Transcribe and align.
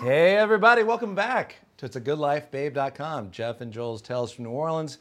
Hey, 0.00 0.36
everybody, 0.36 0.84
welcome 0.84 1.16
back 1.16 1.56
to 1.76 1.86
It's 1.86 1.96
a 1.96 2.00
Good 2.00 2.18
Life 2.18 2.52
Babe.com. 2.52 3.32
Jeff 3.32 3.60
and 3.60 3.72
Joel's 3.72 4.00
Tales 4.00 4.30
from 4.30 4.44
New 4.44 4.50
Orleans. 4.50 4.98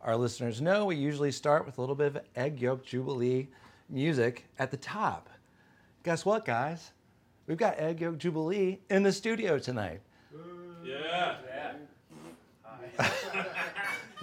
Our 0.00 0.16
listeners 0.16 0.60
know 0.60 0.84
we 0.84 0.94
usually 0.94 1.32
start 1.32 1.66
with 1.66 1.78
a 1.78 1.80
little 1.80 1.96
bit 1.96 2.06
of 2.14 2.22
egg 2.36 2.60
yolk 2.60 2.84
jubilee 2.84 3.48
music 3.88 4.44
at 4.60 4.70
the 4.70 4.76
top. 4.76 5.28
Guess 6.04 6.24
what, 6.24 6.44
guys? 6.44 6.92
We've 7.48 7.56
got 7.58 7.78
egg 7.78 8.00
yolk 8.00 8.18
jubilee 8.18 8.78
in 8.90 9.02
the 9.02 9.12
studio 9.12 9.58
tonight. 9.58 10.00
Yeah. 10.84 11.34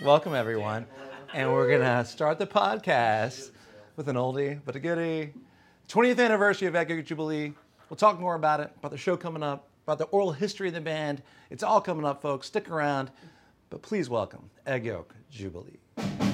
Welcome, 0.02 0.34
everyone. 0.34 0.86
And 1.34 1.52
we're 1.52 1.68
going 1.68 1.82
to 1.82 2.06
start 2.10 2.40
the 2.40 2.48
podcast 2.48 3.52
with 3.98 4.08
an 4.08 4.16
oldie 4.16 4.62
but 4.64 4.78
a 4.78 4.80
goodie. 4.80 5.34
20th 5.90 6.24
anniversary 6.24 6.70
of 6.70 6.76
Egg 6.76 6.90
Yolk 6.90 7.06
Jubilee. 7.06 7.54
We'll 7.90 7.98
talk 7.98 8.20
more 8.20 8.36
about 8.36 8.62
it, 8.62 8.72
about 8.80 8.92
the 8.92 8.98
show 8.98 9.16
coming 9.16 9.44
up, 9.44 9.68
about 9.86 10.00
the 10.00 10.06
oral 10.06 10.32
history 10.32 10.68
of 10.68 10.74
the 10.74 10.82
band. 10.82 11.22
It's 11.50 11.64
all 11.64 11.80
coming 11.80 12.06
up, 12.06 12.22
folks. 12.22 12.48
Stick 12.48 12.70
around. 12.70 13.12
But 13.70 13.82
please 13.82 14.10
welcome 14.10 14.50
Egg 14.66 14.86
Yolk 14.86 15.14
Jubilee. 15.30 16.25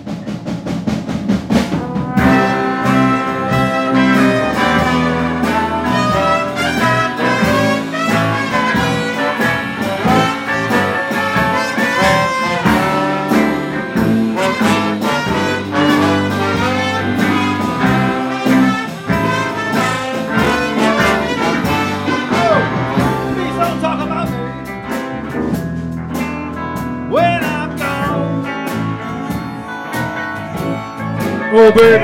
Oh, 31.63 31.71
baby. 31.73 32.03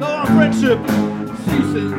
Though 0.00 0.06
our 0.06 0.26
friendship 0.26 0.78
ceases 1.44 1.92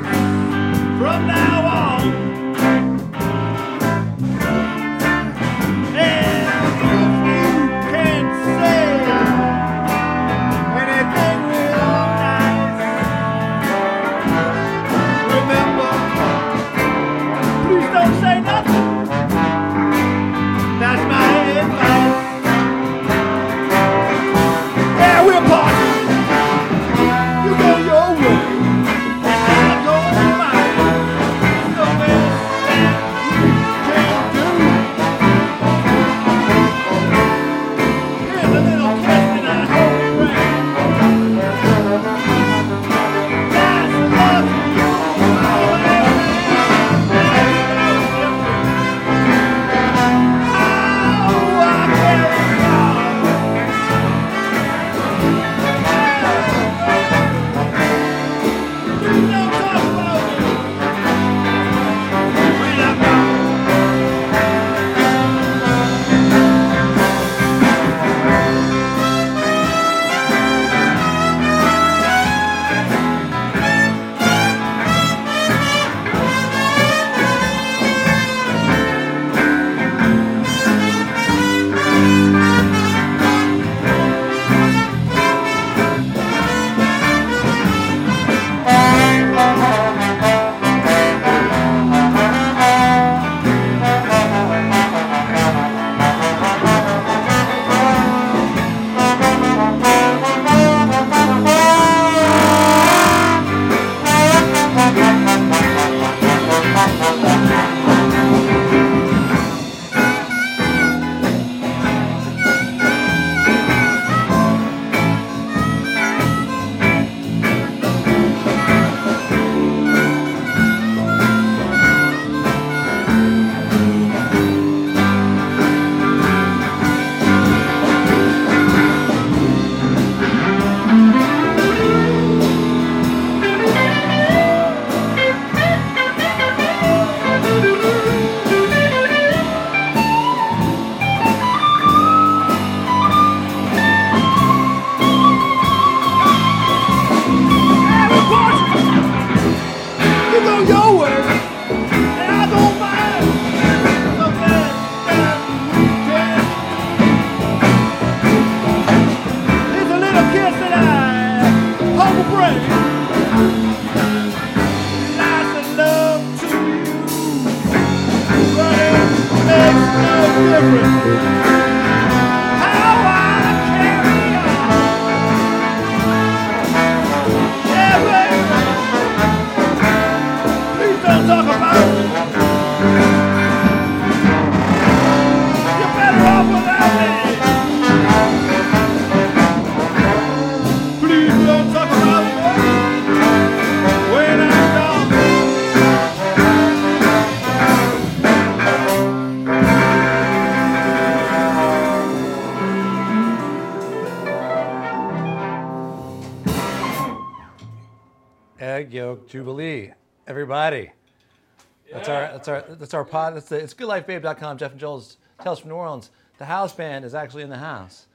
that's 212.94 213.00
our 213.00 213.12
pod. 213.12 213.36
That's 213.36 213.50
the, 213.50 213.56
it's 213.56 213.74
goodlifebabe.com. 213.74 214.60
Jeff 214.60 214.72
and 214.72 214.80
Joel's 214.80 215.18
Tales 215.42 215.60
from 215.60 215.72
New 215.72 215.76
Orleans. 215.76 216.12
The 216.38 216.46
house 216.46 216.74
band 216.74 217.06
is 217.06 217.16
actually 217.16 217.42
in 217.42 217.50
the 217.50 217.58
house, 217.58 218.06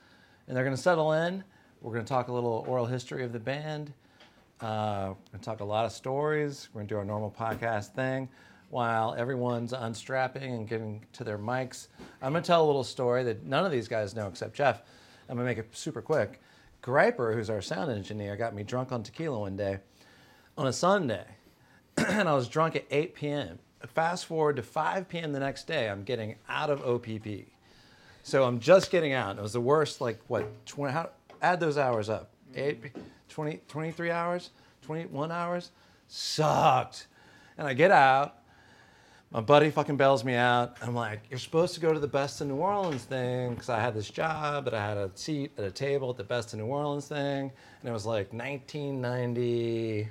and 0.46 0.56
they're 0.56 0.62
going 0.62 0.76
to 0.76 0.80
settle 0.80 1.14
in. 1.14 1.42
We're 1.80 1.94
going 1.94 2.04
to 2.04 2.08
talk 2.08 2.28
a 2.28 2.32
little 2.32 2.64
oral 2.68 2.86
history 2.86 3.24
of 3.24 3.32
the 3.32 3.40
band. 3.40 3.92
Uh, 4.60 5.08
we're 5.08 5.32
going 5.32 5.40
to 5.40 5.44
talk 5.44 5.58
a 5.58 5.64
lot 5.64 5.84
of 5.84 5.90
stories. 5.90 6.68
We're 6.72 6.78
going 6.78 6.86
to 6.86 6.94
do 6.94 6.98
our 6.98 7.04
normal 7.04 7.34
podcast 7.36 7.88
thing. 7.96 8.28
while 8.70 9.16
everyone's 9.18 9.72
unstrapping 9.72 10.54
and 10.54 10.68
getting 10.68 11.04
to 11.14 11.24
their 11.24 11.38
mics. 11.38 11.88
I'm 12.22 12.32
gonna 12.32 12.44
tell 12.44 12.64
a 12.64 12.68
little 12.68 12.84
story 12.84 13.24
that 13.24 13.44
none 13.44 13.64
of 13.64 13.72
these 13.72 13.88
guys 13.88 14.14
know 14.14 14.28
except 14.28 14.54
Jeff. 14.54 14.82
I'm 15.28 15.36
gonna 15.36 15.48
make 15.48 15.58
it 15.58 15.74
super 15.74 16.02
quick. 16.02 16.40
Griper, 16.82 17.34
who's 17.34 17.50
our 17.50 17.62
sound 17.62 17.90
engineer, 17.90 18.36
got 18.36 18.54
me 18.54 18.62
drunk 18.62 18.92
on 18.92 19.02
tequila 19.02 19.40
one 19.40 19.56
day 19.56 19.78
on 20.56 20.66
a 20.66 20.72
Sunday, 20.72 21.24
and 21.96 22.28
I 22.28 22.34
was 22.34 22.46
drunk 22.46 22.76
at 22.76 22.84
8 22.90 23.14
p.m. 23.14 23.58
Fast 23.86 24.26
forward 24.26 24.56
to 24.56 24.62
5 24.62 25.08
p.m. 25.08 25.32
the 25.32 25.40
next 25.40 25.66
day, 25.66 25.88
I'm 25.88 26.02
getting 26.02 26.34
out 26.48 26.68
of 26.70 26.82
OPP. 26.82 27.46
So 28.24 28.44
I'm 28.44 28.58
just 28.58 28.90
getting 28.90 29.12
out. 29.12 29.38
It 29.38 29.42
was 29.42 29.52
the 29.52 29.60
worst, 29.60 30.00
like, 30.00 30.18
what, 30.26 30.46
20, 30.66 30.92
how, 30.92 31.10
add 31.40 31.60
those 31.60 31.78
hours 31.78 32.08
up. 32.08 32.30
Eight, 32.54 32.92
20, 33.28 33.60
23 33.68 34.10
hours, 34.10 34.50
21 34.82 35.30
hours? 35.30 35.70
Sucked. 36.08 37.06
And 37.56 37.68
I 37.68 37.74
get 37.74 37.90
out. 37.90 38.34
My 39.30 39.40
buddy 39.40 39.70
fucking 39.70 39.96
bails 39.98 40.24
me 40.24 40.34
out. 40.34 40.76
I'm 40.80 40.94
like, 40.94 41.20
you're 41.28 41.38
supposed 41.38 41.74
to 41.74 41.80
go 41.80 41.92
to 41.92 42.00
the 42.00 42.08
Best 42.08 42.40
in 42.40 42.48
New 42.48 42.56
Orleans 42.56 43.04
thing 43.04 43.50
because 43.50 43.68
I 43.68 43.78
had 43.78 43.94
this 43.94 44.08
job, 44.08 44.64
but 44.64 44.72
I 44.72 44.82
had 44.82 44.96
a 44.96 45.10
seat 45.14 45.52
at 45.58 45.64
a 45.64 45.70
table 45.70 46.08
at 46.10 46.16
the 46.16 46.24
Best 46.24 46.54
in 46.54 46.60
New 46.60 46.66
Orleans 46.66 47.08
thing. 47.08 47.52
And 47.80 47.88
it 47.88 47.92
was 47.92 48.06
like 48.06 48.32
1998? 48.32 50.08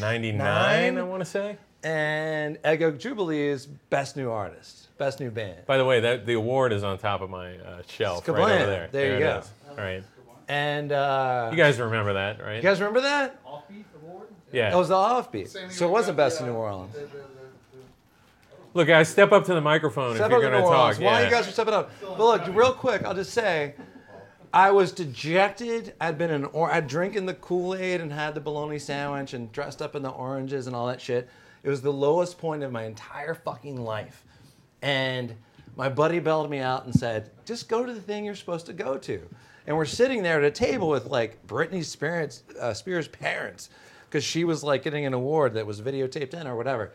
99, 0.00 0.38
Nine? 0.38 0.96
I 0.98 1.02
want 1.02 1.20
to 1.20 1.26
say. 1.26 1.58
And 1.82 2.58
Ego 2.66 2.90
Jubilee 2.90 3.48
is 3.48 3.66
Best 3.66 4.16
New 4.16 4.30
Artist, 4.30 4.88
Best 4.98 5.18
New 5.20 5.30
Band. 5.30 5.64
By 5.66 5.78
the 5.78 5.84
way, 5.84 6.00
that 6.00 6.26
the 6.26 6.34
award 6.34 6.72
is 6.72 6.84
on 6.84 6.98
top 6.98 7.22
of 7.22 7.30
my 7.30 7.56
uh, 7.56 7.82
shelf 7.88 8.28
right 8.28 8.38
over 8.38 8.66
there. 8.66 8.88
There 8.92 9.06
you 9.12 9.16
it 9.16 9.20
go. 9.20 9.38
is. 9.38 9.50
All 9.70 9.76
right. 9.76 10.04
And 10.48 10.92
uh, 10.92 11.48
You 11.50 11.56
guys 11.56 11.78
remember 11.78 12.14
that, 12.14 12.40
right? 12.42 12.56
you 12.56 12.62
guys 12.62 12.80
remember 12.80 13.00
that? 13.02 13.42
Offbeat 13.44 13.84
award? 14.02 14.26
yeah. 14.52 14.70
That 14.70 14.76
was 14.76 14.88
the 14.88 14.94
offbeat. 14.94 15.48
Same 15.48 15.70
So 15.70 15.86
it 15.88 15.90
wasn't 15.90 16.16
with 16.16 16.24
Best 16.26 16.40
in 16.40 16.46
New 16.48 16.52
Orleans. 16.54 16.92
the- 16.92 17.00
the- 17.00 17.06
the- 17.06 17.24
Look, 18.72 18.86
guys, 18.86 19.08
step 19.08 19.32
up 19.32 19.44
to 19.46 19.54
the 19.54 19.60
microphone 19.60 20.14
Step 20.14 20.26
if 20.26 20.30
you're 20.30 20.40
going 20.42 20.52
to 20.52 20.60
talk. 20.60 20.96
Why 20.98 21.20
yeah. 21.20 21.24
you 21.24 21.30
guys 21.30 21.48
are 21.48 21.50
stepping 21.50 21.74
up. 21.74 21.90
But 22.00 22.18
look, 22.20 22.46
real 22.54 22.72
quick, 22.72 23.04
I'll 23.04 23.14
just 23.16 23.32
say, 23.32 23.74
I 24.54 24.70
was 24.70 24.92
dejected. 24.92 25.92
I'd 26.00 26.16
been 26.18 26.30
in, 26.30 26.44
or 26.46 26.70
I'd 26.70 26.86
drinking 26.86 27.26
the 27.26 27.34
Kool 27.34 27.74
Aid 27.74 28.00
and 28.00 28.12
had 28.12 28.34
the 28.36 28.40
bologna 28.40 28.78
sandwich 28.78 29.34
and 29.34 29.50
dressed 29.50 29.82
up 29.82 29.96
in 29.96 30.02
the 30.02 30.10
oranges 30.10 30.68
and 30.68 30.76
all 30.76 30.86
that 30.86 31.00
shit. 31.00 31.28
It 31.62 31.68
was 31.68 31.82
the 31.82 31.92
lowest 31.92 32.38
point 32.38 32.62
of 32.62 32.72
my 32.72 32.84
entire 32.84 33.34
fucking 33.34 33.82
life. 33.82 34.24
And 34.82 35.34
my 35.76 35.88
buddy 35.88 36.18
bailed 36.18 36.50
me 36.50 36.58
out 36.58 36.84
and 36.84 36.94
said, 36.94 37.30
just 37.44 37.68
go 37.68 37.84
to 37.84 37.92
the 37.92 38.00
thing 38.00 38.24
you're 38.24 38.34
supposed 38.34 38.66
to 38.66 38.72
go 38.72 38.96
to. 38.98 39.20
And 39.66 39.76
we're 39.76 39.84
sitting 39.84 40.22
there 40.22 40.38
at 40.38 40.44
a 40.44 40.50
table 40.50 40.88
with 40.88 41.06
like 41.06 41.46
Britney 41.46 41.84
Spears, 41.84 42.42
uh, 42.58 42.72
Spears' 42.72 43.08
parents 43.08 43.70
because 44.10 44.24
she 44.24 44.44
was 44.44 44.64
like 44.64 44.82
getting 44.82 45.06
an 45.06 45.14
award 45.14 45.54
that 45.54 45.64
was 45.64 45.80
videotaped 45.80 46.34
in 46.34 46.46
or 46.46 46.56
whatever. 46.56 46.92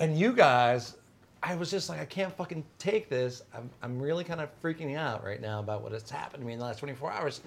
And 0.00 0.18
you 0.18 0.32
guys, 0.32 0.96
I 1.42 1.54
was 1.54 1.70
just 1.70 1.88
like, 1.88 2.00
I 2.00 2.06
can't 2.06 2.34
fucking 2.34 2.64
take 2.78 3.08
this. 3.08 3.42
I'm, 3.54 3.68
I'm 3.82 4.00
really 4.00 4.24
kind 4.24 4.40
of 4.40 4.48
freaking 4.62 4.96
out 4.96 5.22
right 5.24 5.40
now 5.40 5.60
about 5.60 5.82
what 5.82 5.92
has 5.92 6.08
happened 6.08 6.42
to 6.42 6.46
me 6.46 6.54
in 6.54 6.58
the 6.58 6.64
last 6.64 6.78
24 6.78 7.12
hours. 7.12 7.40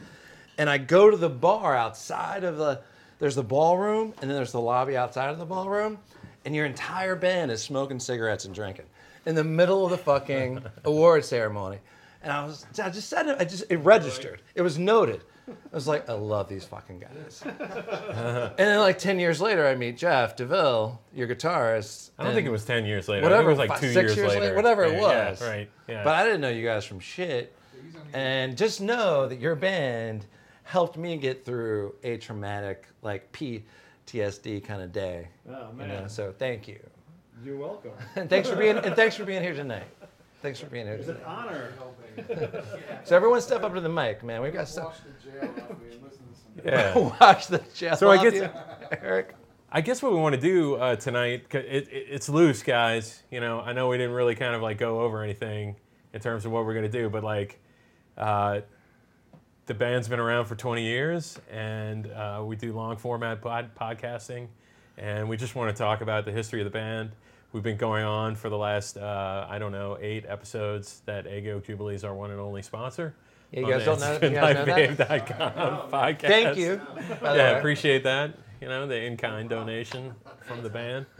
And 0.58 0.70
I 0.70 0.78
go 0.78 1.10
to 1.10 1.18
the 1.18 1.30
bar 1.30 1.76
outside 1.76 2.44
of 2.44 2.58
the, 2.58 2.82
there's 3.22 3.36
the 3.36 3.44
ballroom, 3.44 4.16
and 4.20 4.30
then 4.30 4.36
there's 4.36 4.52
the 4.52 4.60
lobby 4.60 4.98
outside 4.98 5.30
of 5.30 5.38
the 5.38 5.46
ballroom, 5.46 6.00
and 6.44 6.56
your 6.56 6.66
entire 6.66 7.16
band 7.16 7.52
is 7.52 7.62
smoking 7.62 8.00
cigarettes 8.00 8.46
and 8.46 8.54
drinking 8.54 8.86
in 9.28 9.36
the 9.36 9.44
middle 9.44 9.86
of 9.86 9.92
the 9.92 9.98
fucking 9.98 10.60
award 10.86 11.24
ceremony. 11.24 11.78
And 12.24 12.34
I 12.34 12.44
was, 12.44 12.66
I 12.84 12.90
just 12.90 13.10
said 13.10 13.28
it, 13.28 13.38
I 13.40 13.46
just, 13.46 13.66
it 13.70 13.78
registered. 13.78 14.42
It 14.56 14.64
was 14.64 14.80
noted. 14.80 15.22
I 15.48 15.76
was 15.76 15.88
like, 15.88 16.10
I 16.10 16.14
love 16.14 16.50
these 16.50 16.64
fucking 16.66 17.00
guys. 17.00 17.44
and 17.46 18.58
then 18.58 18.80
like 18.80 18.98
10 18.98 19.20
years 19.20 19.40
later, 19.40 19.68
I 19.68 19.76
meet 19.76 19.98
Jeff 19.98 20.36
DeVille, 20.36 21.00
your 21.14 21.28
guitarist. 21.28 22.10
I 22.18 22.24
don't 22.24 22.34
think 22.34 22.48
it 22.48 22.52
was 22.52 22.66
10 22.66 22.86
years 22.86 23.08
later. 23.08 23.22
Whatever, 23.22 23.52
I 23.52 23.56
think 23.56 23.60
it 23.60 23.62
was 23.62 23.70
like 23.70 23.80
fi- 23.80 23.88
two 23.88 23.94
six 23.94 24.16
years, 24.16 24.18
years 24.18 24.28
later. 24.30 24.42
later, 24.42 24.56
whatever 24.56 24.84
it 24.86 25.00
was. 25.00 25.42
Yeah, 25.42 25.48
right. 25.48 25.70
Yeah. 25.88 26.04
But 26.04 26.16
I 26.16 26.24
didn't 26.24 26.42
know 26.42 26.50
you 26.50 26.66
guys 26.66 26.86
from 26.86 27.00
shit. 27.00 27.56
And 28.14 28.58
just 28.58 28.82
know 28.82 29.28
that 29.28 29.40
your 29.40 29.56
band 29.56 30.26
helped 30.72 30.96
me 30.96 31.18
get 31.18 31.44
through 31.44 31.94
a 32.04 32.16
traumatic, 32.16 32.86
like 33.02 33.30
PTSD 33.34 34.64
kind 34.64 34.82
of 34.82 34.94
day. 34.94 35.28
Oh, 35.50 35.68
You 35.72 35.78
man. 35.78 35.88
know, 35.90 36.08
so 36.08 36.34
thank 36.38 36.66
you. 36.66 36.80
You're 37.44 37.58
welcome. 37.58 37.92
And 38.16 38.30
thanks 38.30 38.48
for 38.50 38.56
being 38.56 38.78
and 38.78 38.96
thanks 38.96 39.18
for 39.18 39.26
being 39.26 39.44
here 39.44 39.54
tonight. 39.54 39.84
Thanks 40.42 40.60
for 40.62 40.68
being 40.68 40.86
here 40.86 40.96
It's 40.96 41.10
an 41.10 41.16
tonight. 41.18 41.28
honor. 41.28 41.74
So 43.04 43.16
everyone 43.18 43.42
step 43.42 43.64
up 43.64 43.74
to 43.74 43.82
the 43.82 43.90
mic, 43.90 44.24
man. 44.24 44.42
We've 44.42 44.54
got 44.54 44.70
stuff. 44.70 44.86
Watch 44.86 44.98
the 45.24 45.30
jail 45.32 45.50
movie 45.70 45.94
and 45.96 46.04
listen 46.04 46.24
to 46.24 46.64
some. 46.64 46.64
yeah. 46.66 47.14
Watch 47.20 47.48
the 47.48 47.62
jail. 47.76 47.98
So 47.98 48.10
I 48.10 48.24
guess- 48.30 48.50
Eric. 49.02 49.36
I 49.74 49.82
guess 49.82 50.02
what 50.02 50.12
we 50.14 50.20
want 50.20 50.36
to 50.36 50.42
do 50.42 50.76
uh, 50.76 50.96
tonight, 50.98 51.50
'cause 51.50 51.64
it, 51.66 51.88
it, 51.90 52.06
it's 52.10 52.28
loose, 52.30 52.62
guys. 52.64 53.24
You 53.32 53.40
know, 53.42 53.60
I 53.62 53.72
know 53.74 53.88
we 53.90 53.98
didn't 53.98 54.14
really 54.14 54.36
kind 54.36 54.54
of 54.56 54.62
like 54.62 54.78
go 54.78 55.00
over 55.02 55.22
anything 55.24 55.76
in 56.14 56.20
terms 56.22 56.46
of 56.46 56.52
what 56.52 56.66
we're 56.66 56.74
going 56.74 56.90
to 56.92 56.98
do, 57.02 57.10
but 57.10 57.24
like, 57.24 57.58
uh, 58.18 58.62
the 59.66 59.74
band's 59.74 60.08
been 60.08 60.20
around 60.20 60.46
for 60.46 60.56
20 60.56 60.82
years, 60.84 61.40
and 61.52 62.08
uh, 62.12 62.42
we 62.46 62.56
do 62.56 62.74
long 62.74 62.98
format 62.98 63.42
pod- 63.42 63.74
podcasting, 63.76 64.48
and 64.98 65.30
we 65.30 65.38
just 65.38 65.56
want 65.56 65.76
to 65.76 65.80
talk 65.82 66.02
about 66.02 66.26
the 66.26 66.32
history 66.32 66.60
of 66.62 66.66
the 66.66 66.72
band. 66.72 67.12
We've 67.54 67.64
been 67.64 67.78
going 67.78 68.04
on 68.06 68.36
for 68.36 68.50
the 68.50 68.58
last, 68.58 68.98
uh, 68.98 69.46
I 69.50 69.60
don't 69.60 69.72
know, 69.72 69.98
eight 70.02 70.26
episodes 70.28 71.02
that 71.06 71.28
Ego 71.28 71.60
Jubilee 71.60 71.96
is 71.96 72.04
our 72.04 72.14
one 72.14 72.32
and 72.32 72.40
only 72.40 72.62
sponsor. 72.62 73.14
Yeah, 73.52 73.60
you 73.62 73.68
guys 73.68 73.86
don't 73.86 74.00
know- 74.00 74.14
you 74.14 74.30
guys 74.36 74.56
know 74.56 74.66
that? 74.66 74.90
InstantLifeBabe.com 74.98 75.92
podcast. 75.92 76.22
Thank 76.22 76.58
you. 76.58 76.82
Yeah, 77.22 77.58
appreciate 77.58 78.04
that. 78.04 78.34
You 78.62 78.68
know, 78.68 78.86
the 78.88 78.96
in-kind 79.04 79.50
donation 79.50 80.14
from 80.48 80.64
the 80.64 80.70
band. 80.70 81.06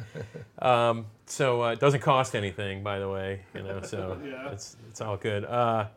Um, 0.60 1.08
so 1.26 1.64
uh, 1.64 1.72
it 1.72 1.80
doesn't 1.80 2.02
cost 2.02 2.36
anything, 2.36 2.84
by 2.84 3.00
the 3.00 3.10
way. 3.10 3.42
You 3.56 3.64
know, 3.64 3.82
so 3.82 4.20
Yeah. 4.24 4.50
it's 4.52 4.78
it's 4.90 5.02
all 5.02 5.18
good. 5.18 5.44
Uh, 5.44 5.88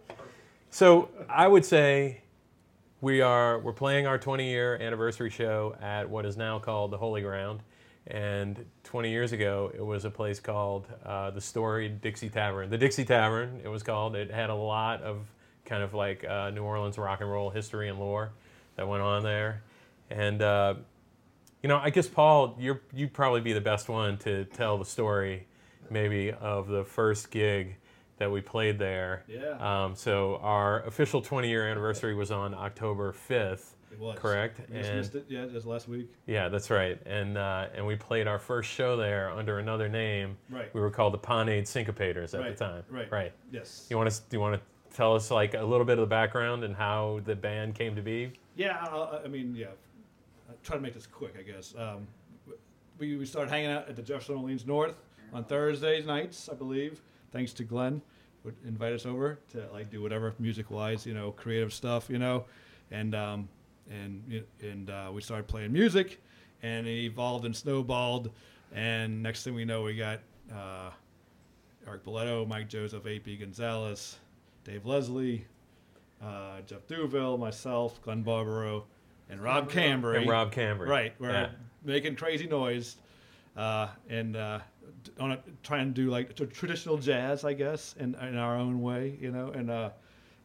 so 0.70 1.10
I 1.28 1.46
would 1.46 1.66
say 1.66 2.22
we 3.04 3.20
are 3.20 3.58
we're 3.58 3.74
playing 3.74 4.06
our 4.06 4.18
20-year 4.18 4.76
anniversary 4.80 5.28
show 5.28 5.76
at 5.82 6.08
what 6.08 6.24
is 6.24 6.38
now 6.38 6.58
called 6.58 6.90
the 6.90 6.96
Holy 6.96 7.20
Ground, 7.20 7.62
and 8.06 8.64
20 8.84 9.10
years 9.10 9.32
ago 9.32 9.70
it 9.74 9.84
was 9.84 10.06
a 10.06 10.10
place 10.10 10.40
called 10.40 10.86
uh, 11.04 11.30
the 11.30 11.40
Storied 11.40 12.00
Dixie 12.00 12.30
Tavern. 12.30 12.70
The 12.70 12.78
Dixie 12.78 13.04
Tavern, 13.04 13.60
it 13.62 13.68
was 13.68 13.82
called. 13.82 14.16
It 14.16 14.30
had 14.30 14.48
a 14.48 14.54
lot 14.54 15.02
of 15.02 15.26
kind 15.66 15.82
of 15.82 15.92
like 15.92 16.24
uh, 16.24 16.48
New 16.48 16.62
Orleans 16.62 16.96
rock 16.96 17.20
and 17.20 17.30
roll 17.30 17.50
history 17.50 17.90
and 17.90 17.98
lore 17.98 18.32
that 18.76 18.88
went 18.88 19.02
on 19.02 19.22
there, 19.22 19.62
and. 20.10 20.40
Uh, 20.40 20.74
you 21.62 21.68
know, 21.68 21.78
I 21.78 21.88
guess 21.88 22.06
Paul, 22.06 22.58
you're 22.60 22.82
you'd 22.92 23.14
probably 23.14 23.40
be 23.40 23.54
the 23.54 23.60
best 23.62 23.88
one 23.88 24.18
to 24.18 24.44
tell 24.44 24.76
the 24.76 24.84
story, 24.84 25.46
maybe 25.88 26.30
of 26.30 26.68
the 26.68 26.84
first 26.84 27.30
gig 27.30 27.76
that 28.18 28.30
we 28.30 28.40
played 28.40 28.78
there. 28.78 29.24
Yeah. 29.28 29.84
Um, 29.84 29.94
so 29.94 30.36
our 30.42 30.82
official 30.84 31.20
20 31.20 31.48
year 31.48 31.68
anniversary 31.68 32.14
was 32.14 32.30
on 32.30 32.54
October 32.54 33.12
5th. 33.28 33.70
It 33.92 33.98
was. 34.00 34.18
Correct. 34.18 34.60
We 34.70 34.78
just 34.78 34.88
And- 34.90 34.98
missed 34.98 35.14
it. 35.14 35.26
Yeah, 35.28 35.46
just 35.46 35.66
last 35.66 35.88
week. 35.88 36.10
Yeah, 36.26 36.48
that's 36.48 36.68
right. 36.70 37.00
And 37.06 37.38
uh, 37.38 37.68
and 37.76 37.86
we 37.86 37.94
played 37.94 38.26
our 38.26 38.40
first 38.40 38.68
show 38.70 38.96
there 38.96 39.30
under 39.30 39.58
another 39.60 39.88
name. 39.88 40.36
Right. 40.50 40.72
We 40.74 40.80
were 40.80 40.90
called 40.90 41.14
the 41.14 41.18
Ponade 41.18 41.62
Syncopators 41.62 42.34
at 42.34 42.40
Right, 42.40 42.56
the 42.56 42.64
time. 42.64 42.82
right. 42.90 43.10
Right. 43.12 43.32
Yes. 43.52 43.86
You 43.90 43.96
want 43.96 44.10
to 44.10 44.16
do 44.28 44.36
you 44.36 44.40
want 44.40 44.60
to 44.60 44.96
tell 44.96 45.14
us 45.14 45.30
like 45.30 45.54
a 45.54 45.62
little 45.62 45.86
bit 45.86 45.98
of 45.98 46.02
the 46.02 46.10
background 46.10 46.64
and 46.64 46.74
how 46.74 47.20
the 47.24 47.36
band 47.36 47.74
came 47.76 47.94
to 47.94 48.02
be? 48.02 48.32
Yeah, 48.56 48.78
I, 48.80 49.20
I 49.24 49.28
mean, 49.28 49.54
yeah. 49.56 49.66
I'll 50.48 50.56
try 50.64 50.76
to 50.76 50.82
make 50.82 50.94
this 50.94 51.06
quick, 51.06 51.34
I 51.38 51.42
guess. 51.42 51.74
Um, 51.78 52.06
we, 52.98 53.16
we 53.16 53.26
started 53.26 53.50
hanging 53.50 53.70
out 53.70 53.88
at 53.88 53.96
the 53.96 54.02
Jefferson 54.02 54.36
Orleans 54.36 54.66
North 54.66 54.94
on 55.32 55.44
Thursdays 55.44 56.04
nights, 56.06 56.48
I 56.50 56.54
believe, 56.54 57.00
thanks 57.34 57.52
to 57.54 57.64
Glenn, 57.64 58.00
would 58.44 58.54
invite 58.66 58.94
us 58.94 59.04
over 59.04 59.38
to 59.52 59.66
like 59.72 59.90
do 59.90 60.00
whatever 60.00 60.32
music 60.38 60.70
wise, 60.70 61.04
you 61.04 61.12
know, 61.12 61.32
creative 61.32 61.74
stuff, 61.74 62.08
you 62.08 62.18
know, 62.18 62.44
and 62.90 63.14
um, 63.14 63.48
and 63.90 64.42
and 64.62 64.88
uh, 64.88 65.10
we 65.12 65.20
started 65.20 65.46
playing 65.48 65.72
music, 65.72 66.22
and 66.62 66.86
it 66.86 67.04
evolved 67.04 67.44
and 67.44 67.54
snowballed, 67.54 68.30
and 68.74 69.22
next 69.22 69.42
thing 69.44 69.54
we 69.54 69.64
know, 69.66 69.82
we 69.82 69.96
got 69.96 70.20
uh, 70.54 70.90
Eric 71.86 72.04
Boletto, 72.04 72.46
Mike 72.48 72.68
Joseph, 72.68 73.04
A.P. 73.06 73.36
Gonzalez, 73.36 74.16
Dave 74.64 74.86
Leslie, 74.86 75.44
uh, 76.22 76.60
Jeff 76.66 76.86
Duville, 76.86 77.36
myself, 77.38 78.00
Glenn 78.02 78.22
Barberot, 78.24 78.84
and 79.28 79.42
Rob 79.42 79.70
Cambry. 79.70 80.18
And 80.18 80.28
Rob 80.30 80.52
Cambry. 80.52 80.86
Right, 80.88 81.14
we're 81.18 81.30
Yeah. 81.32 81.50
making 81.84 82.16
crazy 82.16 82.46
noise, 82.46 82.96
uh, 83.56 83.88
and 84.08 84.36
uh, 84.36 84.60
on 85.18 85.32
a, 85.32 85.38
trying 85.62 85.86
to 85.86 86.02
do 86.02 86.10
like 86.10 86.34
traditional 86.52 86.98
jazz, 86.98 87.44
I 87.44 87.54
guess, 87.54 87.94
in, 87.98 88.14
in 88.14 88.36
our 88.36 88.56
own 88.56 88.82
way, 88.82 89.16
you 89.20 89.30
know, 89.30 89.48
and 89.48 89.70
uh, 89.70 89.90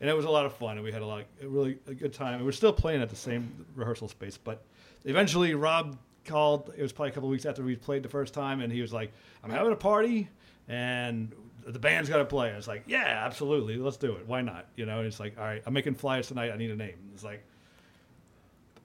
and 0.02 0.10
it 0.10 0.16
was 0.16 0.26
a 0.26 0.30
lot 0.30 0.46
of 0.46 0.54
fun, 0.54 0.78
and 0.78 0.84
we 0.84 0.92
had 0.92 1.02
a 1.02 1.06
lot, 1.06 1.24
a 1.42 1.48
really 1.48 1.78
a 1.88 1.94
good 1.94 2.14
time. 2.14 2.36
And 2.36 2.46
we're 2.46 2.52
still 2.52 2.74
playing 2.74 3.02
at 3.02 3.10
the 3.10 3.16
same 3.16 3.66
rehearsal 3.76 4.08
space, 4.08 4.38
but 4.38 4.64
eventually 5.06 5.54
Rob 5.56 5.98
called. 6.26 6.72
It 6.78 6.82
was 6.82 6.92
probably 6.92 7.10
a 7.10 7.14
couple 7.14 7.30
of 7.30 7.32
weeks 7.32 7.46
after 7.46 7.64
we 7.64 7.76
played 7.76 8.04
the 8.04 8.10
first 8.10 8.34
time, 8.34 8.62
and 8.62 8.72
he 8.72 8.82
was 8.82 8.94
like, 8.94 9.12
"I'm 9.44 9.50
having 9.50 9.74
a 9.74 9.78
party, 9.78 10.30
and 10.68 11.34
the 11.66 11.80
band's 11.80 12.10
got 12.10 12.18
to 12.18 12.26
play." 12.26 12.52
I 12.52 12.56
was 12.56 12.68
like, 12.68 12.84
"Yeah, 12.88 13.24
absolutely, 13.26 13.78
let's 13.78 13.98
do 13.98 14.14
it. 14.14 14.28
Why 14.28 14.42
not?" 14.42 14.68
You 14.76 14.86
know, 14.86 15.00
and 15.00 15.08
it's 15.08 15.20
like, 15.20 15.38
"All 15.38 15.44
right, 15.44 15.62
I'm 15.66 15.74
making 15.74 15.96
flyers 15.96 16.28
tonight. 16.28 16.52
I 16.52 16.58
need 16.58 16.72
a 16.72 16.76
name." 16.76 16.96
It's 17.14 17.24
like 17.24 17.44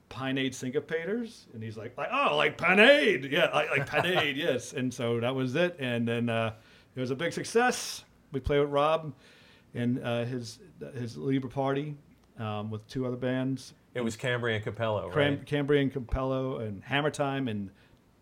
Pineade 0.09 0.53
Syncopators, 0.53 1.45
and 1.53 1.63
he's 1.63 1.77
like, 1.77 1.97
like 1.97 2.09
oh, 2.11 2.35
like 2.37 2.57
Pineade, 2.57 3.25
yeah, 3.25 3.49
like, 3.53 3.69
like 3.69 3.87
Pineade, 3.87 4.37
yes. 4.37 4.73
And 4.73 4.93
so 4.93 5.19
that 5.19 5.33
was 5.33 5.55
it, 5.55 5.75
and 5.79 6.07
then 6.07 6.29
uh, 6.29 6.53
it 6.95 6.99
was 6.99 7.11
a 7.11 7.15
big 7.15 7.33
success. 7.33 8.03
We 8.31 8.39
played 8.39 8.59
with 8.59 8.69
Rob 8.69 9.13
and 9.75 10.01
uh, 10.03 10.23
his 10.25 10.59
his 10.97 11.17
Libra 11.17 11.49
Party 11.49 11.95
um, 12.39 12.71
with 12.71 12.87
two 12.87 13.05
other 13.05 13.15
bands, 13.17 13.73
It 13.93 14.01
was 14.01 14.15
Cambrian 14.15 14.61
Capello, 14.61 15.09
Cram- 15.11 15.35
right? 15.35 15.45
Cambrian 15.45 15.89
Capello 15.89 16.59
and 16.59 16.83
Hammer 16.83 17.11
Time 17.11 17.47
in 17.47 17.69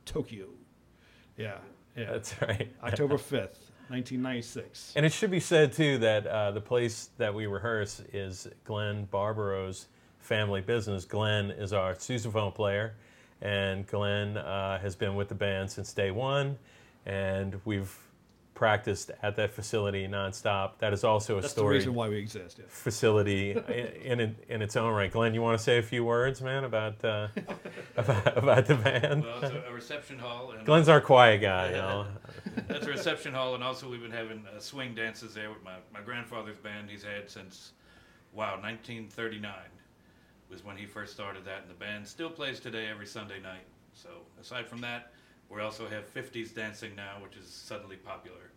Tokyo. 0.06 0.48
Yeah, 1.38 1.58
yeah. 1.96 2.12
That's 2.12 2.40
right. 2.42 2.72
October 2.84 3.18
fifth, 3.18 3.72
nineteen 3.90 4.22
ninety 4.22 4.42
six. 4.42 4.94
And 4.96 5.06
it 5.06 5.12
should 5.14 5.32
be 5.32 5.40
said 5.40 5.74
too 5.74 5.98
that 6.00 6.28
uh, 6.28 6.52
the 6.52 6.62
place 6.62 7.10
that 7.18 7.34
we 7.34 7.46
rehearse 7.48 8.02
is 8.12 8.48
Glenn 8.66 9.06
Barberot's 9.06 9.88
family 10.24 10.62
business. 10.62 11.06
Glenn 11.06 11.52
is 11.52 11.74
our 11.74 11.94
sousaphone 11.94 12.56
player, 12.56 12.96
and 13.42 13.86
Glenn 13.86 14.38
uh, 14.38 14.80
has 14.80 14.96
been 14.96 15.16
with 15.16 15.30
the 15.30 15.36
band 15.36 15.70
since 15.70 15.94
day 15.94 16.12
one, 16.12 16.58
and 17.06 17.60
we've 17.66 17.96
practiced 18.54 19.12
at 19.22 19.36
that 19.36 19.52
facility 19.52 20.08
nonstop. 20.08 20.78
That 20.80 20.94
is 20.94 21.04
also 21.04 21.38
a 21.38 21.42
That's 21.42 21.54
the 21.54 21.60
story 21.60 21.76
reason 21.76 21.94
why 21.94 22.08
we 22.08 22.18
exist. 22.18 22.58
Yeah. 22.60 22.66
facility 22.70 23.52
in, 23.52 24.20
in 24.22 24.36
in 24.48 24.62
its 24.62 24.78
own 24.78 24.94
right. 24.94 25.12
Glenn, 25.12 25.34
you 25.34 25.42
want 25.42 25.58
to 25.58 25.64
say 25.64 25.78
a 25.78 25.84
few 25.84 26.06
words, 26.06 26.42
man, 26.42 26.64
about 26.64 27.04
uh, 27.04 27.28
about, 27.98 28.38
about 28.38 28.66
the 28.66 28.76
band? 28.76 29.24
Well, 29.24 29.44
it's 29.44 29.54
a, 29.54 29.64
a 29.70 29.74
reception 29.74 30.20
hall, 30.20 30.52
and 30.52 30.66
Glenn's 30.66 30.88
our 30.88 31.02
quiet 31.02 31.42
guy, 31.42 31.72
you 31.72 31.76
know. 31.76 32.08
that's 32.68 32.86
a 32.86 32.90
reception 32.90 33.34
hall, 33.34 33.56
and 33.56 33.64
also 33.64 33.90
we've 33.90 34.02
been 34.02 34.12
having 34.12 34.46
uh, 34.46 34.60
swing 34.60 34.96
dances 34.96 35.34
there 35.34 35.50
with 35.50 35.64
my, 35.64 35.76
my 35.94 36.02
grandfather's 36.02 36.58
band. 36.58 36.90
He's 36.90 37.04
had 37.04 37.30
since 37.30 37.74
wow, 38.32 38.54
1939 38.62 39.52
was 40.54 40.64
when 40.64 40.78
he 40.78 40.86
first 40.86 41.12
started 41.14 41.44
that, 41.46 41.62
and 41.62 41.70
the 41.70 41.74
band 41.74 42.08
still 42.08 42.30
plays 42.30 42.60
today 42.60 42.88
every 42.88 43.08
Sunday 43.08 43.40
night. 43.42 43.66
So 43.94 44.10
aside 44.40 44.68
from 44.68 44.80
that, 44.82 45.12
we 45.50 45.60
also 45.62 45.88
have 45.90 46.12
50s 46.14 46.54
dancing 46.54 46.96
now, 46.96 47.18
which 47.22 47.36
is 47.36 47.48
suddenly 47.48 47.96
popular. 47.98 48.52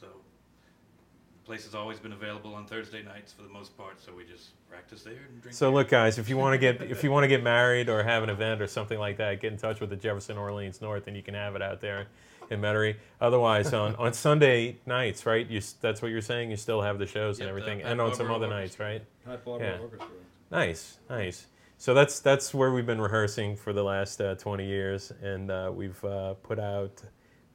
So 0.00 0.06
the 0.06 1.44
place 1.46 1.64
has 1.64 1.74
always 1.74 1.98
been 1.98 2.12
available 2.12 2.54
on 2.54 2.64
Thursday 2.64 3.02
nights 3.02 3.32
for 3.32 3.42
the 3.42 3.48
most 3.48 3.76
part, 3.76 4.00
so 4.00 4.12
we 4.16 4.24
just 4.24 4.50
practice 4.70 5.02
there 5.02 5.14
and 5.28 5.42
drink. 5.42 5.54
So 5.54 5.68
beer. 5.68 5.78
look, 5.78 5.88
guys, 5.88 6.18
if 6.18 6.28
you 6.28 6.36
want 6.36 6.54
to 6.54 6.58
get 6.58 6.80
if 6.90 7.02
you 7.02 7.10
want 7.10 7.24
to 7.24 7.28
get 7.28 7.42
married 7.42 7.88
or 7.88 8.02
have 8.04 8.22
an 8.22 8.30
event 8.30 8.62
or 8.62 8.68
something 8.68 8.98
like 8.98 9.16
that, 9.18 9.40
get 9.40 9.52
in 9.52 9.58
touch 9.58 9.80
with 9.80 9.90
the 9.90 9.96
Jefferson 9.96 10.38
Orleans 10.38 10.80
North, 10.80 11.08
and 11.08 11.16
you 11.16 11.22
can 11.24 11.34
have 11.34 11.56
it 11.56 11.62
out 11.62 11.80
there 11.80 12.06
in 12.50 12.60
Metairie. 12.60 12.96
Otherwise, 13.20 13.72
on, 13.74 13.94
on 13.96 14.12
Sunday 14.12 14.76
nights, 14.86 15.26
right? 15.26 15.46
You 15.48 15.60
that's 15.80 16.02
what 16.02 16.12
you're 16.12 16.20
saying. 16.22 16.50
You 16.50 16.56
still 16.56 16.82
have 16.82 16.98
the 16.98 17.06
shows 17.06 17.38
and 17.40 17.46
Yep, 17.46 17.54
the 17.56 17.60
everything, 17.60 17.80
Pat 17.82 17.92
and 17.92 18.00
on 18.00 18.14
some 18.14 18.30
other 18.30 18.46
Orchestra. 18.46 18.60
nights, 18.60 18.80
right? 18.80 19.02
Hot 19.26 19.44
Barbara 19.44 19.68
Yeah. 19.68 19.80
Orchestra. 19.80 20.08
Nice, 20.50 20.98
nice. 21.08 21.46
So 21.78 21.94
that's 21.94 22.20
that's 22.20 22.52
where 22.52 22.72
we've 22.72 22.86
been 22.86 23.00
rehearsing 23.00 23.56
for 23.56 23.72
the 23.72 23.82
last 23.82 24.20
uh, 24.20 24.34
20 24.34 24.66
years, 24.66 25.12
and 25.22 25.50
uh, 25.50 25.70
we've 25.74 26.02
uh, 26.04 26.34
put 26.34 26.58
out. 26.58 27.02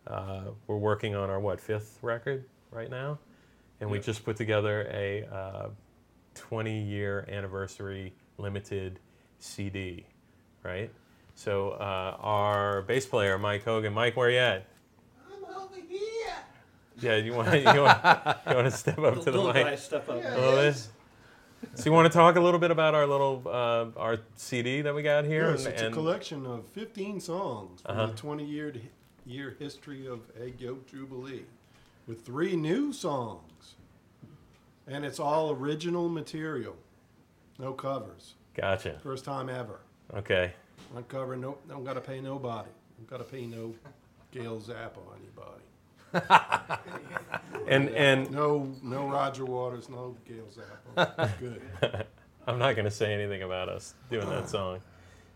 Uh, 0.08 0.46
we're 0.68 0.78
working 0.78 1.16
on 1.16 1.30
our 1.30 1.40
what 1.40 1.60
fifth 1.60 2.00
record 2.02 2.46
right 2.72 2.90
now, 2.90 3.20
and 3.82 3.90
we 3.90 4.00
just 4.00 4.24
put 4.24 4.38
together 4.38 4.88
a 4.92 5.25
uh, 5.32 5.70
20 6.36 6.80
year 6.84 7.28
anniversary 7.30 8.14
limited 8.38 9.00
CD, 9.40 10.06
right? 10.64 10.92
So 11.36 11.72
uh, 11.72 12.18
our 12.20 12.82
bass 12.84 13.06
player 13.06 13.38
Mike 13.38 13.66
Hogan, 13.66 13.94
Mike, 13.94 14.16
where 14.16 14.30
you 14.30 14.38
at? 14.40 14.68
I'm 15.32 15.44
over 15.56 15.75
here. 15.88 16.00
Yeah, 17.00 17.18
you 17.18 17.34
want 17.34 17.50
you 17.60 17.66
want 17.66 17.75
you 18.48 18.56
want 18.56 18.66
to 18.66 18.72
step 18.72 19.00
up 19.00 19.16
to 19.16 19.32
the 19.32 19.32
Little 19.32 19.54
mic? 19.54 19.66
guy, 19.66 19.75
step 19.75 20.08
up. 20.10 20.16
A 20.16 20.40
little 20.40 20.56
bit. 20.56 20.88
So 21.76 21.86
you 21.86 21.92
want 21.92 22.12
to 22.12 22.16
talk 22.16 22.36
a 22.36 22.40
little 22.40 22.60
bit 22.60 22.72
about 22.72 22.94
our 22.96 23.06
little 23.08 23.42
uh, 23.46 23.86
our 24.00 24.20
CD 24.36 24.82
that 24.82 24.94
we 24.96 25.02
got 25.04 25.26
here? 25.26 25.52
Yes, 25.52 25.66
and- 25.66 25.74
it's 25.74 25.82
a 25.82 25.90
collection 25.92 26.46
of 26.46 26.66
15 26.70 27.20
songs 27.20 27.82
from 27.82 27.92
Uh-huh. 27.98 28.06
the 28.08 28.14
20 28.14 28.46
year, 28.46 28.74
year 29.26 29.56
history 29.60 30.08
of 30.08 30.20
Egg 30.40 30.62
Yolk 30.62 30.86
Jubilee 30.88 31.44
with 32.08 32.26
three 32.26 32.56
new 32.56 32.94
songs. 32.94 33.76
And 34.88 35.04
it's 35.04 35.20
all 35.20 35.52
original 35.52 36.08
material, 36.10 36.76
no 37.58 37.74
covers. 37.74 38.36
Gotcha. 38.54 39.00
First 39.02 39.26
time 39.26 39.50
ever. 39.50 39.80
Okay. 40.14 40.54
Not 40.94 41.08
cover, 41.08 41.36
no, 41.36 41.58
don't 41.68 41.84
got 41.84 41.94
to 41.96 42.02
pay 42.02 42.22
nobody. 42.22 42.70
Don't 42.98 43.10
got 43.10 43.18
to 43.18 43.24
pay 43.24 43.48
no 43.48 43.74
Gail 44.32 44.60
Zappa 44.60 45.00
anybody. 45.18 45.64
And 47.67 47.89
and 47.89 48.29
No, 48.31 48.72
no 48.84 49.07
Roger 49.07 49.43
Waters, 49.45 49.89
no 49.89 50.15
Gail 50.27 50.45
Zappa. 50.95 51.31
Good. 51.39 51.62
I'm 52.48 52.60
not 52.60 52.75
going 52.75 52.86
to 52.86 52.91
say 52.91 53.12
anything 53.13 53.41
about 53.41 53.69
us 53.69 53.95
doing 54.12 54.29
that 54.29 54.48
song 54.48 54.81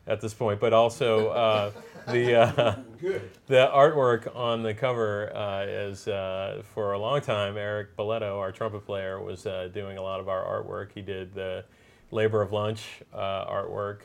at 0.05 0.21
this 0.21 0.33
point, 0.33 0.59
but 0.59 0.71
also 0.71 1.29
uh, 1.29 1.71
the 2.07 2.35
uh, 2.35 2.75
Good. 3.01 3.31
the 3.47 3.69
artwork 3.73 4.35
on 4.35 4.61
the 4.61 4.75
cover 4.75 5.35
uh, 5.35 5.65
is 5.65 6.07
uh, 6.07 6.61
for 6.75 6.93
a 6.93 6.99
long 6.99 7.21
time. 7.21 7.57
Eric 7.57 7.97
Boletto, 7.97 8.37
our 8.37 8.51
trumpet 8.51 8.85
player, 8.85 9.19
was 9.19 9.47
uh, 9.47 9.69
doing 9.73 9.97
a 9.97 10.01
lot 10.01 10.19
of 10.19 10.29
our 10.29 10.43
artwork. 10.43 10.89
He 10.93 11.01
did 11.01 11.33
the 11.33 11.65
Labor 12.11 12.41
of 12.43 12.51
Lunch 12.51 13.01
uh, 13.13 13.45
artwork 13.45 14.01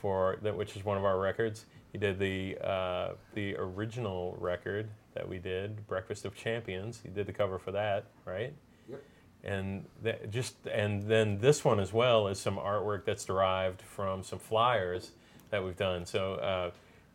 for 0.00 0.38
that, 0.42 0.56
which 0.56 0.76
is 0.76 0.84
one 0.84 0.96
of 0.96 1.04
our 1.04 1.18
records. 1.18 1.66
He 1.92 1.98
did 1.98 2.18
the 2.18 2.58
uh, 2.58 3.10
the 3.34 3.54
original 3.56 4.36
record 4.40 4.88
that 5.18 5.28
we 5.28 5.38
did, 5.38 5.86
Breakfast 5.88 6.24
of 6.24 6.34
Champions. 6.34 7.00
He 7.02 7.10
did 7.10 7.26
the 7.26 7.32
cover 7.32 7.58
for 7.58 7.72
that, 7.72 8.04
right? 8.24 8.54
Yep. 8.88 9.02
And 9.42 9.84
that 10.02 10.30
just 10.30 10.54
and 10.66 11.02
then 11.02 11.38
this 11.40 11.64
one 11.64 11.80
as 11.80 11.92
well 11.92 12.28
is 12.28 12.38
some 12.38 12.56
artwork 12.56 13.04
that's 13.04 13.24
derived 13.24 13.82
from 13.82 14.22
some 14.22 14.38
flyers 14.38 15.10
that 15.50 15.62
we've 15.62 15.76
done. 15.76 16.06
So. 16.06 16.34
Uh, 16.34 16.70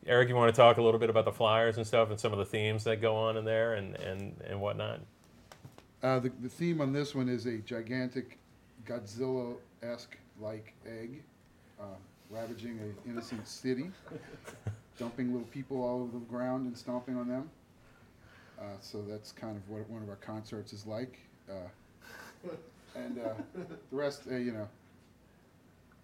Eric, 0.06 0.28
you 0.28 0.36
want 0.36 0.54
to 0.54 0.62
talk 0.62 0.76
a 0.76 0.82
little 0.82 1.00
bit 1.00 1.10
about 1.10 1.24
the 1.24 1.32
flyers 1.32 1.78
and 1.78 1.88
stuff 1.88 2.10
and 2.10 2.20
some 2.20 2.34
of 2.34 2.38
the 2.38 2.44
themes 2.44 2.84
that 2.84 3.00
go 3.00 3.16
on 3.16 3.38
in 3.38 3.46
there 3.46 3.76
and, 3.76 3.96
and, 3.96 4.36
and 4.46 4.60
whatnot? 4.60 5.00
Uh, 6.02 6.20
the, 6.20 6.30
the 6.42 6.50
theme 6.50 6.82
on 6.82 6.92
this 6.92 7.16
one 7.16 7.30
is 7.30 7.46
a 7.46 7.60
gigantic 7.60 8.38
Godzilla-esque 8.86 10.18
like 10.42 10.74
egg, 10.86 11.24
uh, 11.80 11.86
ravaging 12.30 12.80
an 12.80 12.94
innocent 13.08 13.48
city, 13.48 13.92
dumping 15.00 15.32
little 15.32 15.48
people 15.48 15.82
all 15.82 16.02
over 16.02 16.20
the 16.20 16.26
ground 16.26 16.66
and 16.68 16.78
stomping 16.78 17.16
on 17.16 17.30
them. 17.30 17.50
Uh, 18.60 18.64
so 18.82 19.02
that's 19.02 19.32
kind 19.32 19.58
of 19.58 19.70
what 19.70 19.90
one 19.90 20.02
of 20.04 20.10
our 20.10 20.16
concerts 20.18 20.74
is 20.74 20.86
like. 20.86 21.20
Uh, 21.50 22.50
and 22.96 23.20
uh, 23.20 23.34
the 23.56 23.66
rest, 23.96 24.24
uh, 24.32 24.36
you 24.36 24.52
know, 24.52 24.68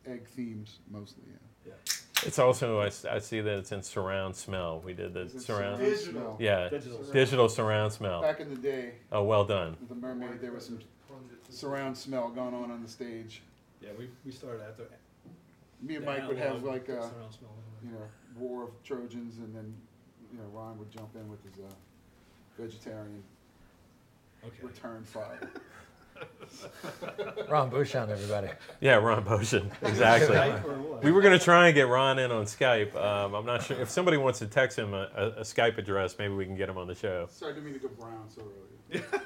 egg 0.08 0.28
themes 0.28 0.80
mostly. 0.90 1.24
Yeah. 1.66 1.74
It's 2.24 2.38
also, 2.40 2.82
I 2.82 2.90
see 2.90 3.40
that 3.40 3.58
it's 3.60 3.72
in 3.72 3.82
surround 3.82 4.36
smell. 4.36 4.82
We 4.84 4.94
did 4.94 5.14
the 5.14 5.30
surround, 5.30 5.80
Digital. 5.80 6.36
yeah, 6.40 6.68
Digital. 6.68 7.04
digital 7.14 7.48
surround 7.50 7.94
smell. 7.94 8.22
Back 8.22 8.42
in 8.42 8.50
the 8.50 8.60
day, 8.60 8.94
Oh, 9.12 9.24
well 9.24 9.46
done. 9.46 9.78
with 9.80 9.88
the 9.90 9.96
mermaid, 9.96 10.42
there 10.42 10.52
was 10.52 10.66
some 10.66 10.80
surround 11.50 11.98
smell 11.98 12.30
going 12.30 12.54
on 12.54 12.72
on 12.72 12.84
the 12.84 12.90
stage. 12.90 13.42
Yeah, 13.82 13.92
we, 13.98 14.10
we 14.26 14.32
started 14.32 14.62
after. 14.68 14.84
Me 15.82 15.96
and 15.96 16.06
Mike 16.06 16.28
would 16.28 16.38
have 16.38 16.64
like 16.64 16.90
a, 16.90 17.10
you 17.86 17.92
know, 17.92 18.02
war 18.38 18.64
of 18.64 18.84
Trojans, 18.84 19.38
and 19.38 19.56
then, 19.56 19.74
you 20.34 20.40
know, 20.40 20.46
Ron 20.52 20.78
would 20.78 20.92
jump 20.92 21.16
in 21.16 21.30
with 21.30 21.42
his 21.46 21.54
uh, 21.64 21.70
vegetarian 22.60 23.24
Okay. 24.46 24.56
return 24.64 25.04
fire. 25.04 25.50
Ron 27.50 27.70
Bouchon, 27.70 28.10
everybody. 28.10 28.50
Yeah, 28.80 28.96
Ron 28.96 29.24
Boshin, 29.24 29.70
exactly. 29.82 30.36
Skype 30.36 30.64
or? 30.66 31.00
We 31.02 31.12
were 31.12 31.22
going 31.22 31.38
to 31.38 31.44
try 31.44 31.68
and 31.68 31.76
get 31.76 31.88
Ron 31.88 32.20
in 32.20 32.32
on 32.32 32.46
Skype. 32.46 32.96
Um, 32.96 33.34
I'm 33.36 33.46
not 33.46 33.64
sure 33.64 33.80
if 33.82 33.90
somebody 33.90 34.18
wants 34.18 34.40
to 34.40 34.48
text 34.48 34.78
him 34.78 34.94
a, 34.94 35.10
a, 35.16 35.28
a 35.28 35.42
Skype 35.42 35.78
address, 35.78 36.16
maybe 36.18 36.34
we 36.34 36.46
can 36.46 36.56
get 36.56 36.70
him 36.70 36.78
on 36.78 36.88
the 36.88 36.96
show. 36.96 37.28
Sorry, 37.32 37.52
I 37.52 37.56
didn't 37.56 37.72
mean 37.72 37.80
to 37.80 37.88
go 37.88 37.94
brown 38.00 38.30
so 38.30 38.44
early. 38.94 39.04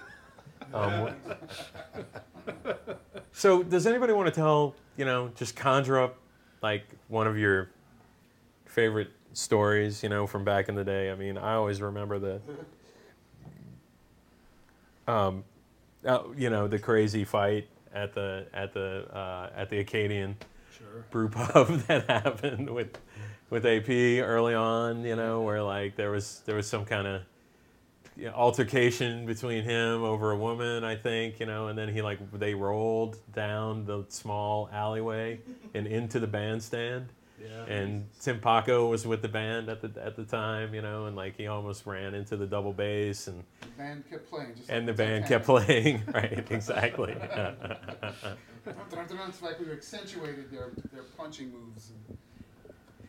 Um, 0.73 1.13
so, 3.31 3.61
does 3.61 3.85
anybody 3.85 4.13
want 4.13 4.27
to 4.27 4.33
tell, 4.33 4.75
you 4.97 5.05
know, 5.05 5.29
just 5.35 5.55
conjure 5.55 5.99
up 6.01 6.17
like 6.63 6.83
one 7.09 7.27
of 7.27 7.37
your 7.37 7.69
favorite 8.65 9.09
stories, 9.33 10.01
you 10.01 10.09
know, 10.09 10.25
from 10.25 10.43
back 10.43 10.69
in 10.69 10.75
the 10.75 10.83
day? 10.83 11.11
I 11.11 11.15
mean, 11.15 11.37
I 11.37 11.53
always 11.55 11.79
remember 11.81 12.17
the, 12.17 12.41
um, 15.07 15.43
uh, 16.05 16.23
you 16.35 16.49
know, 16.49 16.67
the 16.67 16.79
crazy 16.79 17.23
fight 17.23 17.67
at 17.93 18.13
the 18.13 18.45
at 18.53 18.73
the 18.73 19.07
uh, 19.13 19.49
at 19.55 19.69
the 19.69 19.79
Acadian 19.79 20.35
Sure. 20.77 21.05
brew 21.11 21.29
pub 21.29 21.67
that 21.87 22.09
happened 22.09 22.69
with 22.69 22.97
with 23.49 23.65
AP 23.65 23.89
early 23.89 24.55
on, 24.55 25.03
you 25.03 25.15
know, 25.15 25.41
where 25.41 25.61
like 25.61 25.95
there 25.95 26.11
was 26.11 26.41
there 26.45 26.55
was 26.55 26.67
some 26.67 26.85
kind 26.85 27.07
of 27.07 27.21
you 28.15 28.25
know, 28.25 28.33
altercation 28.33 29.25
between 29.25 29.63
him 29.63 30.03
over 30.03 30.31
a 30.31 30.37
woman, 30.37 30.83
I 30.83 30.95
think, 30.95 31.39
you 31.39 31.45
know, 31.45 31.67
and 31.67 31.77
then 31.77 31.89
he 31.89 32.01
like 32.01 32.19
they 32.31 32.53
rolled 32.53 33.17
down 33.33 33.85
the 33.85 34.05
small 34.09 34.69
alleyway 34.71 35.39
and 35.73 35.87
into 35.87 36.19
the 36.19 36.27
bandstand. 36.27 37.09
Yeah. 37.41 37.63
And 37.65 38.07
Tim 38.21 38.39
Paco 38.39 38.87
was 38.89 39.05
with 39.05 39.21
the 39.21 39.27
band 39.27 39.69
at 39.69 39.81
the 39.81 39.91
at 40.03 40.15
the 40.15 40.23
time, 40.23 40.73
you 40.73 40.81
know, 40.81 41.05
and 41.07 41.15
like 41.15 41.35
he 41.35 41.47
almost 41.47 41.85
ran 41.85 42.13
into 42.13 42.37
the 42.37 42.45
double 42.45 42.73
bass 42.73 43.27
and 43.27 43.43
The 43.61 43.67
band 43.77 44.03
kept 44.09 44.29
playing. 44.29 44.55
Just 44.55 44.69
and 44.69 44.87
the 44.87 44.93
band 44.93 45.25
Titanic. 45.25 45.29
kept 45.29 45.45
playing, 45.45 46.03
right? 46.13 46.51
Exactly. 46.51 47.15
It's 48.65 49.41
like 49.41 49.59
we 49.59 49.71
accentuated 49.71 50.51
their, 50.51 50.71
their 50.91 51.03
punching 51.17 51.51
moves. 51.51 51.91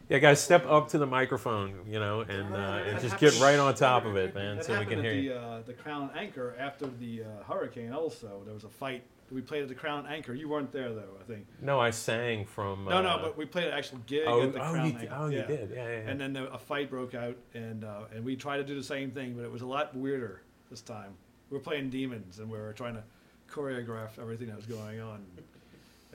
Yeah, 0.09 0.19
guys, 0.19 0.41
step 0.41 0.67
up 0.67 0.89
to 0.89 0.99
the 0.99 1.07
microphone, 1.07 1.81
you 1.89 1.99
know, 1.99 2.21
and, 2.21 2.55
uh, 2.55 2.83
and 2.87 3.01
just 3.01 3.19
get 3.19 3.39
right 3.41 3.59
on 3.59 3.75
top 3.75 4.05
of 4.05 4.17
it, 4.17 4.35
man, 4.35 4.57
That 4.57 4.65
so 4.67 4.73
we 4.73 4.79
happened 4.81 4.91
can 4.91 4.99
at 4.99 5.05
hear 5.05 5.15
the, 5.15 5.21
you. 5.23 5.33
Uh, 5.33 5.63
the 5.63 5.73
Crown 5.73 6.11
Anchor 6.15 6.55
after 6.59 6.87
the 6.87 7.23
uh, 7.25 7.45
hurricane. 7.51 7.93
Also, 7.93 8.43
there 8.45 8.53
was 8.53 8.65
a 8.65 8.69
fight. 8.69 9.03
We 9.31 9.41
played 9.41 9.63
at 9.63 9.69
the 9.69 9.75
Crown 9.75 10.07
Anchor. 10.07 10.35
You 10.35 10.49
weren't 10.49 10.71
there 10.71 10.93
though, 10.93 11.17
I 11.21 11.25
think. 11.25 11.47
No, 11.61 11.81
I 11.81 11.91
sang 11.91 12.45
from. 12.45 12.85
No, 12.85 13.03
no, 13.03 13.09
uh, 13.11 13.23
but 13.23 13.37
we 13.37 13.47
played 13.47 13.67
an 13.69 13.73
actual 13.73 13.99
gig 14.07 14.25
Oh, 14.27 14.43
at 14.43 14.53
the 14.53 14.61
oh, 14.61 14.71
Crown 14.73 14.87
you, 14.91 14.99
Anchor. 14.99 15.15
oh, 15.17 15.27
you 15.29 15.43
did, 15.43 15.71
yeah, 15.75 15.77
yeah. 15.77 15.89
yeah. 15.89 16.11
And 16.11 16.21
then 16.21 16.33
the, 16.33 16.53
a 16.53 16.59
fight 16.59 16.91
broke 16.91 17.15
out, 17.15 17.37
and 17.55 17.85
uh, 17.85 18.03
and 18.15 18.25
we 18.25 18.37
tried 18.37 18.59
to 18.59 18.65
do 18.65 18.75
the 18.75 18.83
same 18.85 19.11
thing, 19.11 19.35
but 19.35 19.45
it 19.45 19.51
was 19.51 19.63
a 19.63 19.67
lot 19.67 19.95
weirder 19.97 20.43
this 20.71 20.83
time. 20.83 21.13
We 21.51 21.57
were 21.59 21.63
playing 21.65 21.91
demons, 21.91 22.39
and 22.39 22.51
we 22.51 22.59
were 22.59 22.73
trying 22.73 22.95
to 22.95 23.03
choreograph 23.51 24.19
everything 24.21 24.49
that 24.49 24.57
was 24.57 24.67
going 24.67 25.01
on. 25.01 25.25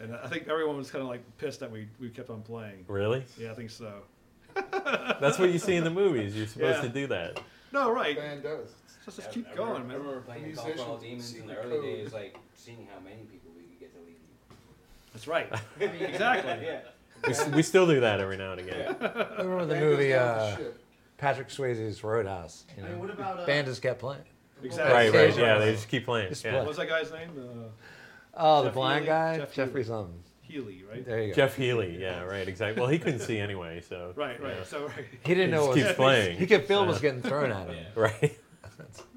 And 0.01 0.15
I 0.15 0.27
think 0.27 0.47
everyone 0.47 0.77
was 0.77 0.89
kind 0.89 1.01
of 1.01 1.09
like 1.09 1.21
pissed 1.37 1.59
that 1.59 1.69
we, 1.71 1.87
we 1.99 2.09
kept 2.09 2.29
on 2.29 2.41
playing. 2.41 2.85
really? 2.87 3.23
Yeah, 3.37 3.51
I 3.51 3.53
think 3.55 3.69
so. 3.69 4.01
That's 5.19 5.37
what 5.37 5.51
you 5.51 5.59
see 5.59 5.75
in 5.75 5.83
the 5.83 5.89
movies. 5.89 6.35
You're 6.35 6.47
supposed 6.47 6.77
Yeah. 6.77 6.87
to 6.87 6.89
do 6.89 7.07
that. 7.07 7.41
No, 7.71 7.91
right. 7.91 8.15
Band 8.15 8.43
does. 8.43 8.69
Just, 9.15 9.17
just 9.17 9.29
I- 9.29 9.33
keep 9.33 9.47
I 9.51 9.55
going, 9.55 9.69
remember, 9.83 9.87
man. 9.87 9.95
I 9.95 9.99
remember 9.99 10.21
playing 10.21 10.45
in 10.45 10.55
Call 10.55 10.65
for 10.65 10.79
All 10.81 10.97
Musicians, 10.97 11.01
Demons 11.01 11.33
in 11.41 11.47
the 11.47 11.53
secret 11.53 11.65
early 11.65 11.75
code. 11.77 11.83
days, 11.85 12.13
like 12.13 12.37
seeing 12.55 12.87
how 12.93 12.99
many 13.01 13.21
people 13.31 13.51
we 13.55 13.63
could 13.63 13.79
get 13.79 13.93
to 13.93 13.99
leave. 14.05 14.15
That's 15.13 15.27
right. 15.27 15.51
exactly. 16.11 16.65
yeah. 16.67 16.79
We, 17.25 17.33
s- 17.33 17.49
we 17.49 17.61
still 17.63 17.85
do 17.87 17.99
that 18.01 18.19
every 18.21 18.37
now 18.37 18.51
and 18.53 18.61
again. 18.61 18.95
I 19.01 19.37
remember 19.41 19.65
the 19.65 19.75
movie 19.79 20.13
uh, 20.13 20.55
the. 20.55 20.71
Patrick 21.17 21.49
Swayze's 21.49 22.01
Roadhouse. 22.03 22.65
You 22.77 22.83
I 22.83 22.85
know, 22.87 22.91
mean, 22.93 22.99
what 23.01 23.09
about 23.09 23.39
uh, 23.41 23.45
band 23.45 23.67
just 23.67 23.81
kept 23.81 23.99
playing. 23.99 24.21
Exactly. 24.63 24.93
Right, 24.93 25.13
right, 25.13 25.37
yeah, 25.37 25.57
they 25.57 25.71
just 25.73 25.87
keep 25.89 26.05
playing. 26.05 26.29
Just 26.29 26.43
Yeah. 26.45 26.51
play. 26.51 26.59
What 26.59 26.67
was 26.69 26.77
that 26.77 26.87
guy's 26.89 27.11
name? 27.11 27.29
Uh, 27.37 27.67
Oh, 28.41 28.61
the 28.61 28.67
Jeff 28.69 28.73
blind 28.75 29.05
Healey? 29.05 29.07
guy, 29.07 29.37
Jeff 29.37 29.53
Jeffrey 29.53 29.83
Healey. 29.83 29.83
something. 29.83 30.23
Healey, 30.43 30.83
right? 30.89 31.05
There 31.05 31.21
you 31.21 31.27
go. 31.29 31.33
Jeff 31.35 31.55
Healey, 31.57 31.97
yeah, 31.99 32.21
right, 32.23 32.47
exactly. 32.47 32.79
Well, 32.79 32.89
he 32.89 32.99
couldn't 32.99 33.19
see 33.19 33.37
anyway, 33.37 33.81
so. 33.87 34.13
Right, 34.15 34.41
right. 34.41 34.55
yeah. 34.57 34.63
So 34.63 34.85
right. 34.87 35.05
He 35.23 35.33
didn't 35.35 35.49
He 35.49 35.51
know 35.51 35.57
just 35.57 35.67
what 35.67 35.75
keeps 35.75 35.87
was, 35.87 35.95
playing. 35.95 36.37
he 36.37 36.47
could 36.47 36.65
feel 36.65 36.79
what 36.79 36.87
was 36.89 37.01
getting 37.01 37.21
thrown 37.21 37.51
at 37.51 37.67
him. 37.69 37.75
Yeah. 37.97 38.29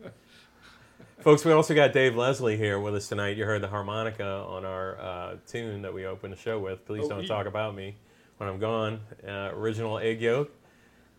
Right. 0.02 0.12
Folks, 1.20 1.44
we 1.44 1.52
also 1.52 1.74
got 1.74 1.92
Dave 1.92 2.16
Leslie 2.16 2.56
here 2.56 2.80
with 2.80 2.94
us 2.96 3.08
tonight. 3.08 3.36
You 3.36 3.44
heard 3.44 3.62
the 3.62 3.68
harmonica 3.68 4.24
on 4.26 4.64
our 4.64 5.00
uh, 5.00 5.36
tune 5.46 5.82
that 5.82 5.94
we 5.94 6.04
opened 6.06 6.32
the 6.32 6.36
show 6.36 6.58
with. 6.58 6.84
Please 6.84 7.04
Oh, 7.04 7.10
don't 7.10 7.22
he- 7.22 7.28
talk 7.28 7.46
about 7.46 7.74
me 7.76 7.94
when 8.38 8.48
I'm 8.48 8.58
gone. 8.58 9.00
Uh, 9.26 9.50
original 9.52 9.98
egg 9.98 10.20
yolk. 10.20 10.50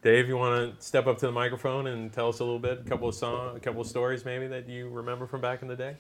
Dave, 0.02 0.28
you 0.28 0.36
want 0.36 0.78
to 0.78 0.86
step 0.86 1.08
up 1.08 1.18
to 1.20 1.26
the 1.28 1.32
microphone 1.32 1.88
and 1.88 2.12
tell 2.12 2.28
us 2.28 2.40
a 2.40 2.44
little 2.44 2.60
bit, 2.60 2.82
a 2.86 2.90
couple 2.90 3.08
of 3.08 3.16
song, 3.16 3.56
a 3.56 3.60
couple 3.62 3.80
of 3.80 3.88
stories 3.88 4.26
maybe 4.26 4.48
that 4.48 4.68
you 4.68 4.90
remember 4.90 5.26
from 5.26 5.40
back 5.40 5.62
in 5.62 5.70
the 5.70 5.78
day? 5.78 5.96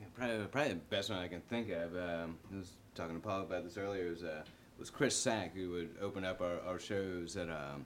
Yeah, 0.00 0.06
probably, 0.16 0.46
probably 0.46 0.72
the 0.72 0.78
best 0.88 1.10
one 1.10 1.18
I 1.18 1.28
can 1.28 1.42
think 1.42 1.68
of. 1.68 1.94
Um, 1.94 2.38
I 2.50 2.56
was 2.56 2.72
talking 2.94 3.14
to 3.14 3.20
Paul 3.20 3.42
about 3.42 3.64
this 3.64 3.76
earlier. 3.76 4.08
Was 4.08 4.22
uh, 4.22 4.42
was 4.78 4.88
Chris 4.88 5.14
Sack 5.14 5.54
who 5.54 5.68
would 5.72 5.90
open 6.00 6.24
up 6.24 6.40
our, 6.40 6.58
our 6.66 6.78
shows 6.78 7.36
at 7.36 7.50
um, 7.50 7.84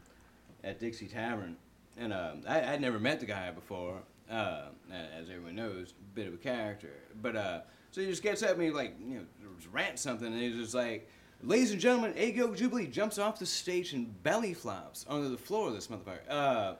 at 0.62 0.78
Dixie 0.78 1.08
Tavern, 1.08 1.56
and 1.98 2.12
um, 2.12 2.42
I, 2.48 2.72
I'd 2.72 2.80
never 2.80 2.98
met 2.98 3.20
the 3.20 3.26
guy 3.26 3.50
before. 3.50 4.02
Uh, 4.30 4.68
as 4.90 5.28
everyone 5.28 5.56
knows, 5.56 5.92
bit 6.14 6.26
of 6.26 6.32
a 6.32 6.38
character. 6.38 6.94
But 7.20 7.36
uh, 7.36 7.60
so 7.90 8.00
he 8.00 8.06
just 8.06 8.22
gets 8.22 8.42
up 8.42 8.50
at 8.50 8.58
me 8.58 8.70
like 8.70 8.94
you 9.06 9.18
know 9.18 9.24
rant 9.70 9.98
something, 9.98 10.26
and 10.26 10.40
he's 10.40 10.56
just 10.56 10.74
like. 10.74 11.08
Ladies 11.44 11.72
and 11.72 11.80
gentlemen, 11.80 12.14
Yolk 12.16 12.56
Jubilee 12.56 12.86
jumps 12.86 13.18
off 13.18 13.40
the 13.40 13.46
stage 13.46 13.94
and 13.94 14.22
belly 14.22 14.54
flops 14.54 15.04
onto 15.08 15.28
the 15.28 15.36
floor 15.36 15.66
of 15.66 15.74
this 15.74 15.88
motherfucker. 15.88 16.20
Uh, 16.30 16.74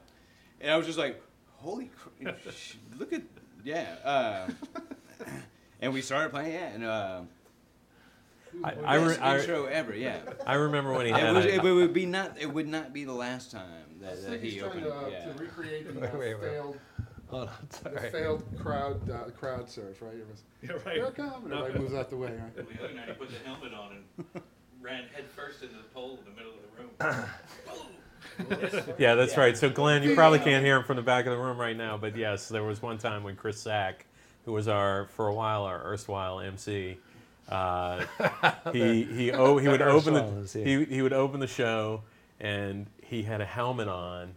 and 0.61 0.71
I 0.71 0.77
was 0.77 0.87
just 0.87 0.99
like, 1.01 1.21
holy 1.57 1.91
crap, 2.21 2.39
look 2.97 3.13
at, 3.13 3.23
yeah. 3.65 3.97
Uh, 4.05 4.51
and 5.81 5.93
we 5.93 6.01
started 6.01 6.31
playing, 6.31 6.53
yeah, 6.53 6.69
and 6.69 6.85
uh, 6.85 7.23
I, 8.65 8.73
I, 8.85 8.95
re- 8.97 9.09
best 9.09 9.23
I, 9.23 9.39
intro 9.39 9.65
ever, 9.67 9.95
yeah. 9.95 10.19
I 10.47 10.55
remember 10.55 10.93
when 10.93 11.07
he 11.07 11.13
It, 11.13 11.19
had 11.19 11.35
was, 11.35 11.45
it 11.47 11.63
would 11.63 11.93
be 11.93 12.07
not. 12.07 12.37
It 12.41 12.53
would 12.53 12.69
not 12.69 12.93
be 12.93 13.05
the 13.05 13.13
last 13.13 13.51
time 13.51 13.65
that, 14.01 14.23
that 14.29 14.43
he 14.43 14.61
opened. 14.61 14.85
to, 14.85 14.95
uh, 14.95 15.09
yeah. 15.11 15.33
to 15.33 15.39
recreate 15.39 15.93
the 16.01 16.13
uh, 16.15 16.19
wait, 16.19 16.35
wait. 16.35 16.51
failed, 16.51 16.79
Hold 17.29 17.49
on, 17.49 17.55
the 17.71 17.77
sorry. 17.99 18.11
failed 18.11 18.45
crowd 18.59 19.11
uh, 19.11 19.31
crowd 19.31 19.69
surf, 19.71 20.03
right? 20.03 20.15
It 20.15 20.27
was, 20.31 20.43
Yeah, 20.63 20.93
Here 20.93 21.03
I 21.03 21.07
right. 21.07 21.15
come, 21.15 21.45
and 21.45 21.55
everybody 21.55 21.79
moves 21.81 21.95
out 21.95 22.11
the 22.11 22.17
way, 22.17 22.29
right? 22.31 22.55
The 22.55 22.85
other 22.85 22.95
night, 22.95 23.09
he 23.09 23.13
put 23.15 23.31
the 23.31 23.39
helmet 23.49 23.73
on 23.75 23.97
and 24.19 24.43
ran 24.81 25.05
headfirst 25.15 25.63
into 25.63 25.77
the 25.77 25.83
pole 25.95 26.19
in 26.19 26.25
the 26.33 26.37
middle 26.37 26.53
of 26.53 26.59
the 27.01 27.13
room. 27.15 27.25
Yeah, 28.99 29.15
that's 29.15 29.37
right. 29.37 29.57
So 29.59 29.69
Glenn, 29.69 30.03
you 30.03 30.15
probably 30.15 30.39
can't 30.39 30.65
hear 30.65 30.77
him 30.79 30.85
from 30.85 30.97
the 30.97 31.03
back 31.03 31.27
of 31.27 31.33
the 31.33 31.39
room 31.39 31.59
right 31.59 31.77
now, 31.77 31.99
but 31.99 32.17
yes, 32.17 32.49
there 32.49 32.63
was 32.65 32.81
one 32.81 32.97
time 32.97 33.23
when 33.25 33.37
Chris 33.37 33.61
Sack, 33.61 34.07
who 34.47 34.53
was 34.53 34.69
our 34.69 35.07
for 35.09 35.29
a 35.29 35.35
while 35.35 35.65
our 35.65 35.83
erstwhile 35.85 36.41
MC, 36.41 36.97
uh, 37.49 38.05
he 38.73 39.05
he 39.05 39.33
oh 39.33 39.59
he 39.59 39.69
would 39.69 39.83
open 39.83 40.15
Erstwhile 40.15 40.31
the 40.31 40.37
MC. 40.39 40.65
he, 40.65 40.85
he 40.87 41.03
would 41.03 41.13
open 41.13 41.41
the 41.41 41.47
show 41.47 42.03
and 42.41 42.87
he 43.03 43.23
had 43.23 43.41
a 43.41 43.45
helmet 43.47 43.89
on 43.89 44.35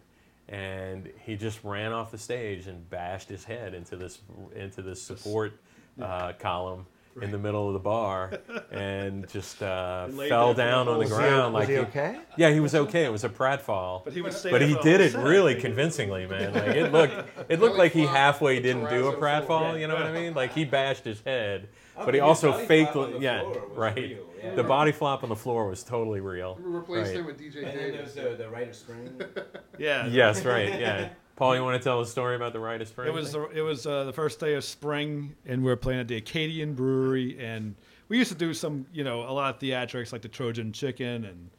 and 0.48 1.08
he 1.24 1.36
just 1.36 1.62
ran 1.64 1.92
off 1.92 2.10
the 2.10 2.18
stage 2.18 2.66
and 2.66 2.88
bashed 2.90 3.28
his 3.28 3.44
head 3.44 3.74
into 3.74 3.96
this 3.96 4.20
into 4.54 4.82
this 4.82 5.00
support 5.02 5.58
uh, 6.00 6.32
column 6.38 6.86
in 7.22 7.30
the 7.30 7.38
middle 7.38 7.66
of 7.66 7.72
the 7.72 7.78
bar 7.80 8.30
and 8.70 9.26
just 9.30 9.62
uh, 9.62 10.04
And 10.08 10.18
fell 10.28 10.52
there 10.52 10.54
for 10.54 10.54
the 10.54 10.62
down 10.62 10.88
on 10.88 10.98
the 10.98 11.06
ground 11.06 11.54
Was 11.54 11.60
like 11.62 11.68
he 11.70 11.78
okay? 11.78 12.18
yeah, 12.36 12.50
he 12.50 12.60
was 12.60 12.74
okay. 12.74 13.04
It 13.06 13.10
was 13.10 13.24
a 13.24 13.30
pratfall. 13.30 14.04
But 14.04 14.12
he 14.12 14.20
would 14.20 14.36
But 14.50 14.60
he 14.60 14.76
did 14.82 15.00
it 15.00 15.12
set. 15.12 15.24
really 15.24 15.54
convincingly, 15.54 16.26
man. 16.26 16.52
Like 16.52 16.76
it 16.76 16.92
looked, 16.92 17.14
it 17.48 17.58
looked 17.58 17.76
like 17.78 17.92
he 17.92 18.04
halfway 18.04 18.60
didn't 18.60 18.90
do 18.90 19.08
a 19.08 19.14
terrazzo 19.14 19.18
pratfall. 19.18 19.46
floor. 19.46 19.78
You 19.78 19.88
know 19.88 19.94
what 19.94 20.02
I 20.06 20.12
mean? 20.12 20.34
Like 20.34 20.52
he 20.52 20.66
bashed 20.66 21.04
his 21.04 21.22
head, 21.22 21.68
but 22.04 22.14
he 22.14 22.20
also 22.20 22.52
body 22.52 22.66
faked. 22.66 22.92
flop 22.92 23.06
on 23.06 23.12
the 23.14 23.18
Yeah, 23.20 23.40
floor 23.42 23.52
was 23.68 23.76
right. 23.78 23.96
real, 23.96 24.18
yeah. 24.42 24.54
The 24.54 24.62
body 24.64 24.92
flop 24.92 25.22
on 25.22 25.28
the 25.28 25.36
floor 25.36 25.68
was 25.68 25.82
totally 25.82 26.20
real. 26.20 26.58
We 26.62 26.70
replaced 26.70 27.08
Right. 27.08 27.16
him 27.20 27.26
with 27.26 27.38
DJ 27.38 27.56
And 27.58 27.66
then 27.66 27.92
Davis. 27.92 28.14
there's 28.14 28.36
the, 28.38 28.44
the 28.44 28.50
rite 28.50 28.68
of 28.68 28.74
spring. 28.74 29.20
Yeah. 29.78 30.06
Yes, 30.06 30.44
right. 30.44 30.68
Yeah. 30.80 31.08
Paul, 31.36 31.54
you 31.54 31.62
want 31.62 31.78
to 31.80 31.84
tell 31.84 32.00
a 32.00 32.06
story 32.06 32.34
about 32.34 32.54
the 32.54 32.60
rite 32.60 32.80
of 32.80 32.88
spring? 32.88 33.08
It 33.08 33.12
was 33.14 33.32
the, 33.32 33.44
it 33.50 33.60
was 33.60 33.86
uh, 33.86 34.04
the 34.04 34.12
first 34.12 34.40
day 34.40 34.54
of 34.54 34.64
spring, 34.64 35.34
and 35.44 35.62
we 35.62 35.68
were 35.68 35.76
playing 35.76 36.00
at 36.00 36.08
the 36.08 36.16
Acadian 36.16 36.72
Brewery, 36.74 37.38
and 37.38 37.74
we 38.08 38.16
used 38.16 38.32
to 38.32 38.38
do 38.38 38.54
some, 38.54 38.86
you 38.92 39.04
know, 39.04 39.20
a 39.28 39.32
lot 39.32 39.54
of 39.54 39.60
theatrics 39.60 40.12
like 40.12 40.22
the 40.22 40.28
Trojan 40.28 40.72
Chicken 40.72 41.26
and 41.26 41.50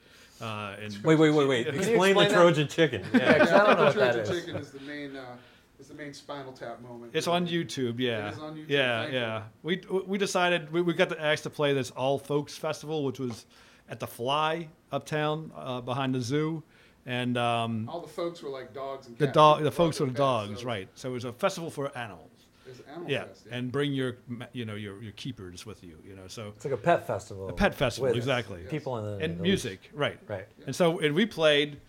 uh, 0.41 0.76
and 0.82 0.95
Wait, 1.04 1.17
wait, 1.17 1.30
wait, 1.32 1.47
wait. 1.47 1.65
Can 1.65 1.73
you 1.76 1.80
Explain 1.82 2.15
the 2.15 2.21
that? 2.23 2.32
Trojan 2.32 2.67
chicken. 2.67 3.04
Yeah, 3.13 3.19
Yeah. 3.19 3.38
'cause 3.39 3.50
I 3.52 3.58
don't 3.65 3.78
know 3.78 3.84
what 3.86 3.93
the 3.95 4.00
that 4.00 4.13
Trojan 4.13 4.21
is. 4.36 4.39
Chicken 4.45 4.56
is 4.62 4.71
the 4.71 4.80
main, 4.82 5.15
uh, 5.15 5.36
is 5.80 5.88
the 5.88 5.94
main 5.94 6.13
Spinal 6.13 6.54
Tap 6.54 6.82
moment. 6.82 7.12
It's 7.16 7.28
on 7.28 7.48
YouTube, 7.48 8.00
yeah. 8.00 8.28
It 8.30 8.34
is 8.34 8.40
on 8.40 8.56
YouTube, 8.56 8.70
Yeah, 8.70 9.02
thank 9.04 9.13
yeah. 9.13 9.44
We 9.63 9.82
we 10.08 10.18
decided 10.18 10.72
we, 10.72 10.82
we 10.82 10.94
got 10.94 11.10
the 11.10 11.22
asked 11.22 11.44
to 11.44 11.50
play 11.50 11.74
this 11.74 11.92
All 11.92 12.18
Folks 12.18 12.56
Festival, 12.58 13.04
which 13.04 13.20
was 13.20 13.46
at 13.90 14.00
the 14.00 14.08
Fly 14.08 14.68
uptown 14.92 15.52
uh, 15.56 15.82
behind 15.82 16.13
the 16.16 16.22
zoo, 16.22 16.63
and 17.06 17.38
um, 17.38 17.88
All 17.90 18.02
the 18.02 18.08
folks 18.08 18.42
were 18.42 18.50
like 18.50 18.74
dogs 18.74 19.08
and 19.08 19.18
the 19.18 19.26
cats. 19.28 19.36
dog, 19.36 19.58
People 19.58 19.66
the 19.66 19.76
folks 19.76 20.00
were 20.00 20.08
the 20.08 20.13
their 20.13 20.26
pets, 20.26 20.48
dogs, 20.50 20.60
so 20.62 20.68
right? 20.68 20.90
So 20.96 21.10
it 21.10 21.13
was 21.13 21.26
a 21.26 21.34
festival 21.34 21.70
for 21.70 21.96
animals. 21.98 22.32
It 22.66 22.72
was 22.72 22.82
Animal 22.92 23.10
Yeah, 23.10 23.24
Fest, 23.26 23.48
and 23.50 23.72
bring 23.72 23.94
your 23.94 24.18
you 24.52 24.66
know 24.66 24.76
your 24.76 25.02
your 25.02 25.13
keepers 25.13 25.66
with 25.66 25.84
you, 25.84 25.98
you 26.06 26.16
know. 26.16 26.28
So 26.28 26.52
It's 26.56 26.66
like 26.66 26.74
a 26.74 26.78
pet 26.78 27.08
festival. 27.08 27.48
a 27.48 27.54
pet 27.54 27.74
festival, 27.74 28.10
with 28.10 28.18
exactly. 28.18 28.63
People 28.70 28.98
in 28.98 29.06
the 29.06 29.24
And 29.24 29.38
the- 29.38 29.44
music, 29.44 29.90
right? 29.94 30.20
Right. 30.28 30.48
And 30.66 30.76
so, 30.76 31.00
and 31.00 31.13
we 31.16 31.26
played. 31.26 31.80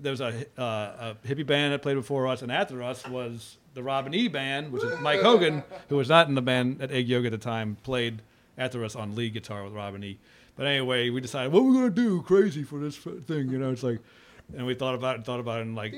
There 0.00 0.12
was 0.12 0.20
a, 0.20 0.46
uh, 0.58 0.62
a 0.62 1.16
hippie 1.26 1.46
band 1.46 1.72
that 1.72 1.82
played 1.82 1.94
before 1.94 2.26
us, 2.26 2.42
and 2.42 2.50
after 2.50 2.82
us 2.82 3.06
was 3.06 3.58
the 3.74 3.82
Robin 3.82 4.14
E 4.14 4.28
band, 4.28 4.72
which 4.72 4.82
is 4.82 4.98
Mike 5.00 5.20
Hogan, 5.20 5.62
who 5.88 5.96
was 5.96 6.08
not 6.08 6.28
in 6.28 6.34
the 6.34 6.42
band 6.42 6.80
at 6.80 6.90
Egg 6.90 7.08
Yoga 7.08 7.26
at 7.26 7.32
the 7.32 7.38
time, 7.38 7.76
played 7.82 8.22
after 8.58 8.84
us 8.84 8.96
on 8.96 9.14
lead 9.14 9.34
guitar 9.34 9.64
with 9.64 9.72
Robin 9.72 10.02
E. 10.02 10.18
But 10.56 10.66
anyway, 10.66 11.10
we 11.10 11.20
decided 11.20 11.52
what 11.52 11.64
we're 11.64 11.74
gonna 11.74 11.90
do 11.90 12.22
crazy 12.22 12.62
for 12.62 12.78
this 12.78 12.96
thing, 12.96 13.50
you 13.50 13.58
know. 13.58 13.70
It's 13.70 13.82
like, 13.82 14.00
and 14.56 14.66
we 14.66 14.74
thought 14.74 14.94
about 14.94 15.14
it, 15.14 15.16
and 15.16 15.24
thought 15.24 15.40
about 15.40 15.58
it, 15.58 15.62
and 15.62 15.76
like 15.76 15.94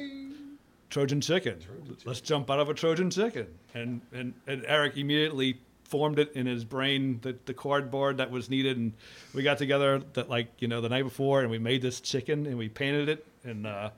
Trojan 0.91 1.21
chicken. 1.21 1.59
Let's 2.05 2.21
jump 2.21 2.51
out 2.51 2.61
of 2.61 2.69
a 2.69 2.75
Trojan 2.75 3.11
chicken, 3.11 3.47
and 3.75 4.01
and, 4.13 4.35
and 4.47 4.65
Eric 4.67 4.97
immediately 4.97 5.59
formed 5.93 6.19
it 6.19 6.33
in 6.35 6.47
his 6.47 6.65
brain 6.65 7.19
the, 7.21 7.37
the 7.45 7.53
cardboard 7.53 8.17
that 8.17 8.31
was 8.31 8.49
needed. 8.49 8.79
And 8.79 8.95
we 9.35 9.43
got 9.43 9.59
together 9.59 10.03
that 10.15 10.31
like 10.31 10.49
you 10.59 10.67
know 10.67 10.81
the 10.81 10.89
night 10.89 11.05
before 11.05 11.43
and 11.43 11.51
we 11.51 11.59
made 11.59 11.83
this 11.83 12.01
chicken 12.01 12.47
and 12.47 12.57
we 12.57 12.71
painted 12.71 13.11
it 13.11 13.27
and 13.45 13.67
uh 13.67 13.91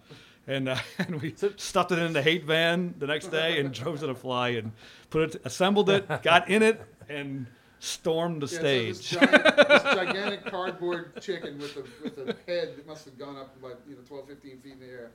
and, 0.47 0.69
uh, 0.69 0.77
and 0.99 1.23
we 1.23 1.35
stuffed 1.57 1.93
it 1.93 1.99
in 2.01 2.13
the 2.13 2.21
hate 2.21 2.45
van 2.45 2.95
the 2.99 3.07
next 3.07 3.29
day 3.29 3.61
and 3.61 3.73
drove 3.81 4.01
to 4.01 4.09
the 4.09 4.15
fly 4.15 4.49
and 4.51 4.73
put 5.09 5.35
it 5.37 5.41
assembled 5.47 5.89
it 5.89 6.07
got 6.23 6.51
in 6.51 6.63
it 6.63 6.83
and 7.09 7.47
stormed 7.79 8.43
the 8.43 8.53
Yeah, 8.53 8.59
stage 8.59 8.97
So 8.97 9.21
this, 9.21 9.31
giant, 9.31 9.57
this 9.69 9.83
gigantic 9.83 10.45
cardboard 10.47 11.23
chicken 11.23 11.59
with 11.59 11.77
a 11.77 11.85
with 12.03 12.19
a 12.19 12.37
head 12.51 12.77
that 12.77 12.87
must 12.87 13.05
have 13.05 13.17
gone 13.19 13.37
up 13.37 13.57
about 13.57 13.79
you 13.89 13.95
know 13.95 14.03
12, 14.09 14.27
15 14.29 14.59
feet 14.59 14.73
in 14.73 14.81
the 14.81 14.87
air, 14.87 15.11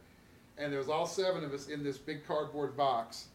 and 0.58 0.72
there 0.72 0.80
was 0.80 0.90
all 0.90 1.06
seven 1.06 1.44
of 1.44 1.54
us 1.54 1.68
in 1.68 1.84
this 1.84 1.98
big 1.98 2.26
cardboard 2.26 2.78
box. 2.78 3.28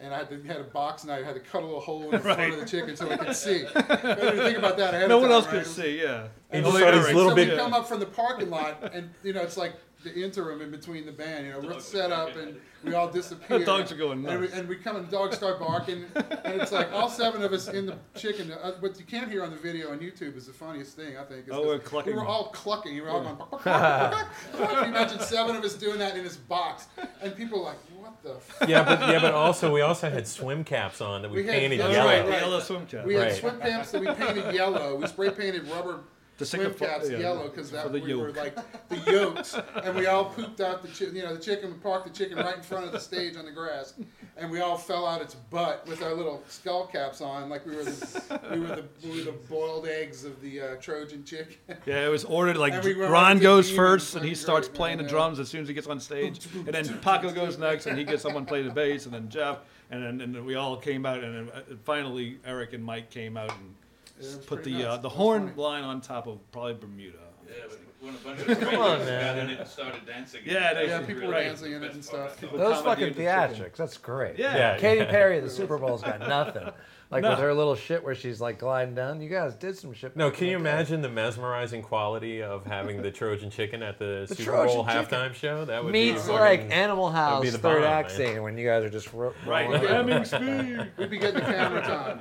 And 0.00 0.14
I 0.14 0.18
had, 0.18 0.28
to, 0.30 0.40
had 0.44 0.60
a 0.60 0.64
box 0.64 1.04
knife. 1.04 1.22
I 1.24 1.26
had 1.26 1.34
to 1.34 1.40
cut 1.40 1.62
a 1.62 1.66
little 1.66 1.80
hole 1.80 2.04
in 2.04 2.10
the 2.12 2.18
front 2.20 2.52
of 2.54 2.60
the 2.60 2.66
chicken 2.66 2.94
so 2.96 3.10
I 3.10 3.16
could 3.16 3.34
see. 3.34 3.66
I 3.74 3.82
didn't 4.14 4.36
think 4.44 4.58
about 4.58 4.76
that 4.76 5.08
no 5.08 5.18
one 5.18 5.24
time, 5.28 5.32
else 5.32 5.46
right? 5.46 5.54
could 5.54 5.66
see 5.66 6.00
yeah 6.02 6.28
He 6.52 6.58
and 6.58 6.64
just 6.66 6.78
so 6.78 6.84
had 6.84 6.94
we- 6.94 7.00
his 7.00 7.08
little 7.14 7.30
so 7.30 7.34
bit- 7.34 7.50
we 7.50 7.56
come 7.56 7.74
up 7.74 7.88
from 7.88 7.98
the 7.98 8.06
parking 8.06 8.48
lot, 8.48 8.90
and 8.94 9.10
you 9.24 9.32
know 9.32 9.42
it's 9.42 9.56
like 9.56 9.74
the 10.04 10.14
interim 10.14 10.60
in 10.62 10.70
between 10.70 11.04
the 11.06 11.12
band. 11.12 11.46
You 11.46 11.52
know, 11.52 11.60
we're 11.60 11.80
set 11.80 12.12
up 12.12 12.36
and 12.36 12.56
we 12.84 12.94
all 12.94 13.08
disappear. 13.10 13.64
Dogs 13.64 13.90
are 13.90 13.96
going 13.96 14.24
And 14.26 14.40
we, 14.40 14.46
nuts. 14.46 14.52
and 14.58 14.68
we 14.68 14.76
come 14.76 14.94
and 14.96 15.06
the 15.06 15.10
dogs 15.10 15.36
start 15.36 15.58
barking, 15.58 16.04
and 16.14 16.60
it's 16.60 16.70
like 16.70 16.92
all 16.92 17.08
seven 17.08 17.42
of 17.42 17.52
us 17.52 17.66
in 17.68 17.86
the 17.86 17.96
chicken. 18.14 18.52
Uh, 18.52 18.72
what 18.78 18.96
you 18.98 19.04
can't 19.04 19.28
hear 19.28 19.42
on 19.42 19.50
the 19.50 19.56
video 19.56 19.90
on 19.90 19.98
YouTube 19.98 20.36
is 20.36 20.46
the 20.46 20.52
funniest 20.52 20.94
thing 20.94 21.16
I 21.18 21.24
think. 21.24 21.46
Is 21.48 21.52
Oh, 21.52 21.56
'cause 21.56 21.66
we're 21.66 21.78
clucking. 21.80 22.12
We 22.12 22.18
were 22.18 22.26
all 22.26 22.44
clucking. 22.50 22.94
We 22.94 23.00
were 23.00 23.10
all 23.10 23.22
going. 23.24 23.36
Can 23.62 24.70
you 24.70 24.84
imagine 24.84 25.18
seven 25.20 25.56
of 25.56 25.64
us 25.64 25.74
doing 25.74 25.98
that 25.98 26.16
in 26.16 26.22
this 26.22 26.36
box, 26.36 26.86
and 27.20 27.34
people 27.36 27.60
are 27.60 27.64
like, 27.70 27.78
what 28.00 28.22
the. 28.22 28.34
F-? 28.36 28.68
Yeah, 28.68 28.84
but 28.84 29.00
yeah, 29.00 29.18
but 29.20 29.34
also 29.34 29.72
we 29.72 29.80
also 29.80 30.08
had 30.08 30.28
swim 30.28 30.62
caps 30.62 31.00
on 31.00 31.22
that 31.22 31.30
we, 31.30 31.38
We 31.42 31.48
painted 31.48 31.80
that's 31.80 31.88
That's 31.92 31.96
yellow. 31.96 32.10
right, 32.22 32.28
Right. 32.28 32.40
yellow 32.40 32.60
swim 32.60 32.86
caps. 32.86 33.06
We 33.06 33.14
had 33.14 33.22
Right. 33.24 33.36
swim 33.36 33.58
pants 33.58 33.90
that 33.90 34.00
we 34.00 34.06
painted 34.12 34.54
yellow. 34.54 34.94
We 34.96 35.06
spray 35.08 35.30
painted 35.30 35.66
rubber 35.68 36.00
To 36.38 36.46
swim 36.46 36.72
caps 36.74 37.10
yeah, 37.10 37.18
yellow 37.18 37.48
because 37.48 37.70
for 37.70 37.76
that 37.76 37.92
the 37.92 37.98
we 37.98 38.14
were 38.14 38.28
yolk. 38.28 38.36
like 38.36 38.88
the 38.88 39.12
yolks, 39.12 39.56
and 39.82 39.96
we 39.96 40.06
all 40.06 40.26
pooped 40.26 40.60
out 40.60 40.82
the 40.82 40.88
chi- 40.88 41.12
you 41.12 41.22
know 41.24 41.34
the 41.34 41.40
chicken. 41.40 41.72
We 41.72 41.78
parked 41.78 42.06
the 42.06 42.12
chicken 42.16 42.38
right 42.38 42.56
in 42.56 42.62
front 42.62 42.86
of 42.86 42.92
the 42.92 43.00
stage 43.00 43.36
on 43.36 43.44
the 43.44 43.50
grass, 43.50 43.94
and 44.36 44.48
we 44.48 44.60
all 44.60 44.76
fell 44.78 45.04
out 45.04 45.20
its 45.20 45.34
butt 45.34 45.84
with 45.88 46.00
our 46.00 46.14
little 46.14 46.40
skull 46.46 46.86
caps 46.86 47.20
on, 47.20 47.48
like 47.48 47.66
we 47.66 47.74
were 47.74 47.82
the 47.82 48.40
we 48.52 48.60
were 48.60 48.68
the 48.68 48.84
we 49.02 49.18
were 49.18 49.24
the 49.24 49.36
boiled 49.50 49.88
eggs 49.88 50.24
of 50.24 50.40
the 50.40 50.60
uh, 50.60 50.74
Trojan 50.76 51.24
chicken. 51.24 51.56
Yeah, 51.86 52.06
it 52.06 52.08
was 52.08 52.24
ordered 52.24 52.56
like 52.56 52.72
And 52.72 52.84
we 52.84 52.94
were 52.94 53.08
Ron 53.08 53.34
like 53.38 53.42
goes 53.42 53.68
the 53.68 53.74
first 53.74 54.14
and 54.14 54.24
he 54.24 54.36
starts 54.36 54.68
great, 54.68 54.76
playing 54.76 54.98
the 54.98 55.04
yeah. 55.04 55.10
drums 55.10 55.40
as 55.40 55.48
soon 55.48 55.62
as 55.62 55.68
he 55.68 55.74
gets 55.74 55.88
on 55.88 55.98
stage, 55.98 56.46
and 56.54 56.68
then 56.68 56.86
Paco 57.02 57.32
goes 57.32 57.58
next 57.58 57.86
and 57.86 57.98
he 57.98 58.04
gets 58.04 58.22
someone 58.22 58.44
to 58.44 58.48
play 58.48 58.62
the 58.62 58.70
bass, 58.70 59.06
and 59.06 59.14
then 59.14 59.28
Jeff, 59.28 59.58
and 59.90 60.04
then 60.04 60.20
and 60.20 60.32
then 60.36 60.44
we 60.44 60.54
all 60.54 60.76
came 60.76 61.04
out, 61.04 61.24
and 61.24 61.48
then 61.48 61.50
uh, 61.52 61.62
finally 61.82 62.38
Eric 62.44 62.74
and 62.74 62.84
Mike 62.84 63.10
came 63.10 63.36
out 63.36 63.50
and 63.50 63.74
Yeah, 64.20 64.28
put 64.46 64.64
the 64.64 64.84
uh, 64.84 64.96
the 64.98 65.08
horn 65.08 65.52
line 65.56 65.84
on 65.84 66.00
top 66.00 66.26
of 66.26 66.38
probably 66.52 66.74
Bermuda. 66.74 67.18
Yeah, 67.46 67.54
but 67.68 67.78
when 68.00 68.14
a 68.14 68.18
bunch 68.18 68.40
of 68.40 68.46
Come 68.70 68.80
on, 68.80 69.00
strangers 69.00 69.08
got 69.24 69.36
man. 69.36 69.38
in 69.38 69.50
it 69.50 69.58
and 69.60 69.68
started 69.68 70.06
dancing. 70.06 70.40
Yeah, 70.44 70.74
they- 70.74 70.88
Yeah, 70.88 71.00
people 71.02 71.26
were 71.26 71.32
Right. 71.32 71.44
dancing 71.44 71.72
in 71.72 71.82
it 71.82 71.92
and 71.94 72.04
stuff. 72.04 72.40
People 72.40 72.58
Those 72.58 72.78
commandeered 72.78 73.14
fucking 73.16 73.24
the 73.24 73.30
theatrics. 73.64 73.76
That's 73.76 73.96
great. 73.96 74.38
Yeah. 74.38 74.56
Yeah. 74.56 74.78
Katy 74.78 75.04
Perry 75.06 75.38
at 75.38 75.44
the 75.44 75.50
Super 75.60 75.78
Bowl's 75.78 76.02
got 76.02 76.20
nothing. 76.20 76.68
Like 77.10 77.22
No. 77.22 77.30
with 77.30 77.38
her 77.38 77.54
little 77.54 77.74
shit 77.74 78.04
where 78.04 78.14
she's 78.14 78.38
like 78.38 78.58
gliding 78.58 78.94
down. 78.94 79.22
You 79.22 79.30
guys 79.30 79.54
did 79.54 79.78
some 79.78 79.94
shit. 79.94 80.14
No, 80.14 80.30
can 80.30 80.46
you 80.46 80.56
imagine 80.56 81.00
the 81.00 81.08
mesmerizing 81.08 81.80
quality 81.80 82.42
of 82.42 82.66
having 82.66 83.00
the 83.00 83.10
Trojan 83.18 83.48
chicken 83.48 83.82
at 83.82 83.98
the, 83.98 84.26
The 84.28 84.34
Super 84.34 84.50
Trojan 84.50 84.76
Bowl 84.76 84.84
chicken. 84.86 85.04
halftime 85.06 85.32
show? 85.34 85.64
That 85.64 85.82
would 85.84 85.92
Meets 85.94 86.26
be 86.26 86.32
like 86.32 86.60
fucking- 86.60 86.72
Animal 86.74 87.10
House 87.10 87.42
be 87.42 87.48
the 87.48 87.56
third 87.56 87.80
bomb, 87.82 87.90
act 87.92 88.08
man. 88.10 88.16
scene 88.18 88.42
when 88.42 88.58
you 88.58 88.66
guys 88.66 88.84
are 88.84 88.90
just 88.90 89.10
ro- 89.14 89.32
Right, 89.46 89.64
rolling 89.66 89.82
Yeah. 89.84 89.92
Hemming 89.94 90.24
speed. 90.26 90.90
We'd 90.98 91.08
be 91.10 91.16
getting 91.18 91.36
the 91.36 91.40
camera 91.46 91.80
time. 91.80 92.20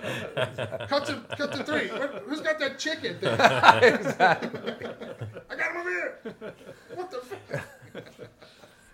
cut 0.87 1.05
to 1.07 1.15
cut 1.35 1.51
to 1.51 1.63
three. 1.65 1.89
Where, 1.89 2.07
who's 2.25 2.39
got 2.39 2.57
that 2.59 2.79
chicken 2.79 3.17
thing? 3.19 3.35
I 3.39 4.37
got 5.57 5.71
him 5.71 5.77
over 5.81 5.89
here. 5.89 6.19
What 6.95 7.11
the? 7.11 7.17
F- 7.17 7.57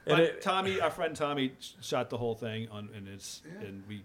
And 0.06 0.08
But 0.08 0.20
it- 0.20 0.42
Tommy, 0.42 0.82
our 0.82 0.92
friend 0.92 1.16
Tommy, 1.16 1.54
shot 1.82 2.10
the 2.10 2.18
whole 2.18 2.36
thing 2.36 2.68
on, 2.70 2.90
and 2.96 3.08
it's 3.08 3.42
Yeah. 3.46 3.68
and 3.68 3.84
we 3.88 3.98
we 3.98 4.04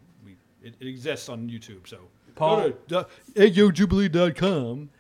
it, 0.62 0.74
it 0.80 0.86
exists 0.86 1.28
on 1.28 1.48
YouTube. 1.48 1.86
So 1.86 1.98
Paul- 2.34 2.70
go 2.88 3.02
to 3.02 3.06
eggojubilee.com. 3.34 4.90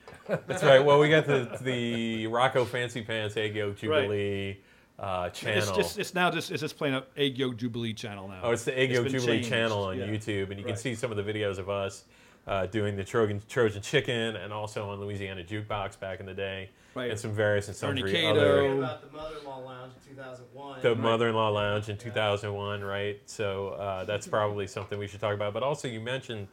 That's 0.46 0.62
right. 0.62 0.84
Well, 0.84 0.98
we 0.98 1.08
got 1.08 1.26
the 1.26 1.58
the 1.62 2.26
Rocco 2.26 2.64
Fancy 2.64 3.02
Pants 3.02 3.36
Egg 3.36 3.56
Yolk 3.56 3.78
Jubilee 3.78 4.60
uh, 4.98 5.30
channel. 5.30 5.58
It's 5.58 5.70
just 5.70 5.98
it's 5.98 6.14
now 6.14 6.30
just 6.30 6.50
it's 6.50 6.60
just 6.60 6.76
playing 6.76 6.94
up 6.94 7.10
Egg 7.16 7.38
Yolk 7.38 7.56
Jubilee 7.56 7.94
channel 7.94 8.28
now. 8.28 8.40
Oh, 8.42 8.50
it's 8.50 8.64
the 8.64 8.78
Egg 8.78 8.90
Yolk 8.90 9.08
Jubilee 9.08 9.36
changed, 9.36 9.48
channel 9.48 9.84
on 9.84 9.98
yeah. 9.98 10.06
YouTube, 10.06 10.50
and 10.50 10.58
you 10.58 10.66
can 10.66 10.76
see 10.76 10.94
some 10.94 11.10
of 11.10 11.16
the 11.16 11.22
videos 11.22 11.58
of 11.58 11.70
us 11.70 12.04
uh, 12.46 12.66
doing 12.66 12.96
the 12.96 13.04
Trojan, 13.04 13.40
Trojan 13.48 13.82
Chicken, 13.82 14.36
and 14.36 14.52
also 14.52 14.88
on 14.90 15.00
Louisiana 15.00 15.44
Jukebox 15.44 15.98
back 15.98 16.20
in 16.20 16.26
the 16.26 16.34
day, 16.34 16.70
Right. 16.98 17.10
and 17.10 17.18
some 17.18 17.32
various 17.32 17.68
and 17.68 17.76
Ernie 17.82 18.00
sundry 18.00 18.12
K-Doe. 18.12 18.30
other. 18.30 18.78
about 18.78 19.00
the 19.02 19.16
mother-in-law 19.16 19.58
lounge 19.58 19.92
in 20.08 20.16
2001. 20.16 20.82
The 20.82 20.94
Mother-in-Law 20.94 21.48
Lounge 21.50 21.88
in 21.88 21.96
2001, 21.96 22.82
right? 22.82 23.20
So 23.26 23.68
uh, 23.70 24.04
that's 24.04 24.26
probably 24.26 24.66
something 24.66 24.98
we 24.98 25.06
should 25.06 25.20
talk 25.20 25.34
about. 25.34 25.52
But 25.54 25.62
also, 25.62 25.88
you 25.88 26.00
mentioned 26.00 26.48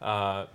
uh, 0.00 0.46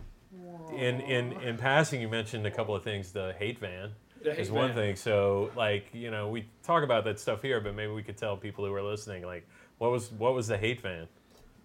in 0.75 1.01
in 1.01 1.33
in 1.41 1.57
passing, 1.57 2.01
you 2.01 2.07
mentioned 2.09 2.45
a 2.47 2.51
couple 2.51 2.75
of 2.75 2.83
things. 2.83 3.11
The 3.11 3.33
hate 3.37 3.59
van 3.59 3.91
The 4.23 4.31
hate 4.31 4.39
is 4.39 4.51
one 4.51 4.69
van. 4.69 4.75
thing. 4.75 4.95
So, 4.95 5.51
like, 5.55 5.89
you 5.93 6.09
know, 6.11 6.29
we 6.29 6.47
talk 6.63 6.83
about 6.83 7.03
that 7.05 7.19
stuff 7.19 7.41
here, 7.41 7.59
but 7.59 7.75
maybe 7.75 7.91
we 7.91 8.03
could 8.03 8.17
tell 8.17 8.35
people 8.37 8.65
who 8.65 8.73
are 8.73 8.81
listening, 8.81 9.23
like, 9.25 9.47
what 9.77 9.91
was 9.91 10.11
what 10.11 10.33
was 10.33 10.47
the 10.47 10.57
hate 10.57 10.81
van, 10.81 11.07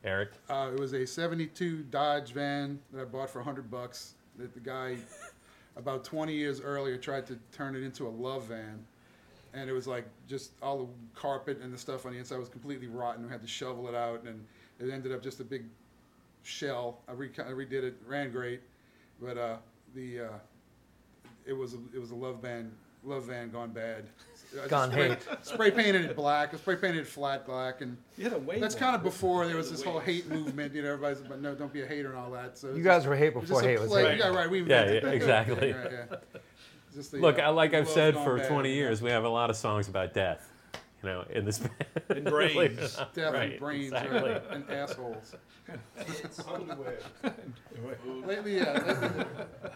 Eric? 0.04 0.30
Uh, 0.50 0.70
it 0.74 0.78
was 0.80 0.92
a 0.92 1.06
'72 1.06 1.84
Dodge 1.84 2.32
van 2.32 2.78
that 2.92 3.02
I 3.02 3.04
bought 3.04 3.30
for 3.30 3.38
100 3.38 3.70
bucks. 3.70 4.14
That 4.36 4.54
the 4.54 4.60
guy, 4.60 4.96
about 5.78 6.04
20 6.04 6.34
years 6.34 6.60
earlier, 6.60 6.96
tried 6.96 7.26
to 7.28 7.38
turn 7.52 7.74
it 7.76 7.82
into 7.82 8.06
a 8.06 8.10
love 8.10 8.44
van, 8.44 8.84
and 9.54 9.70
it 9.70 9.72
was 9.72 9.86
like 9.86 10.04
just 10.28 10.50
all 10.60 10.78
the 10.78 10.88
carpet 11.18 11.60
and 11.62 11.72
the 11.72 11.78
stuff 11.78 12.04
on 12.04 12.12
the 12.12 12.18
inside 12.18 12.38
was 12.38 12.48
completely 12.48 12.88
rotten. 12.88 13.24
We 13.24 13.30
had 13.30 13.40
to 13.40 13.48
shovel 13.48 13.88
it 13.88 13.94
out, 13.94 14.24
and 14.24 14.44
it 14.80 14.92
ended 14.92 15.12
up 15.12 15.22
just 15.22 15.40
a 15.40 15.44
big 15.44 15.64
shell. 16.42 16.98
I, 17.08 17.12
re- 17.12 17.30
I 17.38 17.50
redid 17.52 17.84
it, 17.84 17.96
ran 18.06 18.32
great, 18.32 18.60
but 19.22 19.38
uh, 19.38 19.56
the 19.94 20.20
uh, 20.20 20.28
it 21.46 21.52
was 21.52 21.74
a, 21.74 21.78
it 21.94 22.00
was 22.00 22.10
a 22.10 22.16
love 22.16 22.42
van 22.42 22.72
love 23.04 23.24
van 23.24 23.50
gone 23.50 23.70
bad. 23.70 24.04
I 24.52 24.56
just 24.56 24.70
Gone 24.70 24.90
spray, 24.90 25.08
hate. 25.10 25.18
Spray 25.42 25.70
painted 25.70 26.04
it 26.06 26.16
black. 26.16 26.54
I 26.54 26.56
spray 26.56 26.76
painted 26.76 27.00
it 27.00 27.06
flat 27.06 27.44
black, 27.46 27.80
and 27.82 27.96
You 28.16 28.24
had 28.24 28.32
a 28.32 28.38
wave 28.38 28.60
that's 28.60 28.74
kind 28.74 28.96
of 28.96 29.02
before 29.02 29.46
there 29.46 29.56
was 29.56 29.70
this 29.70 29.82
whole 29.82 29.98
hate 29.98 30.28
movement. 30.28 30.74
You 30.74 30.82
know, 30.82 30.92
everybody's 30.92 31.20
but 31.20 31.40
no, 31.42 31.54
don't 31.54 31.72
be 31.72 31.82
a 31.82 31.86
hater 31.86 32.08
and 32.10 32.18
all 32.18 32.30
that. 32.30 32.56
So 32.56 32.74
You 32.74 32.82
guys 32.82 32.98
just- 33.02 33.08
were 33.08 33.16
hate 33.16 33.26
it's 33.36 33.40
before 33.40 33.60
just 33.60 33.64
hate 33.66 33.80
was 33.80 33.88
play- 33.88 34.10
hate. 34.12 34.18
Yeah, 34.18 34.28
right. 34.28 34.50
We 34.50 34.58
Yeah, 34.62 34.82
invented 34.82 34.94
yeah, 35.02 35.08
that. 35.10 35.14
exactly. 35.14 35.72
Right, 35.72 35.90
yeah. 36.10 36.16
Just 36.94 37.12
the, 37.12 37.18
Look, 37.18 37.38
uh, 37.38 37.42
I, 37.42 37.48
like 37.48 37.74
I've 37.74 37.84
love 37.84 37.94
said 37.94 38.14
gone 38.14 38.24
for 38.24 38.36
bad, 38.38 38.48
20 38.48 38.68
you 38.70 38.74
know. 38.74 38.78
years, 38.88 39.02
we 39.02 39.10
have 39.10 39.24
a 39.24 39.28
lot 39.28 39.50
of 39.50 39.56
songs 39.56 39.88
about 39.88 40.14
death. 40.14 40.50
You 41.02 41.08
know, 41.08 41.24
in 41.30 41.44
this 41.44 41.58
band. 41.58 41.74
And 42.08 42.24
brains. 42.24 42.96
Death 43.14 43.32
Right, 43.32 43.58
brains 43.58 43.92
exactly. 43.92 44.30
right, 44.30 44.42
and 44.50 44.68
assholes. 44.70 45.34
Underwear. 46.52 46.98
Lately, 48.26 48.56
yeah. 48.56 48.72
Lately, 48.72 49.24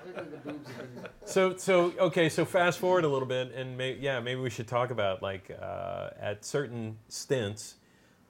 lately 0.06 0.24
the 0.30 0.36
boobs 0.38 0.68
have 0.68 0.94
been. 0.94 1.06
So, 1.24 1.56
so 1.56 1.92
okay, 1.98 2.28
so 2.28 2.44
fast 2.44 2.78
forward 2.78 3.04
a 3.04 3.08
little 3.08 3.28
bit, 3.28 3.52
and 3.54 3.76
may, 3.76 3.94
yeah, 3.94 4.18
maybe 4.20 4.40
we 4.40 4.50
should 4.50 4.66
talk 4.66 4.90
about 4.90 5.22
like 5.22 5.50
uh, 5.60 6.10
at 6.18 6.44
certain 6.44 6.98
stints 7.08 7.76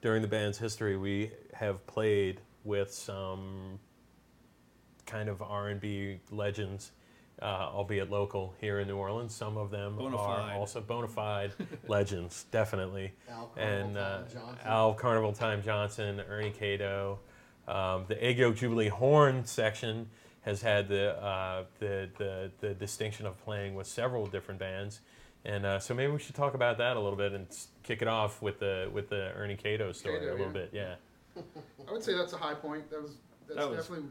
during 0.01 0.21
the 0.21 0.27
band's 0.27 0.57
history, 0.57 0.97
we 0.97 1.31
have 1.53 1.85
played 1.87 2.41
with 2.65 2.93
some 2.93 3.79
kind 5.05 5.29
of 5.29 5.41
R 5.41 5.69
and 5.69 5.79
B 5.79 6.19
legends, 6.29 6.91
uh, 7.43 7.69
albeit 7.73 8.09
local 8.09 8.55
here 8.61 8.79
in 8.79 8.87
New 8.87 8.95
Orleans. 8.95 9.35
Some 9.35 9.57
of 9.57 9.69
them 9.69 9.97
Bona 9.97 10.15
are 10.15 10.53
also 10.53 10.79
bona 10.79 11.07
fide 11.09 11.51
legends, 11.87 12.45
definitely. 12.51 13.11
Al 13.29 13.51
and 13.57 13.97
uh, 13.97 14.21
Time 14.23 14.57
Al 14.63 14.93
Carnival 14.93 15.33
Time 15.33 15.61
Johnson, 15.61 16.21
Ernie 16.29 16.51
K-Doe. 16.51 17.19
Um, 17.67 18.05
the 18.07 18.21
Egg 18.23 18.39
Yolk 18.39 18.55
Jubilee 18.55 18.87
horn 18.87 19.45
section 19.45 20.09
has 20.41 20.61
had 20.61 20.87
the, 20.87 21.21
uh, 21.21 21.63
the, 21.79 22.09
the, 22.17 22.51
the 22.59 22.73
distinction 22.73 23.25
of 23.25 23.41
playing 23.43 23.75
with 23.75 23.87
several 23.87 24.25
different 24.25 24.59
bands. 24.59 25.01
And 25.45 25.65
uh, 25.65 25.79
so 25.79 25.93
maybe 25.93 26.11
we 26.11 26.19
should 26.19 26.35
talk 26.35 26.53
about 26.53 26.77
that 26.77 26.95
a 26.95 26.99
little 26.99 27.17
bit 27.17 27.33
and 27.33 27.47
kick 27.83 28.01
it 28.01 28.07
off 28.07 28.41
with 28.41 28.59
the, 28.59 28.89
with 28.93 29.09
the 29.09 29.31
Ernie 29.35 29.55
K-Doe 29.55 29.91
story 29.91 30.19
K-Doe, 30.19 30.31
a 30.31 30.33
little 30.33 30.47
yeah. 30.47 30.51
bit. 30.51 30.69
Yeah. 30.73 30.95
I 31.89 31.91
would 31.91 32.03
say 32.03 32.15
that's 32.15 32.33
a 32.33 32.37
high 32.37 32.53
point. 32.53 32.89
That 32.89 33.01
was 33.01 33.15
that's 33.47 33.59
That 33.59 33.69
was 33.69 33.79
definitely, 33.79 34.09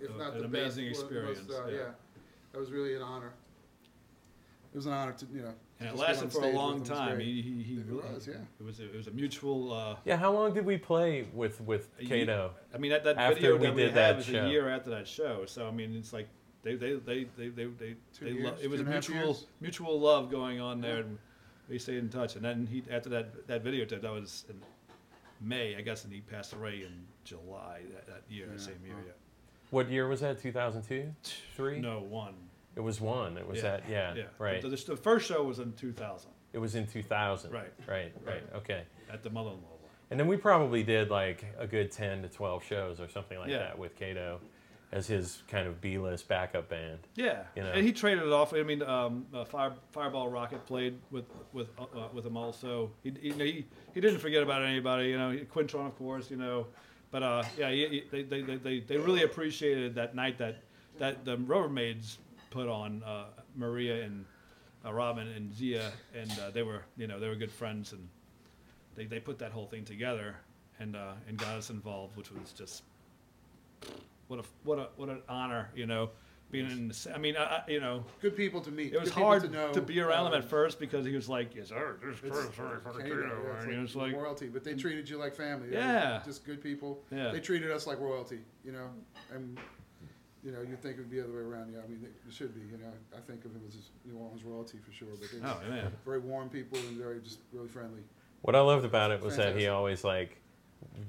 if 0.00 0.10
a- 0.10 0.18
not 0.18 0.32
an 0.34 0.38
the 0.40 0.44
amazing 0.44 0.88
best, 0.88 1.04
one 1.04 1.06
of 1.06 1.14
the 1.14 1.22
most, 1.22 1.38
experience, 1.38 1.66
uh, 1.66 1.70
yeah. 1.70 1.76
yeah, 1.76 1.90
that 2.52 2.58
was 2.58 2.70
really 2.72 2.94
an 2.94 3.02
honor. 3.02 3.32
It 4.72 4.76
was 4.76 4.86
an 4.86 4.92
honor 4.92 5.12
to 5.12 5.26
you 5.32 5.42
know. 5.42 5.54
And 5.80 5.88
it 5.88 5.92
just 5.92 5.96
get 5.96 6.08
on 6.08 6.14
lasted 6.14 6.32
for 6.32 6.44
a 6.44 6.48
long 6.52 6.80
with 6.80 6.88
them. 6.88 6.96
It 6.96 7.00
was 7.00 7.08
time. 7.08 7.20
He, 7.20 7.42
he, 7.42 7.62
he 7.62 7.74
It 7.80 7.86
really- 7.86 8.14
was, 8.14 8.26
yeah. 8.26 8.34
It 8.60 8.64
was 8.64 8.80
a, 8.80 8.84
it 8.84 8.96
was 8.96 9.06
a 9.06 9.10
mutual. 9.12 9.72
Uh, 9.72 9.96
Yeah, 10.04 10.16
how 10.16 10.30
long 10.32 10.52
did 10.52 10.64
we 10.66 10.76
play 10.78 11.26
with, 11.32 11.60
with 11.62 11.88
A 11.98 12.04
ye- 12.04 12.30
I 12.30 12.78
mean, 12.78 12.90
that, 12.90 13.02
that 13.04 13.16
After 13.16 13.34
video 13.34 13.56
we 13.56 13.66
that 13.66 13.76
did 13.76 13.84
had 13.86 13.94
that 13.96 14.16
was 14.16 14.26
show. 14.26 14.44
a 14.44 14.48
year 14.48 14.68
after 14.68 14.90
that 14.90 15.08
show. 15.08 15.44
So 15.46 15.66
I 15.66 15.70
mean, 15.70 15.94
it's 15.96 16.12
like 16.12 16.28
they 16.62 16.74
they 16.74 16.94
they 16.94 17.24
they 17.36 17.48
they 17.48 17.64
they, 17.64 17.96
Two 18.14 18.24
they 18.26 18.30
years, 18.32 18.44
lo- 18.44 18.56
it 18.62 18.68
was 18.70 18.80
a 18.80 18.84
and 18.84 18.92
a 18.92 18.94
half 18.96 19.08
mutual 19.08 19.26
years. 19.28 19.46
mutual 19.60 19.98
love 19.98 20.30
going 20.30 20.60
on 20.60 20.80
there, 20.82 20.98
and 20.98 21.18
we 21.68 21.78
stayed 21.78 21.98
in 21.98 22.10
touch. 22.10 22.36
And 22.36 22.44
then 22.44 22.66
he 22.70 22.84
after 22.90 23.08
that 23.08 23.46
that 23.48 23.64
videotape 23.64 24.02
that 24.02 24.12
was 24.12 24.44
in 24.50 24.60
May, 25.40 25.74
I 25.76 25.80
guess, 25.80 26.04
and 26.04 26.12
he 26.12 26.20
passed 26.20 26.52
away 26.52 26.82
in 26.86 26.92
July 27.24 27.80
that, 27.94 28.06
that 28.06 28.22
year, 28.28 28.46
that 28.48 28.58
Yeah, 28.60 28.66
same 28.66 28.84
year. 28.84 28.94
wow. 28.94 29.00
Yeah. 29.06 29.12
What 29.70 29.88
year 29.90 30.08
was 30.08 30.20
that? 30.20 30.40
2002? 30.40 31.12
Three? 31.56 31.80
No 31.80 32.00
one. 32.00 32.34
It 32.76 32.80
was 32.80 33.00
one. 33.00 33.36
It 33.36 33.46
was 33.46 33.58
Yeah, 33.58 33.62
that, 33.62 33.82
yeah, 33.88 34.14
Yeah. 34.14 34.22
right. 34.38 34.60
The, 34.62 34.68
the, 34.68 34.76
the 34.76 34.96
first 34.96 35.26
show 35.26 35.42
was 35.44 35.58
in 35.58 35.72
2000 35.72 36.30
It 36.52 36.58
was 36.58 36.74
in 36.74 36.86
2000. 36.86 37.52
Right. 37.52 37.72
Right, 37.86 38.12
right, 38.24 38.34
Right. 38.34 38.42
okay. 38.56 38.82
at 39.12 39.22
the 39.24 39.30
mother-in-law. 39.30 39.66
And 40.10 40.18
then 40.18 40.26
we 40.28 40.36
probably 40.36 40.82
did 40.82 41.10
like 41.10 41.44
a 41.58 41.66
good 41.66 41.90
10 41.90 42.22
to 42.22 42.28
12 42.28 42.64
shows 42.64 43.00
or 43.00 43.08
something 43.08 43.38
like 43.38 43.48
Yeah. 43.50 43.58
that 43.58 43.78
with 43.78 43.94
K-Doe 43.96 44.40
as 44.92 45.06
his 45.06 45.42
kind 45.48 45.68
of 45.68 45.80
B-list 45.80 46.26
backup 46.26 46.68
band. 46.68 46.98
Yeah, 47.14 47.44
You 47.54 47.62
know. 47.62 47.70
and 47.70 47.86
he 47.86 47.92
traded 47.92 48.24
it 48.24 48.32
off. 48.32 48.52
I 48.52 48.62
mean, 48.64 48.82
um, 48.82 49.26
uh, 49.32 49.44
Fire, 49.44 49.72
Fireball 49.92 50.28
Rocket 50.28 50.64
played 50.66 50.98
with 51.12 51.26
with 51.52 51.68
uh, 51.78 52.08
with 52.12 52.26
him 52.26 52.36
also. 52.36 52.90
He, 53.04 53.12
he 53.20 53.30
he 53.30 53.66
he 53.94 54.00
didn't 54.00 54.18
forget 54.18 54.42
about 54.42 54.62
anybody. 54.62 55.08
You 55.10 55.18
know, 55.18 55.36
Quintron, 55.52 55.86
of 55.86 55.96
course. 55.96 56.28
You 56.28 56.38
know, 56.38 56.66
but 57.10 57.22
uh, 57.22 57.42
yeah, 57.58 57.70
he, 57.70 57.86
he, 57.88 58.04
they, 58.10 58.22
they, 58.22 58.42
they, 58.42 58.56
they 58.56 58.80
they 58.80 58.96
really 58.96 59.22
appreciated 59.22 59.94
that 59.96 60.14
night 60.14 60.38
that 60.38 60.56
that 60.98 61.24
the 61.24 61.36
Rubbermaids 61.36 62.18
put 62.50 62.68
on 62.68 63.02
uh, 63.04 63.24
Maria 63.56 64.04
and 64.04 64.24
uh, 64.84 64.92
Robin 64.92 65.28
and 65.28 65.54
Zia, 65.54 65.90
and 66.14 66.30
uh, 66.38 66.50
they 66.50 66.62
were 66.62 66.82
you 66.96 67.06
know 67.06 67.18
they 67.18 67.28
were 67.28 67.34
good 67.34 67.50
friends, 67.50 67.92
and 67.92 68.08
they, 68.94 69.04
they 69.04 69.20
put 69.20 69.38
that 69.38 69.52
whole 69.52 69.66
thing 69.66 69.84
together 69.84 70.36
and 70.78 70.96
uh, 70.96 71.12
and 71.28 71.36
got 71.36 71.56
us 71.56 71.70
involved, 71.70 72.16
which 72.16 72.30
was 72.30 72.52
just 72.52 72.82
what 74.28 74.40
a 74.40 74.44
what 74.64 74.78
a 74.78 74.88
what 74.96 75.08
an 75.08 75.22
honor, 75.28 75.70
you 75.74 75.86
know, 75.86 76.10
being 76.50 76.70
in. 76.70 76.88
The, 76.88 76.94
sa- 76.94 77.12
I 77.14 77.18
mean, 77.18 77.36
I, 77.36 77.42
I, 77.44 77.62
you 77.68 77.80
know, 77.80 78.04
Good 78.20 78.36
people 78.36 78.60
to 78.62 78.70
meet. 78.70 78.92
it 78.92 79.00
was 79.00 79.10
hard 79.10 79.42
to, 79.42 79.48
know, 79.48 79.72
to 79.72 79.80
be 79.80 80.00
around 80.00 80.26
him 80.28 80.32
uh, 80.34 80.38
at 80.38 80.44
first 80.44 80.78
because 80.80 81.06
he 81.06 81.14
was 81.14 81.28
like, 81.28 81.54
"Yes, 81.54 81.68
sir, 81.68 81.96
this 82.04 82.18
It's- 82.24 82.36
is 82.38 82.54
very 82.54 82.80
fucking 82.80 83.00
Canada, 83.02 83.28
good," 83.42 83.54
it's 83.56 83.64
and 83.64 83.72
he 83.74 83.78
was 83.80 83.96
like 83.96 84.12
like, 84.12 84.22
royalty, 84.22 84.48
but 84.48 84.64
they 84.64 84.74
treated 84.74 85.08
you 85.08 85.16
like 85.18 85.34
family. 85.34 85.68
They 85.68 85.76
Yeah. 85.76 86.20
just 86.24 86.44
good 86.44 86.62
people. 86.62 87.02
Yeah. 87.10 87.30
They 87.32 87.40
treated 87.40 87.70
us 87.70 87.86
like 87.86 88.00
royalty, 88.00 88.40
you 88.64 88.72
know, 88.72 88.88
and 89.32 89.58
you 90.42 90.52
know, 90.52 90.60
you'd 90.62 90.80
think 90.80 90.94
it 90.96 91.00
would 91.00 91.10
be 91.10 91.18
the 91.18 91.24
other 91.24 91.34
way 91.34 91.40
around. 91.42 91.70
Yeah, 91.72 91.80
I 91.84 91.86
mean, 91.88 92.02
it 92.02 92.32
should 92.32 92.54
be. 92.54 92.60
You 92.62 92.78
know, 92.78 92.90
I 93.14 93.20
think 93.20 93.44
of 93.44 93.52
him 93.52 93.60
as 93.68 93.76
New 94.06 94.16
Orleans 94.18 94.42
royalty 94.42 94.78
for 94.78 94.90
sure. 94.90 95.08
But 95.20 95.30
they 95.30 95.38
were 95.38 95.46
"Oh 95.46 95.70
man, 95.70 95.92
very 96.04 96.18
warm 96.20 96.48
people 96.48 96.78
and 96.78 96.96
very 96.96 97.20
just 97.20 97.40
really 97.52 97.68
friendly. 97.68 98.00
What 98.42 98.56
I 98.56 98.60
loved 98.60 98.86
about 98.86 99.10
it 99.10 99.20
was 99.20 99.36
that 99.36 99.54
he 99.56 99.68
always 99.68 100.02
like 100.02 100.38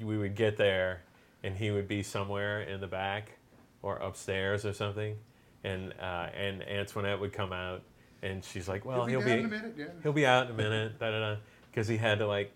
we 0.02 0.18
would 0.18 0.36
get 0.36 0.58
there 0.58 1.02
and 1.44 1.56
he 1.56 1.72
would 1.72 1.88
be 1.88 2.04
somewhere 2.04 2.62
in 2.62 2.82
the 2.82 2.88
back 2.88 3.38
or 3.82 3.96
upstairs 3.98 4.66
or 4.66 4.74
something, 4.74 5.16
and 5.64 5.94
uh, 6.00 6.28
and 6.36 6.68
Antoinette 6.68 7.20
would 7.20 7.34
come 7.34 7.54
out 7.54 7.82
and 8.24 8.44
she's 8.44 8.68
like, 8.68 8.86
well, 8.86 9.06
he'll 9.06 9.20
down 9.20 9.28
be 9.30 9.34
in 9.40 9.46
a 9.46 9.48
minute. 9.48 9.74
Yeah. 9.78 9.86
he'll 10.04 10.14
be 10.14 10.26
out 10.26 10.46
in 10.48 10.54
a 10.54 10.58
minute, 10.58 11.00
da 11.00 11.12
da 11.12 11.20
da, 11.20 11.36
because 11.72 11.88
he 11.88 11.98
had 11.98 12.20
to 12.20 12.28
like 12.28 12.52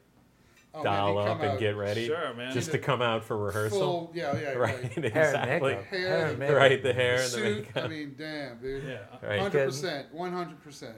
Oh, 0.78 0.84
dial 0.84 1.14
he'd 1.14 1.30
up 1.30 1.40
and 1.40 1.52
out 1.52 1.60
get 1.60 1.78
ready 1.78 2.06
sure, 2.08 2.34
man." 2.34 2.54
just 2.54 2.72
to 2.72 2.78
come 2.78 3.02
out 3.02 3.24
for 3.24 3.38
rehearsal. 3.38 3.80
Full, 3.80 4.12
yeah, 4.14 4.38
yeah, 4.38 4.50
right, 4.56 4.76
right. 4.98 5.14
Hair 5.14 5.26
exactly. 5.28 5.72
makeup. 5.76 5.86
Hair, 5.86 6.08
Hair 6.10 6.32
the- 6.34 6.38
makeup. 6.38 6.56
Right, 6.58 6.84
the 6.84 6.94
hair 6.94 7.18
The 7.18 7.24
and 7.24 7.24
the 7.24 7.30
suit. 7.38 7.58
makeup. 7.68 7.84
I 7.84 7.88
mean, 7.88 8.16
damn, 8.18 8.58
dude. 8.58 8.84
yeah, 8.84 9.40
Hundred 9.40 9.66
percent, 9.68 10.14
one 10.14 10.34
hundred 10.34 10.62
percent. 10.62 10.98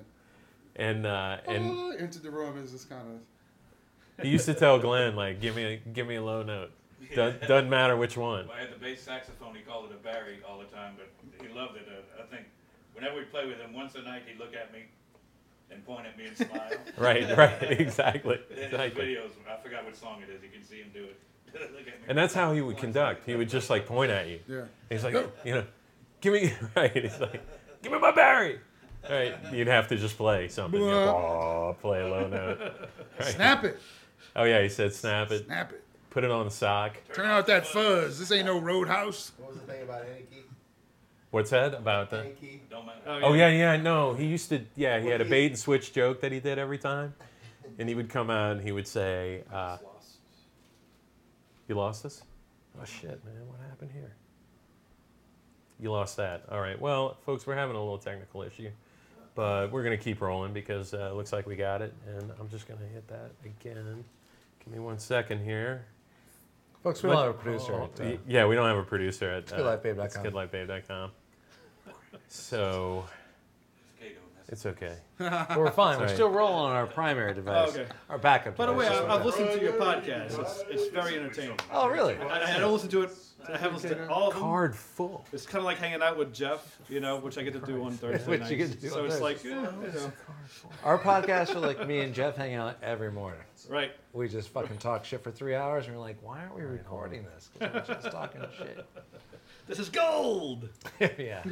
And 0.77 1.05
uh, 1.05 1.37
and 1.47 1.71
Ah, 1.77 1.91
Into 1.91 2.19
the 2.19 2.31
room 2.31 2.57
is 2.57 2.71
this 2.71 2.85
kind 2.85 3.03
of. 3.07 4.23
he 4.25 4.29
used 4.31 4.45
to 4.45 4.55
tell 4.55 4.79
Glenn 4.79 5.15
like, 5.15 5.39
give 5.41 5.55
me 5.55 5.63
a, 5.63 5.77
give 5.77 6.07
me 6.07 6.15
a 6.15 6.23
low 6.23 6.41
note. 6.41 6.71
Do- 7.13 7.33
doesn't 7.47 7.69
matter 7.69 7.95
which 7.95 8.17
one. 8.17 8.49
I 8.55 8.61
had 8.61 8.73
the 8.73 8.79
bass 8.79 9.03
saxophone. 9.03 9.53
He 9.53 9.61
called 9.61 9.91
it 9.91 9.95
a 9.95 10.03
Barry 10.03 10.39
all 10.47 10.57
the 10.57 10.65
time, 10.65 10.93
but 10.97 11.07
he 11.41 11.53
loved 11.53 11.77
it. 11.77 11.87
Uh, 11.87 12.21
I 12.23 12.25
think 12.25 12.47
whenever 12.93 13.15
we 13.15 13.23
play 13.23 13.45
with 13.45 13.57
him, 13.59 13.73
once 13.73 13.95
a 13.95 14.01
night 14.01 14.23
he'd 14.25 14.39
look 14.39 14.53
at 14.55 14.71
me 14.73 14.85
and 15.71 15.85
point 15.85 16.05
at 16.07 16.17
me 16.17 16.25
and 16.27 16.37
smile. 16.37 16.71
Right, 16.97 17.37
right, 17.37 17.63
exactly, 17.79 18.39
And 18.49 18.57
in 18.57 18.63
his 18.63 18.73
exactly. 18.73 19.05
videos, 19.05 19.31
I 19.49 19.61
forgot 19.61 19.85
what 19.85 19.95
song 19.95 20.21
it 20.21 20.33
is. 20.33 20.41
You 20.41 20.49
can 20.49 20.63
see 20.63 20.77
him 20.77 20.89
do 20.93 21.03
it. 21.03 21.19
look 21.53 21.81
at 21.81 21.85
me. 21.87 21.91
And 22.07 22.17
that's 22.17 22.33
how 22.33 22.53
he 22.53 22.61
would 22.61 22.77
conduct. 22.77 23.25
He 23.25 23.35
would 23.35 23.49
just 23.49 23.69
like 23.69 23.85
point 23.85 24.11
at 24.11 24.27
you. 24.27 24.39
Yeah. 24.47 24.61
He's 24.89 25.03
like, 25.03 25.13
you 25.45 25.55
know, 25.55 25.65
give 26.21 26.33
me 26.33 26.53
right. 26.75 26.91
He's 26.95 27.19
like, 27.19 27.43
give 27.81 27.91
me 27.91 27.99
my 27.99 28.11
Barry. 28.11 28.59
Right. 29.09 29.35
You'd 29.53 29.67
have 29.67 29.87
to 29.89 29.95
just 29.97 30.17
play 30.17 30.47
something. 30.49 30.81
You 30.81 30.87
know, 30.87 31.07
oh, 31.09 31.77
play 31.79 32.01
a 32.01 32.07
low 32.07 32.27
note. 32.27 32.59
Right. 33.19 33.29
Snap 33.29 33.63
it, 33.63 33.79
Oh 34.35 34.43
yeah, 34.43 34.61
he 34.61 34.69
said 34.69 34.93
snap 34.93 35.31
it. 35.31 35.45
snap 35.45 35.71
it. 35.71 35.83
Put 36.09 36.23
it 36.23 36.31
on 36.31 36.45
the 36.45 36.51
sock. 36.51 36.97
Turn 37.13 37.27
out 37.27 37.47
that 37.47 37.65
fuzz. 37.67 38.19
This 38.19 38.31
ain't 38.31 38.45
no 38.45 38.59
roadhouse. 38.59 39.31
What 39.37 39.49
was 39.51 39.61
the 39.61 39.65
thing 39.71 39.83
about 39.83 40.01
Anarchy? 40.01 40.43
What's 41.31 41.49
that 41.49 41.73
about 41.73 42.09
the? 42.09 42.19
Anarchy. 42.19 42.61
Oh 43.05 43.33
yeah, 43.33 43.49
yeah. 43.49 43.75
No, 43.77 44.13
he 44.13 44.25
used 44.25 44.49
to. 44.49 44.61
Yeah, 44.75 44.99
he 44.99 45.09
had 45.09 45.21
a 45.21 45.25
bait 45.25 45.47
and 45.47 45.59
switch 45.59 45.91
joke 45.93 46.21
that 46.21 46.31
he 46.31 46.39
did 46.39 46.57
every 46.57 46.77
time, 46.77 47.13
and 47.77 47.89
he 47.89 47.95
would 47.95 48.09
come 48.09 48.29
out 48.29 48.53
and 48.53 48.61
he 48.61 48.71
would 48.71 48.87
say, 48.87 49.43
uh, 49.51 49.77
"You 51.67 51.75
lost 51.75 52.05
us? 52.05 52.23
Oh 52.79 52.85
shit, 52.85 53.23
man, 53.25 53.47
what 53.47 53.59
happened 53.67 53.91
here? 53.93 54.13
You 55.79 55.91
lost 55.91 56.15
that. 56.17 56.43
All 56.49 56.61
right. 56.61 56.79
Well, 56.79 57.17
folks, 57.25 57.45
we're 57.45 57.55
having 57.55 57.75
a 57.75 57.79
little 57.79 57.97
technical 57.97 58.41
issue, 58.43 58.69
but 59.35 59.71
we're 59.71 59.83
gonna 59.83 59.97
keep 59.97 60.21
rolling 60.21 60.53
because 60.53 60.93
uh, 60.93 61.09
it 61.11 61.15
looks 61.15 61.33
like 61.33 61.45
we 61.45 61.55
got 61.55 61.81
it, 61.81 61.93
and 62.07 62.31
I'm 62.39 62.49
just 62.49 62.67
gonna 62.67 62.87
hit 62.93 63.07
that 63.09 63.31
again. 63.43 64.03
Give 64.63 64.73
me 64.73 64.79
one 64.79 64.97
second 64.97 65.43
here. 65.43 65.85
Folks, 66.87 67.03
we 67.03 67.09
But- 67.09 67.15
don't 67.15 67.25
have 67.25 67.35
a 67.35 67.37
producer. 67.37 67.73
Oh, 67.73 67.83
at, 67.83 67.99
uh, 68.13 68.17
yeah, 68.25 68.45
we 68.45 68.55
don't 68.55 68.65
have 68.65 68.77
a 68.77 68.83
producer 68.83 69.29
at 69.29 69.51
uh, 69.51 69.57
goodlifebabe.com. 69.57 70.05
it's 70.05 70.15
goodlifebabe.com. 70.17 71.11
So 72.29 73.03
Kato, 73.99 74.15
that's- 74.35 74.49
it's 74.49 74.65
okay. 74.65 74.95
but 75.17 75.57
we're 75.57 75.69
fine. 75.71 75.99
We're 75.99 76.07
Sorry. 76.07 76.15
still 76.15 76.29
rolling 76.29 76.71
on 76.71 76.75
our 76.77 76.87
primary 76.87 77.33
device. 77.33 77.75
okay. 77.75 77.87
Our 78.09 78.17
backup 78.17 78.55
By 78.55 78.67
the 78.67 78.73
way, 78.73 78.85
device. 78.87 79.01
I, 79.01 79.15
I've 79.15 79.25
listened 79.25 79.51
to 79.51 79.61
your 79.61 79.73
podcast. 79.73 80.39
It's, 80.39 80.63
it's 80.69 80.87
very 80.93 81.17
entertaining. 81.17 81.59
oh, 81.73 81.89
really? 81.89 82.15
I, 82.15 82.55
I 82.55 82.59
don't 82.59 82.71
listen 82.71 82.89
to 82.91 83.01
it. 83.03 83.11
I 83.51 83.57
haven't 83.57 83.79
to 83.81 84.09
all 84.09 84.27
of 84.29 84.33
them. 84.33 84.43
Card 84.43 84.75
full. 84.75 85.25
It's 85.31 85.45
kind 85.45 85.59
of 85.59 85.65
like 85.65 85.77
hanging 85.77 86.01
out 86.01 86.17
with 86.17 86.33
Jeff, 86.33 86.79
you 86.89 86.99
know, 86.99 87.17
which 87.17 87.37
I 87.37 87.43
get 87.43 87.53
to 87.53 87.59
do 87.59 87.83
on 87.83 87.91
Thursday 87.93 88.25
Which 88.29 88.39
nights. 88.41 88.51
you 88.51 88.57
get 88.57 88.71
to 88.71 88.77
do 88.77 88.89
so 88.89 88.99
on 88.99 89.05
it's 89.05 89.19
Thursday. 89.19 89.23
like, 89.23 89.43
you 89.43 89.55
know, 89.55 90.11
Our 90.83 90.97
podcasts 90.99 91.55
are 91.55 91.59
like 91.59 91.87
me 91.87 91.99
and 92.01 92.13
Jeff 92.13 92.35
hang 92.35 92.55
out 92.55 92.77
every 92.81 93.11
morning. 93.11 93.39
right. 93.69 93.91
We 94.13 94.27
just 94.27 94.49
fucking 94.49 94.77
talk 94.77 95.05
shit 95.05 95.23
for 95.23 95.31
three 95.31 95.55
hours, 95.55 95.85
and 95.85 95.95
we're 95.95 96.01
like, 96.01 96.17
why 96.21 96.39
aren't 96.39 96.55
we 96.55 96.63
recording 96.63 97.23
this? 97.35 97.49
'Cause 97.59 97.69
we're 97.87 97.95
just 97.95 98.11
talking 98.11 98.41
shit. 98.57 98.85
This 99.67 99.79
is 99.79 99.89
gold. 99.89 100.69
yeah. 101.17 101.43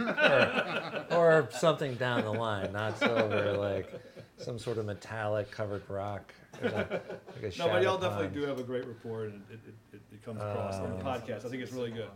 Or, 1.11 1.15
or 1.39 1.49
something 1.51 1.95
down 1.95 2.23
the 2.23 2.31
line, 2.31 2.71
not 2.71 2.97
silver, 2.97 3.53
like 3.57 3.93
some 4.37 4.57
sort 4.57 4.77
of 4.77 4.85
metallic 4.85 5.51
covered 5.51 5.83
rock. 5.89 6.33
Or 6.61 6.69
like, 6.69 6.91
like 6.91 7.55
a 7.55 7.57
No, 7.59 7.67
but 7.67 7.83
y'all 7.83 7.97
definitely 7.97 8.27
pond. 8.27 8.33
do 8.35 8.45
have 8.45 8.59
a 8.59 8.63
great 8.63 8.85
rapport, 8.85 9.25
and 9.25 9.41
it, 9.49 9.59
it, 9.67 9.73
it, 9.95 10.01
it 10.13 10.23
comes 10.25 10.41
across 10.41 10.75
on 10.75 10.97
the 10.97 11.05
Uh, 11.05 11.17
podcast. 11.19 11.45
I 11.45 11.49
think 11.49 11.61
it's 11.63 11.71
really 11.71 11.91
good. 11.91 12.07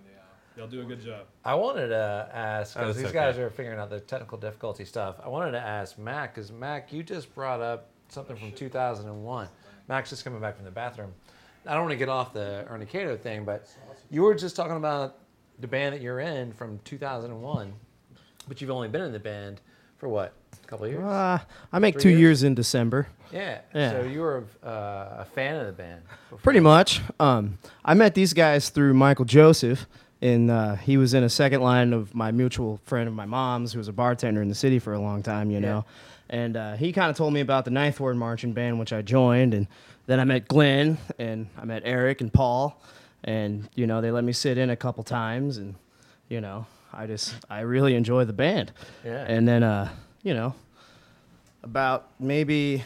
Y'all 0.57 0.67
do 0.67 0.81
a 0.81 0.85
good 0.85 0.99
job. 1.01 1.25
I 1.45 1.55
wanted 1.55 1.87
to 1.89 2.29
ask 2.33 2.75
Oh, 2.75 2.81
because 2.81 2.97
it's 2.97 3.05
these 3.05 3.13
guys 3.13 3.35
okay. 3.35 3.43
are 3.43 3.49
figuring 3.49 3.79
out 3.79 3.89
the 3.89 3.99
technical 4.01 4.37
difficulty 4.37 4.83
stuff. 4.83 5.15
I 5.23 5.29
wanted 5.29 5.51
to 5.51 5.59
ask 5.61 5.97
Mac 5.97 6.35
because 6.35 6.51
Mac, 6.51 6.91
you 6.91 7.01
just 7.01 7.33
brought 7.33 7.61
up 7.61 7.89
something 8.09 8.35
from 8.35 8.51
2001. 8.51 9.47
Mac's 9.87 10.09
just 10.09 10.23
coming 10.25 10.41
back 10.41 10.55
from 10.55 10.65
the 10.65 10.71
bathroom. 10.71 11.13
I 11.65 11.73
don't 11.73 11.81
want 11.83 11.91
to 11.91 11.97
get 11.97 12.09
off 12.09 12.33
the 12.33 12.65
Ernie 12.67 12.85
K-Doe 12.85 13.17
thing, 13.17 13.45
but 13.45 13.67
you 14.09 14.23
were 14.23 14.35
just 14.35 14.55
talking 14.55 14.75
about 14.75 15.17
the 15.59 15.67
band 15.67 15.93
that 15.93 16.01
you're 16.01 16.19
in 16.19 16.51
from 16.53 16.79
2001, 16.83 17.73
but 18.47 18.59
you've 18.61 18.71
only 18.71 18.87
been 18.87 19.01
in 19.01 19.11
the 19.11 19.19
band 19.19 19.61
for 19.97 20.09
what, 20.09 20.33
a 20.33 20.38
couple 20.69 20.87
years? 20.87 21.03
Uh, 21.03 21.39
I 21.73 21.79
make 21.79 21.95
Three 21.95 22.03
two 22.03 22.09
years? 22.09 22.19
years? 22.19 22.43
in 22.43 22.55
December. 22.55 23.07
yeah. 23.31 23.59
yeah. 23.73 23.91
So 23.91 24.01
you 24.03 24.21
were 24.21 24.43
uh, 24.63 24.69
a 25.23 25.27
fan 25.35 25.55
of 25.59 25.65
the 25.65 25.73
band. 25.73 26.01
before. 26.29 26.39
Pretty 26.39 26.59
much. 26.59 27.01
Um, 27.19 27.57
I 27.83 27.93
met 27.93 28.13
these 28.15 28.33
guys 28.33 28.69
through 28.69 28.93
Michael 28.93 29.25
Joseph, 29.25 29.85
and 30.21 30.51
uh, 30.51 30.75
he 30.75 30.97
was 30.97 31.13
in 31.13 31.23
a 31.23 31.29
second 31.29 31.61
line 31.61 31.93
of 31.93 32.13
my 32.13 32.31
mutual 32.31 32.79
friend 32.85 33.07
of 33.07 33.13
my 33.13 33.25
mom's, 33.25 33.73
who 33.73 33.79
was 33.79 33.87
a 33.87 33.93
bartender 33.93 34.41
in 34.41 34.47
the 34.49 34.55
city 34.55 34.79
for 34.79 34.93
a 34.93 34.99
long 34.99 35.23
time, 35.23 35.49
you 35.51 35.59
know. 35.59 35.85
And 36.29 36.55
uh, 36.55 36.73
he 36.75 36.91
kind 36.93 37.09
of 37.09 37.17
told 37.17 37.33
me 37.33 37.39
about 37.39 37.65
the 37.65 37.71
Ninth 37.71 37.99
Ward 37.99 38.15
Marching 38.15 38.53
Band, 38.53 38.79
which 38.79 38.93
I 38.93 39.01
joined, 39.01 39.53
and 39.55 39.65
then 40.05 40.19
I 40.19 40.23
met 40.23 40.47
Glenn, 40.47 40.97
and 41.17 41.47
I 41.57 41.65
met 41.65 41.81
Eric 41.85 42.21
and 42.21 42.31
Paul, 42.31 42.79
and 43.23 43.67
you 43.75 43.87
know 43.87 44.01
they 44.01 44.11
let 44.11 44.23
me 44.23 44.33
sit 44.33 44.57
in 44.59 44.69
a 44.69 44.75
couple 44.75 45.03
times, 45.03 45.57
and 45.57 45.73
you 46.27 46.39
know 46.41 46.67
I 46.93 47.07
just 47.07 47.33
I 47.49 47.61
really 47.61 47.95
enjoy 47.95 48.25
the 48.25 48.33
band. 48.33 48.71
Yeah. 49.03 49.25
And 49.27 49.47
then, 49.47 49.63
uh, 49.63 49.89
you 50.23 50.33
know, 50.33 50.53
about 51.63 52.07
maybe 52.19 52.83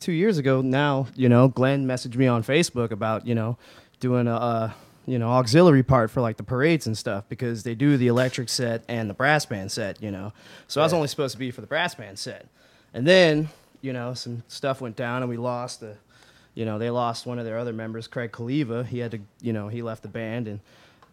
two 0.00 0.12
years 0.12 0.38
ago 0.38 0.60
now, 0.60 1.06
you 1.14 1.28
know, 1.28 1.48
Glenn 1.48 1.86
messaged 1.86 2.16
me 2.16 2.26
on 2.26 2.42
Facebook 2.42 2.90
about, 2.90 3.26
you 3.26 3.34
know, 3.34 3.56
doing 4.00 4.26
a, 4.26 4.34
uh, 4.34 4.72
you 5.06 5.18
know, 5.18 5.30
auxiliary 5.30 5.82
part 5.82 6.10
for 6.10 6.20
like 6.20 6.36
the 6.36 6.42
parades 6.42 6.86
and 6.86 6.96
stuff 6.96 7.24
because 7.28 7.62
they 7.62 7.74
do 7.74 7.96
the 7.96 8.06
electric 8.06 8.48
set 8.48 8.82
and 8.88 9.08
the 9.08 9.14
brass 9.14 9.44
band 9.44 9.70
set, 9.70 10.02
you 10.02 10.10
know. 10.10 10.32
So 10.66 10.80
I 10.80 10.84
was 10.84 10.92
only 10.92 11.08
supposed 11.08 11.32
to 11.32 11.38
be 11.38 11.50
for 11.50 11.60
the 11.60 11.66
brass 11.66 11.94
band 11.94 12.18
set. 12.18 12.46
And 12.94 13.06
then, 13.06 13.48
you 13.82 13.92
know, 13.92 14.14
some 14.14 14.42
stuff 14.48 14.80
went 14.80 14.96
down 14.96 15.22
and 15.22 15.28
we 15.28 15.36
lost 15.36 15.80
the, 15.80 15.96
you 16.54 16.64
know, 16.64 16.78
they 16.78 16.90
lost 16.90 17.26
one 17.26 17.38
of 17.38 17.44
their 17.44 17.58
other 17.58 17.72
members, 17.72 18.06
Craig 18.06 18.32
Kaliva. 18.32 18.86
He 18.86 18.98
had 19.00 19.10
to, 19.10 19.20
you 19.42 19.52
know, 19.52 19.68
he 19.68 19.82
left 19.82 20.02
the 20.02 20.08
band 20.08 20.48
and 20.48 20.60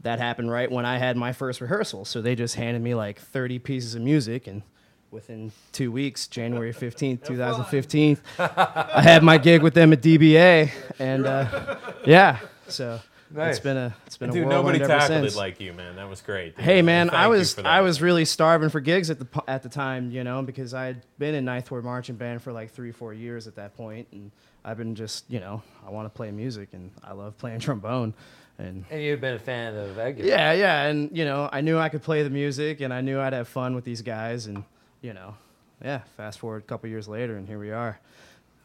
that 0.03 0.19
happened 0.19 0.51
right 0.51 0.71
when 0.71 0.85
I 0.85 0.97
had 0.97 1.17
my 1.17 1.33
first 1.33 1.61
rehearsal. 1.61 2.05
So 2.05 2.21
they 2.21 2.35
just 2.35 2.55
handed 2.55 2.81
me 2.81 2.95
like 2.95 3.19
30 3.19 3.59
pieces 3.59 3.95
of 3.95 4.01
music 4.01 4.47
and 4.47 4.63
within 5.11 5.51
two 5.71 5.91
weeks, 5.91 6.27
January 6.27 6.73
15th, 6.73 7.23
2015, 7.25 8.17
I 8.39 9.01
had 9.01 9.23
my 9.23 9.37
gig 9.37 9.61
with 9.61 9.73
them 9.73 9.93
at 9.93 10.01
DBA. 10.01 10.71
And 10.99 11.25
uh, 11.25 11.77
yeah, 12.05 12.39
so 12.67 12.99
Nice. 13.33 13.55
it's 13.55 13.63
been 13.63 13.77
a, 13.77 13.95
it's 14.05 14.17
been 14.17 14.29
a 14.29 14.33
Dude, 14.33 14.45
whirlwind 14.47 14.79
nobody 14.79 14.83
ever 14.83 14.99
tackled 14.99 15.21
since. 15.23 15.33
it 15.35 15.37
like 15.37 15.59
you, 15.61 15.71
man. 15.73 15.95
That 15.95 16.09
was 16.09 16.21
great. 16.21 16.55
dude. 16.55 16.65
Hey 16.65 16.81
man, 16.81 17.09
I 17.11 17.27
was 17.27 17.57
I 17.59 17.79
was 17.81 18.01
really 18.01 18.25
starving 18.25 18.69
for 18.69 18.79
gigs 18.81 19.09
at 19.09 19.19
the 19.19 19.43
at 19.47 19.63
the 19.63 19.69
time, 19.69 20.11
you 20.11 20.23
know, 20.25 20.41
because 20.41 20.73
I 20.73 20.85
had 20.85 21.01
been 21.17 21.33
in 21.35 21.45
Ninth 21.45 21.71
Ward 21.71 21.85
Marching 21.85 22.15
Band 22.15 22.41
for 22.41 22.51
like 22.51 22.71
three 22.71 22.91
four 22.91 23.13
years 23.13 23.47
at 23.47 23.55
that 23.55 23.75
point, 23.77 24.07
and 24.11 24.31
I've 24.65 24.77
been 24.77 24.95
just 24.95 25.23
you 25.29 25.39
know 25.39 25.61
I 25.87 25.91
want 25.91 26.07
to 26.07 26.09
play 26.09 26.29
music 26.31 26.69
and 26.73 26.91
I 27.05 27.13
love 27.13 27.37
playing 27.37 27.59
trombone, 27.61 28.13
and 28.59 28.83
And 28.91 29.01
you'd 29.01 29.21
been 29.21 29.35
a 29.35 29.39
fan 29.39 29.75
of 29.77 29.97
Egg. 29.97 30.19
yeah 30.19 30.51
yeah, 30.51 30.83
and 30.87 31.15
you 31.17 31.23
know 31.23 31.47
I 31.53 31.61
knew 31.61 31.77
I 31.79 31.87
could 31.87 32.03
play 32.03 32.23
the 32.23 32.29
music 32.29 32.81
and 32.81 32.93
I 32.93 32.99
knew 32.99 33.17
I'd 33.19 33.31
have 33.31 33.47
fun 33.47 33.75
with 33.75 33.85
these 33.85 34.01
guys, 34.01 34.45
and 34.47 34.65
you 35.01 35.13
know, 35.13 35.35
yeah. 35.83 36.01
Fast 36.17 36.39
forward 36.39 36.63
a 36.63 36.65
couple 36.65 36.89
years 36.89 37.07
later, 37.07 37.37
and 37.37 37.47
here 37.47 37.59
we 37.59 37.71
are. 37.71 37.99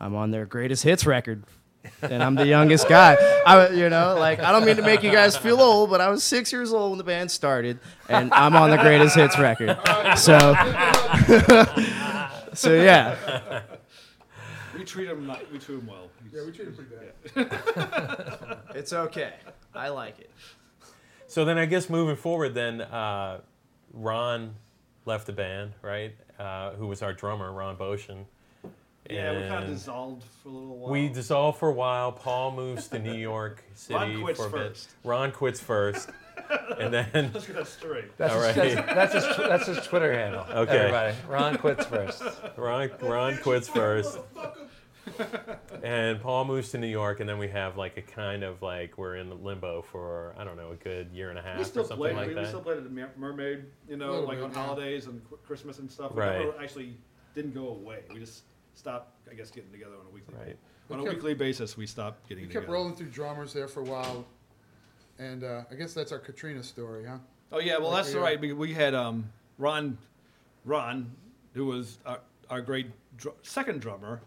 I'm 0.01 0.15
on 0.15 0.31
their 0.31 0.47
greatest 0.47 0.83
hits 0.83 1.07
record. 1.07 1.45
and 2.03 2.23
I'm 2.23 2.35
the 2.35 2.47
youngest 2.57 2.89
guy. 2.89 3.15
I, 3.47 3.69
you 3.71 3.89
know, 3.89 4.17
like 4.19 4.41
I 4.41 4.53
don't 4.53 4.65
mean 4.67 4.77
to 4.77 4.83
make 4.83 5.03
you 5.03 5.13
guys 5.13 5.37
feel 5.37 5.61
old, 5.61 5.89
but 5.91 6.01
I 6.01 6.09
was 6.11 6.23
six 6.23 6.53
years 6.53 6.73
old 6.73 6.91
when 6.91 6.99
the 6.99 7.05
band 7.05 7.31
started, 7.31 7.79
and 8.09 8.33
I'm 8.35 8.55
on 8.57 8.71
the 8.71 8.77
greatest 8.77 9.15
hits 9.17 9.39
record. 9.39 9.79
So, 10.19 10.39
So 12.57 12.75
yeah, 12.75 13.63
We 14.77 14.85
treat 14.85 15.07
them 15.07 15.27
Not, 15.27 15.51
we 15.53 15.59
treat 15.59 15.79
him 15.79 15.87
well. 15.87 16.09
Yeah, 16.33 16.45
we 16.45 16.53
treat 16.53 16.69
it 16.69 16.77
pretty 16.77 17.45
bad. 17.45 18.59
it's 18.75 18.93
okay. 18.93 19.35
I 19.75 19.89
like 19.91 20.19
it. 20.19 20.31
So 21.29 21.45
then 21.45 21.59
I 21.59 21.67
guess 21.67 21.91
moving 21.91 22.17
forward, 22.17 22.55
then 22.55 22.81
uh, 22.81 23.41
Ron 23.93 24.55
left 25.05 25.27
the 25.27 25.33
band, 25.33 25.73
right? 25.83 26.15
Uh, 26.39 26.73
who 26.73 26.87
was 26.87 27.03
our 27.03 27.13
drummer, 27.15 27.51
Ron 27.53 27.77
Boshin. 27.77 28.25
yeah, 29.09 29.33
we 29.41 29.49
kind 29.49 29.65
of 29.65 29.71
dissolved 29.71 30.23
for 30.43 30.49
a 30.49 30.53
little 30.53 30.77
while. 30.79 30.91
We 30.93 31.09
dissolved 31.09 31.59
for 31.59 31.69
a 31.71 31.73
while. 31.73 32.13
Paul 32.13 32.53
moves 32.53 32.89
to 32.89 32.99
New 32.99 33.15
York 33.33 33.65
City 33.75 33.95
Ron 33.95 34.23
quits 34.23 34.41
for 34.41 34.47
a 34.47 34.51
bit. 34.51 34.69
first. 34.69 34.91
Ron 35.05 35.33
quits 35.33 35.61
first, 35.61 36.11
and 36.79 36.93
then 36.93 37.31
Let's 37.33 37.47
get 37.47 37.57
that 37.57 37.67
straight. 37.69 38.17
That's, 38.19 38.35
All 38.35 38.41
his, 38.43 38.57
right. 38.77 38.87
that's, 38.87 39.13
that's, 39.13 39.15
his, 39.27 39.37
tw- 39.37 39.49
that's 39.49 39.67
his 39.67 39.79
Twitter 39.87 40.13
handle. 40.13 40.45
Okay. 40.51 40.77
Everybody. 40.79 41.15
Ron 41.29 41.57
quits 41.57 41.87
first. 41.87 42.23
Ron 42.57 42.91
Ron 43.01 43.39
quits 43.39 43.69
first, 43.69 44.19
and 45.83 46.21
Paul 46.21 46.45
moves 46.45 46.71
to 46.71 46.79
New 46.79 46.87
York, 46.87 47.21
and 47.21 47.29
then 47.29 47.39
we 47.39 47.49
have 47.49 47.77
like 47.77 47.97
a 47.97 48.03
kind 48.03 48.43
of 48.43 48.63
like 48.63 48.99
we're 48.99 49.17
in 49.17 49.43
limbo 49.45 49.83
for 49.83 50.35
I 50.39 50.45
don't 50.45 50.57
know 50.57 50.73
a 50.73 50.77
good 50.77 51.09
year 51.13 51.31
and 51.31 51.39
a 51.39 51.43
half 51.43 51.57
We 51.57 51.63
or 51.63 51.65
still 51.65 51.85
something 51.85 51.99
played. 52.15 52.17
like 52.17 52.29
we, 52.29 52.35
we 52.35 52.47
still 52.47 52.61
played 52.61 52.79
at 52.79 52.85
the 52.85 53.09
Mermaid. 53.17 53.65
You 53.89 53.97
know, 53.97 54.21
like 54.21 54.39
bit, 54.39 54.45
on 54.45 54.53
yeah. 54.53 54.65
holidays 54.67 55.07
and 55.07 55.21
Christmas 55.47 55.79
and 55.79 55.91
stuff. 55.91 56.13
We 56.15 56.21
Right. 56.23 56.39
never 56.41 56.55
actually 56.61 56.97
didn't 57.35 57.55
go 57.55 57.69
away. 57.69 58.01
We 58.13 58.21
just 58.21 58.43
stopped. 58.75 59.13
I 59.31 59.35
guess 59.35 59.51
getting 59.51 59.71
together 59.73 59.95
on 60.01 60.07
a 60.07 60.11
weekly. 60.15 60.35
Basis. 60.35 60.47
Right. 60.49 60.57
On 60.91 60.99
a 61.01 61.03
We 61.03 61.09
kept- 61.09 61.17
weekly 61.19 61.35
basis, 61.35 61.77
we 61.77 61.87
stopped 61.87 62.29
getting 62.29 62.45
together. 62.45 62.61
We 62.61 62.67
together. 62.67 62.67
kept 62.67 62.73
rolling 62.73 62.95
through 62.97 63.09
drummers 63.11 63.53
there 63.53 63.67
for 63.69 63.81
a 63.81 63.85
while, 63.85 64.25
and 65.19 65.43
uh, 65.45 65.63
I 65.71 65.75
guess 65.75 65.95
that's 65.95 66.13
our 66.13 66.19
Katrina 66.21 66.63
story, 66.63 67.05
huh? 67.07 67.19
Oh 67.53 67.59
yeah, 67.59 67.79
well 67.79 67.91
Like 67.91 68.05
that's 68.05 68.15
we, 68.15 68.21
uh, 68.21 68.25
right. 68.25 68.41
We, 68.41 68.53
we 68.53 68.75
had 68.75 68.95
um, 68.95 69.31
Ron, 69.59 69.99
Ron, 70.65 71.11
who 71.55 71.67
was 71.67 71.99
our, 72.07 72.21
our 72.51 72.61
great 72.61 72.87
dr- 73.17 73.35
second 73.43 73.81
drummer. 73.81 74.21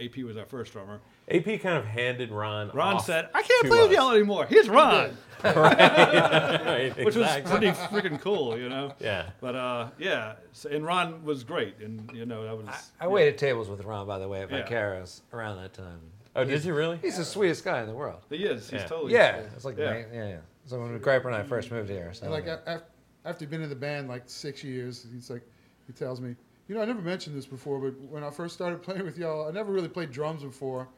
AP 0.00 0.16
was 0.24 0.36
our 0.36 0.44
first 0.44 0.72
drummer. 0.72 1.00
AP 1.30 1.44
kind 1.60 1.76
of 1.76 1.84
handed 1.84 2.30
Ron. 2.30 2.70
Ron 2.74 2.96
off 2.96 3.04
said, 3.06 3.28
"I 3.34 3.42
can't 3.42 3.62
to 3.62 3.68
play 3.68 3.82
with 3.82 3.90
us." 3.90 3.96
y'all 3.96 4.10
anymore. 4.12 4.46
Here's 4.46 4.68
Ron," 4.68 5.16
right, 5.44 6.92
which 6.96 7.16
exactly. 7.16 7.68
was 7.68 7.76
pretty 7.88 8.08
freaking 8.08 8.20
cool, 8.20 8.58
you 8.58 8.68
know. 8.68 8.92
Yeah. 8.98 9.30
But 9.40 9.54
uh, 9.54 9.88
yeah, 9.98 10.34
so, 10.52 10.68
and 10.70 10.84
Ron 10.84 11.22
was 11.24 11.44
great, 11.44 11.76
and 11.80 12.10
you 12.12 12.26
know 12.26 12.44
that 12.44 12.56
was. 12.56 12.66
I 13.00 13.06
waited 13.08 13.38
tables 13.38 13.68
with 13.68 13.84
Ron, 13.84 14.06
by 14.06 14.18
the 14.18 14.28
way, 14.28 14.42
at 14.42 14.50
Yeah. 14.50 14.66
Vicaris 14.66 15.20
around 15.32 15.56
that 15.62 15.72
time. 15.74 16.00
Oh, 16.36 16.44
did 16.44 16.64
you 16.64 16.74
really? 16.74 16.98
He's 17.02 17.16
the 17.16 17.24
sweetest 17.24 17.64
guy 17.64 17.80
in 17.82 17.88
the 17.88 17.94
world. 17.94 18.20
He 18.30 18.44
is. 18.44 18.70
He's 18.70 18.80
Yeah. 18.80 18.86
totally. 18.86 19.12
Yeah, 19.12 19.36
it's 19.54 19.64
like 19.64 19.76
Yeah. 19.78 19.96
yeah, 19.98 20.04
yeah. 20.12 20.28
yeah. 20.28 20.36
So 20.66 20.80
when 20.80 20.98
Griper 21.00 21.26
and 21.26 21.34
I 21.34 21.42
first 21.42 21.70
moved 21.70 21.88
here, 21.88 22.12
so 22.12 22.24
And 22.24 22.32
like 22.32 22.46
a- 22.46 22.82
after 23.24 23.44
he'd 23.44 23.50
been 23.50 23.62
in 23.62 23.68
the 23.70 23.74
band 23.74 24.08
like 24.08 24.22
six 24.26 24.62
years, 24.62 25.06
he's 25.12 25.30
like, 25.30 25.42
he 25.86 25.92
tells 25.92 26.20
me, 26.20 26.36
you 26.68 26.74
know, 26.74 26.82
I 26.82 26.84
never 26.84 27.00
mentioned 27.00 27.36
this 27.36 27.46
before, 27.46 27.78
but 27.80 27.98
when 28.10 28.22
I 28.22 28.30
first 28.30 28.54
started 28.54 28.82
playing 28.82 29.04
with 29.04 29.16
y'all, 29.18 29.48
I 29.48 29.50
never 29.50 29.72
really 29.72 29.88
played 29.88 30.12
drums 30.12 30.42
before. 30.42 30.88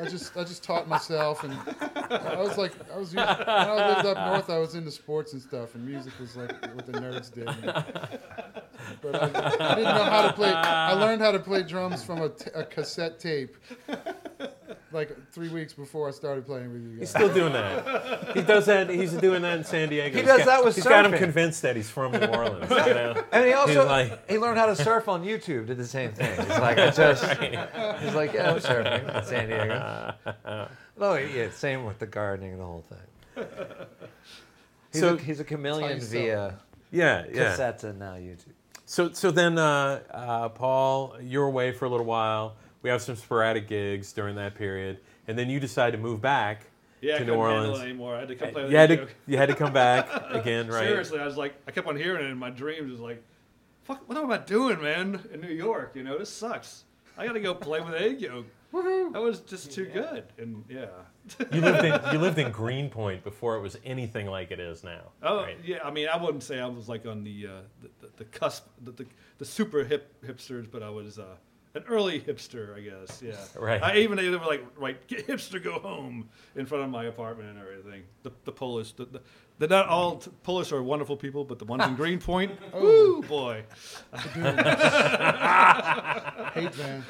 I 0.00 0.04
just 0.08 0.36
I 0.36 0.42
just 0.42 0.64
taught 0.64 0.88
myself, 0.88 1.44
and 1.44 1.52
I 1.52 2.36
was 2.38 2.56
like, 2.56 2.72
I 2.92 2.96
was 2.96 3.14
when 3.14 3.24
I 3.28 3.94
lived 3.94 4.06
up 4.06 4.16
north, 4.32 4.48
I 4.50 4.58
was 4.58 4.74
into 4.74 4.90
sports 4.90 5.32
and 5.32 5.42
stuff, 5.42 5.74
and 5.74 5.84
music 5.84 6.12
was 6.18 6.36
like 6.36 6.50
what 6.74 6.86
the 6.86 6.92
nerds 6.92 7.32
did. 7.32 7.44
but 9.02 9.14
I, 9.14 9.70
I 9.70 9.74
didn't 9.74 9.94
know 9.94 10.04
how 10.04 10.26
to 10.28 10.32
play. 10.32 10.52
I 10.52 10.92
learned 10.94 11.20
how 11.20 11.30
to 11.30 11.38
play 11.38 11.62
drums 11.62 12.02
from 12.02 12.22
a, 12.22 12.28
t- 12.30 12.50
a 12.54 12.64
cassette 12.64 13.18
tape, 13.20 13.56
like 14.96 15.30
three 15.30 15.48
weeks 15.48 15.72
before 15.72 16.08
I 16.08 16.10
started 16.10 16.44
playing 16.46 16.72
with 16.72 16.82
you 16.82 16.88
guys. 16.90 16.98
He's 17.00 17.10
still 17.10 17.32
doing 17.32 17.52
that. 17.52 18.34
He 18.34 18.42
does 18.42 18.66
that. 18.66 18.90
He's 18.90 19.12
doing 19.12 19.42
that 19.42 19.58
in 19.58 19.64
San 19.64 19.88
Diego. 19.90 20.16
He 20.18 20.24
does 20.24 20.38
got- 20.38 20.46
that 20.46 20.64
with 20.64 20.74
He's 20.74 20.84
got 20.84 21.06
him 21.06 21.12
convinced 21.16 21.62
that 21.62 21.76
he's 21.76 21.88
from 21.88 22.10
New 22.12 22.26
Orleans. 22.26 22.68
You 22.70 22.76
know. 22.76 23.22
And 23.32 23.46
he 23.46 23.52
also 23.52 23.86
like- 23.86 24.28
he 24.28 24.38
learned 24.38 24.58
how 24.58 24.66
to 24.66 24.74
surf 24.74 25.08
on 25.08 25.22
YouTube. 25.24 25.66
Did 25.66 25.76
the 25.76 25.86
same 25.86 26.12
thing. 26.12 26.34
He's 26.36 26.48
like, 26.58 26.78
I 26.78 26.90
just. 26.90 27.22
He's 28.02 28.14
like, 28.14 28.32
yeah, 28.32 28.50
I'm 28.50 28.58
surfing 28.58 29.16
in 29.16 29.24
San 29.24 29.48
Diego. 29.48 30.68
No, 30.98 31.14
yeah, 31.14 31.50
same 31.50 31.84
with 31.84 31.98
the 31.98 32.06
gardening 32.06 32.52
and 32.52 32.60
the 32.60 32.64
whole 32.64 32.84
thing. 32.88 33.46
He's, 34.92 35.00
So- 35.02 35.14
a, 35.14 35.18
he's 35.18 35.40
a 35.40 35.44
chameleon 35.44 36.00
via 36.00 36.58
Yeah, 36.90 37.24
yeah. 37.32 37.54
cassettes 37.56 37.84
and 37.84 37.98
now 37.98 38.14
YouTube. 38.14 38.52
So, 38.88 39.12
so 39.12 39.30
then, 39.32 39.58
uh, 39.58 40.00
uh, 40.10 40.48
Paul, 40.50 41.16
you're 41.20 41.46
away 41.46 41.72
for 41.72 41.84
a 41.84 41.88
little 41.88 42.06
while. 42.06 42.54
We 42.86 42.90
have 42.90 43.02
some 43.02 43.16
sporadic 43.16 43.66
gigs 43.66 44.12
during 44.12 44.36
that 44.36 44.54
period, 44.54 45.00
and 45.26 45.36
then 45.36 45.50
you 45.50 45.58
decide 45.58 45.90
to 45.90 45.98
move 45.98 46.20
back 46.20 46.66
Yeah, 47.00 47.16
I 47.16 47.18
to 47.18 47.24
couldn't 47.24 47.34
New 47.36 47.42
handle 47.42 47.60
Orleans. 47.64 47.80
it 47.80 47.82
anymore. 47.82 48.14
I 48.14 48.20
had 48.20 48.28
to 48.28 48.36
come 48.36 48.50
play 48.52 48.62
with 48.62 48.70
You 48.70 48.76
had 48.78 48.90
you. 48.90 48.96
to, 48.98 49.08
you 49.26 49.36
had 49.36 49.48
to 49.48 49.56
come 49.56 49.72
back 49.72 50.08
again, 50.30 50.68
right? 50.68 50.84
Seriously, 50.86 51.18
I 51.18 51.24
was 51.24 51.36
like, 51.36 51.54
I 51.66 51.72
kept 51.72 51.88
on 51.88 51.96
hearing 51.96 52.24
it 52.24 52.30
in 52.30 52.38
my 52.38 52.50
dreams. 52.50 52.88
It 52.88 52.92
was 52.92 53.00
like, 53.00 53.24
fuck, 53.82 54.08
what 54.08 54.16
am 54.16 54.30
I 54.30 54.38
doing, 54.38 54.80
man? 54.80 55.20
In 55.34 55.40
New 55.40 55.48
York, 55.48 55.96
you 55.96 56.04
know, 56.04 56.16
this 56.16 56.30
sucks. 56.32 56.84
I 57.18 57.26
gotta 57.26 57.40
go 57.40 57.54
play 57.56 57.80
with 57.80 57.94
egg 57.94 58.20
yolk. 58.20 58.46
That 58.72 59.20
was 59.20 59.40
just 59.40 59.72
too 59.72 59.86
good, 59.86 60.22
and 60.38 60.62
yeah. 60.68 60.86
You 61.52 61.62
lived 61.62 61.84
in 61.84 62.00
you 62.12 62.20
lived 62.20 62.38
in 62.38 62.52
Greenpoint 62.52 63.24
before 63.24 63.56
it 63.56 63.62
was 63.62 63.76
anything 63.84 64.26
like 64.28 64.52
it 64.52 64.60
is 64.60 64.84
now. 64.84 65.00
Oh 65.24 65.38
right? 65.42 65.58
yeah, 65.64 65.78
I 65.82 65.90
mean, 65.90 66.06
I 66.06 66.22
wouldn't 66.22 66.44
say 66.44 66.60
I 66.60 66.66
was 66.66 66.88
like 66.88 67.04
on 67.04 67.24
the 67.24 67.48
uh, 67.48 67.50
the, 67.82 67.88
the, 68.06 68.12
the 68.18 68.24
cusp, 68.26 68.68
the, 68.84 68.92
the, 68.92 69.06
the 69.38 69.44
super 69.44 69.82
hip 69.82 70.14
hipsters, 70.24 70.70
but 70.70 70.84
I 70.84 70.90
was 70.90 71.18
uh, 71.18 71.34
an 71.76 71.84
early 71.88 72.18
hipster, 72.20 72.74
I 72.76 72.80
guess. 72.80 73.22
Yeah. 73.22 73.36
Right. 73.58 73.82
I 73.82 73.98
even 73.98 74.16
they 74.16 74.28
were 74.30 74.38
like, 74.38 74.64
right, 74.76 75.06
get 75.08 75.26
hipster, 75.28 75.62
go 75.62 75.78
home 75.78 76.28
in 76.54 76.66
front 76.66 76.84
of 76.84 76.90
my 76.90 77.04
apartment 77.04 77.50
and 77.50 77.58
everything. 77.58 78.02
The 78.22 78.32
the 78.44 78.52
Polish, 78.52 78.92
the, 78.92 79.04
the, 79.06 79.20
the 79.58 79.66
not 79.66 79.88
all 79.88 80.16
t- 80.16 80.30
Polish 80.42 80.72
are 80.72 80.82
wonderful 80.82 81.16
people, 81.16 81.44
but 81.44 81.58
the 81.58 81.64
ones 81.64 81.84
in 81.84 81.94
Greenpoint, 82.02 82.52
oh. 82.72 82.82
woo 82.82 83.22
boy. 83.22 83.64
Hate 86.54 86.78
man. 86.78 87.04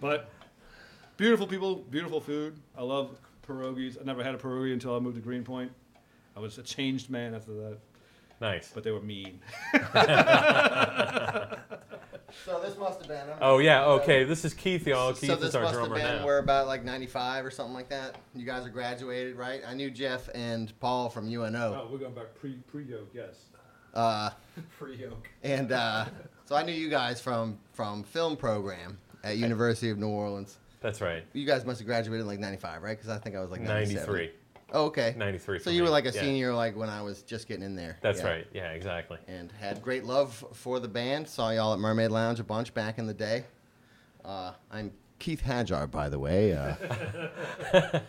But 0.00 0.30
beautiful 1.16 1.46
people, 1.46 1.76
beautiful 1.76 2.20
food. 2.20 2.56
I 2.76 2.82
love 2.82 3.18
pierogies. 3.46 4.00
I 4.00 4.04
never 4.04 4.22
had 4.22 4.34
a 4.34 4.38
pierogi 4.38 4.72
until 4.72 4.96
I 4.96 4.98
moved 4.98 5.16
to 5.16 5.22
Greenpoint. 5.22 5.72
I 6.36 6.40
was 6.40 6.58
a 6.58 6.62
changed 6.62 7.10
man 7.10 7.34
after 7.34 7.52
that, 7.52 7.78
Nice. 8.40 8.70
but 8.74 8.82
they 8.84 8.90
were 8.90 9.00
mean. 9.02 9.40
So 12.44 12.60
this 12.60 12.76
must 12.78 13.00
have 13.00 13.08
been. 13.08 13.28
I'm- 13.28 13.38
Oh 13.40 13.58
yeah. 13.58 13.84
Okay. 13.84 14.22
This 14.24 14.44
is 14.44 14.54
Keith, 14.54 14.86
y'all. 14.86 15.12
Keith 15.12 15.28
so 15.30 15.34
this 15.36 15.48
is 15.50 15.54
our 15.56 15.62
must 15.62 15.74
have 15.74 15.88
drummer 15.88 16.00
been 16.00 16.18
now. 16.20 16.24
we're 16.24 16.38
about 16.38 16.68
like 16.68 16.84
95 16.84 17.44
or 17.44 17.50
something 17.50 17.74
like 17.74 17.88
that. 17.88 18.14
You 18.36 18.46
guys 18.46 18.64
are 18.64 18.68
graduated, 18.70 19.34
right? 19.36 19.62
I 19.66 19.74
knew 19.74 19.90
Jeff 19.90 20.28
and 20.34 20.72
Paul 20.78 21.08
from 21.10 21.26
UNO. 21.28 21.74
Oh, 21.74 21.88
we're 21.92 21.98
going 21.98 22.14
back 22.14 22.34
pre 22.36 22.52
pre 22.70 22.84
yoke, 22.84 23.10
yes. 23.12 23.46
Uh, 23.94 24.30
Pre 24.78 24.94
yoke. 24.96 25.28
and 25.42 25.72
uh, 25.72 26.04
so 26.44 26.54
I 26.54 26.62
knew 26.62 26.72
you 26.72 26.88
guys 26.88 27.20
from 27.20 27.58
from 27.72 28.04
film 28.04 28.36
program 28.36 28.98
at 29.24 29.36
University 29.36 29.90
of 29.90 29.98
New 29.98 30.08
Orleans. 30.08 30.58
That's 30.80 31.00
right. 31.00 31.24
You 31.32 31.44
guys 31.44 31.64
must 31.66 31.80
have 31.80 31.86
graduated 31.88 32.20
in 32.22 32.26
like 32.28 32.38
95, 32.38 32.82
right? 32.82 32.96
Because 32.96 33.10
I 33.10 33.18
think 33.18 33.34
I 33.34 33.40
was 33.40 33.50
like 33.50 33.60
97. 33.60 34.06
Ninety-three. 34.06 34.30
Oh, 34.72 34.86
okay. 34.86 35.14
93 35.16 35.58
So 35.60 35.70
you 35.70 35.78
me, 35.80 35.82
were 35.82 35.90
like 35.90 36.06
a 36.06 36.10
yeah. 36.12 36.20
senior, 36.20 36.54
like 36.54 36.76
when 36.76 36.88
I 36.88 37.02
was 37.02 37.22
just 37.22 37.48
getting 37.48 37.62
in 37.64 37.74
there. 37.76 37.98
That's 38.00 38.20
Yeah. 38.20 38.28
right. 38.28 38.46
Yeah. 38.52 38.70
Exactly. 38.72 39.18
and 39.28 39.50
had 39.52 39.82
great 39.82 40.04
love 40.04 40.44
for 40.52 40.78
the 40.80 40.88
band. 40.88 41.28
Saw 41.28 41.50
y'all 41.50 41.72
at 41.72 41.78
Mermaid 41.78 42.10
Lounge 42.10 42.40
a 42.40 42.44
bunch 42.44 42.72
back 42.74 42.98
in 42.98 43.06
the 43.06 43.14
day. 43.14 43.44
Uh, 44.24 44.52
I'm 44.70 44.92
Keith 45.18 45.42
Hajar, 45.44 45.90
by 45.90 46.08
the 46.08 46.18
way. 46.18 46.52
Uh, 46.54 46.74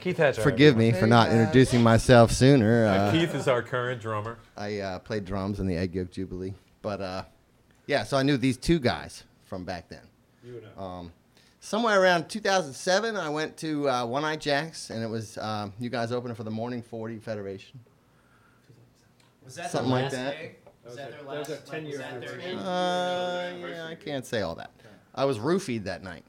Keith 0.00 0.16
Hatcher. 0.18 0.42
forgive 0.42 0.76
me 0.76 0.92
for 0.92 1.06
not 1.06 1.30
introducing 1.30 1.82
myself 1.82 2.30
sooner. 2.32 2.86
Uh, 2.86 2.90
Uh, 2.90 3.12
Keith 3.12 3.34
is 3.34 3.48
our 3.48 3.62
current 3.62 4.00
drummer. 4.00 4.38
I 4.56 4.78
uh, 4.80 4.98
played 5.00 5.24
drums 5.24 5.60
in 5.60 5.66
the 5.66 5.76
Egg 5.76 5.94
Yolk 5.94 6.10
Jubilee, 6.10 6.54
but 6.82 7.00
uh, 7.00 7.24
yeah, 7.86 8.04
so 8.04 8.16
I 8.16 8.22
knew 8.22 8.36
these 8.36 8.56
two 8.56 8.78
guys 8.78 9.24
from 9.44 9.64
back 9.64 9.88
then. 9.88 10.02
You 10.44 10.62
know. 10.76 10.82
Um, 10.82 11.12
somewhere 11.60 12.00
around 12.02 12.28
2007, 12.28 13.16
I 13.16 13.28
went 13.28 13.56
to 13.58 13.88
uh, 13.88 14.06
One 14.06 14.24
Eye 14.24 14.36
Jacks, 14.36 14.90
and 14.90 15.02
it 15.02 15.08
was 15.08 15.38
um, 15.38 15.72
you 15.78 15.88
guys 15.90 16.12
opening 16.12 16.34
for 16.34 16.44
the 16.44 16.50
Morning 16.50 16.82
40 16.82 17.18
Federation. 17.18 17.78
Was 19.44 19.54
that 19.56 19.70
Something 19.70 19.90
like 19.92 20.10
that. 20.10 20.36
Was 20.84 20.96
that 20.96 21.10
that 21.10 21.10
their 21.12 21.22
their 21.22 21.38
last- 21.38 21.50
last? 21.50 21.72
like, 21.72 21.84
was 21.84 21.98
that 21.98 22.20
their 22.20 22.58
Uh, 22.58 23.68
yeah, 23.68 23.86
I 23.86 23.94
can't 23.94 24.26
say 24.26 24.42
all 24.42 24.54
that. 24.56 24.70
I 25.14 25.24
was 25.24 25.38
roofied 25.38 25.84
that 25.84 26.02
night. 26.02 26.24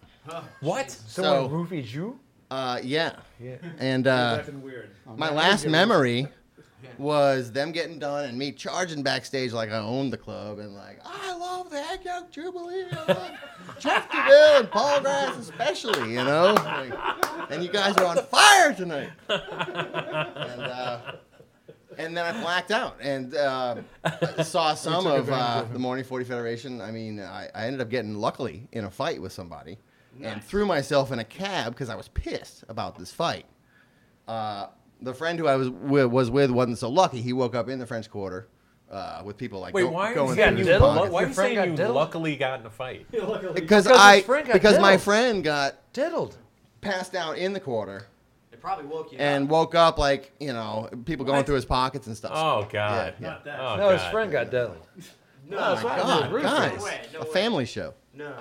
What? 0.60 0.91
Someone 0.91 1.34
So- 1.34 1.50
roofied 1.50 1.91
you? 1.91 2.20
Uh, 2.50 2.80
yeah. 2.84 3.15
Yeah. 3.39 3.56
And 3.80 4.08
uh, 4.08 4.38
acting 4.39 4.62
weird. 4.62 4.89
my 5.15 5.32
last 5.32 5.65
memory 5.65 6.28
was 6.98 7.52
them 7.52 7.72
getting 7.72 8.00
done 8.00 8.26
and 8.26 8.38
me 8.38 8.52
charging 8.52 9.04
backstage 9.04 9.54
like 9.54 9.72
I 9.72 9.78
owned 9.78 10.12
the 10.13 10.17
club 10.17 10.60
and 10.60 10.76
like 10.76 11.00
I 11.06 11.36
love 11.36 11.70
the 11.70 11.78
Egg 11.78 12.05
Yolk 12.05 12.32
Jubilee, 12.32 12.86
I 12.91 13.05
love 13.08 13.32
Jeff 13.80 14.10
DeVille 14.12 14.60
and 14.60 14.72
Paul 14.72 15.01
Grass 15.01 15.38
especially, 15.38 16.12
you 16.12 16.24
know. 16.24 16.53
Like, 16.53 16.93
and 17.49 17.64
you 17.64 17.70
guys 17.70 17.95
are 17.97 18.05
on 18.05 18.18
fire 18.26 18.74
tonight. 18.74 19.10
And 19.30 20.62
uh, 20.62 20.99
and 21.97 22.18
then 22.18 22.26
I 22.26 22.41
blacked 22.41 22.72
out 22.72 22.97
and 23.01 23.36
uh, 23.36 23.76
saw 24.43 24.74
some 24.74 25.05
of 25.05 25.30
uh, 25.30 25.66
the 25.72 25.80
Morning 25.80 26.03
40 26.03 26.26
Federation. 26.26 26.82
I 26.82 26.91
mean, 26.91 27.20
I, 27.20 27.49
I 27.53 27.66
ended 27.66 27.82
up 27.82 27.89
getting 27.89 28.16
luckily 28.16 28.68
in 28.72 28.86
a 28.86 28.91
fight 28.91 29.22
with 29.22 29.32
somebody 29.32 29.78
and 30.22 30.43
threw 30.43 30.66
myself 30.66 31.12
in 31.12 31.20
a 31.20 31.24
cab 31.24 31.74
because 31.74 31.89
I 31.89 31.95
was 31.95 32.08
pissed 32.10 32.64
about 32.70 32.97
this 32.97 33.12
fight. 33.12 33.45
Uh, 34.28 34.68
the 35.02 35.14
friend 35.14 35.39
who 35.39 35.47
I 35.47 35.56
was 35.56 35.70
with, 35.70 36.06
was 36.08 36.30
with 36.30 36.52
wasn't 36.52 36.78
so 36.78 36.89
lucky. 36.89 37.22
He 37.22 37.34
woke 37.34 37.56
up 37.56 37.70
in 37.70 37.80
the 37.80 37.86
French 37.88 38.10
Quarter 38.10 38.47
uh, 38.91 39.22
with 39.24 39.38
people 39.38 39.60
like 39.60 39.74
Wait, 39.74 39.84
go- 39.84 39.89
why 39.91 40.12
are 40.12 40.16
going 40.16 40.30
you 40.30 40.36
through 40.36 40.43
saying 40.43 40.58
his 40.58 40.68
you, 40.68 40.74
diddled? 40.74 40.95
pockets. 40.95 41.12
why 41.14 41.20
are 41.20 41.22
Your 41.22 41.30
you 41.30 41.36
saying 41.36 41.56
got 41.56 41.68
you 41.70 41.76
diddled? 41.76 41.95
luckily 41.95 42.36
got 42.36 42.60
in 42.60 42.66
a 42.66 42.70
fight? 42.70 43.06
because 43.12 43.54
Because 43.54 43.88
I 43.88 44.22
because 44.22 44.80
my 44.80 44.97
friend 44.97 45.43
got 45.43 45.76
Diddled. 45.93 46.38
passed 46.82 47.16
out 47.16 47.38
in 47.38 47.54
the 47.54 47.60
quarter 47.60 48.06
It 48.52 48.62
probably 48.62 48.86
woke 48.86 49.12
you 49.12 49.18
and 49.18 49.49
woke 49.49 49.76
up 49.76 49.97
like 49.97 50.32
you 50.39 50.54
know 50.54 50.89
people 51.06 51.26
going 51.26 51.43
through 51.45 51.56
his 51.56 51.66
pockets 51.66 52.08
and 52.08 52.16
stuff. 52.18 52.32
Oh 52.36 52.68
God! 52.72 53.14
Yeah, 53.20 53.28
Not 53.28 53.45
that. 53.45 53.60
Oh, 53.60 53.76
No, 53.78 53.89
his 53.89 54.02
God. 54.02 54.12
friend 54.12 54.32
got 54.32 54.52
diddled. 54.52 54.78
No, 55.49 55.58
No, 55.58 55.74
it's 55.74 55.84
My 55.84 55.97
not. 55.97 56.06
God, 56.06 56.32
Roof 56.32 56.43
guys, 56.43 56.78
No 56.78 56.84
way, 56.84 57.02
no 57.14 57.20
a 57.20 57.24
way. 57.24 57.30
family 57.32 57.66
show. 57.66 57.93
no. 58.14 58.36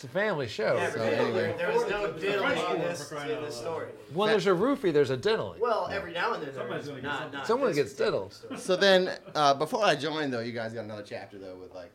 It's 0.00 0.06
a 0.06 0.08
family 0.08 0.48
show. 0.48 0.76
Yeah, 0.76 0.90
So 0.92 1.00
anyway. 1.02 1.54
there 1.58 1.70
was 1.70 1.82
no 1.90 2.10
diddling 2.12 2.56
in 2.74 2.80
this, 2.80 3.12
in 3.12 3.18
this 3.42 3.54
story. 3.54 3.88
when 4.14 4.30
there's 4.30 4.46
a 4.46 4.50
roofie, 4.50 4.94
there's 4.94 5.10
a 5.10 5.16
diddling. 5.18 5.60
Well, 5.60 5.90
every 5.92 6.14
now 6.14 6.32
and 6.32 6.42
then 6.42 6.54
there 6.54 6.62
Somebody's 6.62 6.84
is, 6.84 6.88
gonna 6.88 7.02
get 7.02 7.06
not, 7.08 7.32
not 7.34 7.46
Someone 7.46 7.68
this 7.68 7.76
gets 7.76 7.92
particular 7.92 8.10
diddled. 8.12 8.32
story. 8.32 8.56
So 8.58 8.76
then, 8.76 9.10
uh, 9.34 9.52
before 9.52 9.84
I 9.84 9.96
joined 9.96 10.32
though, 10.32 10.40
you 10.40 10.52
guys 10.52 10.72
got 10.72 10.84
another 10.84 11.02
chapter 11.02 11.36
though 11.36 11.54
with 11.56 11.74
like 11.74 11.90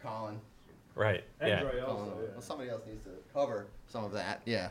Colin. 0.00 0.38
Right. 0.94 1.24
Yeah. 1.44 1.64
Andre 1.64 1.80
also, 1.80 1.94
Colin. 2.04 2.08
yeah. 2.22 2.28
Well, 2.34 2.40
somebody 2.40 2.70
else 2.70 2.82
needs 2.86 3.02
to 3.02 3.10
cover 3.34 3.66
some 3.88 4.04
of 4.04 4.12
that. 4.12 4.42
Yeah, 4.44 4.68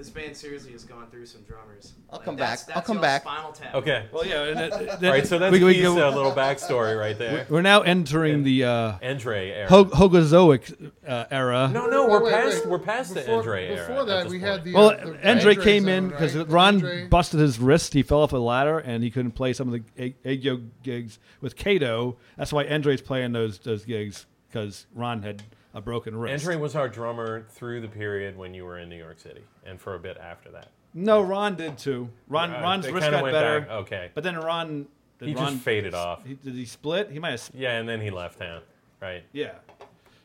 This 0.00 0.08
band 0.08 0.34
seriously 0.34 0.72
has 0.72 0.82
gone 0.84 1.08
through 1.10 1.26
some 1.26 1.42
drummers. 1.42 1.92
I'll 2.08 2.16
Like, 2.20 2.24
come 2.24 2.36
that's- 2.36 2.64
back. 2.64 2.74
I'll 2.74 2.82
come 2.82 2.96
y'all's 2.96 3.04
back. 3.04 3.20
Spinal 3.22 3.52
Tap. 3.52 3.74
Okay. 3.74 4.06
Well, 4.10 4.24
yeah. 4.26 4.44
And 4.44 4.56
that, 4.58 4.72
All 4.72 4.78
that- 4.96 5.02
right. 5.10 5.26
So 5.26 5.38
that's 5.38 5.52
we- 5.52 5.62
we 5.62 5.74
Keith's 5.74 5.84
go- 5.88 6.08
uh, 6.08 6.14
little 6.14 6.32
backstory 6.32 6.98
right 6.98 7.18
there. 7.18 7.44
We're 7.50 7.60
now 7.60 7.82
entering 7.82 8.42
the 8.42 8.64
uh, 8.64 8.92
Andre 9.02 9.50
era. 9.50 9.68
Ho- 9.68 9.84
Hogozoic 9.84 10.90
uh, 11.06 11.24
era. 11.30 11.68
no, 11.70 11.86
no, 11.86 12.08
we're 12.08 12.22
Wait, 12.24 12.32
wait, 12.32 12.32
past 12.32 12.58
wait. 12.60 12.68
we're 12.68 12.78
past 12.78 13.12
the 13.12 13.20
Before- 13.20 13.36
Andre 13.40 13.66
era. 13.68 13.76
Before 13.88 14.00
at 14.00 14.06
that, 14.06 14.22
this 14.22 14.32
we 14.32 14.38
point. 14.38 14.50
had 14.50 14.64
the. 14.64 14.72
Well, 14.74 14.86
uh, 14.88 14.96
the 14.96 15.02
Andre 15.02 15.30
Andre 15.30 15.56
came 15.56 15.82
zone, 15.84 15.92
in 15.92 16.08
because 16.08 16.34
right? 16.34 16.48
Ron 16.48 16.74
Andre- 16.76 17.06
busted 17.08 17.40
his 17.40 17.58
wrist. 17.58 17.92
He 17.92 18.02
fell 18.02 18.20
off 18.22 18.32
a 18.32 18.38
ladder 18.38 18.78
and 18.78 19.04
he 19.04 19.10
couldn't 19.10 19.32
play 19.32 19.52
some 19.52 19.68
of 19.70 19.74
the 19.74 19.82
egg, 20.02 20.14
egg 20.24 20.42
yolk 20.42 20.60
gigs 20.82 21.18
with 21.42 21.56
K-Doe. 21.56 22.16
That's 22.38 22.54
why 22.54 22.64
Andre's 22.64 23.02
playing 23.02 23.32
those 23.32 23.58
those 23.58 23.84
gigs 23.84 24.24
because 24.48 24.86
Ron 24.94 25.22
had 25.24 25.42
a 25.74 25.80
broken 25.80 26.16
wrist. 26.16 26.44
Andre 26.44 26.60
was 26.60 26.74
our 26.76 26.88
drummer 26.88 27.46
through 27.50 27.80
the 27.80 27.88
period 27.88 28.36
when 28.36 28.54
you 28.54 28.64
were 28.64 28.78
in 28.78 28.88
New 28.88 28.96
York 28.96 29.18
City, 29.18 29.42
and 29.64 29.80
for 29.80 29.94
a 29.94 29.98
bit 29.98 30.16
after 30.18 30.50
that. 30.50 30.68
No, 30.94 31.22
Ron 31.22 31.54
did 31.56 31.78
too. 31.78 32.10
Ron 32.28 32.52
Uh, 32.52 32.60
Ron's 32.60 32.90
wrist 32.90 33.10
got 33.10 33.24
better. 33.24 33.60
back- 33.60 33.70
okay. 33.70 34.10
But 34.14 34.24
then 34.24 34.36
Ron. 34.36 34.86
Did 35.18 35.28
He 35.28 35.34
Ron, 35.34 35.52
just 35.52 35.62
faded 35.64 35.94
off. 35.94 36.24
He, 36.24 36.34
did 36.34 36.54
he 36.54 36.64
split? 36.64 37.10
He 37.10 37.18
might 37.18 37.32
have. 37.32 37.50
Yeah, 37.52 37.78
and 37.78 37.86
then 37.88 38.00
he 38.00 38.10
left 38.10 38.38
town. 38.38 38.62
Right. 39.00 39.22
Yeah. 39.32 39.52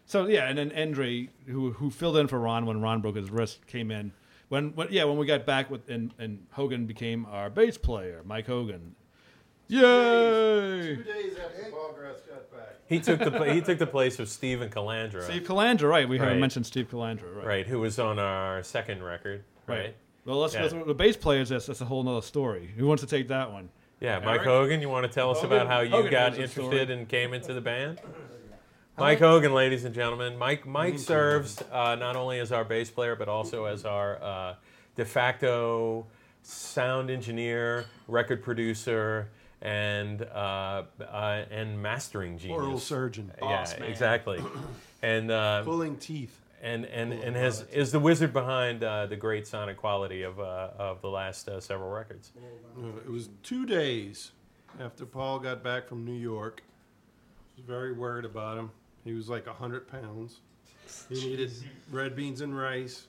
So 0.06 0.28
yeah, 0.28 0.48
and 0.48 0.58
then 0.58 0.72
Andre, 0.76 1.30
who 1.48 1.72
who 1.74 1.90
filled 1.90 2.18
in 2.18 2.28
for 2.28 2.40
Ron 2.40 2.66
when 2.66 2.82
Ron 2.82 3.02
broke 3.02 3.16
his 3.18 3.30
wrist, 3.30 3.68
came 3.68 3.92
in. 3.92 4.14
When, 4.50 4.70
when 4.76 4.88
yeah, 4.92 5.04
when 5.06 5.18
we 5.18 5.26
got 5.26 5.46
back 5.46 5.70
with 5.70 5.90
and, 5.90 6.14
and 6.20 6.46
Hogan 6.52 6.86
became 6.86 7.26
our 7.26 7.50
bass 7.50 7.78
player, 7.78 8.22
Mike 8.26 8.46
Hogan. 8.48 8.96
Yay! 9.68 10.96
Two 10.96 11.04
days 11.04 11.38
after 11.38 11.72
Paul 11.72 11.96
Ballgrass 11.98 12.28
got 12.28 12.52
back. 12.52 12.76
He 12.88 13.00
took 13.00 13.20
the 13.20 13.32
pla- 13.32 13.46
he 13.54 13.62
took 13.62 13.80
the 13.80 13.88
place 13.88 14.20
of 14.20 14.30
Steven 14.30 14.70
Calandra. 14.70 15.24
Steve 15.24 15.44
Calandra, 15.44 15.90
right? 15.90 16.08
We 16.08 16.18
Right. 16.20 16.26
haven't 16.26 16.40
mentioned 16.40 16.66
Steve 16.68 16.90
Calandra, 16.90 17.36
right? 17.36 17.46
Right, 17.46 17.68
who 17.68 17.80
was 17.80 17.98
on 18.00 18.20
our 18.20 18.62
second 18.64 19.04
record. 19.04 19.44
Right. 19.68 19.78
Right. 19.78 19.96
Well, 20.26 20.38
let's 20.38 20.54
Yeah. 20.54 20.64
go 20.64 20.70
through 20.70 20.84
the 20.86 20.94
bass 20.94 21.18
players. 21.18 21.50
That's, 21.50 21.66
that's 21.68 21.82
a 21.82 21.86
whole 21.86 22.04
nother 22.04 22.22
story. 22.22 22.72
Who 22.78 22.88
wants 22.88 23.02
to 23.04 23.08
take 23.10 23.28
that 23.30 23.52
one? 23.52 23.70
Yeah, 24.00 24.20
Mike 24.20 24.42
Hogan, 24.42 24.82
you 24.82 24.90
want 24.90 25.06
to 25.08 25.12
tell 25.12 25.32
us 25.32 25.42
about 25.44 25.68
how 25.68 25.80
you 25.82 25.90
Hogan 25.92 26.12
got 26.12 26.30
knows 26.32 26.38
the 26.38 26.44
interested 26.62 26.90
and 26.92 27.08
came 27.08 27.34
into 27.34 27.54
the 27.54 27.62
band? 27.62 28.02
Mike 28.98 29.20
Hogan, 29.20 29.54
ladies 29.54 29.84
and 29.86 29.94
gentlemen. 29.96 30.38
Mike 30.38 30.66
Mike 30.66 31.00
serves 31.00 31.62
uh, 31.72 31.96
not 31.96 32.16
only 32.16 32.40
as 32.40 32.52
our 32.52 32.64
bass 32.64 32.90
player 32.90 33.16
but 33.16 33.28
also 33.28 33.66
as 33.66 33.84
our 33.86 34.22
uh, 34.22 34.56
de 34.96 35.06
facto 35.06 36.06
sound 36.44 37.10
engineer, 37.10 37.86
record 38.08 38.44
producer, 38.44 39.30
and 39.66 40.22
uh, 40.22 40.84
uh, 41.02 41.44
and 41.50 41.82
mastering 41.82 42.38
genius. 42.38 42.56
Oral 42.62 42.80
surgeon. 42.80 43.32
yeah, 43.42 43.66
man. 43.80 43.90
exactly. 43.90 44.42
And 45.02 45.30
uh, 45.30 45.62
Pulling 45.62 45.98
teeth. 45.98 46.42
and 46.64 46.84
and 46.86 47.14
and 47.14 47.36
has 47.36 47.62
is 47.72 47.92
the 47.92 48.00
wizard 48.00 48.34
behind 48.34 48.84
uh, 48.84 49.06
the 49.06 49.16
great 49.16 49.46
sonic 49.46 49.78
quality 49.78 50.24
of 50.24 50.40
uh, 50.40 50.70
of 50.80 51.02
the 51.02 51.10
last 51.10 51.48
uh, 51.48 51.60
several 51.60 51.92
records. 51.92 52.32
It 53.06 53.12
was 53.12 53.30
two 53.44 53.68
days 53.68 54.32
after 54.80 55.06
Paul 55.06 55.38
got 55.38 55.64
back 55.64 55.88
from 55.88 56.06
New 56.06 56.18
York. 56.18 56.64
I 56.66 57.58
was 57.58 57.66
very 57.68 57.94
worried 57.94 58.26
about 58.26 58.58
him. 58.58 58.72
He 59.04 59.14
was 59.14 59.30
like 59.30 59.46
100 59.46 59.88
pounds. 59.88 60.40
He 61.08 61.16
needed 61.16 61.52
red 61.92 62.16
beans 62.16 62.42
and 62.42 62.58
rice, 62.58 63.06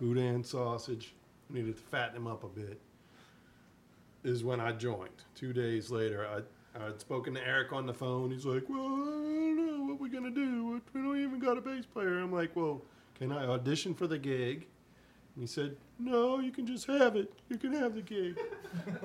boudin 0.00 0.44
sausage. 0.44 1.12
Needed 1.50 1.76
to 1.76 1.82
fatten 1.82 2.16
him 2.16 2.26
up 2.26 2.42
a 2.42 2.48
bit. 2.48 2.80
Is 4.24 4.44
when 4.44 4.60
I 4.60 4.72
joined. 4.72 5.10
Two 5.34 5.52
days 5.52 5.90
later, 5.90 6.26
I, 6.26 6.84
I'd 6.86 7.00
spoken 7.00 7.34
to 7.34 7.44
Eric 7.44 7.72
on 7.72 7.86
the 7.86 7.94
phone. 7.94 8.30
He's 8.30 8.46
like, 8.46 8.68
Well, 8.68 8.78
I 8.78 8.86
don't 8.86 9.56
know 9.56 9.84
what 9.84 10.00
we're 10.00 10.20
to 10.20 10.30
do. 10.30 10.80
We 10.94 11.00
don't 11.02 11.20
even 11.20 11.40
got 11.40 11.58
a 11.58 11.60
bass 11.60 11.84
player. 11.86 12.20
I'm 12.20 12.32
like, 12.32 12.54
Well, 12.54 12.82
can 13.18 13.32
I 13.32 13.46
audition 13.46 13.94
for 13.94 14.06
the 14.06 14.18
gig? 14.18 14.66
And 15.34 15.42
he 15.42 15.46
said, 15.46 15.76
No, 16.04 16.40
you 16.40 16.50
can 16.50 16.66
just 16.66 16.86
have 16.88 17.14
it. 17.14 17.32
You 17.48 17.56
can 17.58 17.72
have 17.74 17.94
the 17.94 18.00
gig. 18.02 18.36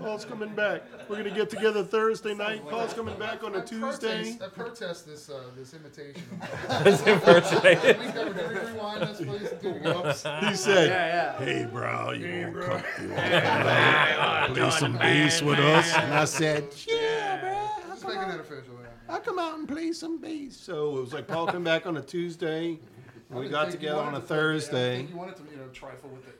Paul's 0.01 0.25
coming 0.25 0.49
back. 0.55 0.81
We're 1.07 1.17
going 1.17 1.29
to 1.29 1.35
get 1.35 1.47
together 1.49 1.83
Thursday 1.83 2.33
night. 2.33 2.67
Paul's 2.67 2.93
coming 2.93 3.17
back 3.19 3.43
on 3.43 3.53
a 3.53 3.63
Tuesday. 3.63 4.33
protest, 4.35 4.41
I 4.41 4.47
protest 4.47 5.05
this 5.05 5.29
uh, 5.29 5.43
this 5.55 5.75
invitation. 5.75 6.23
That's 6.67 7.03
impersonated. 7.05 7.97
Can 7.97 8.05
we 8.07 8.11
cover- 8.11 8.33
can 8.33 8.49
we 8.65 8.71
rewind 8.71 9.01
this, 9.03 9.17
please? 9.17 9.49
Do 9.61 9.69
it 9.69 9.75
again. 9.85 10.49
He 10.49 10.55
said, 10.55 11.37
Hey, 11.39 11.67
bro, 11.71 12.11
you 12.13 12.51
want 12.51 12.55
to 12.55 12.61
come, 12.67 13.03
you 13.03 13.09
wanna 13.13 13.21
come 13.41 13.63
back, 13.63 14.49
play 14.53 14.69
some 14.71 14.97
bass 14.97 15.41
with 15.43 15.59
us? 15.59 15.93
And 15.93 16.13
I 16.15 16.25
said, 16.25 16.65
Yeah, 16.87 17.41
bro. 17.41 17.51
I'll 17.51 17.89
Just 17.89 18.01
come, 18.01 18.11
making 18.15 18.31
out, 18.31 18.35
it 18.35 18.41
official. 18.41 18.73
Yeah. 18.81 19.13
I'll 19.13 19.19
come 19.19 19.37
out 19.39 19.59
and 19.59 19.67
play 19.67 19.91
some 19.91 20.19
bass. 20.19 20.57
So 20.57 20.97
it 20.97 21.01
was 21.01 21.13
like 21.13 21.27
Paul 21.27 21.45
come 21.45 21.63
back 21.63 21.85
on 21.85 21.97
a 21.97 22.01
Tuesday. 22.01 22.71
I 23.29 23.33
And 23.33 23.39
we 23.39 23.41
didn't 23.43 23.51
got 23.51 23.69
think 23.69 23.73
you 23.83 23.89
together 23.89 23.99
on 23.99 24.05
wanted 24.13 24.17
a 24.17 24.21
to 24.21 24.27
play- 24.27 24.37
yeah, 24.37 24.41
I 24.41 24.51
didn't 24.53 24.61
Thursday. 24.61 24.97
think 24.97 25.09
You 25.11 25.15
wanted 25.17 25.35
to, 25.35 25.43
you 25.51 25.57
know, 25.57 25.67
trifle 25.73 26.09
with 26.09 26.25
the 26.25 26.31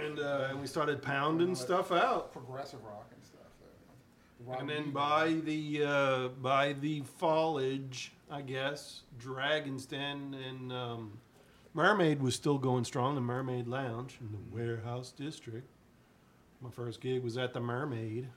And, 0.00 0.18
uh, 0.20 0.48
and 0.50 0.60
we 0.60 0.66
started 0.66 1.02
pounding 1.02 1.54
stuff 1.54 1.90
out. 1.92 2.32
progressive 2.32 2.82
rock 2.84 3.08
and 3.14 3.24
stuff. 3.24 3.40
uh, 3.62 4.50
rock 4.50 4.60
And 4.60 4.68
then 4.68 4.84
beat. 4.84 4.94
by 4.94 5.32
the 5.44 5.84
uh, 5.84 6.28
by 6.42 6.74
the 6.74 7.02
foliage, 7.18 8.12
I 8.30 8.42
guess, 8.42 9.02
Dragon's 9.18 9.86
Den 9.86 10.34
and 10.48 10.72
um, 10.72 11.18
Mermaid 11.74 12.20
was 12.22 12.34
still 12.34 12.58
going 12.58 12.84
strong. 12.84 13.14
The 13.14 13.20
Mermaid 13.20 13.66
Lounge 13.66 14.18
in 14.20 14.30
the 14.32 14.54
Warehouse 14.54 15.12
District. 15.12 15.66
My 16.60 16.70
first 16.70 17.00
gig 17.00 17.22
was 17.22 17.36
at 17.36 17.52
the 17.52 17.60
Mermaid. 17.60 18.28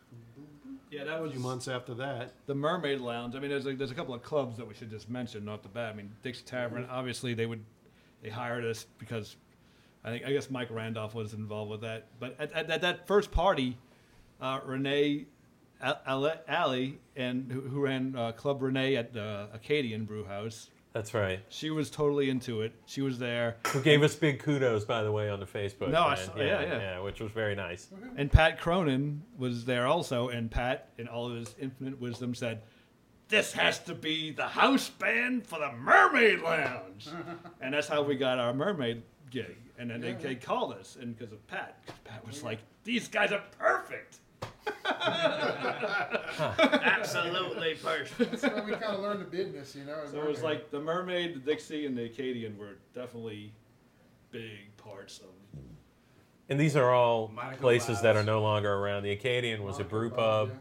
Yeah, 0.91 1.03
that 1.03 1.21
was 1.21 1.31
A 1.31 1.33
few 1.35 1.43
months 1.43 1.67
after 1.67 1.93
that. 1.95 2.33
the 2.47 2.55
Mermaid 2.55 2.99
Lounge. 2.99 3.35
I 3.35 3.39
mean, 3.39 3.49
there's 3.51 3.65
a, 3.67 3.73
there's 3.73 3.91
a 3.91 3.95
couple 3.95 4.13
of 4.15 4.23
clubs 4.23 4.57
that 4.57 4.67
we 4.67 4.73
should 4.73 4.89
just 4.89 5.09
mention 5.09 5.47
off 5.47 5.61
the 5.61 5.69
bat. 5.69 5.93
I 5.93 5.95
mean, 5.95 6.11
Dixie 6.23 6.43
Tavern. 6.45 6.87
Obviously, 6.89 7.33
they 7.33 7.45
would 7.45 7.63
they 8.23 8.29
hired 8.29 8.65
us 8.65 8.85
because 8.97 9.35
I 10.03 10.11
think 10.11 10.25
I 10.25 10.31
guess 10.31 10.49
Mike 10.49 10.69
Randolph 10.71 11.13
was 11.13 11.33
involved 11.33 11.71
with 11.71 11.81
that. 11.81 12.07
But 12.19 12.35
at, 12.39 12.51
at, 12.53 12.69
at 12.69 12.81
that 12.81 13.07
first 13.07 13.31
party, 13.31 13.77
uh, 14.41 14.59
Renee 14.65 15.25
Al- 15.81 16.01
Ale- 16.07 16.41
Alley 16.47 16.99
and 17.15 17.51
who, 17.51 17.61
who 17.61 17.81
ran 17.81 18.15
uh, 18.15 18.31
Club 18.33 18.61
Renee 18.61 18.95
at 18.95 19.13
the 19.13 19.49
Acadian 19.53 20.05
Brew 20.05 20.23
House. 20.25 20.69
That's 20.93 21.13
right. 21.13 21.39
She 21.49 21.69
was 21.69 21.91
totally 21.91 22.29
into 22.31 22.61
it. 22.61 22.73
She 22.87 23.01
was 23.01 23.19
there, 23.19 23.57
Who 23.67 23.81
gave 23.81 24.01
us 24.01 24.15
big 24.15 24.39
kudos, 24.39 24.85
by 24.85 25.03
the 25.03 25.11
way, 25.11 25.29
on 25.29 25.39
the 25.39 25.45
Facebook. 25.45 25.89
No, 25.91 26.03
I 26.03 26.15
friend. 26.15 26.31
saw- 26.35 26.43
yeah, 26.43 26.61
yeah. 26.61 26.99
which 26.99 27.19
was 27.21 27.31
very 27.31 27.53
nice. 27.55 27.89
and 28.17 28.31
Pat 28.31 28.59
Cronin 28.59 29.21
was 29.37 29.65
there 29.65 29.85
also. 29.85 30.29
And 30.29 30.49
Pat, 30.49 30.89
in 30.97 31.07
all 31.07 31.29
of 31.29 31.35
his 31.37 31.55
infinite 31.59 31.99
wisdom, 32.01 32.33
said, 32.33 32.63
"This 33.27 33.51
has 33.53 33.77
to 33.83 33.93
be 33.93 34.31
the 34.31 34.47
house 34.47 34.89
band 34.89 35.45
for 35.45 35.59
the 35.59 35.71
Mermaid 35.73 36.39
Lounge," 36.41 37.07
and 37.61 37.75
that's 37.75 37.87
how 37.87 38.01
we 38.01 38.15
got 38.15 38.39
our 38.39 38.51
Mermaid 38.53 39.03
gig. 39.29 39.55
And 39.77 39.89
then 39.89 40.01
they, 40.01 40.13
they 40.13 40.35
called 40.35 40.73
us, 40.73 40.97
and 40.99 41.17
because 41.17 41.31
of 41.33 41.45
Pat, 41.47 41.77
'cause 41.85 41.95
Pat 42.03 42.25
was 42.27 42.43
like, 42.43 42.59
"These 42.83 43.07
guys 43.07 43.31
are 43.31 43.43
perfect." 43.57 44.17
Absolutely 46.59 47.75
perfect. 47.75 48.31
That's 48.31 48.43
why 48.43 48.61
we 48.61 48.71
kind 48.73 48.83
of 48.95 48.99
learned 49.01 49.21
the 49.21 49.25
business, 49.25 49.75
you 49.75 49.83
know. 49.85 50.01
as 50.03 50.11
So 50.11 50.17
it 50.17 50.27
was 50.27 50.41
mermaids. 50.41 50.43
like 50.43 50.71
the 50.71 50.79
Mermaid, 50.79 51.35
the 51.35 51.39
Dixie, 51.39 51.85
and 51.85 51.97
the 51.97 52.05
Acadian 52.05 52.57
were 52.57 52.77
definitely 52.93 53.53
big 54.31 54.75
parts 54.77 55.19
of. 55.19 55.25
And 56.49 56.59
these 56.59 56.75
are 56.75 56.91
all 56.91 57.27
Monica 57.29 57.59
places 57.61 58.01
that 58.01 58.15
are 58.15 58.19
Wiles. 58.19 58.25
no 58.25 58.41
longer 58.41 58.73
around. 58.73 59.03
The 59.03 59.11
Acadian 59.11 59.63
was 59.63 59.79
a 59.79 59.83
brew 59.83 60.09
pub. 60.09 60.51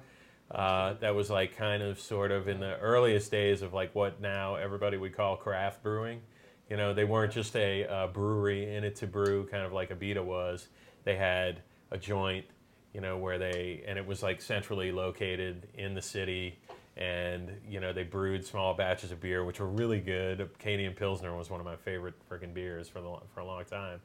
Uh, 0.50 0.94
that 1.00 1.14
was 1.14 1.28
like 1.30 1.56
kind 1.56 1.82
of 1.82 2.00
sort 2.00 2.30
of 2.30 2.48
in 2.48 2.58
the 2.60 2.78
earliest 2.78 3.30
days 3.30 3.60
of 3.62 3.74
like 3.74 3.94
what 3.94 4.20
now 4.20 4.54
everybody 4.54 4.96
would 4.96 5.14
call 5.14 5.36
craft 5.36 5.82
brewing. 5.82 6.20
You 6.68 6.76
know, 6.76 6.92
they 6.92 7.04
weren't 7.04 7.32
just 7.32 7.56
a 7.56 7.86
uh, 7.86 8.06
brewery 8.08 8.74
in 8.74 8.84
it 8.84 8.96
to 8.96 9.06
brew, 9.06 9.46
kind 9.46 9.64
of 9.64 9.72
like 9.72 9.90
Abita 9.90 10.22
was. 10.22 10.68
They 11.04 11.16
had 11.16 11.62
a 11.90 11.96
joint, 11.96 12.44
you 12.92 13.00
know, 13.00 13.16
where 13.16 13.38
they 13.38 13.82
and 13.86 13.98
it 13.98 14.06
was 14.06 14.22
like 14.22 14.42
centrally 14.42 14.92
located 14.92 15.68
in 15.74 15.94
the 15.94 16.02
city, 16.02 16.58
and 16.96 17.50
you 17.66 17.80
know 17.80 17.92
they 17.92 18.02
brewed 18.02 18.44
small 18.44 18.74
batches 18.74 19.12
of 19.12 19.20
beer, 19.20 19.44
which 19.44 19.60
were 19.60 19.68
really 19.68 20.00
good. 20.00 20.40
Acadian 20.40 20.92
Pilsner 20.92 21.34
was 21.36 21.48
one 21.48 21.60
of 21.60 21.66
my 21.66 21.76
favorite 21.76 22.14
freaking 22.28 22.52
beers 22.52 22.88
for 22.88 23.00
the 23.00 23.16
for 23.32 23.40
a 23.40 23.44
long 23.46 23.64
time, 23.64 24.00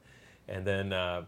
and 0.48 0.66
then. 0.66 0.94
Uh, 0.94 1.24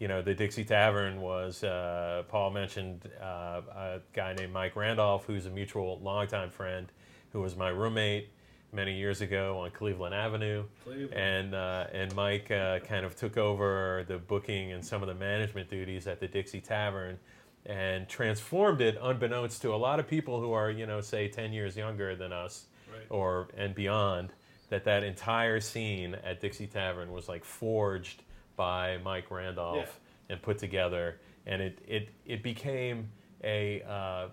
you 0.00 0.06
know, 0.06 0.22
the 0.22 0.32
Dixie 0.32 0.64
Tavern 0.64 1.20
was, 1.20 1.64
uh, 1.64 2.22
Paul 2.28 2.50
mentioned 2.50 3.10
uh, 3.20 3.62
a 3.74 4.00
guy 4.12 4.32
named 4.32 4.52
Mike 4.52 4.76
Randolph, 4.76 5.24
who's 5.24 5.46
a 5.46 5.50
mutual 5.50 5.98
longtime 6.00 6.50
friend, 6.50 6.86
who 7.32 7.40
was 7.40 7.56
my 7.56 7.70
roommate 7.70 8.30
many 8.72 8.94
years 8.96 9.20
ago 9.20 9.58
on 9.60 9.70
Cleveland 9.70 10.14
Avenue. 10.14 10.64
Cleveland. 10.84 11.14
And, 11.14 11.54
uh, 11.54 11.86
and 11.92 12.14
Mike 12.14 12.50
uh, 12.50 12.80
kind 12.80 13.04
of 13.06 13.16
took 13.16 13.36
over 13.38 14.04
the 14.08 14.18
booking 14.18 14.72
and 14.72 14.84
some 14.84 15.02
of 15.02 15.08
the 15.08 15.14
management 15.14 15.70
duties 15.70 16.06
at 16.06 16.20
the 16.20 16.28
Dixie 16.28 16.60
Tavern 16.60 17.18
and 17.66 18.08
transformed 18.08 18.80
it 18.80 18.98
unbeknownst 19.00 19.62
to 19.62 19.74
a 19.74 19.76
lot 19.76 19.98
of 20.00 20.06
people 20.06 20.40
who 20.40 20.52
are, 20.52 20.70
you 20.70 20.86
know, 20.86 21.00
say 21.00 21.28
10 21.28 21.52
years 21.52 21.76
younger 21.76 22.14
than 22.16 22.32
us 22.32 22.66
Right. 22.90 23.04
or 23.10 23.48
and 23.56 23.74
beyond 23.74 24.32
that 24.70 24.84
that 24.84 25.02
entire 25.02 25.60
scene 25.60 26.14
at 26.24 26.40
Dixie 26.40 26.66
Tavern 26.66 27.12
was 27.12 27.28
like 27.28 27.44
forged 27.44 28.22
by 28.56 28.98
Mike 29.04 29.30
Randolph 29.30 30.00
and 30.30 30.40
put 30.40 30.56
together, 30.58 31.20
and 31.46 31.60
it 31.60 31.78
it 31.86 32.08
it 32.24 32.42
became 32.42 33.10
a 33.44 33.82
uh, 33.82 33.90
uh, 33.92 34.28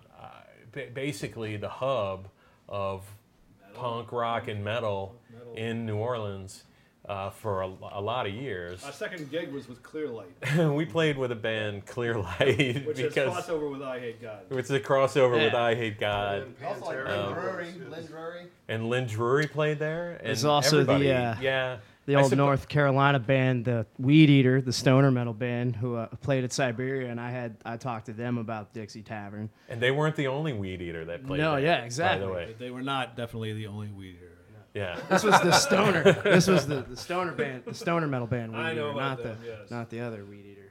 basically 0.94 1.56
the 1.58 1.68
hub 1.68 2.28
of 2.68 3.04
punk 3.76 4.12
rock 4.12 4.48
and 4.48 4.64
metal, 4.64 5.16
Metal. 5.32 5.54
in 5.54 5.86
New 5.86 5.96
Orleans 5.96 6.64
uh, 7.08 7.30
for 7.30 7.62
a, 7.62 7.70
a 7.92 8.00
lot 8.00 8.26
of 8.26 8.34
years. 8.34 8.82
Our 8.84 8.92
second 8.92 9.30
gig 9.30 9.52
was 9.52 9.68
with 9.68 9.82
Clear 9.82 10.08
Light, 10.08 10.58
we 10.74 10.84
played 10.84 11.16
with 11.16 11.30
a 11.32 11.36
band 11.36 11.86
Clear 11.86 12.14
Light 12.18 12.84
which 12.86 12.98
is 12.98 13.14
because 13.14 13.32
crossover 13.46 13.70
with 13.70 13.82
I 13.82 14.00
Hate 14.00 14.20
God. 14.20 14.40
it's 14.50 14.70
a 14.70 14.80
crossover 14.80 15.32
with 15.44 15.54
I 15.54 15.74
Hate 15.74 16.00
God. 16.00 16.52
Also 16.64 16.84
like 16.86 17.06
Um, 17.06 17.26
Lynn 17.26 17.34
Drury. 17.34 17.66
Lynn 17.90 18.06
Drury. 18.06 18.46
And 18.68 18.88
Lynn 18.88 19.06
Drury 19.06 19.46
played 19.46 19.78
there. 19.78 20.12
And 20.18 20.26
There's 20.26 20.44
also 20.44 20.82
the, 20.82 20.94
uh, 20.94 21.36
yeah 21.40 21.76
The 22.06 22.14
old 22.14 22.30
suppo- 22.32 22.36
North 22.36 22.68
Carolina 22.68 23.18
band, 23.18 23.64
the 23.64 23.84
Weed 23.98 24.30
Eater, 24.30 24.60
the 24.60 24.72
stoner 24.72 25.10
metal 25.10 25.34
band, 25.34 25.74
who 25.76 25.96
uh, 25.96 26.06
played 26.22 26.44
at 26.44 26.52
Siberia, 26.52 27.10
and 27.10 27.20
I 27.20 27.30
had 27.30 27.56
I 27.64 27.76
talked 27.76 28.06
to 28.06 28.12
them 28.12 28.38
about 28.38 28.72
Dixie 28.72 29.02
Tavern. 29.02 29.50
And 29.68 29.80
they 29.80 29.90
weren't 29.90 30.14
the 30.16 30.28
only 30.28 30.52
weed 30.52 30.80
eater 30.80 31.04
that 31.06 31.26
played. 31.26 31.40
No, 31.40 31.56
there, 31.56 31.64
yeah, 31.64 31.80
By 31.80 31.84
exactly. 31.86 32.26
the 32.26 32.32
way, 32.32 32.54
They 32.58 32.70
were 32.70 32.82
not 32.82 33.16
definitely 33.16 33.52
the 33.54 33.66
only 33.66 33.88
weed 33.88 34.16
here. 34.20 34.38
yeah. 34.72 35.00
This 35.10 35.24
was 35.24 35.40
the 35.40 35.50
stoner. 35.52 36.12
this 36.24 36.46
was 36.46 36.66
the, 36.68 36.82
the 36.82 36.96
stoner 36.96 37.32
band, 37.32 37.64
the 37.66 37.74
stoner 37.74 38.06
metal 38.06 38.28
band. 38.28 38.52
Weed 38.52 38.58
I 38.58 38.72
know 38.74 38.90
Eater, 38.90 38.90
about 38.92 39.18
not 39.18 39.22
them, 39.24 39.38
the 39.42 39.46
yes. 39.48 39.70
not 39.70 39.90
the 39.90 40.00
other 40.00 40.24
Weed 40.24 40.46
Eater. 40.46 40.62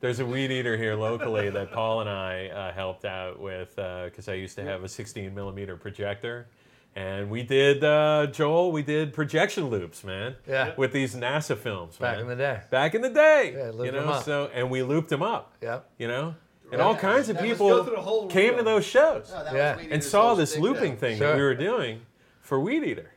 There's 0.00 0.18
a 0.20 0.26
weed 0.26 0.50
eater 0.50 0.76
here 0.76 0.94
locally 0.94 1.48
that 1.48 1.72
Paul 1.72 2.00
and 2.02 2.10
I 2.10 2.48
uh, 2.48 2.72
helped 2.72 3.04
out 3.06 3.40
with 3.40 3.76
because 3.76 4.28
I 4.28 4.34
used 4.34 4.56
to 4.56 4.62
have 4.64 4.84
a 4.84 4.88
16 4.88 5.34
millimeter 5.34 5.76
projector. 5.76 6.48
And 6.96 7.28
we 7.28 7.42
did, 7.42 7.84
uh, 7.84 8.26
Joel, 8.32 8.72
we 8.72 8.82
did 8.82 9.12
projection 9.12 9.66
loops, 9.68 10.02
man. 10.02 10.34
Yeah. 10.48 10.72
With 10.78 10.92
these 10.92 11.14
NASA 11.14 11.54
films, 11.56 11.98
Back 11.98 12.14
man. 12.16 12.20
in 12.22 12.28
the 12.28 12.36
day. 12.36 12.60
Back 12.70 12.94
in 12.94 13.02
the 13.02 13.10
day. 13.10 13.52
Yeah, 13.54 13.66
you 13.84 13.92
know, 13.92 14.00
them 14.00 14.08
up. 14.08 14.24
so 14.24 14.50
and 14.54 14.70
we 14.70 14.82
looped 14.82 15.10
them 15.10 15.22
up. 15.22 15.52
Yep. 15.60 15.90
You 15.98 16.08
know, 16.08 16.34
and 16.72 16.80
all 16.80 16.96
kinds 16.96 17.28
of 17.28 17.36
Let's 17.36 17.48
people 17.48 17.68
go 17.68 17.84
through 17.84 17.96
the 17.96 18.00
whole 18.02 18.28
came 18.28 18.50
reel. 18.54 18.58
to 18.60 18.64
those 18.64 18.86
shows 18.86 19.30
No, 19.30 19.52
Yeah. 19.54 19.78
and 19.90 20.02
saw 20.02 20.34
this 20.34 20.56
looping 20.58 20.94
though. 20.94 21.00
thing 21.00 21.18
Sure. 21.18 21.28
that 21.28 21.36
we 21.36 21.42
were 21.42 21.54
doing 21.54 22.00
for 22.40 22.58
Weed 22.58 22.82
Eater. 22.82 23.10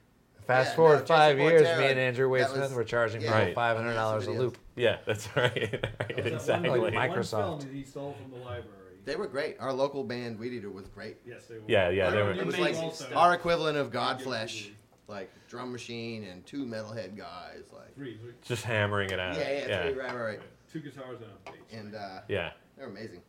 Fast 0.45 0.71
Yeah, 0.71 0.75
forward 0.75 0.99
no, 0.99 1.05
five 1.05 1.39
years, 1.39 1.61
Portera, 1.61 1.77
me 1.79 1.85
and 1.87 1.99
Andrew 1.99 2.27
Wade 2.27 2.47
Smith 2.47 2.61
was- 2.63 2.73
were 2.73 2.83
charging 2.83 3.21
yeah. 3.21 3.39
people 3.39 3.53
five 3.53 3.77
hundred 3.77 3.93
dollars 3.93 4.27
a 4.27 4.31
loop. 4.31 4.57
Yeah, 4.75 4.97
that's 5.05 5.29
right. 5.37 5.79
right 6.01 6.25
exactly. 6.27 6.69
like 6.69 6.81
One 6.81 6.93
Microsoft. 6.93 7.61
film 7.63 7.73
he 7.73 7.83
stole 7.83 8.13
from 8.21 8.31
the 8.37 8.43
library. 8.45 8.65
They 9.09 9.15
were 9.15 9.25
great. 9.27 9.57
Our 9.59 9.73
local 9.73 10.03
band, 10.03 10.37
Weed 10.37 10.53
Eater, 10.53 10.69
was 10.69 10.87
great. 10.87 11.17
Yes, 11.25 11.45
they 11.47 11.55
were. 11.55 11.61
Yeah, 11.67 11.89
yeah, 11.89 12.11
they 12.11 12.21
were. 12.21 12.31
It 12.33 12.45
was 12.45 12.59
like 12.59 12.75
stuff. 12.93 13.09
our 13.15 13.33
equivalent 13.33 13.75
of 13.75 13.91
Godflesh, 13.91 14.69
like 15.07 15.31
drum 15.47 15.71
machine 15.71 16.25
and 16.25 16.45
two 16.45 16.63
metalhead 16.63 17.17
guys, 17.17 17.63
like 17.73 17.95
Three, 17.95 18.17
three, 18.17 18.33
just 18.45 18.63
hammering 18.63 19.09
it 19.09 19.19
out. 19.19 19.35
yeah, 19.35 19.51
yeah, 19.51 19.67
yeah, 19.67 19.81
three, 19.83 19.93
right, 19.99 20.13
right, 20.15 20.23
right. 20.25 20.39
two 20.71 20.79
guitars 20.79 21.17
and 21.21 21.31
a 21.47 21.49
bass. 21.51 21.59
And 21.73 21.95
uh, 21.95 22.19
yeah, 22.27 22.51
they're 22.77 22.85
amazing. 22.87 23.21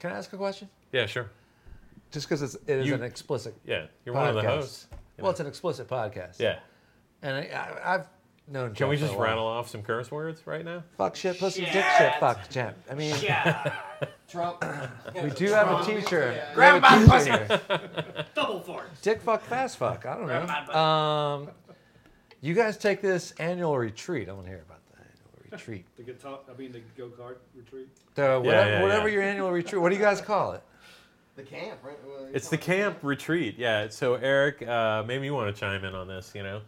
Can 0.00 0.10
I 0.10 0.16
ask 0.16 0.32
a 0.32 0.36
question? 0.36 0.68
yeah, 0.90 1.06
sure. 1.06 1.30
Just 2.10 2.28
because 2.28 2.42
it 2.56 2.60
is 2.66 2.88
You- 2.88 2.94
an 2.94 3.04
explicit. 3.04 3.54
Yeah, 3.64 3.86
you're 4.04 4.16
one 4.16 4.26
of 4.28 4.34
the 4.34 4.42
Podcast. 4.42 4.46
hosts. 4.56 4.86
you 4.90 4.98
Well, 5.18 5.26
know. 5.26 5.30
it's 5.30 5.40
an 5.40 5.46
explicit 5.46 5.86
podcast. 5.86 6.40
yeah. 6.40 6.58
And 7.22 7.36
I, 7.36 7.40
I, 7.54 7.94
I've 7.94 8.06
known. 8.48 8.68
Can 8.68 8.74
Jeff 8.74 8.88
we 8.90 8.96
just 8.96 9.12
while. 9.14 9.22
rattle 9.22 9.46
off 9.46 9.68
some 9.68 9.82
curse 9.82 10.10
words 10.10 10.46
right 10.46 10.64
now? 10.64 10.82
Fuck 10.96 11.16
shit, 11.16 11.38
pussy, 11.38 11.62
dick 11.62 11.84
shit, 11.98 12.14
fuck 12.20 12.48
Jeff. 12.50 12.74
I 12.90 12.94
mean, 12.94 13.14
Trump. 14.28 14.64
we 15.22 15.30
do 15.30 15.46
have 15.52 15.68
a 15.70 15.84
T-shirt. 15.84 16.34
We 16.50 16.54
Grab 16.54 16.82
have 16.82 17.02
a 17.02 17.06
my 17.06 17.18
t-shirt 17.18 17.48
here. 17.48 18.26
Double 18.34 18.60
fart. 18.60 18.90
Dick 19.02 19.20
fuck, 19.20 19.42
fast 19.42 19.76
fuck. 19.76 20.06
I 20.06 20.16
don't 20.16 20.26
know. 20.28 20.74
Um, 20.80 21.48
you 22.40 22.54
guys 22.54 22.76
take 22.76 23.00
this 23.00 23.32
annual 23.38 23.78
retreat. 23.78 24.28
I 24.28 24.32
want 24.32 24.46
to 24.46 24.50
hear 24.50 24.64
about 24.66 24.80
the 24.90 24.98
annual 24.98 25.52
retreat. 25.52 25.86
The 25.96 26.02
guitar, 26.02 26.40
I 26.52 26.58
mean 26.58 26.72
the 26.72 26.80
go 26.96 27.08
kart 27.08 27.36
retreat. 27.54 27.88
The 28.14 28.40
whatever, 28.40 28.70
yeah, 28.70 28.82
whatever 28.82 29.08
yeah. 29.08 29.14
your 29.14 29.22
annual 29.22 29.50
retreat. 29.52 29.80
What 29.80 29.90
do 29.90 29.94
you 29.96 30.02
guys 30.02 30.20
call 30.20 30.52
it? 30.52 30.62
The 31.36 31.44
camp, 31.44 31.78
right? 31.82 31.96
Well, 32.04 32.28
It's 32.34 32.48
the 32.48 32.58
camp 32.58 32.98
retreat. 33.02 33.56
Yeah. 33.56 33.88
So 33.88 34.14
Eric, 34.14 34.66
uh, 34.66 35.04
maybe 35.06 35.24
you 35.26 35.34
want 35.34 35.54
to 35.54 35.58
chime 35.58 35.84
in 35.84 35.94
on 35.94 36.08
this. 36.08 36.32
You 36.34 36.42
know, 36.42 36.62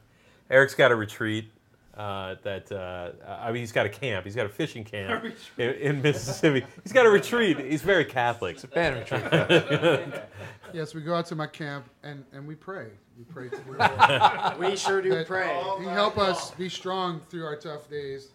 Eric's 0.48 0.74
got 0.74 0.92
a 0.92 0.96
retreat. 0.96 1.50
Uh, 1.96 2.34
that 2.42 2.72
uh, 2.72 3.12
I 3.26 3.52
mean, 3.52 3.60
he's 3.60 3.70
got 3.70 3.86
a 3.86 3.88
camp. 3.88 4.24
He's 4.24 4.34
got 4.34 4.46
a 4.46 4.48
fishing 4.48 4.82
camp 4.82 5.24
in, 5.56 5.70
in 5.70 6.02
Mississippi. 6.02 6.66
He's 6.82 6.92
got 6.92 7.06
a 7.06 7.10
retreat. 7.10 7.58
He's 7.58 7.82
very 7.82 8.04
Catholic. 8.04 8.56
It's 8.56 8.64
a 8.64 8.68
Band 8.68 9.10
retreat. 9.10 10.22
Yes, 10.72 10.92
we 10.92 11.02
go 11.02 11.14
out 11.14 11.26
to 11.26 11.36
my 11.36 11.46
camp 11.46 11.88
and, 12.02 12.24
and 12.32 12.44
we 12.48 12.56
pray. 12.56 12.88
We 13.16 13.22
pray 13.22 13.48
to 13.48 13.56
the 13.56 13.78
Lord. 13.78 14.58
We 14.58 14.74
sure 14.74 15.00
do 15.00 15.10
that 15.10 15.28
pray. 15.28 15.62
He 15.78 15.84
help 15.84 16.18
us 16.18 16.50
be 16.50 16.68
strong 16.68 17.20
through 17.20 17.44
our 17.44 17.54
tough 17.54 17.88
days, 17.88 18.30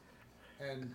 and 0.61 0.93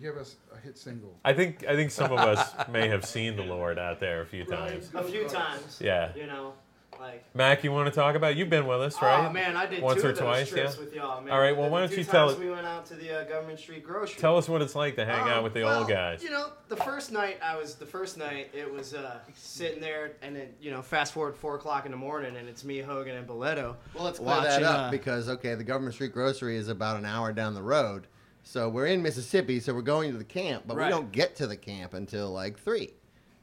give 0.00 0.16
us 0.16 0.36
a 0.54 0.58
hit 0.58 0.78
single. 0.78 1.16
I 1.24 1.32
think 1.32 1.64
I 1.66 1.74
think 1.74 1.90
some 1.90 2.12
of 2.12 2.18
us 2.18 2.54
may 2.68 2.88
have 2.88 3.04
seen 3.04 3.36
the 3.36 3.42
Lord 3.42 3.78
out 3.78 4.00
there 4.00 4.22
a 4.22 4.26
few 4.26 4.44
times. 4.44 4.90
A 4.94 5.02
few 5.04 5.28
times. 5.28 5.80
Yeah. 5.82 6.10
You 6.16 6.26
know, 6.26 6.54
like. 7.00 7.24
Mac, 7.34 7.64
you 7.64 7.72
want 7.72 7.92
to 7.92 7.94
talk 7.98 8.14
about? 8.14 8.32
It? 8.32 8.36
You've 8.38 8.50
been 8.50 8.66
with 8.66 8.80
us, 8.80 9.00
right? 9.00 9.26
Oh 9.26 9.32
man, 9.32 9.56
I 9.56 9.66
did 9.66 9.82
Once 9.82 10.00
two 10.00 10.08
or 10.08 10.10
of 10.10 10.16
those 10.18 10.24
twice, 10.24 10.48
trips 10.50 10.74
yeah? 10.74 10.80
with 10.84 10.94
y'all, 10.94 11.20
man. 11.20 11.32
All 11.32 11.40
right, 11.40 11.56
well, 11.56 11.66
The 11.66 11.70
why 11.72 11.80
don't 11.80 11.88
two 11.90 11.96
you 11.96 12.04
tell 12.04 12.28
us? 12.30 12.38
We 12.38 12.50
went 12.50 12.66
out 12.66 12.86
to 12.86 12.94
the 12.94 13.20
uh, 13.20 13.24
Government 13.24 13.58
Street 13.58 13.82
Grocery. 13.84 14.20
Tell 14.20 14.36
us 14.36 14.48
what 14.48 14.62
it's 14.62 14.74
like 14.74 14.96
to 14.96 15.04
hang 15.04 15.20
out 15.28 15.38
Um, 15.38 15.44
with 15.44 15.54
the 15.54 15.62
well, 15.64 15.80
old 15.80 15.88
guys. 15.88 16.22
You 16.22 16.30
know, 16.30 16.50
the 16.68 16.76
first 16.76 17.10
night 17.12 17.38
I 17.42 17.56
was 17.56 17.74
the 17.76 17.86
first 17.86 18.18
night 18.18 18.50
it 18.52 18.70
was 18.72 18.94
uh, 18.94 19.18
sitting 19.34 19.80
there, 19.80 20.12
and 20.22 20.36
then 20.36 20.48
you 20.60 20.70
know, 20.70 20.82
fast 20.82 21.12
forward 21.12 21.34
four 21.36 21.54
o'clock 21.56 21.84
in 21.86 21.90
the 21.90 21.96
morning, 21.96 22.36
and 22.36 22.48
it's 22.48 22.64
me, 22.64 22.78
Hogan, 22.80 23.16
and 23.16 23.26
Boleto. 23.26 23.76
Well, 23.94 24.04
let's 24.04 24.18
clear 24.18 24.40
that 24.42 24.62
up 24.62 24.78
uh, 24.78 24.90
because 24.90 25.28
okay, 25.28 25.54
the 25.54 25.64
Government 25.64 25.94
Street 25.94 26.12
Grocery 26.12 26.56
is 26.56 26.68
about 26.68 26.96
an 26.98 27.04
hour 27.06 27.32
down 27.32 27.54
the 27.54 27.62
road, 27.62 28.06
so 28.42 28.68
we're 28.68 28.86
in 28.86 29.02
Mississippi, 29.02 29.60
so 29.60 29.72
we're 29.74 29.82
going 29.82 30.12
to 30.12 30.18
the 30.18 30.24
camp, 30.24 30.64
but 30.66 30.76
Right. 30.76 30.86
we 30.86 30.90
don't 30.90 31.10
get 31.12 31.36
to 31.36 31.46
the 31.46 31.56
camp 31.56 31.94
until 31.94 32.30
like 32.30 32.58
three, 32.58 32.92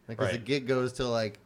because 0.07 0.31
the 0.31 0.37
gig 0.37 0.67
goes 0.67 0.93
till 0.93 1.09
like 1.09 1.39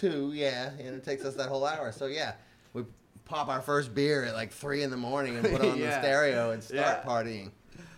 two, 0.00 0.32
yeah, 0.34 0.70
and 0.78 0.88
it 0.96 1.04
takes 1.04 1.24
us 1.24 1.34
that 1.36 1.48
whole 1.48 1.64
hour. 1.66 1.92
So 1.92 2.06
yeah, 2.06 2.32
we 2.72 2.84
pop 3.24 3.48
our 3.48 3.60
first 3.60 3.94
beer 3.94 4.24
at 4.24 4.34
like 4.34 4.50
three 4.52 4.82
in 4.82 4.90
the 4.90 4.96
morning 4.96 5.36
and 5.36 5.48
put 5.48 5.60
on 5.60 5.78
the 5.78 5.90
stereo 6.00 6.50
and 6.52 6.62
start 6.62 6.80
Yeah. 6.80 7.02
partying. 7.04 7.50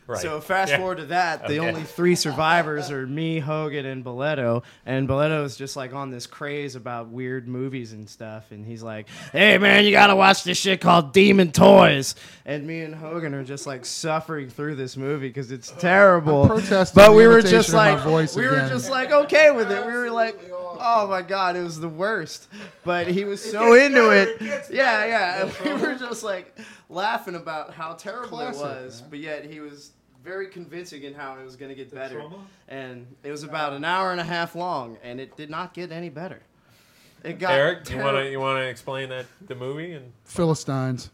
Right. 0.08 0.20
So 0.20 0.40
fast 0.40 0.72
Yeah. 0.72 0.78
forward 0.78 0.96
to 0.98 1.04
that, 1.06 1.46
the 1.46 1.60
Okay. 1.60 1.68
only 1.68 1.84
three 1.84 2.16
survivors 2.16 2.90
are 2.90 3.06
me, 3.06 3.38
Hogan, 3.38 3.86
and 3.86 4.04
Boleto. 4.04 4.64
And 4.84 5.08
Boleto's 5.08 5.56
just 5.56 5.76
like 5.76 5.94
on 5.94 6.10
this 6.10 6.26
craze 6.26 6.74
about 6.74 7.08
weird 7.08 7.46
movies 7.46 7.92
and 7.92 8.10
stuff. 8.10 8.50
And 8.50 8.66
he's 8.66 8.82
like, 8.82 9.06
"Hey 9.30 9.58
man, 9.58 9.84
you 9.84 9.92
gotta 9.92 10.16
watch 10.16 10.42
this 10.42 10.58
shit 10.58 10.80
called 10.80 11.12
Demon 11.12 11.52
Toys." 11.52 12.16
And 12.44 12.66
me 12.66 12.80
and 12.80 12.96
Hogan 12.96 13.32
are 13.32 13.44
just 13.44 13.64
like 13.64 13.86
suffering 13.86 14.50
through 14.50 14.74
this 14.74 14.96
movie 14.96 15.28
because 15.28 15.52
it's 15.52 15.70
terrible. 15.78 16.42
I'm 16.42 16.48
protesting 16.48 17.00
But 17.00 17.14
we 17.14 17.28
were 17.28 17.40
just 17.40 17.72
like, 17.72 18.00
voice 18.00 18.34
we 18.34 18.42
were 18.44 18.56
again. 18.56 18.68
just 18.70 18.90
like 18.90 19.12
okay 19.12 19.52
with 19.52 19.70
it. 19.70 19.86
We 19.86 19.92
were 19.92 20.10
like, 20.10 20.36
oh 20.82 21.06
my 21.08 21.22
god, 21.22 21.56
it 21.56 21.62
was 21.62 21.80
the 21.80 21.88
worst. 21.88 22.48
But 22.84 23.06
he 23.06 23.24
was 23.24 23.42
so 23.42 23.74
into 23.74 24.10
it. 24.10 24.40
Yeah, 24.70 25.04
yeah. 25.06 25.50
And 25.64 25.80
we 25.80 25.86
were 25.86 25.94
just 25.94 26.22
like 26.22 26.58
laughing 26.88 27.34
about 27.34 27.72
how 27.72 27.94
terrible 27.94 28.38
Classic, 28.38 28.60
it 28.60 28.64
was, 28.84 29.00
man. 29.00 29.10
but 29.10 29.18
yet 29.20 29.44
he 29.44 29.60
was 29.60 29.92
very 30.22 30.48
convincing 30.48 31.02
in 31.02 31.14
how 31.14 31.36
it 31.38 31.44
was 31.44 31.56
going 31.56 31.68
to 31.70 31.74
get 31.74 31.92
better. 31.92 32.16
trauma? 32.20 32.38
And 32.68 33.06
it 33.22 33.30
was 33.30 33.42
about 33.42 33.72
an 33.72 33.84
hour 33.84 34.12
and 34.12 34.20
a 34.20 34.24
half 34.24 34.54
long, 34.54 34.96
and 35.02 35.20
it 35.20 35.36
did 35.36 35.50
not 35.50 35.74
get 35.74 35.90
any 35.92 36.08
better. 36.10 36.40
It 37.24 37.38
got 37.38 37.52
Eric, 37.52 37.88
you 37.90 37.98
want 37.98 38.16
to 38.16 38.30
you 38.30 38.40
want 38.40 38.58
to 38.58 38.68
explain 38.68 39.08
that 39.10 39.26
the 39.46 39.54
movie 39.54 39.92
and 39.92 40.12
Philistines. 40.24 41.10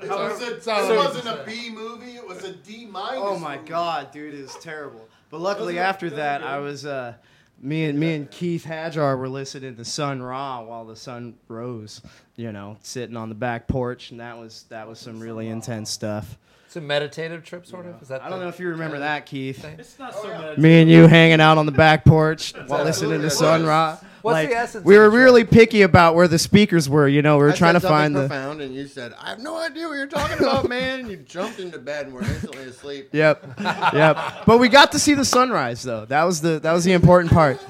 It, 0.00 0.10
was 0.10 0.42
a, 0.42 0.60
So- 0.60 0.92
it 0.92 0.96
wasn't 0.96 1.26
a 1.26 1.42
B 1.44 1.70
movie; 1.70 2.12
it 2.16 2.26
was 2.26 2.44
a 2.44 2.52
D 2.52 2.84
minus. 2.86 3.18
Oh 3.22 3.38
my 3.38 3.56
god, 3.56 4.10
dude, 4.12 4.34
it 4.34 4.42
was 4.42 4.54
terrible. 4.56 5.08
But 5.30 5.40
luckily 5.40 5.78
after 5.78 6.10
that, 6.10 6.42
I 6.42 6.58
was 6.58 6.86
uh, 6.86 7.14
me 7.60 7.84
and 7.84 7.98
me 7.98 8.14
and 8.14 8.30
Keith 8.30 8.64
Hajar 8.64 9.18
were 9.18 9.28
listening 9.28 9.76
to 9.76 9.84
Sun 9.84 10.22
Ra 10.22 10.62
while 10.62 10.84
the 10.84 10.96
sun 10.96 11.34
rose. 11.48 12.02
You 12.36 12.52
know, 12.52 12.76
sitting 12.82 13.16
on 13.16 13.28
the 13.28 13.34
back 13.34 13.68
porch, 13.68 14.10
and 14.10 14.20
that 14.20 14.36
was 14.38 14.64
that 14.68 14.88
was 14.88 14.98
some 14.98 15.20
really 15.20 15.48
intense 15.48 15.90
stuff. 15.90 16.36
It's 16.66 16.76
a 16.76 16.80
meditative 16.80 17.44
trip, 17.44 17.66
sort 17.66 17.86
of. 17.86 18.02
Is 18.02 18.08
that? 18.08 18.22
I 18.22 18.28
don't 18.28 18.40
know 18.40 18.48
if 18.48 18.58
you 18.58 18.68
remember 18.68 18.98
that, 18.98 19.26
Keith. 19.26 19.64
It's 19.64 19.98
not 19.98 20.12
so 20.14 20.28
bad. 20.28 20.58
Me 20.58 20.80
and 20.82 20.90
you 20.90 21.06
hanging 21.06 21.40
out 21.40 21.56
on 21.56 21.66
the 21.66 21.72
back 21.72 22.04
porch 22.04 22.52
while 22.66 22.84
listening 22.84 23.20
to 23.22 23.30
Sun 23.30 23.64
Ra. 23.64 23.98
What's 24.24 24.32
like, 24.34 24.48
the 24.48 24.56
essence 24.56 24.84
We 24.84 24.96
of 24.96 25.02
were 25.02 25.10
the 25.10 25.16
show? 25.16 25.22
really 25.22 25.44
picky 25.44 25.82
about 25.82 26.14
where 26.14 26.26
the 26.26 26.38
speakers 26.38 26.88
were. 26.88 27.06
You 27.06 27.22
know, 27.22 27.36
we 27.36 27.44
were 27.44 27.50
I 27.50 27.54
trying 27.56 27.74
to 27.74 27.80
said 27.80 27.88
something 27.88 28.02
find 28.04 28.16
the. 28.16 28.20
profound, 28.26 28.60
and 28.62 28.74
you 28.74 28.86
said, 28.88 29.14
"I 29.20 29.28
have 29.30 29.38
no 29.40 29.56
idea 29.56 29.86
what 29.86 29.94
you're 29.94 30.06
talking 30.06 30.38
about, 30.38 30.68
man." 30.68 31.00
And 31.00 31.10
you 31.10 31.16
jumped 31.18 31.60
into 31.60 31.78
bed 31.78 32.06
and 32.06 32.14
were 32.14 32.22
instantly 32.22 32.64
asleep. 32.64 33.10
Yep, 33.12 33.60
yep. 33.60 34.18
But 34.46 34.58
we 34.58 34.68
got 34.68 34.92
to 34.92 34.98
see 34.98 35.14
the 35.14 35.24
sunrise 35.24 35.82
though. 35.82 36.06
That 36.06 36.24
was 36.24 36.40
the 36.40 36.58
that 36.60 36.72
was 36.72 36.84
the 36.84 36.92
important 36.92 37.32
part. 37.32 37.60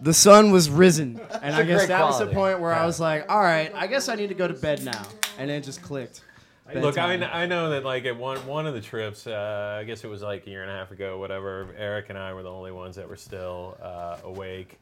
The 0.00 0.14
sun 0.14 0.50
was 0.50 0.68
risen, 0.70 1.20
and 1.42 1.54
I 1.54 1.62
guess 1.64 1.80
great 1.80 1.88
that 1.88 2.04
was 2.04 2.18
the 2.18 2.26
point 2.28 2.60
where 2.60 2.72
Yeah. 2.72 2.82
I 2.82 2.86
was 2.86 2.98
like, 2.98 3.30
"All 3.30 3.40
right, 3.40 3.70
I 3.74 3.86
guess 3.86 4.08
I 4.08 4.14
need 4.14 4.28
to 4.28 4.34
go 4.34 4.48
to 4.48 4.54
bed 4.54 4.82
now," 4.84 5.02
and 5.38 5.48
then 5.50 5.58
it 5.58 5.64
just 5.64 5.82
clicked. 5.82 6.22
Look, 6.74 6.98
I, 6.98 7.14
I 7.14 7.46
know 7.46 7.70
that 7.70 7.84
like 7.84 8.04
at 8.04 8.16
one 8.16 8.38
one 8.46 8.66
of 8.66 8.74
the 8.74 8.80
trips, 8.80 9.26
uh, 9.26 9.78
I 9.80 9.84
guess 9.84 10.04
it 10.04 10.06
was 10.06 10.22
like 10.22 10.46
a 10.46 10.50
year 10.50 10.62
and 10.62 10.70
a 10.70 10.74
half 10.74 10.92
ago, 10.92 11.18
whatever. 11.18 11.66
Eric 11.76 12.06
and 12.10 12.18
I 12.18 12.32
were 12.32 12.42
the 12.44 12.50
only 12.50 12.70
ones 12.72 12.94
that 12.96 13.08
were 13.08 13.16
still 13.16 13.76
uh, 13.82 14.18
awake, 14.24 14.78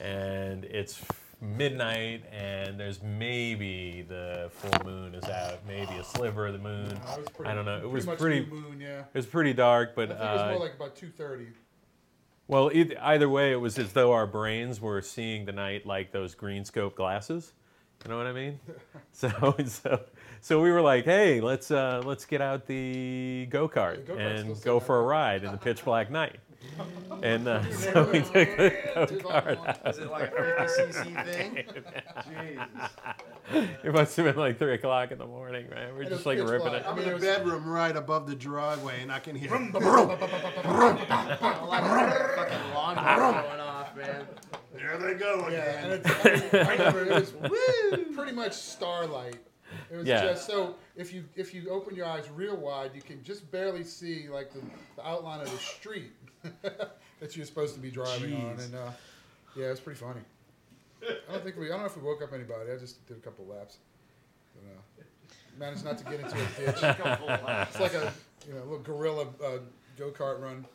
and 0.00 0.64
it's 0.64 1.00
midnight, 1.40 2.24
and 2.32 2.78
there's 2.78 3.02
maybe 3.02 4.04
the 4.08 4.50
full 4.52 4.84
moon 4.86 5.14
is 5.14 5.24
out, 5.24 5.58
maybe 5.66 5.94
a 5.94 6.04
sliver 6.04 6.46
of 6.46 6.52
the 6.54 6.58
moon. 6.58 6.98
I, 7.06 7.16
pretty, 7.34 7.50
I 7.50 7.54
don't 7.54 7.64
know. 7.64 7.76
It 7.76 7.90
pretty 7.90 8.06
was 8.06 8.20
pretty. 8.20 8.46
moon, 8.46 8.80
yeah. 8.80 9.00
It 9.00 9.14
was 9.14 9.26
pretty 9.26 9.52
dark, 9.52 9.90
I 9.90 9.94
but 9.94 10.08
think 10.08 10.20
it 10.20 10.24
was 10.24 10.40
uh, 10.40 10.50
more 10.50 10.60
like 10.60 10.74
about 10.74 10.96
two 10.96 11.10
thirty. 11.10 11.48
well, 12.48 12.70
either, 12.72 12.96
either 13.00 13.28
way, 13.28 13.52
it 13.52 13.60
was 13.60 13.78
as 13.78 13.92
though 13.92 14.12
our 14.12 14.26
brains 14.26 14.80
were 14.80 15.02
seeing 15.02 15.44
the 15.44 15.52
night 15.52 15.86
like 15.86 16.12
those 16.12 16.34
green 16.34 16.64
scope 16.64 16.96
glasses. 16.96 17.52
You 18.04 18.10
know 18.10 18.18
what 18.18 18.26
I 18.26 18.32
mean? 18.32 18.60
so, 19.12 19.56
so, 19.66 20.00
so 20.40 20.60
we 20.60 20.70
were 20.70 20.82
like, 20.82 21.04
"Hey, 21.04 21.40
let's 21.40 21.70
uh, 21.70 22.02
let's 22.04 22.24
get 22.24 22.40
out 22.40 22.66
the 22.66 23.46
go 23.50 23.68
kart 23.68 24.08
and 24.18 24.62
go 24.62 24.80
for 24.80 24.98
a 24.98 25.02
ride 25.02 25.44
in 25.44 25.52
the 25.52 25.58
pitch 25.58 25.84
black 25.84 26.10
night." 26.10 26.36
And 27.22 27.48
uh, 27.48 27.62
so 27.72 28.04
we 28.12 28.20
took 28.20 28.32
the 28.32 29.20
go 29.22 29.28
kart 29.30 29.56
out. 29.66 29.86
Is 29.94 29.98
it 29.98 30.10
like 30.10 30.32
a 30.36 30.68
50 30.68 30.82
cc 30.92 31.24
thing? 31.26 31.64
It 33.84 33.92
must 33.94 34.16
have 34.16 34.26
been 34.26 34.36
like 34.36 34.58
three 34.58 34.74
o'clock 34.74 35.12
in 35.12 35.18
the 35.18 35.26
morning, 35.26 35.66
right? 35.70 35.92
We're 35.94 36.02
And 36.02 36.10
just 36.10 36.26
like 36.26 36.38
ripping 36.38 36.68
black. 36.68 36.82
it. 36.82 36.86
I 36.86 36.90
I'm 36.90 36.98
in 36.98 37.08
it 37.08 37.14
a 37.14 37.18
bedroom 37.18 37.66
right 37.68 37.96
above 37.96 38.26
the 38.26 38.34
driveway, 38.34 39.00
and 39.02 39.10
I 39.12 39.18
can 39.20 39.34
hear. 39.36 39.50
fucking 39.50 39.78
lawnmower 42.74 43.32
going 43.42 43.60
off, 43.60 43.96
man. 43.96 44.26
there 44.74 44.98
they 44.98 45.14
go 45.14 45.48
Yeah, 45.50 45.84
and 45.84 45.92
it's, 45.92 46.10
I, 46.10 46.30
mean, 46.50 46.68
remember 46.78 47.04
it 47.04 47.20
was 47.20 47.32
woo, 47.96 48.04
pretty 48.14 48.32
much 48.32 48.52
starlight. 48.52 49.36
It 49.90 49.96
was 49.96 50.06
Yeah. 50.06 50.22
just 50.22 50.46
so 50.46 50.76
if 50.96 51.12
you 51.12 51.24
if 51.34 51.52
you 51.54 51.68
open 51.70 51.94
your 51.94 52.06
eyes 52.06 52.30
real 52.30 52.56
wide, 52.56 52.92
you 52.94 53.02
can 53.02 53.22
just 53.22 53.50
barely 53.50 53.84
see 53.84 54.28
like 54.28 54.52
the, 54.52 54.60
the 54.96 55.06
outline 55.06 55.40
of 55.40 55.50
the 55.50 55.58
street 55.58 56.12
that 57.20 57.36
you're 57.36 57.46
supposed 57.46 57.74
to 57.74 57.80
be 57.80 57.90
driving 57.90 58.34
on, 58.34 58.58
and 58.60 58.74
uh, 58.74 58.90
yeah, 59.56 59.66
it 59.66 59.70
was 59.70 59.80
pretty 59.80 59.98
funny. 59.98 60.20
I 61.02 61.32
don't 61.32 61.44
think 61.44 61.56
we 61.56 61.66
I 61.66 61.70
don't 61.70 61.80
know 61.80 61.86
if 61.86 61.96
we 61.96 62.02
woke 62.02 62.22
up 62.22 62.32
anybody. 62.32 62.72
I 62.72 62.76
just 62.76 63.06
did 63.06 63.16
a 63.16 63.20
couple 63.20 63.46
laps. 63.46 63.78
But, 64.54 64.70
uh, 64.70 65.04
managed 65.58 65.84
not 65.84 65.98
to 65.98 66.04
get 66.04 66.20
into 66.20 66.34
a 66.34 66.46
ditch. 66.58 66.82
it's 66.82 67.80
like 67.80 67.94
a 67.94 68.12
you 68.46 68.54
know 68.54 68.60
little 68.60 68.78
gorilla 68.78 69.26
uh, 69.44 69.58
go 69.98 70.10
kart 70.10 70.40
run. 70.40 70.66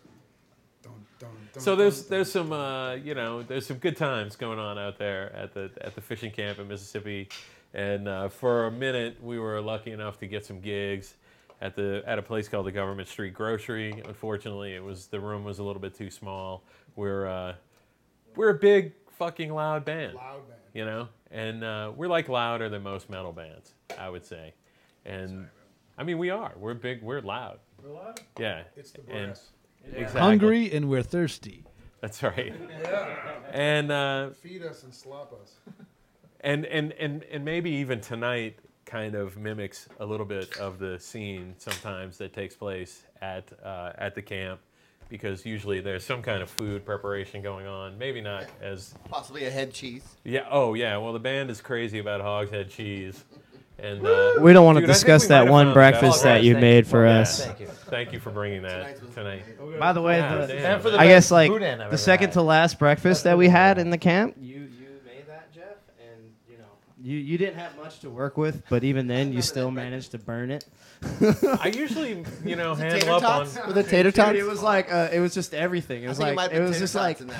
Dun, 0.84 0.94
dun, 1.20 1.30
dun, 1.54 1.62
So 1.62 1.72
dun, 1.72 1.80
there's 1.80 2.02
dun. 2.02 2.10
there's 2.10 2.32
some 2.32 2.54
uh, 2.54 2.96
you 2.96 3.14
know 3.14 3.44
there's 3.44 3.68
some 3.68 3.78
good 3.78 3.98
times 3.98 4.36
going 4.36 4.60
on 4.60 4.78
out 4.78 4.98
there 4.98 5.34
at 5.36 5.54
the 5.54 5.72
at 5.82 5.96
the 5.96 6.02
fishing 6.02 6.32
camp 6.32 6.60
in 6.60 6.68
Mississippi, 6.68 7.30
and 7.74 8.08
uh, 8.08 8.30
for 8.30 8.68
a 8.68 8.72
minute 8.72 9.22
we 9.22 9.40
were 9.40 9.62
lucky 9.62 9.92
enough 9.92 10.20
to 10.20 10.28
get 10.28 10.46
some 10.46 10.60
gigs 10.60 11.16
at 11.62 11.76
the 11.76 12.04
at 12.06 12.18
a 12.20 12.22
place 12.22 12.48
called 12.48 12.66
the 12.66 12.72
Government 12.72 13.08
Street 13.08 13.34
Grocery. 13.34 14.02
Unfortunately, 14.06 14.74
it 14.74 14.84
was 14.84 15.08
the 15.08 15.20
room 15.20 15.44
was 15.44 15.60
a 15.60 15.64
little 15.64 15.82
bit 15.82 15.94
too 15.96 16.10
small. 16.10 16.64
We're 16.96 17.28
uh, 17.28 17.56
we're 18.36 18.50
a 18.50 18.58
big 18.60 18.94
fucking 19.18 19.54
loud 19.54 19.86
band, 19.86 20.16
loud 20.16 20.48
man. 20.50 20.58
you 20.74 20.86
know, 20.86 21.08
and 21.30 21.64
uh, 21.64 21.92
we're 21.96 22.08
like 22.10 22.28
louder 22.30 22.68
than 22.70 22.82
most 22.84 23.10
metal 23.10 23.32
bands, 23.32 23.74
I 23.98 24.10
would 24.10 24.26
say, 24.26 24.54
and 25.06 25.48
I 25.98 26.04
mean 26.04 26.18
we 26.18 26.30
are. 26.32 26.54
We're 26.58 26.74
big. 26.74 27.02
We're 27.04 27.22
loud. 27.22 27.60
We're 27.84 27.94
loud. 27.94 28.20
Yeah. 28.40 28.64
It's 28.76 28.92
the 28.92 29.00
and 29.10 29.28
brass. 29.34 29.50
exactly. 29.94 30.22
Hungry 30.22 30.72
and 30.72 30.90
we're 30.90 31.04
thirsty. 31.04 31.64
That's 32.02 32.22
right. 32.24 32.54
Yeah. 32.84 33.16
And 33.52 33.92
uh, 33.92 34.30
Feed 34.32 34.64
us 34.64 34.84
and 34.84 34.94
slop 34.94 35.34
us. 35.42 35.58
and 36.42 36.66
and 36.66 36.94
and 36.94 37.24
and 37.26 37.46
maybe 37.46 37.70
even 37.72 38.02
tonight 38.02 38.58
kind 38.86 39.16
of 39.16 39.38
mimics 39.38 39.88
a 40.00 40.06
little 40.06 40.26
bit 40.26 40.58
of 40.58 40.80
the 40.80 41.00
scene 41.00 41.54
sometimes 41.58 42.18
that 42.18 42.34
takes 42.34 42.56
place 42.56 43.04
at 43.22 43.52
uh, 43.64 43.92
at 43.98 44.16
the 44.16 44.22
camp 44.22 44.60
because 45.10 45.46
usually 45.46 45.80
there's 45.82 46.04
some 46.06 46.22
kind 46.22 46.42
of 46.42 46.50
food 46.50 46.86
preparation 46.86 47.42
going 47.42 47.68
on 47.68 47.98
maybe 47.98 48.22
not 48.22 48.46
as 48.62 48.94
Possibly 49.10 49.46
a 49.46 49.52
head 49.52 49.72
cheese. 49.74 50.04
yeah 50.24 50.46
oh 50.50 50.74
yeah 50.74 50.98
well 50.98 51.14
the 51.14 51.20
band 51.20 51.50
is 51.50 51.62
crazy 51.62 52.00
about 52.00 52.22
hogshead 52.22 52.70
cheese 52.70 53.24
and 53.80 54.06
uh, 54.06 54.34
We 54.40 54.54
don't 54.54 54.66
want 54.66 54.76
to 54.78 54.82
dude, 54.82 54.90
discuss 54.90 55.28
that 55.28 55.48
one 55.48 55.74
breakfast 55.74 56.22
that. 56.24 56.36
that 56.36 56.44
you 56.44 56.54
Thank 56.54 56.62
made 56.62 56.86
you. 56.86 56.92
for 56.92 57.06
Yeah. 57.08 57.20
us. 57.22 57.44
Thank 57.46 57.60
you. 57.62 57.66
thank 57.68 58.14
you 58.14 58.20
for 58.20 58.30
bringing 58.30 58.62
that 58.64 59.14
tonight 59.16 59.44
By 59.80 59.92
the 59.94 60.02
way, 60.04 60.18
Yeah, 60.18 60.46
the, 60.46 60.48
damn. 60.54 60.74
And 60.76 60.82
for 60.84 60.92
the 60.92 61.00
I 61.00 61.08
guess 61.08 61.32
like 61.32 61.50
boudin 61.50 61.76
I've 61.76 61.82
ever 61.88 61.92
the 61.92 61.98
second 61.98 62.28
had. 62.28 62.34
to 62.34 62.42
last 62.44 62.78
breakfast 62.78 63.24
that 63.24 63.38
we 63.40 63.48
had 63.48 63.80
in 63.80 63.90
the 63.90 63.98
camp. 63.98 64.36
You 64.40 64.58
you 64.80 64.88
made 65.04 65.26
that, 65.28 65.52
Jeff, 65.52 65.78
and 66.00 66.32
you 67.04 67.18
you 67.18 67.18
you 67.32 67.38
didn't 67.38 67.58
have 67.58 67.76
much 67.78 68.00
to 68.02 68.10
work 68.10 68.38
with, 68.38 68.64
but 68.70 68.84
even 68.84 69.08
then 69.08 69.34
you 69.34 69.42
still 69.42 69.72
managed 69.72 70.12
to 70.12 70.18
burn 70.18 70.52
it. 70.52 70.66
I 71.60 71.72
usually 71.76 72.24
you 72.46 72.56
know 72.56 72.76
handle 72.76 73.00
Tater 73.00 73.12
up 73.12 73.24
on 73.24 73.42
with 73.68 73.76
the 73.76 73.84
tater 73.84 74.10
Dude, 74.12 74.16
tots. 74.16 74.38
it 74.38 74.46
was 74.46 74.62
like 74.62 74.92
uh, 74.94 75.10
it 75.12 75.20
was 75.20 75.34
just 75.34 75.54
everything. 75.54 76.04
It 76.04 76.08
was 76.08 76.18
think 76.18 76.28
like 76.28 76.36
might 76.36 76.52
it, 76.52 76.56
be 76.56 76.60
was 76.62 76.72
tater 76.72 76.80
just 76.80 76.94
tots 76.94 77.04
like 77.04 77.22
in 77.22 77.28
that. 77.28 77.40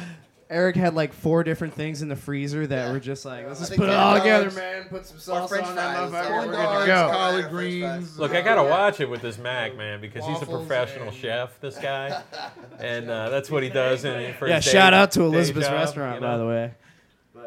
Eric 0.50 0.76
had 0.76 0.94
like 0.96 1.14
four 1.14 1.46
different 1.46 1.76
things 1.76 2.02
in 2.02 2.10
the 2.10 2.16
freezer 2.18 2.68
that 2.68 2.88
Yeah. 2.88 2.92
were 2.92 3.00
just 3.00 3.24
like 3.24 3.48
let's 3.48 3.60
I 3.60 3.62
just 3.62 3.70
think 3.70 3.80
put 3.80 3.86
it 3.88 3.94
tater 3.94 4.02
all 4.02 4.18
together, 4.18 4.44
tots 4.46 4.56
man. 4.58 4.84
Put 4.90 5.06
some 5.06 5.20
sauce 5.20 5.48
French 5.50 5.66
on 5.68 5.76
that 5.76 6.10
fries. 6.10 6.12
motherfucker. 6.12 6.28
Corn 6.28 6.48
We're 6.48 6.54
dogs, 6.54 6.74
good 6.74 6.80
to 6.82 6.86
go. 6.88 7.10
collard 7.12 7.40
French 7.42 7.52
greens. 7.54 7.82
fries. 7.84 8.20
Look, 8.20 8.32
I 8.34 8.42
gotta 8.42 8.64
watch 8.64 9.00
it 9.00 9.10
with 9.10 9.22
this 9.22 9.38
Mac, 9.38 9.78
man, 9.78 10.02
because 10.02 10.26
he's 10.26 10.36
a 10.38 10.40
Waffles 10.40 10.68
professional 10.68 11.08
and- 11.08 11.16
chef. 11.16 11.58
This 11.62 11.78
guy, 11.78 12.22
and 12.80 13.10
uh, 13.10 13.30
that's 13.30 13.50
what 13.50 13.64
he 13.64 13.70
does. 13.70 14.04
In, 14.04 14.34
for 14.34 14.48
Yeah, 14.50 14.58
his 14.58 14.66
day- 14.66 14.72
shout 14.72 14.94
out 14.94 15.12
to 15.14 15.20
day 15.20 15.26
Elizabeth's 15.26 15.68
job, 15.68 15.76
restaurant, 15.76 16.16
you 16.16 16.22
by 16.28 16.38
the 16.38 16.46
way. 16.48 16.74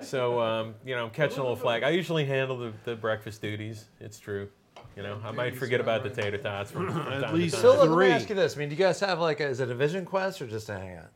So, 0.03 0.41
um, 0.41 0.75
you 0.85 0.95
know, 0.95 1.05
I'm 1.05 1.11
catching 1.11 1.39
a 1.39 1.43
little 1.43 1.57
flag. 1.57 1.83
I 1.83 1.91
usually 1.91 2.25
handle 2.25 2.57
the, 2.59 2.73
the 2.85 2.97
breakfast 2.97 3.41
duties. 3.43 3.87
It's 4.01 4.19
true. 4.19 4.49
You 4.97 5.03
know, 5.03 5.21
I 5.25 5.31
might 5.33 5.57
forget 5.57 5.81
about 5.81 6.03
the 6.03 6.11
tater 6.11 6.39
tots 6.39 6.71
from, 6.71 6.87
from 6.93 7.01
At 7.13 7.21
time 7.23 7.31
to 7.31 7.33
least 7.37 7.55
time. 7.55 7.63
So 7.63 7.79
let 7.81 7.89
me 7.89 7.95
Three. 7.95 8.11
ask 8.13 8.29
you 8.29 8.35
this: 8.35 8.57
I 8.57 8.59
mean, 8.61 8.69
do 8.69 8.75
you 8.75 8.79
guys 8.79 9.01
have 9.01 9.19
like, 9.21 9.41
a, 9.41 9.47
is 9.49 9.61
it 9.61 9.71
a 9.71 9.75
vision 9.75 10.05
quest 10.05 10.41
or 10.43 10.47
just 10.47 10.69
a 10.69 10.79
hangout? 10.79 11.11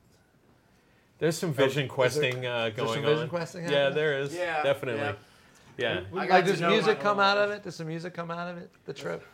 There's 1.19 1.37
some 1.37 1.53
vision 1.53 1.85
is 1.85 1.89
there- 1.89 1.95
questing 1.95 2.47
uh, 2.47 2.59
there 2.63 2.71
going 2.71 2.89
some 2.95 3.05
on. 3.05 3.11
vision 3.15 3.29
questing 3.29 3.63
yeah, 3.65 3.71
happening? 3.71 3.95
there 3.95 4.19
is. 4.21 4.35
Yeah, 4.35 4.63
definitely. 4.63 5.01
yeah. 5.01 5.13
Yeah. 5.77 6.01
I 6.17 6.27
got 6.27 6.35
Like, 6.35 6.45
to 6.47 6.51
does 6.53 6.61
know 6.61 6.71
music 6.71 6.99
my 6.99 7.03
come 7.03 7.19
own- 7.19 7.25
out 7.25 7.39
of 7.39 7.51
it? 7.51 7.63
Does 7.63 7.77
some 7.77 7.87
music 7.87 8.15
come 8.15 8.31
out 8.33 8.49
of 8.51 8.59
it? 8.59 8.71
The 8.87 8.93
trip? 8.93 9.25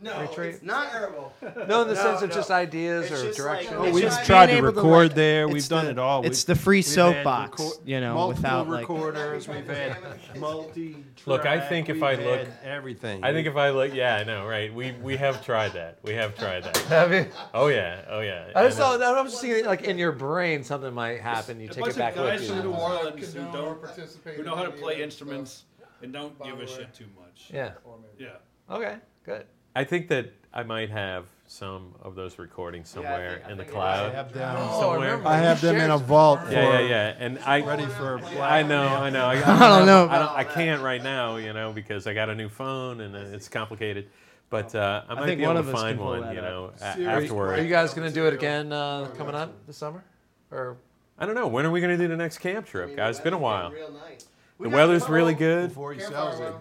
No, 0.00 0.20
Retreat? 0.20 0.54
it's 0.54 0.62
not 0.62 0.92
terrible. 0.92 1.32
No, 1.42 1.48
in 1.82 1.88
the 1.88 1.94
No, 1.94 1.94
sense 1.94 2.22
of 2.22 2.28
no. 2.28 2.34
just 2.36 2.52
ideas 2.52 3.10
It's 3.10 3.20
or 3.20 3.26
just 3.26 3.38
like- 3.40 3.46
direction. 3.48 3.74
Oh, 3.74 3.80
Oh, 3.80 3.84
It's 3.86 3.94
we've 3.94 4.04
just 4.04 4.24
tried 4.24 4.46
being 4.46 4.62
to 4.62 4.68
able 4.68 4.72
to, 4.72 4.76
record 4.88 5.06
like- 5.08 5.14
there. 5.16 5.48
We've 5.48 5.68
done 5.68 5.84
the- 5.86 5.90
it 5.90 5.98
all. 5.98 6.24
It's 6.24 6.46
We've- 6.46 6.54
the 6.54 6.60
free 6.62 6.76
we've 6.78 6.84
had 6.86 6.92
soapbox, 6.94 7.60
record- 7.60 7.78
you 7.84 8.00
know, 8.00 8.14
multiple 8.14 8.42
without 8.42 8.68
like. 8.68 8.80
recorders. 8.82 9.48
We've 9.48 9.66
had 9.66 9.96
multi. 10.38 11.04
Look, 11.26 11.46
I 11.46 11.58
think 11.68 11.88
if 11.88 12.00
I 12.02 12.14
look- 12.14 12.46
everything. 12.62 13.24
I 13.24 13.32
think 13.32 13.48
if 13.48 13.56
I 13.56 13.70
look, 13.70 13.92
yeah, 13.92 14.16
I 14.16 14.24
know, 14.24 14.46
right? 14.46 14.72
We 14.72 14.92
we 15.02 15.16
have 15.16 15.44
tried 15.44 15.72
that. 15.72 15.98
We 16.04 16.14
have 16.14 16.36
tried 16.38 16.62
that. 16.62 16.76
Have 16.88 17.12
you? 17.12 17.26
Oh 17.52 17.66
yeah, 17.66 18.02
oh 18.08 18.20
yeah. 18.20 18.52
I 18.54 18.62
just 18.64 18.76
And, 18.78 18.84
uh, 18.84 18.98
thought, 18.98 19.02
I 19.18 19.20
was 19.20 19.32
just 19.32 19.42
thinking, 19.42 19.64
like 19.64 19.82
in 19.82 19.98
your 19.98 20.12
brain, 20.12 20.62
something 20.62 20.94
might 20.94 21.20
happen. 21.20 21.58
You 21.60 21.68
A 21.70 21.72
take 21.72 21.82
bunch 21.82 21.96
it 21.96 21.98
back 21.98 22.16
of 22.16 22.24
guys 22.24 22.40
with 22.40 22.50
from 22.50 22.58
New 22.60 22.70
you. 22.70 22.74
Orleans 22.76 23.32
who 23.34 23.40
Condone 23.40 23.48
or 23.48 23.64
don't 23.74 23.82
participate 23.82 24.34
who 24.34 24.40
in 24.42 24.46
know 24.46 24.54
how 24.54 24.62
to 24.62 24.70
any 24.72 24.80
play 24.80 24.96
that 24.98 25.02
instruments 25.02 25.64
and 26.02 26.12
don't 26.12 26.40
give 26.40 26.60
a 26.60 26.66
shit 26.68 26.94
too 26.94 27.06
much. 27.18 27.50
Yeah. 27.52 27.72
stuff. 27.72 27.78
Or 27.84 27.96
maybe- 27.98 28.30
Yeah. 28.30 28.74
Okay. 28.76 28.96
Good. 29.24 29.44
I 29.78 29.84
think 29.84 30.08
that 30.08 30.32
I 30.52 30.62
might 30.64 30.90
have 30.90 31.26
some 31.46 31.94
of 32.02 32.14
those 32.14 32.38
recordings 32.38 32.88
Yeah, 32.88 32.94
somewhere 33.02 33.38
think- 33.38 33.50
in 33.52 33.58
the 33.58 33.64
think 33.64 33.76
I 33.76 33.80
cloud. 33.80 34.14
have 34.14 34.32
them. 34.32 34.56
Oh, 34.58 34.80
somewhere. 34.80 35.00
remember. 35.10 35.28
I 35.28 35.36
have 35.38 35.60
them 35.60 35.76
in 35.76 35.90
a 35.90 35.96
vault. 35.98 36.40
For, 36.44 36.52
Yeah, 36.52 36.80
yeah, 36.80 36.88
yeah. 36.88 37.14
And 37.18 37.38
I 37.46 37.60
Ready 37.62 37.86
for. 37.86 38.18
I 38.40 38.62
know, 38.62 38.82
I 38.86 39.10
know. 39.16 39.24
I, 39.24 39.34
I 39.34 39.78
don't 39.78 39.86
know 39.86 40.02
I, 40.02 40.16
about 40.16 40.36
I 40.36 40.44
can't 40.44 40.82
right 40.82 41.02
now, 41.02 41.36
you 41.36 41.52
know, 41.52 41.72
because 41.72 42.06
I 42.06 42.12
got 42.14 42.28
a 42.28 42.34
new 42.34 42.48
phone 42.48 43.00
and 43.00 43.14
uh, 43.16 43.36
it's 43.36 43.48
complicated. 43.48 44.08
But 44.50 44.74
uh, 44.74 45.04
I 45.08 45.14
might 45.14 45.26
think 45.26 45.40
be 45.40 45.46
one 45.46 45.56
able 45.56 45.68
of 45.68 45.74
to 45.74 45.80
find 45.80 46.00
one, 46.00 46.34
you 46.34 46.40
know, 46.40 46.72
a- 46.80 46.94
Seriously. 46.94 47.38
Are 47.38 47.60
you 47.60 47.68
guys 47.68 47.94
gonna 47.94 48.10
do 48.10 48.26
it 48.26 48.34
again 48.34 48.72
uh, 48.72 49.08
coming 49.16 49.34
up 49.34 49.66
this 49.66 49.76
summer? 49.76 50.02
Or 50.50 50.76
I 51.18 51.24
don't 51.26 51.34
know. 51.34 51.46
When 51.46 51.64
are 51.66 51.70
we 51.70 51.80
going 51.80 51.96
to 51.96 52.02
do 52.02 52.08
the 52.08 52.16
next 52.16 52.38
camp 52.38 52.66
I 52.66 52.70
trip, 52.70 52.86
mean, 52.88 52.96
guys? 52.96 53.16
It's 53.16 53.24
been 53.24 53.32
a 53.34 53.38
while. 53.38 53.70
weather's 53.70 53.88
Real 53.90 54.00
nice. 54.08 54.26
The 54.60 54.68
weather's 54.70 55.08
really 55.08 55.34
good. 55.34 55.68
Before 55.70 55.92
he 55.92 56.00
sells 56.00 56.40
it. 56.40 56.54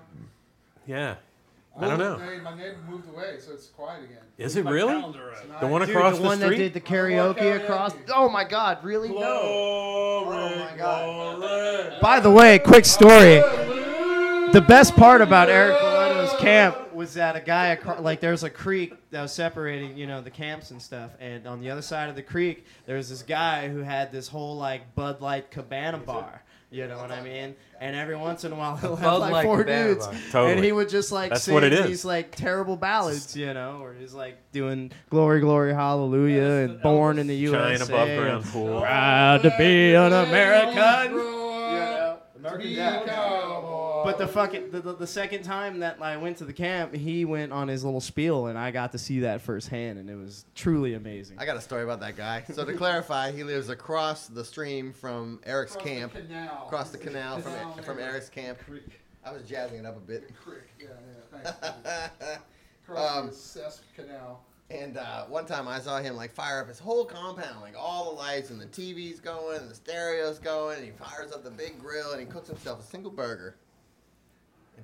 Yeah. 0.87 1.15
I 1.79 1.87
don't 1.87 1.99
know. 1.99 2.17
Hey, 2.17 2.39
my 2.39 2.55
neighbor 2.55 2.77
moved 2.89 3.07
away, 3.09 3.35
so 3.39 3.53
it's 3.53 3.67
quiet 3.67 4.03
again. 4.05 4.23
Is 4.37 4.55
it 4.55 4.65
My 4.65 4.71
really? 4.71 4.99
The 5.59 5.67
one 5.67 5.81
Dude, 5.81 5.89
across 5.95 6.15
the 6.15 6.21
the 6.21 6.27
one 6.27 6.39
that 6.39 6.45
street? 6.47 6.57
did 6.57 6.73
the 6.73 6.81
karaoke 6.81 7.19
oh, 7.19 7.33
karaoke. 7.35 7.63
across. 7.63 7.95
Oh 8.13 8.29
my 8.29 8.43
God! 8.43 8.83
Really? 8.83 9.09
No. 9.09 9.15
Oh 9.19 10.55
my 10.59 10.77
God. 10.77 12.01
By 12.01 12.19
the 12.19 12.31
way, 12.31 12.57
quick 12.59 12.85
story. 12.85 13.41
The 14.53 14.63
best 14.67 14.95
part 14.95 15.21
about 15.21 15.49
Eric 15.49 15.77
Valeto's 15.77 16.39
camp 16.39 16.93
was 16.93 17.13
that 17.13 17.35
a 17.35 17.41
guy 17.41 17.67
across, 17.67 17.99
like 17.99 18.21
there 18.21 18.31
was 18.31 18.43
a 18.43 18.49
creek 18.49 18.95
that 19.11 19.21
was 19.21 19.31
separating, 19.31 19.95
you 19.97 20.07
know, 20.07 20.21
the 20.21 20.31
camps 20.31 20.71
and 20.71 20.81
stuff, 20.81 21.11
and 21.19 21.45
on 21.45 21.59
the 21.61 21.69
other 21.69 21.81
side 21.81 22.09
of 22.09 22.15
the 22.15 22.23
creek 22.23 22.65
there 22.85 22.97
was 22.97 23.09
this 23.09 23.21
guy 23.21 23.67
who 23.67 23.79
had 23.79 24.11
this 24.11 24.27
whole 24.27 24.55
like 24.55 24.95
Bud 24.95 25.21
Light 25.21 25.51
Cabana 25.51 25.97
bar. 25.99 26.43
You 26.69 26.85
know 26.87 26.97
what 26.97 27.11
I 27.11 27.21
mean? 27.21 27.55
And 27.79 27.95
every 27.95 28.17
once 28.17 28.43
in 28.43 28.51
a 28.51 28.55
while 28.55 28.75
he'll 28.81 28.97
have 28.97 29.19
Bud 29.19 29.31
like 29.31 29.45
four 29.45 29.63
Cabana 29.63 29.93
dudes. 29.95 30.07
Totally. 30.31 30.51
and 30.53 30.63
he 30.65 30.71
would 30.73 30.89
just 30.89 31.11
like 31.13 31.29
That's 31.29 31.43
sing 31.43 31.53
what 31.53 31.63
it 31.63 31.71
is. 31.71 31.85
these 31.87 32.05
like 32.05 32.35
terrible 32.35 32.75
ballads, 32.75 33.35
you 33.37 33.53
know, 33.53 33.79
or 33.81 33.93
he's 33.93 34.13
like 34.13 34.37
doing 34.51 34.91
"Glory, 35.09 35.39
Glory, 35.39 35.73
Hallelujah" 35.73 36.41
That's 36.41 36.71
and 36.73 36.81
"Born 36.81 37.19
in 37.19 37.27
the 37.27 37.41
Giant 37.45 37.79
USA." 37.79 37.93
above 37.93 38.17
ground 38.21 38.43
pool. 38.45 38.81
Proud 38.81 39.43
to 39.43 39.53
be 39.57 39.93
an 39.95 40.11
American. 40.11 41.13
You 41.13 41.17
know, 41.19 42.17
American 42.37 42.73
Be 44.07 44.11
Dad. 44.13 44.21
a 44.21 44.25
cowboy. 44.25 44.25
But 44.25 44.25
the 44.25 44.27
fucking 44.27 44.71
the, 44.71 44.79
the, 44.81 44.93
the 44.93 45.07
second 45.07 45.43
time 45.43 45.79
that 45.79 46.01
I 46.01 46.17
went 46.17 46.37
to 46.37 46.45
the 46.45 46.53
camp, 46.53 46.93
he 46.93 47.25
went 47.25 47.51
on 47.51 47.67
his 47.67 47.83
little 47.83 48.01
spiel, 48.01 48.47
and 48.47 48.57
I 48.57 48.71
got 48.71 48.91
to 48.93 48.97
see 48.97 49.19
that 49.21 49.41
firsthand, 49.41 49.99
and 49.99 50.09
it 50.09 50.15
was 50.15 50.45
truly 50.55 50.93
amazing. 50.93 51.37
I 51.39 51.45
got 51.45 51.57
a 51.57 51.61
story 51.61 51.83
about 51.83 51.99
that 52.01 52.15
guy. 52.17 52.43
So 52.53 52.65
to 52.65 52.73
clarify, 52.73 53.31
he 53.31 53.43
lives 53.43 53.69
across 53.69 54.27
the 54.27 54.43
stream 54.45 54.93
from 54.93 55.39
Eric's 55.45 55.73
Across 55.75 55.83
the 55.85 55.89
camp. 55.99 56.13
canal. 56.13 56.63
Across 56.67 56.89
the 56.91 56.97
canal 56.97 57.39
from 57.39 57.51
Canal 57.53 57.73
from 57.83 57.97
area. 57.99 58.11
Eric's 58.11 58.29
camp. 58.29 58.59
Creek. 58.59 59.01
I 59.25 59.31
was 59.33 59.43
jazzing 59.43 59.79
it 59.79 59.85
up 59.85 59.97
a 59.97 59.99
bit. 59.99 60.31
Creek. 60.35 60.59
Yeah, 60.79 60.87
yeah. 61.43 61.51
Thanks. 61.57 62.39
Across 62.87 63.17
Um, 63.17 63.27
the 63.27 63.33
Cess 63.33 63.81
Canal. 63.95 64.41
And 64.69 64.97
uh, 64.97 65.25
one 65.25 65.45
time 65.45 65.67
I 65.67 65.79
saw 65.79 65.99
him 65.99 66.15
like 66.15 66.33
fire 66.33 66.59
up 66.61 66.67
his 66.67 66.79
whole 66.79 67.05
compound, 67.05 67.61
like 67.61 67.75
all 67.77 68.11
the 68.13 68.17
lights 68.19 68.49
and 68.49 68.59
the 68.59 68.65
TV's 68.65 69.19
going 69.21 69.59
and 69.61 69.69
the 69.69 69.75
stereo's 69.75 70.39
going, 70.39 70.77
and 70.77 70.85
he 70.85 70.91
fires 70.91 71.31
up 71.31 71.43
the 71.43 71.49
big 71.51 71.79
grill 71.79 72.11
and 72.11 72.19
he 72.19 72.25
cooks 72.25 72.49
himself 72.49 72.79
a 72.81 72.83
single 72.83 73.11
burger. 73.11 73.55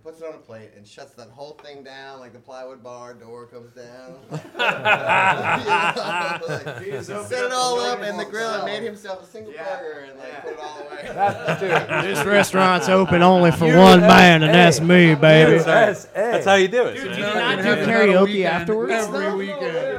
And 0.03 0.11
puts 0.11 0.21
it 0.21 0.27
on 0.27 0.35
a 0.35 0.37
plate 0.37 0.71
and 0.75 0.85
shuts 0.85 1.13
that 1.13 1.29
whole 1.29 1.53
thing 1.63 1.81
down, 1.83 2.19
like 2.19 2.33
the 2.33 2.39
plywood 2.39 2.83
bar 2.83 3.13
door 3.13 3.45
comes 3.45 3.71
down. 3.71 4.17
You 6.83 6.91
know, 6.91 6.97
like, 6.99 7.27
set 7.27 7.45
it 7.45 7.51
all 7.53 7.79
up 7.79 8.01
in 8.01 8.17
the 8.17 8.25
grill 8.25 8.49
and 8.53 8.65
made 8.65 8.83
himself 8.83 9.23
a 9.23 9.25
single 9.25 9.53
Yeah. 9.53 9.79
burger 9.79 9.99
and 10.09 10.19
like 10.19 10.27
Yeah. 10.27 10.39
put 10.41 10.51
it 10.53 10.59
all 10.59 10.79
away. 10.79 11.01
That's, 11.13 11.61
dude, 11.61 11.71
This 12.15 12.25
restaurant's 12.25 12.89
open 12.89 13.21
only 13.23 13.51
for 13.51 13.65
one 13.77 14.01
man, 14.01 14.43
and 14.43 14.53
that's 14.53 14.81
me, 14.81 15.15
baby. 15.15 15.59
that's, 15.59 16.05
hey. 16.05 16.11
That's 16.31 16.45
how 16.45 16.55
you 16.55 16.67
do 16.67 16.83
it. 16.85 16.95
Did 16.95 17.05
man. 17.11 17.17
you 17.17 17.23
not 17.23 17.33
do 17.33 17.39
American 17.61 17.65
had 17.65 17.77
another 17.79 17.93
karaoke 17.93 18.23
weekend 18.25 18.45
afterwards? 18.53 18.91
Every 18.93 19.33
weekend. 19.35 19.97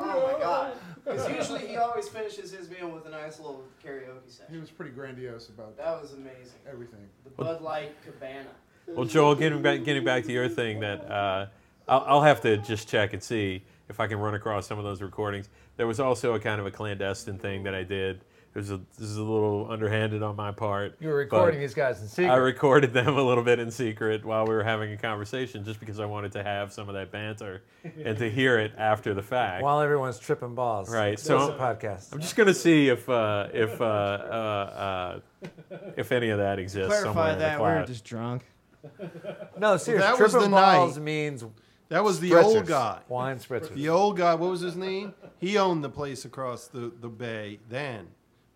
Oh 0.00 0.32
my 0.32 0.38
god! 0.40 0.72
Because 1.04 1.28
usually 1.28 1.66
he 1.66 1.76
always 1.76 2.08
finishes 2.08 2.50
his 2.52 2.70
meal 2.70 2.88
with 2.88 3.06
a 3.06 3.10
nice 3.10 3.38
little 3.38 3.62
karaoke 3.84 4.28
session. 4.28 4.54
He 4.54 4.58
was 4.60 4.70
pretty 4.70 4.92
grandiose 4.92 5.48
about 5.48 5.76
that. 5.76 5.84
That 5.84 6.00
was 6.02 6.12
amazing. 6.12 6.58
everything. 6.70 7.06
The 7.24 7.30
Bud 7.30 7.60
Light 7.60 7.94
Cabana. 8.04 8.48
Well, 8.88 9.06
Joel, 9.06 9.34
getting 9.34 9.62
back, 9.62 9.84
getting 9.84 10.04
back 10.04 10.24
to 10.24 10.32
your 10.32 10.48
thing, 10.48 10.80
that 10.80 11.10
uh, 11.10 11.46
I'll, 11.88 12.04
I'll 12.06 12.22
have 12.22 12.40
to 12.42 12.58
just 12.58 12.88
check 12.88 13.12
and 13.12 13.22
see 13.22 13.62
if 13.88 14.00
I 14.00 14.06
can 14.06 14.18
run 14.18 14.34
across 14.34 14.66
some 14.66 14.78
of 14.78 14.84
those 14.84 15.00
recordings. 15.02 15.48
There 15.76 15.86
was 15.86 16.00
also 16.00 16.34
a 16.34 16.40
kind 16.40 16.60
of 16.60 16.66
a 16.66 16.70
clandestine 16.70 17.38
thing 17.38 17.62
that 17.64 17.74
I 17.74 17.82
did. 17.84 18.20
There's 18.54 18.70
a 18.70 18.76
this 18.98 19.08
is 19.08 19.16
a 19.16 19.22
little 19.22 19.70
underhanded 19.70 20.22
on 20.22 20.36
my 20.36 20.52
part. 20.52 20.96
you 21.00 21.08
were 21.08 21.14
recording 21.14 21.58
these 21.58 21.72
guys 21.72 22.02
in 22.02 22.08
secret. 22.08 22.30
I 22.30 22.36
recorded 22.36 22.92
them 22.92 23.16
a 23.16 23.22
little 23.22 23.42
bit 23.42 23.58
in 23.58 23.70
secret 23.70 24.26
while 24.26 24.46
we 24.46 24.52
were 24.52 24.62
having 24.62 24.92
a 24.92 24.96
conversation, 24.98 25.64
just 25.64 25.80
because 25.80 25.98
I 25.98 26.04
wanted 26.04 26.32
to 26.32 26.42
have 26.42 26.70
some 26.70 26.86
of 26.90 26.94
that 26.94 27.10
banter 27.10 27.62
and 28.04 28.18
to 28.18 28.30
hear 28.30 28.58
it 28.58 28.72
after 28.76 29.14
the 29.14 29.22
fact. 29.22 29.62
while 29.62 29.80
everyone's 29.80 30.18
tripping 30.18 30.54
balls. 30.54 30.90
Right, 30.92 31.16
This 31.16 31.24
so- 31.24 31.52
a 31.52 31.58
podcast. 31.58 32.12
I'm 32.12 32.20
just 32.20 32.36
gonna 32.36 32.52
see 32.52 32.90
if 32.90 33.08
uh, 33.08 33.48
if 33.54 33.80
uh, 33.80 33.84
uh, 33.84 35.20
uh, 35.32 35.76
if 35.96 36.12
any 36.12 36.28
of 36.28 36.38
that 36.38 36.58
exists 36.58 36.94
somewhere 36.94 37.12
Clarify 37.14 37.32
in 37.32 37.38
the 37.38 37.44
that 37.44 37.58
we 37.58 37.64
were 37.64 37.86
just 37.86 38.04
drunk. 38.04 38.44
No, 39.58 39.76
seriously, 39.76 39.98
that 40.10 40.18
was 40.18 40.32
the 40.32 40.48
balls 40.48 40.96
night. 40.96 41.02
means 41.02 41.44
That 41.88 42.02
was 42.02 42.20
the 42.20 42.30
spritzers. 42.30 42.44
old 42.44 42.66
guy. 42.66 42.98
Wine 43.08 43.36
spritzers. 43.38 43.74
The 43.74 43.88
old 43.88 44.16
guy, 44.16 44.34
what 44.34 44.50
was 44.50 44.60
his 44.60 44.76
name? 44.76 45.14
He 45.38 45.58
owned 45.58 45.84
the 45.84 45.88
place 45.90 46.24
across 46.24 46.66
the, 46.68 46.92
the 47.00 47.08
bay 47.08 47.58
then, 47.68 48.08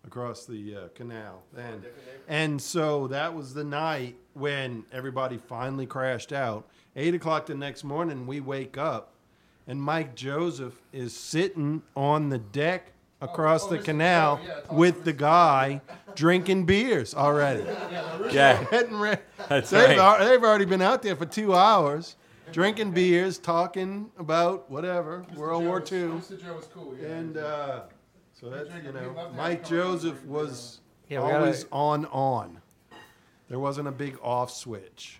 across 0.05 0.45
the 0.45 0.75
uh, 0.75 0.87
canal 0.95 1.43
then. 1.53 1.83
And 2.27 2.61
so 2.61 3.07
that 3.07 3.33
was 3.33 3.53
the 3.53 3.63
night 3.63 4.15
when 4.33 4.83
everybody 4.91 5.37
finally 5.37 5.85
crashed 5.85 6.33
out. 6.33 6.67
Eight 6.95 7.13
o'clock 7.13 7.45
the 7.45 7.55
next 7.55 7.83
morning, 7.83 8.25
we 8.25 8.39
wake 8.39 8.77
up, 8.77 9.13
and 9.67 9.81
Mike 9.81 10.15
Joseph 10.15 10.81
is 10.91 11.15
sitting 11.15 11.83
on 11.95 12.29
the 12.29 12.39
deck 12.39 12.91
across 13.21 13.65
oh, 13.65 13.69
the 13.69 13.79
canal 13.79 14.39
yeah, 14.45 14.59
with 14.71 15.03
the 15.03 15.13
guy 15.13 15.81
drinking 16.15 16.65
beers 16.65 17.13
already. 17.13 17.63
yeah, 18.31 18.63
Getting 18.71 18.97
re- 18.97 19.17
that's 19.49 19.69
they've, 19.69 19.89
right. 19.89 19.97
al- 19.97 20.19
they've 20.19 20.43
already 20.43 20.65
been 20.65 20.81
out 20.81 21.01
there 21.01 21.15
for 21.15 21.25
two 21.25 21.55
hours, 21.55 22.15
drinking 22.51 22.91
beers, 22.91 23.37
talking 23.37 24.09
about 24.17 24.69
whatever, 24.69 25.25
World 25.35 25.63
War 25.65 25.79
Joe 25.79 25.95
II. 25.95 26.01
Mr. 26.19 26.41
Joe 26.41 26.55
was 26.55 26.65
cool. 26.73 26.95
Yeah. 26.99 27.07
And 27.07 27.37
uh, 27.37 27.81
so 28.33 28.49
that's, 28.49 28.69
you 28.83 28.91
know, 28.91 28.99
he 28.99 29.05
loved 29.07 29.31
to 29.31 29.37
Mike 29.37 29.67
have 29.67 29.71
a 29.71 29.75
conversation 29.75 29.77
Joseph 29.77 30.25
was 30.25 30.79
Yeah, 31.09 31.19
we 31.23 31.27
gotta- 31.31 31.39
always 31.39 31.65
on 31.71 32.05
on. 32.07 32.61
There 33.49 33.59
wasn't 33.59 33.87
a 33.87 33.91
big 33.91 34.17
off 34.21 34.51
switch. 34.51 35.19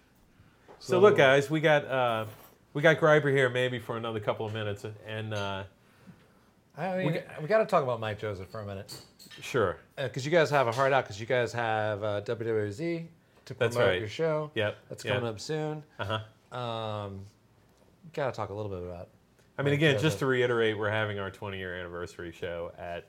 So 0.80 1.00
look, 1.00 1.18
guys, 1.18 1.50
we 1.50 1.60
got 1.62 1.86
uh, 1.86 2.26
we 2.74 2.82
got 2.82 2.98
Griper 2.98 3.32
here 3.32 3.50
maybe 3.50 3.80
for 3.80 3.98
another 3.98 4.20
couple 4.20 4.45
of 4.45 4.54
minutes, 4.54 4.86
and 5.08 5.34
uh, 5.34 5.64
I 6.78 6.97
mean, 6.97 7.21
we, 7.41 7.47
got 7.47 7.57
to 7.59 7.65
talk 7.65 7.84
about 7.84 7.99
Mike 7.99 8.19
Joseph 8.19 8.49
for 8.49 8.59
a 8.61 8.65
minute. 8.65 8.93
sure, 9.41 9.78
Because 9.95 10.25
you 10.25 10.32
guys 10.32 10.49
have 10.51 10.67
a 10.67 10.71
hard 10.71 10.93
out, 10.93 11.05
because 11.05 11.19
you 11.19 11.25
guys 11.25 11.51
have 11.53 12.03
uh, 12.03 12.21
WWOZ 12.21 13.07
to 13.45 13.55
promote 13.55 13.73
That's 13.73 13.75
right. 13.75 13.99
your 13.99 14.07
show. 14.09 14.51
yep, 14.53 14.78
That's 14.89 15.03
yep. 15.03 15.15
coming 15.15 15.30
up 15.30 15.39
soon. 15.39 15.84
Uh-huh. 15.99 16.55
Um, 16.57 17.21
got 18.13 18.28
to 18.28 18.38
talk 18.38 18.49
a 18.49 18.53
little 18.53 18.69
bit 18.71 18.84
about 18.84 19.09
I 19.57 19.63
mean, 19.63 19.71
Mike 19.71 19.80
again, 19.80 19.93
Joseph. 19.93 20.03
just 20.03 20.19
to 20.19 20.28
reiterate, 20.28 20.78
we're 20.78 20.91
having 20.91 21.17
our 21.17 21.32
20 21.32 21.57
year 21.57 21.75
anniversary 21.75 22.32
show 22.32 22.71
at 22.78 23.05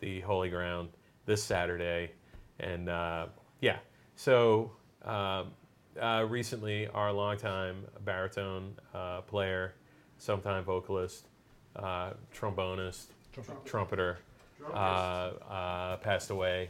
the 0.00 0.20
Holy 0.22 0.48
Ground 0.50 0.88
this 1.26 1.42
Saturday. 1.44 2.10
And 2.58 2.88
uh, 2.88 3.26
yeah, 3.60 3.78
so 4.16 4.72
um, 5.04 5.52
uh, 6.00 6.26
recently, 6.28 6.88
our 6.88 7.12
longtime 7.12 7.84
baritone 8.04 8.74
uh, 8.94 9.20
player, 9.20 9.74
sometime 10.18 10.64
vocalist, 10.64 11.28
uh, 11.76 12.12
trombonist, 12.34 13.06
trumpeter, 13.64 14.16
uh, 14.72 14.76
uh, 14.76 15.96
passed 15.98 16.30
away. 16.30 16.68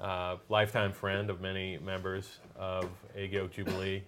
Uh, 0.00 0.36
lifetime 0.48 0.92
friend 0.92 1.28
of 1.28 1.40
many 1.40 1.76
members 1.78 2.38
of 2.54 2.88
Egg 3.16 3.32
Yolk 3.32 3.50
Jubilee, 3.50 4.00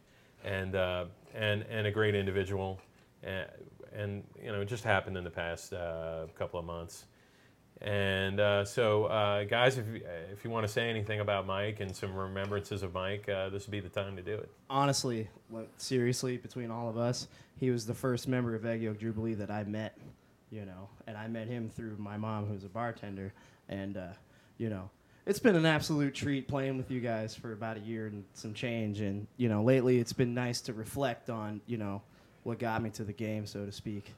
and 0.45 0.76
uh, 0.76 1.07
and 1.34 1.64
and 1.68 1.84
a 1.84 1.91
great 1.91 2.14
individual, 2.14 2.78
and, 3.24 3.47
and 3.93 4.24
you 4.41 4.53
know 4.53 4.61
it 4.61 4.68
just 4.68 4.84
happened 4.84 5.16
in 5.16 5.24
the 5.24 5.30
past 5.30 5.72
uh, 5.72 6.26
couple 6.38 6.61
of 6.61 6.64
months. 6.64 7.07
And 7.82 8.38
uh, 8.41 8.64
so, 8.66 9.07
uh, 9.07 9.45
guys, 9.45 9.78
if 9.78 9.86
you, 9.86 10.03
if 10.30 10.45
you 10.45 10.51
want 10.51 10.66
to 10.66 10.72
say 10.72 10.91
anything 10.91 11.20
about 11.20 11.47
Mike 11.47 11.80
and 11.80 11.97
some 11.97 12.14
remembrances 12.14 12.82
of 12.82 12.93
Mike, 12.93 13.26
uh, 13.26 13.49
this 13.49 13.66
would 13.66 13.72
be 13.72 13.80
the 13.80 13.88
time 13.88 14.16
to 14.16 14.22
do 14.22 14.34
it. 14.34 14.51
Honestly, 14.68 15.28
like, 15.51 15.70
seriously, 15.78 16.36
between 16.36 16.70
all 16.70 16.91
of 16.91 16.99
us, 16.99 17.28
he 17.57 17.70
was 17.70 17.86
the 17.86 17.95
first 17.95 18.28
member 18.28 18.55
of 18.55 18.66
Egg 18.66 18.82
Yolk 18.82 19.01
Jubilee 19.01 19.32
that 19.34 19.51
I 19.51 19.64
met. 19.64 19.97
You 20.51 20.65
know, 20.65 20.89
and 21.07 21.17
I 21.17 21.29
met 21.29 21.47
him 21.47 21.69
through 21.69 21.97
my 21.99 22.17
mom, 22.17 22.47
who's 22.47 22.65
a 22.65 22.69
bartender, 22.69 23.33
and 23.69 23.97
uh, 23.97 24.13
you 24.59 24.69
know, 24.69 24.91
it's 25.27 25.39
been 25.39 25.55
an 25.55 25.67
absolute 25.67 26.15
treat 26.15 26.49
playing 26.49 26.77
with 26.77 26.91
you 26.91 27.01
guys 27.01 27.35
for 27.35 27.53
about 27.53 27.77
a 27.77 27.81
year 27.81 28.07
and 28.07 28.25
some 28.35 28.53
change. 28.53 29.01
And 29.01 29.27
you 29.37 29.49
know, 29.49 29.63
lately 29.63 29.99
it's 29.99 30.13
been 30.13 30.35
nice 30.35 30.61
to 30.63 30.73
reflect 30.73 31.31
on 31.31 31.61
you 31.67 31.77
know 31.77 32.03
what 32.43 32.59
got 32.59 32.83
me 32.83 32.91
to 32.91 33.05
the 33.05 33.13
game, 33.13 33.47
so 33.47 33.65
to 33.65 33.73
speak. 33.73 34.13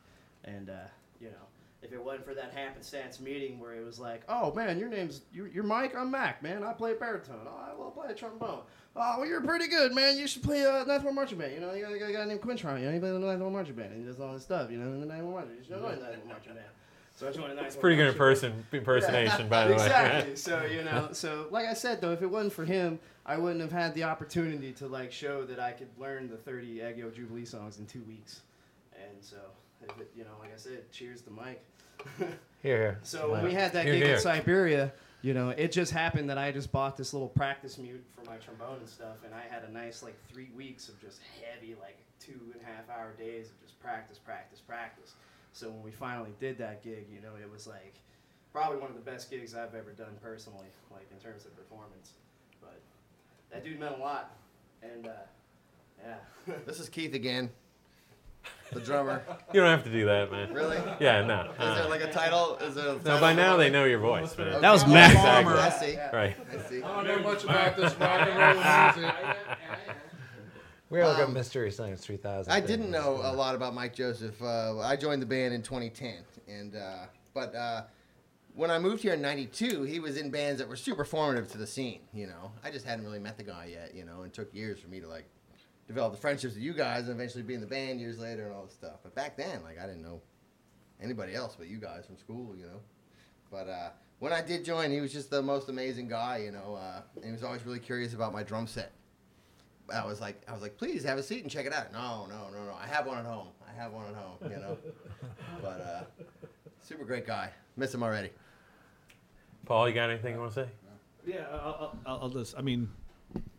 And 0.44 0.70
uh, 0.70 0.88
you 1.20 1.28
know, 1.28 1.46
if 1.82 1.92
it 1.92 2.02
wasn't 2.02 2.24
for 2.24 2.34
that 2.34 2.52
happenstance 2.54 3.20
meeting 3.20 3.58
where 3.58 3.74
it 3.74 3.84
was 3.84 3.98
like, 3.98 4.22
"Oh 4.28 4.52
man, 4.54 4.78
your 4.78 4.88
name's 4.88 5.22
you're, 5.32 5.48
you're 5.48 5.64
Mike, 5.64 5.94
I'm 5.96 6.10
Mac, 6.10 6.42
man. 6.42 6.62
I 6.62 6.72
play 6.72 6.94
baritone. 6.94 7.46
Oh, 7.46 7.72
I 7.72 7.76
will 7.76 7.90
play 7.90 8.10
a 8.10 8.14
trombone. 8.14 8.60
Oh, 8.94 9.16
well, 9.18 9.26
you're 9.26 9.40
pretty 9.40 9.68
good, 9.68 9.94
man. 9.94 10.18
You 10.18 10.26
should 10.26 10.42
play 10.42 10.66
uh, 10.66 10.84
Ninth 10.84 11.02
Ward 11.02 11.14
Marching 11.14 11.38
Band. 11.38 11.54
You 11.54 11.60
know, 11.60 11.72
you 11.72 11.82
got, 11.82 11.92
you 11.92 11.98
got 11.98 12.10
a 12.10 12.12
guy 12.12 12.24
named 12.26 12.42
Quintron. 12.42 12.78
You 12.78 12.86
know, 12.86 12.92
he 12.92 12.98
plays 12.98 13.12
the 13.14 13.18
Ninth 13.18 13.40
Ward 13.40 13.52
Marching 13.52 13.74
Band. 13.74 13.92
And 13.92 14.00
he 14.02 14.06
does 14.06 14.20
all 14.20 14.34
this 14.34 14.42
stuff. 14.42 14.70
You 14.70 14.76
know, 14.76 15.00
the 15.00 15.06
Ninth 15.06 15.24
Marching. 15.24 15.52
You 15.56 15.64
should 15.64 15.76
the 15.76 15.80
Ninth 15.80 16.00
Ward 16.00 16.26
Marching 16.28 16.52
Band. 16.52 16.66
So 17.14 17.28
I 17.28 17.32
joined 17.32 17.52
the 17.52 17.54
Ninth 17.54 17.68
It's 17.68 17.76
pretty 17.76 17.96
good 17.96 18.14
imperson, 18.14 18.52
impersonation, 18.72 19.48
by 19.48 19.66
the 19.66 19.74
way. 19.74 19.82
exactly. 19.82 20.36
so 20.36 20.64
you 20.64 20.82
know, 20.84 21.08
so 21.12 21.46
like 21.50 21.66
I 21.66 21.74
said 21.74 22.00
though, 22.00 22.12
if 22.12 22.22
it 22.22 22.26
wasn't 22.26 22.52
for 22.52 22.64
him, 22.64 22.98
I 23.24 23.38
wouldn't 23.38 23.60
have 23.60 23.72
had 23.72 23.94
the 23.94 24.04
opportunity 24.04 24.72
to 24.72 24.88
like 24.88 25.12
show 25.12 25.44
that 25.44 25.60
I 25.60 25.72
could 25.72 25.88
learn 25.98 26.28
the 26.28 26.36
30 26.36 26.82
Egg 26.82 26.98
Yolk 26.98 27.14
Jubilee 27.14 27.44
songs 27.44 27.78
in 27.78 27.86
two 27.86 28.02
weeks. 28.02 28.40
And 28.94 29.22
so, 29.22 29.36
if 29.82 29.90
it, 30.00 30.10
you 30.16 30.24
know, 30.24 30.30
like 30.40 30.52
I 30.52 30.56
said, 30.56 30.90
cheers 30.90 31.22
to 31.22 31.30
Mike. 31.30 31.62
Here, 32.18 32.36
here. 32.62 32.98
So 33.02 33.32
when 33.32 33.42
we 33.44 33.52
had 33.52 33.72
that 33.72 33.84
Here, 33.84 33.94
gig 33.94 34.02
here. 34.04 34.14
in 34.14 34.20
Siberia, 34.20 34.92
you 35.22 35.34
know, 35.34 35.50
it 35.50 35.72
just 35.72 35.92
happened 35.92 36.30
that 36.30 36.38
I 36.38 36.52
just 36.52 36.70
bought 36.70 36.96
this 36.96 37.12
little 37.12 37.28
practice 37.28 37.78
mute 37.78 38.04
for 38.16 38.28
my 38.28 38.36
trombone 38.36 38.78
and 38.78 38.88
stuff, 38.88 39.16
and 39.24 39.34
I 39.34 39.42
had 39.52 39.64
a 39.68 39.72
nice 39.72 40.02
like 40.02 40.16
three 40.32 40.50
weeks 40.56 40.88
of 40.88 41.00
just 41.00 41.20
heavy, 41.40 41.74
like 41.80 41.96
two 42.20 42.38
and 42.52 42.62
a 42.62 42.64
half 42.64 42.88
hour 42.88 43.12
days 43.18 43.48
of 43.48 43.60
just 43.60 43.80
practice, 43.80 44.18
practice, 44.18 44.60
practice. 44.60 45.14
So 45.52 45.68
when 45.70 45.82
we 45.82 45.90
finally 45.90 46.30
did 46.40 46.56
that 46.58 46.82
gig, 46.82 47.06
you 47.12 47.20
know, 47.20 47.36
it 47.40 47.50
was 47.50 47.66
like 47.66 47.94
probably 48.52 48.78
one 48.78 48.90
of 48.90 48.96
the 48.96 49.10
best 49.10 49.30
gigs 49.30 49.54
I've 49.54 49.74
ever 49.74 49.90
done 49.90 50.16
personally, 50.22 50.68
like 50.90 51.08
in 51.10 51.18
terms 51.18 51.44
of 51.44 51.56
performance. 51.56 52.12
But 52.60 52.80
that 53.50 53.64
dude 53.64 53.80
meant 53.80 53.96
a 53.96 54.00
lot, 54.00 54.36
and 54.82 55.06
uh, 55.06 55.10
yeah. 56.04 56.54
This 56.66 56.80
is 56.80 56.88
Keith 56.88 57.14
again. 57.14 57.50
The 58.72 58.80
drummer. 58.80 59.22
You 59.52 59.60
don't 59.60 59.70
have 59.70 59.84
to 59.84 59.90
do 59.90 60.06
that, 60.06 60.30
man. 60.30 60.52
Really? 60.52 60.78
Yeah, 61.00 61.24
no. 61.24 61.50
Is 61.52 61.58
there 61.58 61.84
Uh, 61.84 61.88
like 61.88 62.02
a 62.02 62.10
title? 62.12 62.56
Is 62.58 62.74
there 62.74 62.88
a 62.88 63.02
no, 63.02 63.20
by 63.20 63.32
now 63.32 63.56
they 63.56 63.70
know 63.70 63.84
your 63.84 63.98
voice, 63.98 64.36
man. 64.38 64.60
That 64.60 64.70
was 64.72 64.82
Okay. 64.82 64.92
Mac. 64.92 65.10
Exactly. 65.12 65.54
I 65.58 65.70
see. 65.70 65.96
Right. 66.16 66.36
I 66.52 66.68
see. 66.68 66.82
I 66.82 67.04
don't 67.04 67.06
know 67.06 67.30
much 67.30 67.44
about 67.44 67.76
this 67.76 67.94
rock 67.98 68.28
and 68.28 68.38
roll 68.38 69.04
music. 69.04 69.36
We're 70.90 71.06
like 71.06 71.18
a 71.18 71.24
Um, 71.24 71.32
mystery 71.32 71.70
science 71.70 72.04
3000. 72.04 72.52
I 72.52 72.60
didn't 72.60 72.90
know 72.90 73.20
a 73.22 73.32
lot 73.32 73.54
about 73.54 73.74
Mike 73.74 73.94
Joseph. 73.94 74.40
Uh, 74.42 74.78
I 74.80 74.96
joined 74.96 75.22
the 75.22 75.26
band 75.26 75.54
in 75.54 75.62
2010, 75.62 76.16
and 76.48 76.76
uh, 76.76 77.06
but 77.32 77.54
uh, 77.54 77.82
when 78.54 78.70
I 78.70 78.78
moved 78.78 79.02
here 79.02 79.14
in 79.14 79.22
'92, 79.22 79.84
he 79.84 80.00
was 80.00 80.18
in 80.18 80.30
bands 80.30 80.58
that 80.60 80.68
were 80.68 80.76
super 80.76 81.06
formative 81.06 81.50
to 81.52 81.58
the 81.58 81.66
scene. 81.66 82.00
You 82.12 82.26
know, 82.26 82.52
I 82.62 82.70
just 82.70 82.84
hadn't 82.84 83.06
really 83.06 83.18
met 83.20 83.38
the 83.38 83.42
guy 83.44 83.70
yet. 83.72 83.94
You 83.94 84.04
know, 84.04 84.18
and 84.18 84.26
it 84.26 84.34
took 84.34 84.54
years 84.54 84.80
for 84.80 84.88
me 84.88 85.00
to 85.00 85.08
like 85.08 85.24
develop 85.86 86.12
the 86.12 86.18
friendships 86.18 86.54
with 86.54 86.62
you 86.62 86.72
guys, 86.72 87.02
and 87.02 87.10
eventually 87.10 87.42
be 87.42 87.54
in 87.54 87.60
the 87.60 87.66
band 87.66 88.00
years 88.00 88.18
later 88.18 88.46
and 88.46 88.54
all 88.54 88.64
this 88.64 88.74
stuff. 88.74 88.96
But 89.02 89.14
back 89.14 89.36
then, 89.36 89.62
like 89.62 89.78
I 89.78 89.86
didn't 89.86 90.02
know 90.02 90.20
anybody 91.00 91.34
else 91.34 91.54
but 91.58 91.68
you 91.68 91.78
guys 91.78 92.06
from 92.06 92.16
school. 92.16 92.54
You 92.56 92.66
know, 92.66 92.80
but 93.50 93.68
uh, 93.68 93.90
when 94.18 94.32
I 94.32 94.42
did 94.42 94.64
join, 94.64 94.90
he 94.90 95.00
was 95.00 95.12
just 95.12 95.30
the 95.30 95.42
most 95.42 95.68
amazing 95.68 96.08
guy. 96.08 96.38
You 96.38 96.52
know, 96.52 96.78
uh, 96.80 97.02
and 97.16 97.24
he 97.24 97.32
was 97.32 97.42
always 97.42 97.64
really 97.64 97.80
curious 97.80 98.14
about 98.14 98.32
my 98.32 98.42
drum 98.42 98.66
set. 98.66 98.92
I 99.92 100.06
was 100.06 100.20
like, 100.20 100.40
I 100.48 100.52
was 100.52 100.62
like, 100.62 100.78
please 100.78 101.04
have 101.04 101.18
a 101.18 101.22
seat 101.22 101.42
and 101.42 101.50
check 101.50 101.66
it 101.66 101.72
out. 101.72 101.92
No, 101.92 102.26
no, 102.26 102.48
no, 102.50 102.64
no. 102.64 102.74
I 102.80 102.86
have 102.86 103.06
one 103.06 103.18
at 103.18 103.26
home. 103.26 103.48
I 103.68 103.80
have 103.80 103.92
one 103.92 104.06
at 104.06 104.14
home. 104.14 104.36
You 104.42 104.56
know, 104.56 104.78
but 105.62 105.80
uh, 105.80 106.02
super 106.80 107.04
great 107.04 107.26
guy. 107.26 107.50
Miss 107.76 107.92
him 107.92 108.02
already. 108.02 108.30
Paul, 109.64 109.88
you 109.88 109.94
got 109.94 110.10
anything 110.10 110.34
you 110.34 110.40
want 110.40 110.54
to 110.54 110.64
say? 110.64 110.70
Yeah, 111.24 111.46
I'll, 111.52 111.96
I'll, 112.04 112.18
I'll 112.22 112.28
just. 112.28 112.56
I 112.58 112.62
mean, 112.62 112.90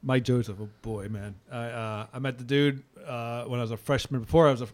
Mike 0.02 0.24
Joseph, 0.24 0.58
oh 0.60 0.70
boy, 0.82 1.08
man. 1.08 1.36
I 1.52 1.66
uh, 1.66 2.08
I 2.14 2.20
met 2.20 2.38
the 2.38 2.44
dude 2.44 2.84
uh, 3.06 3.46
when 3.46 3.60
I 3.60 3.64
was 3.64 3.72
a 3.72 3.78
freshman. 3.78 4.22
Before 4.22 4.48
I 4.48 4.52
was 4.52 4.62
a, 4.62 4.68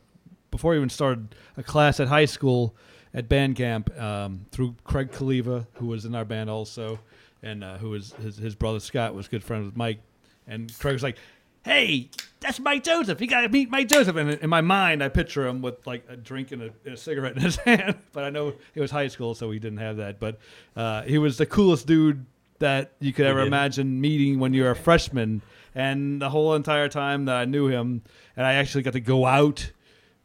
before 0.52 0.74
I 0.74 0.78
even 0.78 0.90
started 0.90 1.36
a 1.58 1.64
class 1.64 2.00
at 2.00 2.08
high 2.08 2.26
school 2.26 2.76
at 3.14 3.30
band 3.30 3.56
camp 3.56 3.96
um, 4.00 4.46
through 4.52 4.76
Craig 4.84 5.12
Kaliva, 5.12 5.68
who 5.74 5.88
was 5.88 6.06
in 6.06 6.16
our 6.16 6.26
band 6.26 6.50
also, 6.50 7.00
and 7.44 7.64
uh, 7.64 7.78
who 7.78 7.92
was 7.92 8.14
his 8.14 8.38
his 8.38 8.56
brother 8.56 8.80
Scott 8.80 9.14
was 9.14 9.28
good 9.28 9.44
friends 9.44 9.66
with 9.66 9.78
Mike, 9.78 10.00
and 10.48 10.76
Craig 10.80 10.94
was 10.94 11.04
like. 11.04 11.18
Hey, 11.66 12.10
that's 12.40 12.58
Mike 12.58 12.86
Joseph. 12.86 13.20
You 13.20 13.28
gotta 13.28 13.50
meet 13.50 13.70
Mike 13.70 13.90
Joseph. 13.90 14.16
And 14.16 14.30
in 14.30 14.50
my 14.50 14.62
mind, 14.62 15.04
I 15.04 15.10
picture 15.10 15.46
him 15.46 15.62
with 15.62 15.86
like 15.86 16.06
a 16.08 16.16
drink 16.16 16.54
and 16.54 16.62
a, 16.62 16.70
and 16.86 16.94
a 16.94 16.98
cigarette 16.98 17.36
in 17.36 17.42
his 17.42 17.56
hand. 17.66 17.98
But 18.14 18.24
I 18.24 18.30
know 18.30 18.54
it 18.74 18.80
was 18.80 18.90
high 18.90 19.10
school, 19.10 19.36
so 19.36 19.52
he 19.52 19.60
didn't 19.60 19.80
have 19.80 19.98
that. 19.98 20.22
But 20.22 20.40
uh, 20.78 21.02
he 21.02 21.18
was 21.18 21.38
the 21.38 21.46
coolest 21.46 21.86
dude 21.86 22.26
that 22.60 22.92
you 23.00 23.14
could 23.14 23.26
ever 23.26 23.42
imagine 23.42 24.00
meeting 24.00 24.40
when 24.40 24.54
you're 24.54 24.72
a 24.72 24.76
freshman. 24.76 25.42
And 25.76 26.22
the 26.22 26.30
whole 26.30 26.56
entire 26.56 26.90
time 26.90 27.26
that 27.26 27.36
I 27.36 27.46
knew 27.46 27.68
him, 27.68 28.04
and 28.36 28.46
I 28.46 28.54
actually 28.54 28.84
got 28.84 28.94
to 28.94 29.00
go 29.00 29.26
out 29.26 29.72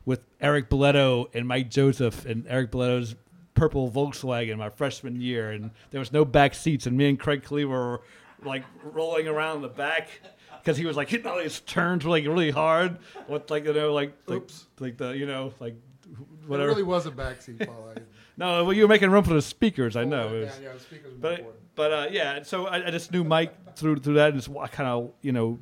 with 0.04 0.20
Eric 0.40 0.68
Boletto 0.68 1.26
and 1.34 1.46
Mike 1.46 1.70
Joseph 1.70 2.24
and 2.26 2.44
Eric 2.48 2.70
Boletto's 2.70 3.14
purple 3.54 3.90
Volkswagen 3.90 4.58
my 4.58 4.70
freshman 4.70 5.20
year, 5.20 5.50
and 5.50 5.70
there 5.90 6.00
was 6.00 6.12
no 6.12 6.24
back 6.24 6.54
seats, 6.54 6.86
and 6.86 6.96
me 6.96 7.08
and 7.08 7.18
Craig 7.18 7.42
Cleaver 7.42 7.70
were 7.70 8.02
like 8.44 8.64
rolling 8.82 9.26
around 9.28 9.56
in 9.56 9.62
the 9.62 9.68
back 9.68 10.08
because 10.60 10.76
he 10.76 10.84
was 10.84 10.96
like 10.96 11.08
hitting 11.08 11.26
all 11.26 11.38
these 11.38 11.60
turns 11.60 12.04
like 12.04 12.24
really 12.24 12.50
hard 12.50 12.98
with 13.28 13.50
like 13.50 13.64
you 13.64 13.72
know 13.72 13.92
like 13.92 14.12
like, 14.26 14.50
like 14.80 14.96
the 14.96 15.10
you 15.10 15.26
know 15.26 15.52
like 15.60 15.76
It 16.48 16.48
really 16.48 16.82
was 16.82 17.06
a 17.06 17.10
backseat, 17.10 17.66
Paul. 17.66 17.90
I, 17.96 18.00
no, 18.36 18.64
well, 18.64 18.72
you 18.72 18.82
were 18.82 18.88
making 18.88 19.10
room 19.10 19.24
for 19.24 19.34
the 19.34 19.42
speakers. 19.42 19.96
I 19.96 20.04
know. 20.04 20.28
It 20.28 20.32
Yeah, 20.40 20.44
was- 20.46 20.60
yeah, 20.62 20.72
the 20.74 20.80
speakers 20.80 21.12
were 21.12 21.18
but 21.18 21.32
important. 21.40 21.60
but 21.74 21.92
uh, 21.92 22.06
yeah, 22.10 22.42
so 22.42 22.66
I, 22.66 22.86
I 22.86 22.90
just 22.90 23.12
knew 23.12 23.24
Mike 23.24 23.76
through 23.76 23.96
through 23.96 24.14
that, 24.14 24.30
and 24.32 24.40
just 24.40 24.52
kind 24.72 24.88
of 24.88 25.10
you 25.22 25.32
know 25.32 25.58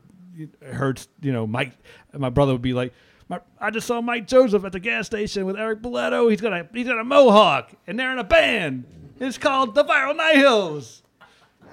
heard 0.72 1.00
you 1.20 1.32
know 1.32 1.46
Mike. 1.46 1.72
My 2.12 2.30
brother 2.30 2.52
would 2.52 2.62
be 2.62 2.74
like, 2.74 2.92
my, 3.28 3.40
I 3.60 3.70
just 3.70 3.86
saw 3.86 4.00
Mike 4.00 4.26
Joseph 4.26 4.64
at 4.64 4.72
the 4.72 4.80
gas 4.80 5.06
station 5.06 5.46
with 5.46 5.56
Eric 5.56 5.80
Boletto. 5.82 6.30
He's 6.30 6.40
got 6.40 6.52
a 6.52 6.66
he's 6.72 6.86
got 6.86 6.98
a 6.98 7.04
mohawk, 7.04 7.70
and 7.86 7.98
they're 7.98 8.12
in 8.12 8.18
a 8.18 8.24
band. 8.24 8.84
It's 9.20 9.38
called 9.38 9.74
the 9.74 9.84
Viral 9.84 10.16
Night 10.16 10.36
Hills. 10.36 11.02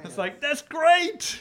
It's 0.03 0.17
like 0.17 0.39
that's 0.39 0.61
great, 0.61 1.39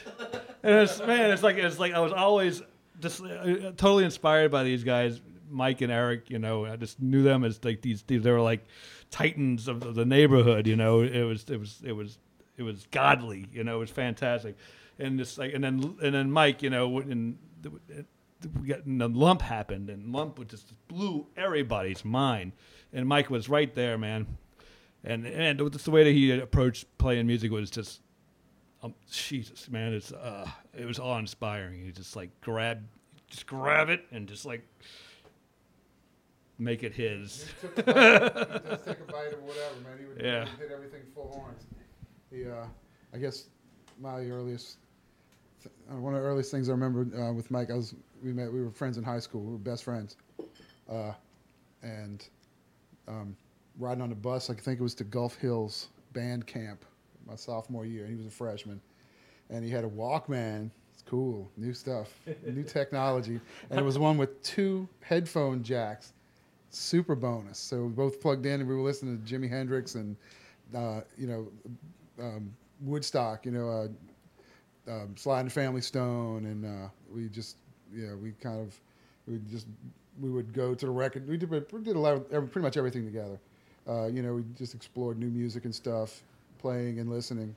and 0.63 0.75
it's 0.75 0.99
man, 1.01 1.31
it's 1.31 1.43
like 1.43 1.57
it's 1.59 1.79
like 1.79 1.93
I 1.93 2.01
was 2.01 2.13
always 2.13 2.63
just 3.01 3.23
uh, 3.23 3.45
totally 3.77 4.05
inspired 4.05 4.51
by 4.51 4.65
these 4.65 4.83
guys, 4.83 5.21
Mike 5.51 5.81
and 5.81 5.93
Eric. 5.93 6.31
You 6.31 6.39
know, 6.39 6.67
I 6.67 6.77
just 6.77 7.01
knew 7.01 7.23
them 7.23 7.45
as 7.45 7.63
like 7.65 7.83
these, 7.83 8.03
these 8.03 8.23
they 8.23 8.31
were 8.31 8.41
like 8.41 8.67
titans 9.11 9.69
of, 9.69 9.95
the 9.95 10.05
neighborhood. 10.05 10.67
You 10.67 10.77
know, 10.77 11.01
it 11.01 11.23
was 11.23 11.45
it 11.49 11.59
was 11.59 11.81
it 11.85 11.93
was 11.93 12.19
it 12.57 12.63
was 12.63 12.87
godly. 12.91 13.47
You 13.53 13.65
know, 13.65 13.77
it 13.77 13.81
was 13.81 13.91
fantastic, 13.91 14.57
and 14.99 15.19
this 15.19 15.39
like 15.39 15.55
and 15.55 15.63
then 15.65 15.97
and 16.03 16.15
then 16.15 16.31
Mike. 16.31 16.63
You 16.63 16.71
know, 16.71 16.99
and 16.99 17.39
we 18.61 18.69
got 18.69 18.85
and 18.85 19.01
the 19.01 19.09
lump 19.09 19.43
happened, 19.43 19.91
and 19.91 20.13
lump 20.13 20.47
just 20.49 20.73
blew 20.89 21.27
everybody's 21.37 22.05
mind, 22.05 22.53
and 22.93 23.07
Mike 23.07 23.31
was 23.31 23.49
right 23.49 23.75
there, 23.75 23.99
man. 23.99 24.27
And 25.05 25.27
and 25.27 25.59
just 25.73 25.85
the 25.85 25.91
way 25.91 26.05
that 26.05 26.13
he 26.13 26.31
approached 26.33 26.87
playing 26.99 27.27
music 27.27 27.51
was 27.51 27.71
just 27.71 28.01
um, 28.83 28.95
Jesus, 29.11 29.69
man, 29.71 29.93
it's 29.93 30.13
uh, 30.13 30.49
it 30.77 30.85
was 30.85 30.99
awe 30.99 31.19
inspiring. 31.19 31.85
He 31.85 31.91
just 31.91 32.15
like 32.17 32.31
grab, 32.41 32.83
just 33.29 33.47
grab 33.47 33.89
it 33.89 34.05
and 34.11 34.29
just 34.29 34.45
like 34.45 34.63
make 36.59 36.83
it 36.83 36.93
his. 36.95 37.47
He 37.61 37.67
took 37.69 37.79
a 37.79 37.83
bite, 37.83 38.65
just 38.71 38.85
take 38.85 39.01
a 39.01 39.13
bite 39.13 39.33
or 39.33 39.41
whatever, 39.41 39.75
man. 39.85 39.99
He 39.99 40.07
would 40.07 40.21
Yeah. 40.21 40.45
he 40.47 40.63
hit 40.63 40.71
everything 40.73 41.03
full 41.15 41.29
horns. 41.33 41.65
He, 42.31 42.45
uh, 42.47 42.67
I 43.15 43.19
guess, 43.19 43.47
my 44.01 44.21
earliest, 44.27 44.79
th- 45.63 45.75
uh, 45.91 45.97
one 45.97 46.15
of 46.15 46.21
the 46.23 46.27
earliest 46.27 46.51
things 46.51 46.69
I 46.69 46.73
remember 46.73 47.07
uh, 47.21 47.33
with 47.33 47.51
Mike, 47.51 47.71
I 47.71 47.75
was 47.75 47.95
we 48.23 48.33
met, 48.33 48.53
we 48.53 48.63
were 48.63 48.71
friends 48.71 48.99
in 48.99 49.05
high 49.05 49.21
school, 49.21 49.41
we 49.43 49.53
were 49.53 49.59
best 49.59 49.85
friends, 49.85 50.17
uh, 50.91 51.13
and 51.83 52.27
um, 53.07 53.37
riding 53.79 54.03
on 54.03 54.09
the 54.11 54.15
bus, 54.17 54.51
I 54.51 54.55
think 54.55 54.81
it 54.81 54.83
was 54.83 54.95
to 54.97 55.05
Gulf 55.05 55.37
Hills 55.37 55.89
band 56.13 56.47
camp, 56.47 56.85
my 57.27 57.37
sophomore 57.37 57.87
year, 57.87 58.03
and 58.05 58.11
he 58.11 58.17
was 58.17 58.27
a 58.27 58.31
freshman, 58.31 58.81
and 59.51 59.65
he 59.65 59.71
had 59.71 59.85
a 59.85 59.89
Walkman. 59.89 60.71
It's 60.93 61.03
cool, 61.03 61.49
new 61.57 61.73
stuff, 61.73 62.13
new 62.45 62.63
technology, 62.65 63.41
and 63.71 63.79
it 63.79 63.85
was 63.85 63.99
one 63.99 64.19
with 64.19 64.43
two 64.43 64.89
headphone 65.01 65.63
jacks 65.63 66.13
super 66.71 67.15
bonus. 67.15 67.59
So 67.59 67.85
we 67.85 67.89
both 67.89 68.21
plugged 68.21 68.47
in 68.47 68.61
and 68.61 68.69
we 68.69 68.75
were 68.75 68.83
listening 68.83 69.21
to 69.23 69.35
Jimi 69.35 69.49
Hendrix 69.49 69.95
and 69.95 70.17
uh, 70.75 71.01
you 71.17 71.27
know 71.27 71.49
um, 72.21 72.53
Woodstock, 72.83 73.47
you 73.47 73.53
know, 73.53 73.91
uh, 74.89 74.93
um, 74.93 75.49
Family 75.49 75.81
Stone, 75.81 76.45
and 76.45 76.65
uh, 76.65 76.89
we 77.15 77.29
just 77.29 77.57
yeah 77.95 78.15
we 78.15 78.33
kind 78.33 78.61
of 78.61 78.79
we 79.27 79.41
just 79.51 79.67
we 80.21 80.31
would 80.31 80.53
go 80.53 80.75
to 80.75 80.87
the 80.87 80.93
record. 80.93 81.29
We 81.29 81.37
did 81.37 81.51
we 81.51 81.81
did 81.81 81.97
a 81.97 81.99
lot 81.99 82.15
of, 82.15 82.29
pretty 82.31 82.61
much 82.61 82.77
everything 82.77 83.05
together. 83.05 83.39
Uh, 83.89 84.07
you 84.07 84.23
know, 84.23 84.35
we 84.35 84.45
just 84.57 84.75
explored 84.75 85.19
new 85.19 85.29
music 85.29 85.65
and 85.65 85.75
stuff, 85.75 86.23
playing 86.59 86.99
and 87.01 87.11
listening. 87.11 87.55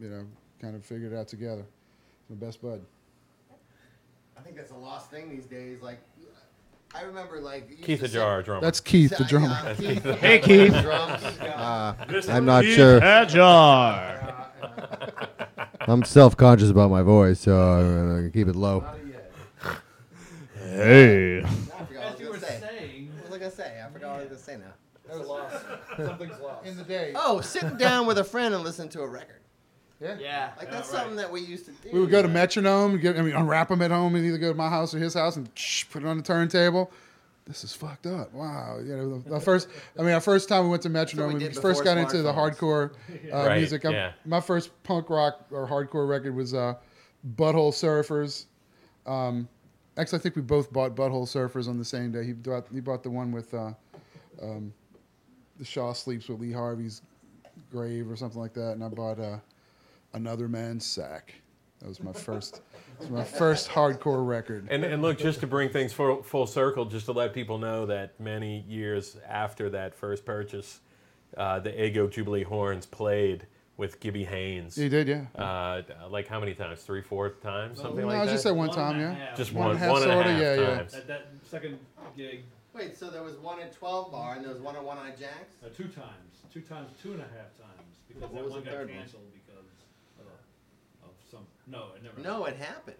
You 0.00 0.08
know, 0.08 0.24
kind 0.60 0.74
of 0.74 0.84
figured 0.84 1.12
it 1.12 1.16
out 1.16 1.28
together. 1.28 1.64
My 2.28 2.36
best 2.36 2.62
bud. 2.62 2.80
I 4.36 4.40
think 4.40 4.56
that's 4.56 4.70
a 4.70 4.76
lost 4.76 5.10
thing 5.10 5.28
these 5.28 5.46
days. 5.46 5.82
Like, 5.82 6.00
I 6.94 7.02
remember 7.02 7.40
like 7.40 7.64
you 7.68 7.76
used 7.76 7.84
Keith 7.86 8.00
to 8.00 8.08
sit- 8.08 8.16
Ajar, 8.16 8.42
drummer. 8.42 8.60
That's 8.62 8.80
Keith, 8.80 9.10
the 9.16 9.22
Yeah, 9.24 9.28
drummer. 9.28 9.74
Keith, 9.76 10.02
Hey, 10.20 10.38
Keith. 10.38 10.72
drums. 10.82 11.22
Uh, 11.22 11.94
I'm 12.28 12.44
not 12.46 12.64
sure. 12.64 12.98
Ajar. 12.98 14.46
I'm 15.80 16.02
self-conscious 16.04 16.70
about 16.70 16.90
my 16.90 17.02
voice, 17.02 17.40
so 17.40 17.56
I'm 17.56 18.08
gonna 18.16 18.30
keep 18.30 18.48
it 18.48 18.56
low. 18.56 18.84
Hey. 20.60 21.42
I 21.42 21.46
forgot 21.46 21.88
what 21.88 22.04
I 22.04 22.10
was 22.10 22.20
gonna 22.20 22.40
say. 22.40 23.08
What 23.14 23.24
was 23.30 23.32
I 23.34 23.38
gonna 23.38 23.50
say? 23.50 23.82
I 23.86 23.90
forgot 23.92 24.08
what 24.10 24.16
I 24.16 24.18
was 24.20 24.28
gonna 24.28 24.38
say 24.40 24.56
now. 24.56 24.72
Something's 26.06 26.38
lost. 26.40 26.66
In 26.66 26.76
the 26.76 26.84
day. 26.84 27.12
Oh, 27.14 27.40
sitting 27.40 27.76
down 27.78 28.06
with 28.06 28.18
a 28.18 28.24
friend 28.24 28.54
and 28.54 28.62
listening 28.62 28.90
to 28.90 29.00
a 29.00 29.06
record. 29.06 29.37
Yeah. 30.00 30.50
Like 30.58 30.70
that's 30.70 30.88
something 30.88 31.16
that 31.16 31.30
we 31.30 31.40
used 31.40 31.66
to 31.66 31.72
do. 31.72 31.90
We 31.92 32.00
would 32.00 32.10
go 32.10 32.22
to. 32.22 32.28
Metronome, 32.28 32.98
get, 32.98 33.18
I 33.18 33.22
mean, 33.22 33.34
unwrap 33.34 33.68
them 33.68 33.82
at 33.82 33.90
home, 33.90 34.14
and 34.14 34.24
either 34.24 34.38
go 34.38 34.50
to 34.52 34.56
my 34.56 34.68
house 34.68 34.94
or 34.94 34.98
his 34.98 35.14
house 35.14 35.36
and 35.36 35.48
put 35.90 36.02
it 36.02 36.06
on 36.06 36.16
the 36.16 36.22
turntable. 36.22 36.90
This 37.46 37.64
is 37.64 37.72
fucked 37.72 38.06
up. 38.06 38.32
Wow. 38.34 38.78
You 38.78 38.94
know, 38.96 39.18
the, 39.18 39.30
the 39.30 39.40
first, 39.40 39.68
I 39.98 40.02
mean, 40.02 40.12
our 40.12 40.20
first 40.20 40.50
time 40.50 40.64
we 40.64 40.68
went 40.70 40.82
to 40.82 40.90
Metronome, 40.90 41.28
we 41.28 41.34
when 41.44 41.48
we 41.48 41.54
first 41.54 41.82
got 41.82 41.96
into 41.96 42.20
the 42.20 42.32
hardcore 42.32 42.90
uh, 43.32 43.36
Right, 43.46 43.58
music. 43.58 43.84
I'm- 43.86 43.94
yeah. 43.94 44.12
My 44.26 44.40
first 44.40 44.70
punk 44.82 45.08
rock 45.08 45.46
or 45.50 45.66
hardcore 45.66 46.06
record 46.06 46.34
was 46.36 46.52
uh, 46.52 46.74
Butthole 47.36 47.72
Surfers. 47.72 48.44
Um, 49.10 49.48
actually, 49.96 50.18
I 50.18 50.22
think 50.22 50.36
we 50.36 50.42
both 50.42 50.70
bought 50.70 50.94
Butthole 50.94 51.24
Surfers 51.26 51.68
on 51.68 51.78
the 51.78 51.84
same 51.86 52.12
day. 52.12 52.22
He 52.24 52.34
bought, 52.34 52.66
he 52.72 52.80
bought 52.80 53.02
the 53.02 53.10
one 53.10 53.32
with 53.32 53.54
uh, 53.54 53.72
um, 54.42 54.72
The 55.58 55.64
Shah 55.64 55.94
Sleeps 55.94 56.28
with 56.28 56.40
Lee 56.40 56.52
Harvey's 56.52 57.00
Grave 57.72 58.10
or 58.10 58.16
something 58.16 58.40
like 58.40 58.52
that, 58.54 58.72
and 58.72 58.84
I 58.84 58.88
bought 58.88 59.18
uh, 59.18 59.38
Another 60.12 60.48
Man's 60.48 60.86
Sac. 60.86 61.34
That 61.80 61.88
was 61.88 62.02
my 62.02 62.12
first, 62.12 62.60
that 62.98 63.00
was 63.00 63.10
my 63.10 63.24
first 63.24 63.68
hardcore 63.68 64.26
record. 64.26 64.66
And, 64.70 64.84
and 64.84 65.00
look, 65.00 65.18
just 65.18 65.40
to 65.40 65.46
bring 65.46 65.68
things 65.70 65.92
full, 65.92 66.22
full 66.22 66.46
circle, 66.46 66.84
just 66.86 67.06
to 67.06 67.12
let 67.12 67.32
people 67.32 67.58
know 67.58 67.86
that 67.86 68.18
many 68.18 68.64
years 68.68 69.16
after 69.28 69.70
that 69.70 69.94
first 69.94 70.24
purchase, 70.24 70.80
uh, 71.36 71.60
the 71.60 71.78
Egg 71.78 71.94
Yolk 71.94 72.10
Jubilee 72.10 72.42
Horns 72.42 72.84
played 72.84 73.46
with 73.76 74.00
Gibby 74.00 74.24
Haynes. 74.24 74.74
He 74.74 74.88
did, 74.88 75.06
yeah. 75.06 75.26
Uh, 75.40 75.82
like 76.10 76.26
how 76.26 76.40
many 76.40 76.52
times? 76.52 76.82
Three, 76.82 77.00
four 77.00 77.28
times? 77.30 77.80
Something 77.80 78.00
no, 78.00 78.06
like 78.08 78.14
that. 78.14 78.16
No, 78.16 78.22
I 78.22 78.26
that? 78.26 78.32
just 78.32 78.42
said 78.42 78.56
one 78.56 78.68
One 78.68 78.76
time, 78.76 79.00
yeah. 79.00 79.34
Just 79.36 79.52
one 79.52 79.66
one, 79.66 79.76
and 79.76 79.76
a 79.76 79.86
half, 79.86 79.92
one 79.92 80.02
and 80.02 80.10
a 80.10 80.14
half 80.14 80.24
sorta, 80.24 80.40
yeah, 80.40 80.54
yeah. 80.60 80.76
times. 80.78 80.92
That, 80.92 81.06
that 81.06 81.26
second 81.44 81.78
gig, 82.16 82.42
Wait, 82.78 82.96
so 82.96 83.10
there 83.10 83.24
was 83.24 83.34
one 83.38 83.58
at 83.60 83.72
12 83.72 84.12
Bar 84.12 84.36
and 84.36 84.44
there 84.44 84.52
was 84.52 84.62
one 84.62 84.76
at 84.76 84.84
One 84.84 84.98
Eye 84.98 85.10
Jacks? 85.18 85.58
Uh, 85.64 85.68
two 85.76 85.88
times, 85.88 86.46
two 86.52 86.60
times, 86.60 86.90
two 87.02 87.10
and 87.10 87.20
a 87.20 87.30
half 87.34 87.50
times, 87.58 87.90
because 88.06 88.22
What 88.22 88.34
that 88.34 88.44
was 88.44 88.52
one 88.52 88.60
the 88.60 88.66
got 88.66 88.74
third 88.74 88.88
one? 88.88 88.98
canceled 88.98 89.22
because 89.34 89.66
of, 90.20 90.26
of 91.02 91.10
some. 91.28 91.42
No, 91.70 91.88
it 91.96 92.02
never. 92.02 92.20
No, 92.20 92.44
it 92.46 92.56
happened. 92.56 92.96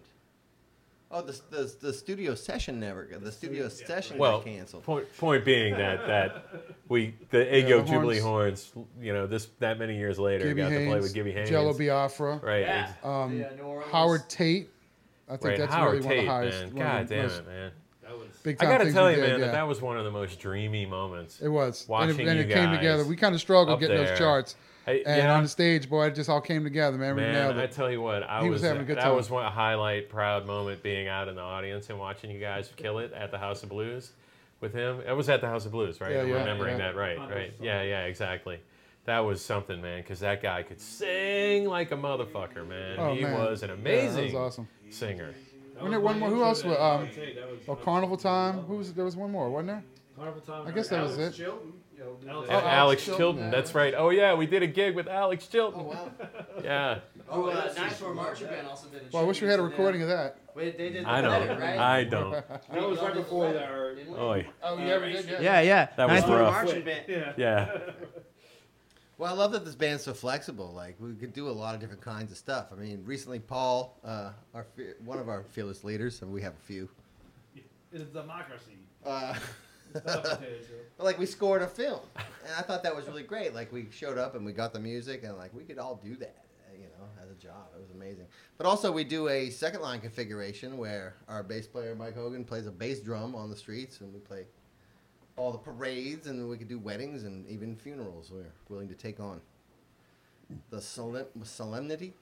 Oh, 1.11 1.23
the, 1.23 1.39
the, 1.49 1.75
the 1.81 1.91
studio 1.91 2.35
session 2.35 2.79
never 2.79 3.03
got, 3.05 3.23
the 3.23 3.31
studio 3.31 3.63
Yeah, 3.63 3.69
session 3.87 4.19
Well, 4.19 4.37
got 4.37 4.45
canceled. 4.45 4.83
point 4.83 5.07
point 5.17 5.43
being 5.43 5.73
that 5.75 6.05
that 6.05 6.45
we 6.87 7.15
the 7.31 7.51
Egg 7.51 7.63
Yeah, 7.63 7.69
Yolk 7.77 7.87
Jubilee 7.87 8.19
horns. 8.19 8.69
horns, 8.71 8.87
you 9.01 9.11
know, 9.11 9.25
this 9.25 9.47
that 9.57 9.79
many 9.79 9.97
years 9.97 10.19
later 10.19 10.45
Gibby 10.45 10.61
got 10.61 10.69
to 10.69 10.85
play 10.85 10.99
with 10.99 11.13
Gibby 11.15 11.31
Haynes. 11.31 11.49
Jello 11.49 11.73
Biafra, 11.73 12.37
right. 12.43 12.61
Yeah. 12.61 12.91
um, 13.03 13.35
Yeah, 13.39 13.49
Howard 13.91 14.29
Tate. 14.29 14.69
I 15.27 15.31
think 15.31 15.43
right. 15.45 15.57
that's 15.57 15.73
Howard 15.73 16.03
really 16.03 16.05
one 16.05 16.11
of 16.13 16.17
Tate, 16.19 16.25
the 16.25 16.31
highest. 16.31 16.57
man. 16.59 16.67
one 16.75 16.83
God 16.85 17.07
damn 17.09 17.29
it, 17.29 17.47
man. 17.47 17.71
That 18.03 18.11
was. 18.17 18.27
Big 18.43 18.57
I 18.63 18.65
got 18.65 18.77
to 18.79 18.91
tell 18.91 19.09
you, 19.09 19.15
did, 19.17 19.29
man, 19.29 19.39
yeah. 19.39 19.45
that 19.47 19.51
that 19.53 19.67
was 19.67 19.81
one 19.81 19.97
of 19.97 20.05
the 20.05 20.11
most 20.11 20.39
dreamy 20.39 20.85
moments. 20.85 21.41
It 21.41 21.49
was. 21.49 21.81
and 21.81 21.89
Watching 21.89 22.19
it, 22.19 22.27
and 22.27 22.37
you 22.39 22.45
it 22.45 22.53
came 22.53 22.71
together. 22.71 23.03
We 23.03 23.15
kind 23.15 23.33
of 23.33 23.41
struggled 23.41 23.79
getting 23.79 23.97
there. 23.97 24.07
those 24.09 24.17
charts. 24.17 24.55
Hey, 24.89 25.03
And 25.05 25.17
yeah, 25.17 25.35
on 25.35 25.43
the 25.43 25.49
stage, 25.49 25.87
boy, 25.89 26.07
it 26.07 26.15
just 26.15 26.29
all 26.29 26.41
came 26.41 26.63
together, 26.63 26.97
man. 26.97 27.15
We 27.15 27.21
Man, 27.21 27.33
nailed 27.33 27.57
I 27.57 27.67
tell 27.67 27.91
you 27.91 28.01
what, 28.01 28.23
I 28.23 28.41
He 28.43 28.49
was, 28.49 28.61
was 28.61 28.67
having 28.67 28.81
a 28.81 28.85
good 28.85 28.97
that 28.97 29.03
time. 29.03 29.15
was 29.15 29.29
one 29.29 29.49
highlight, 29.51 30.09
proud 30.09 30.47
moment 30.47 30.81
being 30.81 31.07
out 31.07 31.27
in 31.27 31.35
the 31.35 31.41
audience 31.41 31.89
and 31.89 31.99
watching 31.99 32.31
you 32.31 32.39
guys 32.39 32.71
kill 32.75 32.99
it 32.99 33.13
at 33.13 33.29
the 33.31 33.37
House 33.37 33.61
of 33.63 33.69
Blues 33.69 34.13
with 34.61 34.73
him. 34.73 35.01
It 35.07 35.13
was 35.13 35.29
at 35.29 35.41
the 35.41 35.47
House 35.47 35.65
of 35.65 35.71
Blues, 35.71 36.01
right? 36.01 36.13
Yeah, 36.13 36.21
I'm 36.21 36.29
yeah, 36.29 36.35
remembering 36.39 36.79
yeah. 36.79 36.87
that 36.87 36.95
right, 36.95 37.19
right? 37.19 37.53
Yeah, 37.61 37.83
yeah, 37.83 38.05
exactly. 38.05 38.59
That 39.05 39.19
was 39.19 39.43
something, 39.43 39.81
man, 39.81 40.01
because 40.01 40.19
that 40.21 40.41
guy 40.41 40.63
could 40.63 40.81
sing 40.81 41.65
like 41.65 41.91
a 41.91 41.95
motherfucker, 41.95 42.67
man. 42.67 42.95
Oh, 42.99 43.13
he 43.13 43.21
man. 43.23 43.33
was 43.33 43.63
an 43.63 43.69
Yeah, 43.69 43.75
amazing 43.75 44.15
that 44.33 44.39
was 44.39 44.53
awesome. 44.53 44.67
singer. 44.89 45.33
Wasn't 45.75 45.83
was 45.83 45.91
there 45.91 45.99
one 46.01 46.19
more? 46.19 46.29
Who 46.29 46.43
else 46.43 46.63
was, 46.63 46.77
Howard 46.77 47.07
um, 47.09 47.15
Tate. 47.15 47.35
That 47.35 47.49
was- 47.49 47.59
Oh, 47.67 47.75
Carnival 47.75 48.17
Time. 48.17 48.59
Who 48.61 48.75
was 48.75 48.91
there? 48.93 49.05
Was 49.05 49.15
one 49.15 49.31
more, 49.31 49.49
wasn't 49.49 49.67
there? 49.67 49.83
Carnival 50.17 50.41
time. 50.41 50.67
I 50.67 50.71
guess 50.71 50.89
that 50.89 51.01
was 51.01 51.17
it. 51.17 51.33
Chilton, 51.33 51.73
you 52.21 52.27
know, 52.27 52.41
did 52.41 52.49
Alex- 52.49 52.49
that. 52.49 52.63
Alex 52.63 52.73
Alex 52.73 53.05
Chilton, 53.05 53.17
Chilton, 53.19 53.43
yeah. 53.45 53.49
that's 53.51 53.75
right. 53.75 53.93
Oh 53.97 54.09
yeah, 54.09 54.33
we 54.33 54.45
did 54.45 54.63
a 54.63 54.67
gig 54.67 54.95
with 54.95 55.07
Alex 55.07 55.47
Chilton. 55.47 55.81
Oh, 55.81 55.83
wow. 55.83 56.11
Yeah, 56.63 56.99
Who, 57.27 57.49
uh, 57.49 57.73
Nashville 57.75 58.13
Marching 58.13 58.47
Band 58.47 58.67
also 58.67 58.87
did 58.89 59.01
a 59.01 59.05
Well, 59.13 59.23
I 59.23 59.25
wish 59.25 59.41
we 59.41 59.47
had 59.47 59.59
a 59.59 59.63
recording 59.63 60.01
them. 60.01 60.09
of 60.09 60.17
that. 60.17 60.37
Wait, 60.55 60.77
they 60.77 60.89
did 60.89 61.05
the 61.05 61.09
I 61.09 61.21
letter, 61.21 61.47
don't. 61.47 61.59
right? 61.61 61.79
I 61.79 62.03
don't. 62.03 62.31
That 62.73 62.89
was 62.89 62.99
right 62.99 63.13
before 63.13 63.53
that. 63.53 63.71
Or, 63.71 63.95
Didn't 63.95 64.13
we? 64.13 64.19
Oy. 64.19 64.47
Oh, 64.61 64.77
you 64.77 64.87
ever 64.89 65.05
did? 65.09 65.25
Yeah. 65.25 65.39
Yeah, 65.41 65.61
yeah. 65.61 65.87
That 65.95 66.09
was 66.09 66.19
Nashville 66.21 66.37
rough. 66.39 66.53
Marching 66.65 66.83
Band. 66.83 67.05
yeah. 67.07 67.33
Yeah. 67.37 67.77
Well, 69.17 69.33
I 69.33 69.35
love 69.35 69.51
that 69.51 69.65
this 69.65 69.75
band's 69.75 70.03
so 70.03 70.13
flexible. 70.13 70.71
Like 70.73 70.95
we 70.97 71.11
could 71.13 71.33
do 71.33 71.49
a 71.49 71.51
lot 71.51 71.75
of 71.75 71.81
different 71.81 72.01
kinds 72.01 72.31
of 72.31 72.37
stuff. 72.37 72.67
I 72.71 72.75
mean, 72.75 73.03
recently 73.03 73.39
Paul, 73.39 73.99
uh, 74.05 74.31
our 74.53 74.63
fe- 74.77 74.93
one 75.03 75.19
of 75.19 75.27
our 75.27 75.43
fearless 75.43 75.83
leaders, 75.83 76.21
and 76.21 76.31
we 76.31 76.41
have 76.41 76.53
a 76.53 76.65
few. 76.65 76.87
It's 77.91 78.05
democracy. 78.13 78.77
Uh, 79.05 79.33
It's 79.95 80.05
not 80.05 80.23
potatoes, 80.23 80.65
yo. 80.69 80.75
but, 80.97 81.03
like 81.05 81.17
we 81.19 81.25
scored 81.25 81.61
a 81.61 81.67
film, 81.67 81.99
and 82.15 82.53
I 82.57 82.61
thought 82.61 82.83
that 82.83 82.95
was 82.95 83.05
really 83.07 83.23
great. 83.23 83.53
Like 83.53 83.71
we 83.71 83.87
showed 83.91 84.17
up 84.17 84.35
and 84.35 84.45
we 84.45 84.51
got 84.53 84.73
the 84.73 84.79
music, 84.79 85.23
and 85.23 85.37
like 85.37 85.53
we 85.53 85.63
could 85.63 85.77
all 85.79 85.99
do 86.03 86.15
that, 86.17 86.45
you 86.73 86.85
know, 86.85 87.05
as 87.23 87.29
a 87.31 87.35
job. 87.35 87.67
It 87.75 87.81
was 87.81 87.91
amazing. 87.91 88.25
But 88.57 88.65
also 88.67 88.91
we 88.91 89.03
do 89.03 89.29
a 89.29 89.49
second 89.49 89.81
line 89.81 89.99
configuration 90.01 90.77
where 90.77 91.15
our 91.27 91.43
bass 91.43 91.67
player 91.67 91.95
Mike 91.95 92.15
Hogan 92.15 92.43
plays 92.43 92.67
a 92.67 92.71
bass 92.71 92.99
drum 92.99 93.35
on 93.35 93.49
the 93.49 93.55
streets, 93.55 94.01
and 94.01 94.13
we 94.13 94.19
play 94.19 94.45
all 95.37 95.51
the 95.51 95.57
parades, 95.57 96.27
and 96.27 96.49
we 96.49 96.57
could 96.57 96.67
do 96.67 96.77
weddings 96.79 97.23
and 97.23 97.47
even 97.47 97.75
funerals. 97.75 98.29
We're 98.31 98.51
willing 98.69 98.89
to 98.89 98.95
take 98.95 99.19
on 99.19 99.39
the 100.69 100.81
solemn- 100.81 101.27
solemnity. 101.43 102.13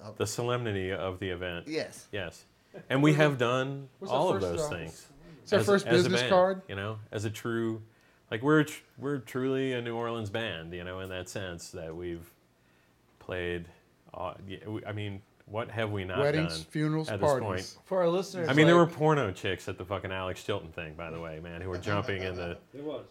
Of, 0.00 0.16
The 0.16 0.26
solemnity 0.26 0.90
of 0.92 1.18
the 1.18 1.28
event. 1.30 1.68
yes. 1.68 2.08
Yes. 2.12 2.44
And 2.88 3.02
we 3.02 3.12
have 3.14 3.36
done 3.38 3.88
What's 3.98 4.12
all 4.12 4.34
of 4.34 4.40
those 4.40 4.66
things. 4.68 5.06
It's 5.46 5.52
our 5.52 5.60
as- 5.60 5.66
first 5.66 5.86
as 5.86 5.92
a 5.92 5.96
business 6.04 6.20
band, 6.22 6.30
card. 6.30 6.62
You 6.68 6.74
know, 6.76 6.98
as 7.12 7.24
a 7.24 7.30
true, 7.30 7.82
like 8.30 8.42
we're 8.42 8.64
tr- 8.64 8.82
we're 8.98 9.18
truly 9.18 9.72
a 9.72 9.80
New 9.80 9.94
Orleans 9.96 10.30
band. 10.30 10.72
You 10.72 10.84
know, 10.84 11.00
in 11.00 11.08
that 11.10 11.28
sense 11.28 11.70
that 11.70 11.94
we've 11.94 12.28
played. 13.18 13.66
Uh, 14.14 14.34
I 14.86 14.92
mean, 14.92 15.20
what 15.46 15.70
have 15.70 15.90
we 15.92 16.04
not 16.04 16.18
Weddings, 16.18 16.56
done 16.58 16.66
funerals, 16.70 17.08
at 17.08 17.20
this 17.20 17.28
parties. 17.28 17.46
point? 17.46 17.86
For 17.86 18.00
our 18.00 18.08
listeners, 18.08 18.48
I 18.48 18.52
mean, 18.54 18.66
there 18.66 18.76
were 18.76 18.86
porno 18.86 19.30
chicks 19.30 19.68
at 19.68 19.78
the 19.78 19.84
fucking 19.84 20.10
Alex 20.10 20.42
Chilton 20.42 20.72
thing, 20.72 20.94
by 20.94 21.10
the 21.10 21.20
way, 21.20 21.38
man, 21.40 21.60
who 21.60 21.68
were 21.68 21.78
jumping 21.78 22.22
in 22.22 22.34
the 22.34 22.56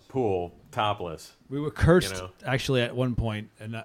pool 0.09 0.53
topless. 0.71 1.33
We 1.49 1.59
were 1.59 1.71
cursed 1.71 2.15
You 2.15 2.21
know. 2.23 2.29
actually 2.45 2.81
at 2.81 2.95
one 2.95 3.15
point, 3.15 3.49
and 3.59 3.83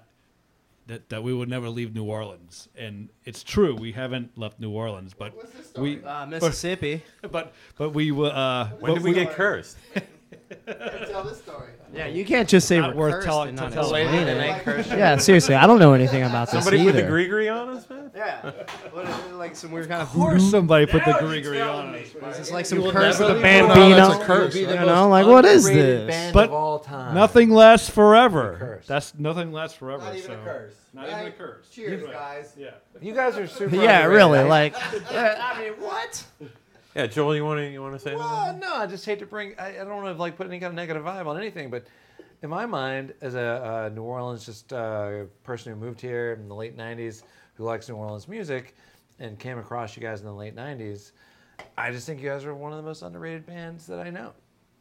that, 0.87 1.09
that 1.09 1.09
that 1.09 1.23
we 1.23 1.33
would 1.33 1.49
never 1.49 1.69
leave 1.69 1.93
New 1.93 2.05
Orleans. 2.05 2.67
And 2.75 3.09
it's 3.25 3.43
true, 3.43 3.75
we 3.75 3.91
haven't 3.91 4.37
left 4.37 4.59
New 4.59 4.71
Orleans, 4.71 5.13
but 5.13 5.35
What's 5.35 5.51
this 5.51 5.69
story? 5.69 5.97
we 5.97 6.03
Uh, 6.03 6.25
Mississippi. 6.25 7.03
but 7.31 7.53
but 7.77 7.91
we 7.91 8.11
were. 8.11 8.31
Uh, 8.31 8.69
When 8.79 8.91
but 8.91 8.93
did 8.95 9.03
we 9.03 9.13
get 9.13 9.31
cursed? 9.33 9.77
Tell 11.09 11.23
this 11.23 11.37
story. 11.39 11.69
Yeah, 11.93 12.07
you 12.07 12.23
can't 12.23 12.47
just 12.47 12.67
say 12.67 12.79
Not 12.79 12.95
worth 12.95 13.23
telling- 13.25 13.55
to 13.55 13.61
not 13.63 13.73
tell 13.73 13.83
explain 13.93 14.25
later. 14.25 14.77
it. 14.77 14.87
Yeah, 14.87 15.17
seriously, 15.17 15.55
I 15.55 15.67
don't 15.67 15.79
know 15.79 15.93
anything 15.93 16.23
about 16.23 16.47
this 16.51 16.65
either. 16.65 16.77
Somebody 16.77 16.85
put 17.01 17.05
the 17.05 17.11
Grigri 17.11 17.53
on 17.53 17.69
us, 17.75 17.89
man. 17.89 18.11
Yeah, 18.15 18.51
what 18.91 19.07
is 19.07 19.15
it, 19.25 19.33
like 19.33 19.55
some 19.55 19.71
weird 19.71 19.89
kind 19.89 20.01
of 20.01 20.07
Of 20.07 20.13
course, 20.13 20.35
voodoo? 20.41 20.51
somebody 20.51 20.85
put 20.85 21.03
the 21.03 21.11
Grigri 21.11 21.61
on 21.65 21.95
us. 21.95 22.07
Is 22.33 22.37
this 22.37 22.51
like 22.51 22.65
some 22.65 22.81
curse 22.91 23.19
never 23.19 23.31
of 23.31 23.37
the 23.37 23.41
Bambino? 23.43 23.81
Orleans. 23.81 23.97
That's 24.09 24.21
a 24.21 24.25
curse, 24.25 24.55
You 24.55 24.67
most 24.67 24.85
know, 24.85 25.09
like 25.09 25.25
what 25.27 25.43
is 25.45 25.65
this? 25.65 26.31
But 26.33 26.45
of 26.45 26.53
all 26.53 26.79
time. 26.79 27.13
Nothing 27.13 27.49
lasts 27.49 27.89
forever. 27.89 28.55
Curse. 28.59 28.87
That's 28.87 29.13
nothing 29.17 29.51
lasts 29.51 29.77
forever. 29.77 30.03
Not 30.05 30.15
even 30.15 30.27
so. 30.27 30.33
a 30.33 30.43
curse. 30.43 30.73
Not 30.93 31.07
even 31.07 31.19
a 31.19 31.23
Right? 31.23 31.37
curse. 31.37 31.69
Cheers, 31.71 32.03
Right. 32.03 32.13
guys. 32.13 32.53
Yeah. 32.57 32.69
You 33.01 33.13
guys 33.13 33.37
are 33.37 33.47
super. 33.47 33.75
Yeah, 33.81 34.03
underrated. 34.05 34.09
really. 34.11 34.43
Like, 34.43 34.75
I 35.11 35.59
mean, 35.59 35.73
what? 35.73 36.23
Yeah, 36.95 37.07
Joel, 37.07 37.35
you 37.35 37.45
want 37.45 37.59
to 37.59 37.69
you 37.69 37.81
want 37.81 37.93
to 37.93 37.99
say 37.99 38.15
Well, 38.15 38.57
no, 38.57 38.75
I 38.75 38.85
just 38.85 39.05
hate 39.05 39.19
to 39.19 39.25
bring. 39.25 39.55
I, 39.57 39.69
I 39.69 39.83
don't 39.83 40.03
want 40.03 40.15
to 40.15 40.19
like 40.19 40.35
put 40.35 40.47
any 40.47 40.59
kind 40.59 40.71
of 40.71 40.75
negative 40.75 41.03
vibe 41.03 41.25
on 41.25 41.37
anything, 41.37 41.69
but 41.69 41.85
in 42.41 42.49
my 42.49 42.65
mind, 42.65 43.13
as 43.21 43.35
a 43.35 43.85
uh, 43.85 43.89
New 43.93 44.03
Orleans 44.03 44.45
just 44.45 44.73
uh, 44.73 45.23
person 45.43 45.71
who 45.71 45.79
moved 45.79 46.01
here 46.01 46.33
in 46.33 46.49
the 46.49 46.55
late 46.55 46.77
'90s, 46.77 47.23
who 47.55 47.63
likes 47.63 47.87
New 47.87 47.95
Orleans 47.95 48.27
music, 48.27 48.75
and 49.19 49.39
came 49.39 49.57
across 49.57 49.95
you 49.95 50.01
guys 50.01 50.19
in 50.19 50.25
the 50.25 50.33
late 50.33 50.55
'90s, 50.55 51.11
I 51.77 51.91
just 51.91 52.05
think 52.05 52.21
you 52.21 52.29
guys 52.29 52.43
are 52.43 52.53
one 52.53 52.73
of 52.73 52.77
the 52.77 52.83
most 52.83 53.03
underrated 53.03 53.45
bands 53.45 53.87
that 53.87 53.99
I 53.99 54.09
know. 54.09 54.33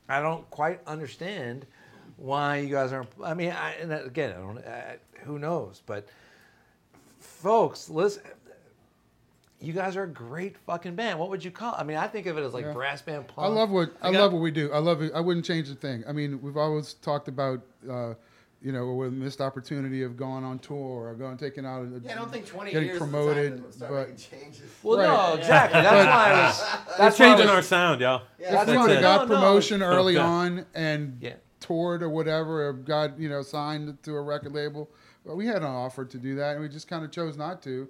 I 0.08 0.20
don't 0.20 0.48
quite 0.50 0.80
understand 0.88 1.64
why 2.16 2.58
you 2.58 2.70
guys 2.70 2.92
aren't. 2.92 3.08
I 3.22 3.34
mean, 3.34 3.52
I, 3.52 3.74
and 3.74 3.92
again, 3.92 4.32
I 4.32 4.40
don't. 4.40 4.58
I, 4.58 4.96
who 5.22 5.38
knows? 5.38 5.82
But 5.86 6.08
folks, 7.20 7.88
listen. 7.88 8.22
You 9.60 9.74
guys 9.74 9.94
are 9.96 10.04
a 10.04 10.08
great 10.08 10.56
fucking 10.66 10.94
band. 10.94 11.18
What 11.18 11.28
would 11.28 11.44
you 11.44 11.50
call? 11.50 11.74
I 11.76 11.84
mean, 11.84 11.98
I 11.98 12.06
think 12.08 12.26
of 12.26 12.38
it 12.38 12.42
as 12.42 12.54
like 12.54 12.64
Yeah. 12.64 12.72
brass 12.72 13.02
band. 13.02 13.26
I 13.28 13.32
Punk. 13.32 13.54
love 13.54 13.70
what 13.70 13.92
I 14.00 14.10
got- 14.10 14.20
love 14.20 14.32
what 14.32 14.40
we 14.40 14.50
do. 14.50 14.72
I 14.72 14.78
love 14.78 15.02
it. 15.02 15.12
I 15.14 15.20
wouldn't 15.20 15.44
change 15.44 15.68
a 15.70 15.74
thing. 15.74 16.02
I 16.08 16.12
mean, 16.12 16.40
we've 16.40 16.56
always 16.56 16.94
talked 16.94 17.28
about, 17.28 17.60
uh, 17.88 18.14
you 18.62 18.72
know, 18.72 18.94
with 18.94 19.12
missed 19.12 19.42
opportunity 19.42 20.02
of 20.02 20.16
going 20.16 20.44
on 20.44 20.60
tour 20.60 21.08
or 21.10 21.14
going 21.14 21.36
taking 21.36 21.66
out. 21.66 21.82
A, 21.82 22.00
Yeah, 22.02 22.12
I 22.12 22.14
don't 22.14 22.32
think 22.32 22.46
20 22.46 22.70
getting 22.72 22.88
years 22.88 22.98
promoted, 22.98 23.36
is 23.36 23.50
the 23.52 23.56
time 23.58 23.66
to 23.66 23.72
start 23.76 24.08
but- 24.08 24.16
changes. 24.16 24.62
Well, 24.82 24.98
Right. 24.98 25.06
no, 25.34 25.38
exactly. 25.38 25.80
That's 25.82 26.06
why 26.06 26.30
I 26.32 26.46
was. 26.46 26.60
We're 26.60 26.96
That's 26.98 27.18
why 27.18 27.24
I 27.26 27.28
changing 27.28 27.46
was- 27.46 27.54
our 27.56 27.62
sound, 27.62 28.00
y'all. 28.00 28.22
Yeah, 28.38 28.46
if 28.46 28.52
That's 28.52 28.66
we 28.70 28.76
it. 28.76 28.80
would 28.80 28.90
have 28.92 29.02
got 29.02 29.28
No, 29.28 29.34
no, 29.34 29.40
promotion 29.40 29.82
it's- 29.82 29.94
early 29.94 30.16
Okay. 30.16 30.26
on 30.26 30.66
and 30.74 31.18
Yeah. 31.20 31.34
toured 31.60 32.02
or 32.02 32.08
whatever, 32.08 32.66
or 32.66 32.72
got 32.72 33.18
you 33.20 33.28
know 33.28 33.42
signed 33.42 34.02
to 34.04 34.14
a 34.16 34.22
record 34.22 34.54
label, 34.54 34.88
well, 35.24 35.36
we 35.36 35.44
had 35.46 35.58
an 35.58 35.64
offer 35.64 36.06
to 36.06 36.16
do 36.18 36.34
that, 36.36 36.52
and 36.52 36.62
we 36.62 36.68
just 36.70 36.88
kind 36.88 37.04
of 37.04 37.10
chose 37.10 37.36
not 37.36 37.60
to, 37.64 37.88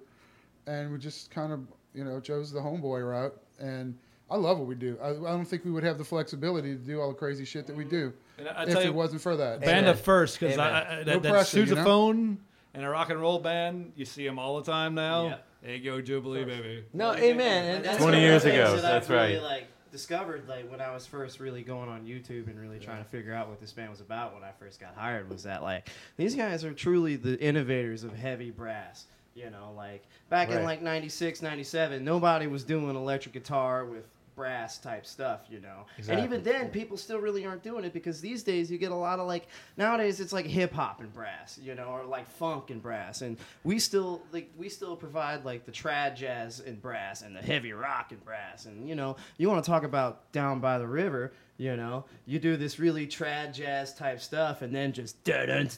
and 0.71 0.93
we 0.93 0.99
just 0.99 1.31
kind 1.31 1.53
of 1.53 1.61
you 1.95 2.05
know 2.05 2.21
chose 2.21 2.53
the 2.53 2.61
homeboy 2.61 3.09
route. 3.09 3.37
And 3.59 3.97
I 4.31 4.37
love 4.37 4.59
what 4.59 4.67
we 4.69 4.75
do. 4.75 4.97
I, 5.03 5.11
I 5.11 5.13
don't 5.13 5.45
think 5.45 5.65
we 5.65 5.71
would 5.71 5.83
have 5.85 5.99
the 5.99 6.05
flexibility 6.05 6.75
to 6.75 6.81
do 6.81 7.01
all 7.01 7.09
the 7.09 7.15
crazy 7.15 7.45
shit 7.45 7.67
that 7.67 7.77
we 7.77 7.85
do 7.85 8.13
And 8.39 8.49
I, 8.49 8.53
I 8.53 8.63
if 8.63 8.69
tell 8.71 8.81
it 8.81 8.85
you, 8.87 8.93
wasn't 8.93 9.21
for 9.23 9.37
that. 9.37 9.61
band 9.61 9.71
Amen. 9.81 9.85
at 9.91 9.99
first 9.99 10.39
because 10.39 10.57
Amen. 10.57 11.05
that, 11.05 11.07
No 11.07 11.19
that 11.19 11.31
pressure, 11.31 11.61
you 11.65 11.75
know? 11.75 11.85
sousaphone 11.85 12.37
and 12.73 12.85
a 12.85 12.89
rock 12.89 13.11
and 13.11 13.21
roll 13.21 13.39
band. 13.41 13.93
You 13.97 14.05
see 14.05 14.25
them 14.25 14.39
all 14.39 14.61
the 14.61 14.71
time 14.71 14.95
now. 14.95 15.27
Yeah. 15.27 15.37
Hey, 15.63 15.79
go 15.81 16.01
Jubilee, 16.01 16.45
baby. 16.45 16.85
No, 16.95 17.13
amen. 17.13 17.77
And, 17.77 17.85
That's 17.85 17.97
and- 17.97 18.05
20 18.05 18.05
one 18.05 18.15
of 18.15 18.21
the 18.21 18.27
years 18.27 18.45
ago, 18.45 18.77
that 18.77 18.83
that's 18.83 19.11
I've 19.11 19.11
really, 19.11 19.35
right. 19.35 19.43
Like 19.43 19.67
discovered 19.93 20.49
like 20.49 20.71
when 20.71 20.81
I 20.81 20.95
was 20.95 21.05
first 21.07 21.41
really 21.41 21.63
going 21.63 21.89
on 21.89 22.05
YouTube 22.07 22.47
and 22.47 22.59
really 22.59 22.79
trying 22.79 23.03
to 23.03 23.11
figure 23.11 23.35
out 23.35 23.49
what 23.49 23.61
this 23.61 23.73
band 23.73 23.91
was 23.91 24.01
about 24.01 24.33
when 24.33 24.45
I 24.45 24.53
first 24.59 24.79
got 24.81 24.95
hired 24.95 25.29
was 25.29 25.43
that 25.43 25.63
like 25.63 25.89
these 26.17 26.35
guys 26.37 26.65
are 26.65 26.73
truly 26.73 27.17
the 27.17 27.39
innovators 27.41 28.05
of 28.05 28.15
heavy 28.15 28.51
brass. 28.51 29.07
You 29.43 29.51
know, 29.51 29.73
like 29.77 30.05
back 30.29 30.51
in 30.51 30.63
like 30.65 30.83
96, 30.83 31.43
97, 31.43 32.05
nobody 32.05 32.47
was 32.47 32.65
doing 32.65 32.95
electric 32.95 33.35
guitar 33.35 33.85
with 33.85 34.05
brass 34.41 34.79
type 34.79 35.05
stuff, 35.05 35.41
you 35.51 35.61
know. 35.61 35.85
Exactly. 35.99 36.25
And 36.25 36.33
even 36.33 36.43
then 36.43 36.71
people 36.71 36.97
still 36.97 37.19
really 37.19 37.45
aren't 37.45 37.63
doing 37.63 37.85
it 37.85 37.93
because 37.93 38.23
these 38.23 38.43
days 38.43 38.71
you 38.71 38.79
get 38.79 38.91
a 38.91 38.95
lot 38.95 39.19
of 39.19 39.27
like 39.27 39.47
nowadays 39.77 40.19
it's 40.19 40.33
like 40.33 40.47
hip 40.47 40.73
hop 40.73 41.01
and 41.01 41.13
brass, 41.13 41.59
you 41.63 41.75
know, 41.75 41.85
or 41.85 42.05
like 42.05 42.27
funk 42.27 42.71
and 42.71 42.83
brass. 42.83 43.21
And 43.21 43.37
we 43.65 43.79
still 43.79 44.23
like 44.33 44.51
we 44.57 44.71
still 44.71 44.97
provide 44.97 45.45
like 45.45 45.67
the 45.67 45.73
trad 45.73 46.17
jazz 46.17 46.61
and 46.61 46.81
brass 46.81 47.21
and 47.21 47.37
the 47.37 47.43
heavy 47.43 47.73
rock 47.73 48.13
and 48.13 48.25
brass. 48.25 48.65
And 48.65 48.89
you 48.89 48.95
know, 48.95 49.17
you 49.37 49.49
want 49.51 49.63
to 49.63 49.71
talk 49.71 49.83
about 49.83 50.33
down 50.33 50.61
by 50.61 50.79
the 50.79 50.87
river, 50.87 51.33
you 51.61 51.77
know, 51.77 52.07
you 52.25 52.39
do 52.39 52.57
this 52.57 52.79
really 52.79 53.07
trad 53.07 53.53
jazz 53.53 53.93
type 53.95 54.19
stuff 54.19 54.63
and 54.63 54.75
then 54.75 54.93
just 54.95 55.23
dun 55.25 55.49
dun 55.49 55.69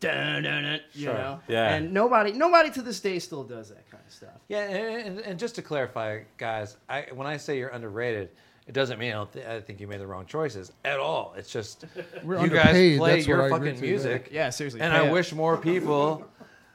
dun 0.00 0.42
dun 0.42 0.62
dun, 0.64 0.80
you 0.92 1.04
Sure. 1.04 1.14
know. 1.14 1.40
Yeah. 1.46 1.74
And 1.74 1.92
nobody 1.94 2.32
nobody 2.32 2.68
to 2.70 2.82
this 2.82 2.98
day 2.98 3.20
still 3.20 3.44
does 3.44 3.68
that 3.68 3.88
kind 3.90 4.02
of 4.04 4.12
stuff. 4.12 4.40
yeah, 4.48 4.62
and, 4.68 5.06
and, 5.18 5.18
and 5.20 5.38
just 5.38 5.54
to 5.54 5.62
clarify, 5.62 6.22
guys, 6.36 6.76
I, 6.88 7.06
when 7.14 7.28
I 7.28 7.36
say 7.36 7.58
you're 7.58 7.68
underrated, 7.68 8.30
it 8.66 8.72
doesn't 8.72 8.98
mean 8.98 9.10
I, 9.10 9.14
don't 9.14 9.32
th- 9.32 9.46
I 9.46 9.60
think 9.60 9.78
you 9.80 9.86
made 9.86 10.00
the 10.00 10.06
wrong 10.06 10.26
choices 10.26 10.72
at 10.84 10.98
all. 10.98 11.34
It's 11.36 11.50
just 11.52 11.84
We're 12.24 12.42
you 12.42 12.48
guys 12.50 12.72
play 12.98 13.16
that's 13.16 13.26
your 13.26 13.48
fucking 13.48 13.68
agree 13.68 13.80
to, 13.80 13.86
music, 13.86 14.30
Yeah, 14.32 14.50
seriously. 14.50 14.80
and 14.80 14.92
I 14.92 15.06
up. 15.06 15.12
wish 15.12 15.32
more 15.32 15.56
people 15.56 16.24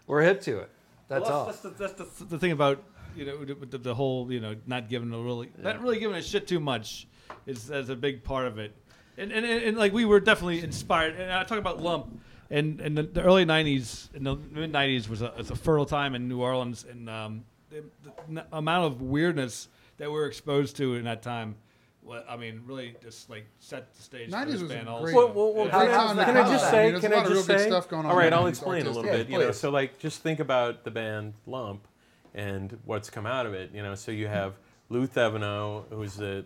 were 0.08 0.22
hip 0.22 0.40
to 0.44 0.60
it. 0.60 0.70
That's 1.10 1.24
Well, 1.26 1.40
all. 1.40 1.46
That's, 1.48 1.60
the, 1.60 1.70
that's 1.72 1.94
the, 2.20 2.26
the 2.26 2.40
thing 2.40 2.54
about 2.54 2.84
you 3.18 3.26
know 3.26 3.44
the, 3.44 3.56
the, 3.66 3.78
the 3.80 3.96
whole 3.96 4.32
you 4.32 4.40
know 4.40 4.56
not 4.66 4.88
giving 4.88 5.12
a 5.14 5.20
really 5.20 5.50
not 5.58 5.82
really 5.82 6.00
giving 6.00 6.16
a 6.16 6.22
shit 6.22 6.48
too 6.48 6.60
much 6.62 7.08
is 7.46 7.68
that's 7.68 7.90
a 7.90 7.96
big 7.96 8.24
part 8.24 8.48
of 8.48 8.58
it. 8.60 8.74
And, 9.18 9.32
and, 9.32 9.46
and, 9.46 9.64
and 9.64 9.78
like 9.78 9.92
we 9.94 10.06
were 10.06 10.20
definitely 10.20 10.64
inspired. 10.64 11.16
And 11.16 11.32
I 11.32 11.44
talk 11.44 11.58
about 11.58 11.82
Lump. 11.82 12.22
And 12.52 12.82
in 12.82 12.96
the, 12.96 13.04
the 13.04 13.22
early 13.22 13.46
'90s, 13.46 14.14
in 14.16 14.24
the 14.24 14.36
mid 14.36 14.72
'90s, 14.74 15.08
was 15.08 15.22
a, 15.22 15.32
was 15.38 15.52
a 15.52 15.56
fertile 15.56 15.86
time 15.86 16.16
in 16.16 16.28
New 16.28 16.42
Orleans, 16.42 16.84
and 16.90 17.08
um, 17.08 17.44
the, 17.70 17.84
the 18.04 18.40
n- 18.42 18.46
amount 18.52 18.86
of 18.92 19.02
weirdness 19.04 19.68
that 19.98 20.08
we 20.10 20.16
were 20.16 20.26
exposed 20.26 20.76
to 20.78 20.96
in 20.96 21.04
that 21.04 21.22
time. 21.22 21.56
wa- 22.02 22.24
I 22.28 22.38
mean, 22.38 22.64
really 22.66 22.96
just 23.04 23.30
like 23.30 23.46
set 23.60 23.94
the 23.94 24.02
stage. 24.02 24.32
for 24.32 24.38
90s 24.38 24.46
this 24.48 24.62
was 24.62 24.72
band 24.72 24.86
great- 24.88 24.92
also. 25.14 25.14
Well, 25.14 25.34
well, 25.34 25.54
well, 25.54 25.66
Yeah. 25.68 25.72
can, 25.72 25.80
Great 26.16 26.22
I, 26.22 26.26
can 26.26 26.38
I 26.38 26.42
just 26.52 26.66
out. 26.66 26.68
I 26.70 26.72
say? 26.72 26.92
mean, 26.92 27.02
can 27.02 27.12
a 27.12 27.16
I 27.16 27.18
lot 27.20 27.26
of 27.28 27.34
just 27.34 27.50
real 27.50 27.58
say? 27.60 27.68
stuff 27.68 27.88
going 27.88 28.06
on 28.08 28.12
All 28.12 28.18
right, 28.18 28.34
I'll 28.34 28.44
the 28.44 28.50
explain 28.50 28.82
a 28.82 28.86
little 28.90 29.02
artistic. 29.04 29.28
bit. 29.28 29.34
You 29.34 29.40
know, 29.46 29.52
so 29.52 29.70
like 29.70 30.00
just 30.00 30.24
think 30.24 30.40
about 30.40 30.84
the 30.84 30.90
band 30.90 31.34
Lump 31.46 31.88
and 32.34 32.80
what's 32.86 33.12
come 33.12 33.28
out 33.28 33.46
of 33.46 33.54
it. 33.54 33.70
You 33.76 33.84
know, 33.84 33.94
so 33.94 34.12
you 34.12 34.26
have 34.28 34.56
Lou 34.90 35.06
Thevenot, 35.06 35.84
who's 35.92 36.16
the 36.16 36.46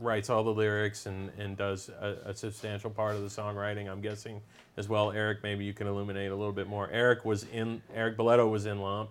writes 0.00 0.30
all 0.30 0.44
the 0.44 0.52
lyrics 0.52 1.06
and, 1.06 1.30
and 1.38 1.56
does 1.56 1.88
a, 1.88 2.16
a 2.26 2.34
substantial 2.34 2.90
part 2.90 3.14
of 3.14 3.22
the 3.22 3.28
songwriting. 3.28 3.88
I'm 3.88 4.00
guessing 4.00 4.40
as 4.76 4.88
well. 4.88 5.12
Eric, 5.12 5.38
maybe 5.42 5.64
you 5.64 5.72
can 5.72 5.86
illuminate 5.86 6.30
a 6.30 6.36
little 6.36 6.52
bit 6.52 6.68
more. 6.68 6.88
Eric 6.90 7.24
was 7.24 7.44
in 7.52 7.82
Eric 7.94 8.16
Boletto 8.16 8.50
was 8.50 8.66
in 8.66 8.80
Lump. 8.80 9.10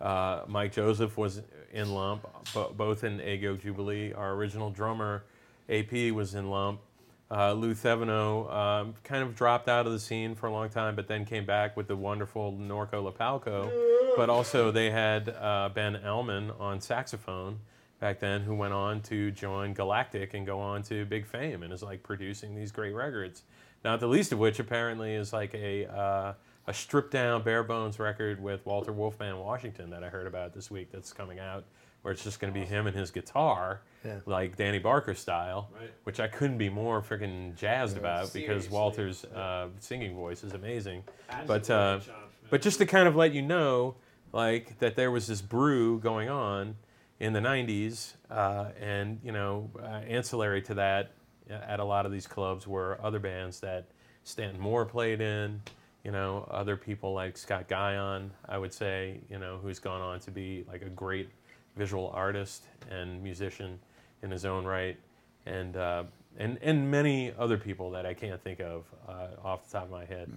Uh, 0.00 0.42
Mike 0.46 0.72
Joseph 0.72 1.16
was 1.16 1.42
in 1.72 1.92
Lump, 1.92 2.26
bo- 2.54 2.72
both 2.76 3.04
in 3.04 3.20
Egg 3.20 3.42
Yolk 3.42 3.60
Jubilee. 3.60 4.12
Our 4.12 4.34
original 4.34 4.70
drummer, 4.70 5.24
AP, 5.68 6.12
was 6.12 6.34
in 6.34 6.50
Lump. 6.50 6.80
Uh, 7.30 7.52
Lou 7.52 7.74
Thevenot 7.74 8.50
um, 8.50 8.94
kind 9.04 9.22
of 9.22 9.34
dropped 9.34 9.68
out 9.68 9.86
of 9.86 9.92
the 9.92 9.98
scene 9.98 10.34
for 10.34 10.46
a 10.46 10.52
long 10.52 10.70
time, 10.70 10.96
but 10.96 11.08
then 11.08 11.26
came 11.26 11.44
back 11.44 11.76
with 11.76 11.86
the 11.86 11.96
wonderful 11.96 12.52
Norco 12.54 13.12
Lapalco. 13.12 13.70
But 14.16 14.30
also, 14.30 14.70
they 14.70 14.90
had 14.90 15.28
uh, 15.28 15.68
Ben 15.74 15.96
Ellman 15.96 16.58
on 16.58 16.80
saxophone 16.80 17.58
back 18.00 18.20
then, 18.20 18.42
who 18.42 18.54
went 18.54 18.72
on 18.74 19.00
to 19.02 19.30
join 19.30 19.74
Galactic 19.74 20.34
and 20.34 20.46
go 20.46 20.60
on 20.60 20.82
to 20.84 21.04
big 21.06 21.26
fame 21.26 21.62
and 21.62 21.72
is 21.72 21.82
like 21.82 22.02
producing 22.02 22.54
these 22.54 22.70
great 22.72 22.94
records. 22.94 23.42
Not 23.84 24.00
the 24.00 24.06
least 24.08 24.32
of 24.32 24.38
which, 24.38 24.58
apparently, 24.58 25.14
is 25.14 25.32
like 25.32 25.54
a 25.54 25.86
uh, 25.86 26.32
a 26.66 26.74
stripped 26.74 27.12
down, 27.12 27.42
bare 27.42 27.62
bones 27.62 27.98
record 27.98 28.42
with 28.42 28.64
Walter 28.66 28.92
Wolfman 28.92 29.38
Washington 29.38 29.90
that 29.90 30.04
I 30.04 30.08
heard 30.08 30.26
about 30.26 30.52
this 30.52 30.70
week 30.70 30.90
that's 30.92 31.12
coming 31.12 31.38
out, 31.38 31.64
where 32.02 32.12
it's 32.12 32.22
just 32.22 32.40
going 32.40 32.52
to 32.52 32.58
be 32.60 32.66
him 32.66 32.86
and 32.86 32.94
his 32.96 33.10
guitar, 33.10 33.80
Yeah. 34.04 34.18
like 34.26 34.56
Danny 34.56 34.78
Barker 34.78 35.14
style, 35.14 35.70
Right. 35.78 35.90
which 36.04 36.20
I 36.20 36.26
couldn't 36.28 36.58
be 36.58 36.68
more 36.68 37.00
freaking 37.00 37.56
jazzed 37.56 37.96
about 37.96 38.32
because 38.34 38.68
Walter's 38.68 39.24
uh, 39.24 39.68
singing 39.78 40.14
voice 40.14 40.44
is 40.44 40.52
amazing. 40.52 41.04
But 41.46 41.70
uh, 41.70 42.00
but 42.50 42.60
just 42.62 42.78
to 42.78 42.86
kind 42.86 43.06
of 43.08 43.16
let 43.16 43.32
you 43.32 43.42
know, 43.42 43.94
like 44.32 44.78
that 44.80 44.94
there 44.96 45.10
was 45.10 45.26
this 45.28 45.40
brew 45.40 46.00
going 46.00 46.28
on 46.28 46.76
in 47.20 47.32
the 47.32 47.40
'90s, 47.40 48.14
uh, 48.30 48.66
and 48.80 49.20
you 49.24 49.32
know, 49.32 49.70
uh, 49.80 49.86
ancillary 50.08 50.62
to 50.62 50.74
that, 50.74 51.12
uh, 51.50 51.54
at 51.54 51.80
a 51.80 51.84
lot 51.84 52.06
of 52.06 52.12
these 52.12 52.26
clubs 52.26 52.66
were 52.66 52.98
other 53.02 53.18
bands 53.18 53.60
that 53.60 53.86
Stanton 54.24 54.60
Moore 54.60 54.84
played 54.84 55.20
in. 55.20 55.60
You 56.04 56.12
know, 56.12 56.46
other 56.50 56.76
people 56.76 57.12
like 57.12 57.36
Scott 57.36 57.68
Guyon, 57.68 58.30
I 58.48 58.56
would 58.56 58.72
say, 58.72 59.20
you 59.28 59.38
know, 59.38 59.58
who's 59.60 59.78
gone 59.78 60.00
on 60.00 60.20
to 60.20 60.30
be 60.30 60.64
like 60.68 60.82
a 60.82 60.88
great 60.88 61.28
visual 61.76 62.10
artist 62.14 62.64
and 62.90 63.22
musician 63.22 63.78
in 64.22 64.30
his 64.30 64.44
own 64.44 64.64
right, 64.64 64.96
and 65.44 65.76
uh, 65.76 66.04
and 66.38 66.58
and 66.62 66.90
many 66.90 67.32
other 67.38 67.58
people 67.58 67.90
that 67.90 68.06
I 68.06 68.14
can't 68.14 68.42
think 68.42 68.60
of 68.60 68.84
uh, 69.08 69.26
off 69.44 69.66
the 69.66 69.72
top 69.78 69.84
of 69.84 69.90
my 69.90 70.04
head. 70.04 70.30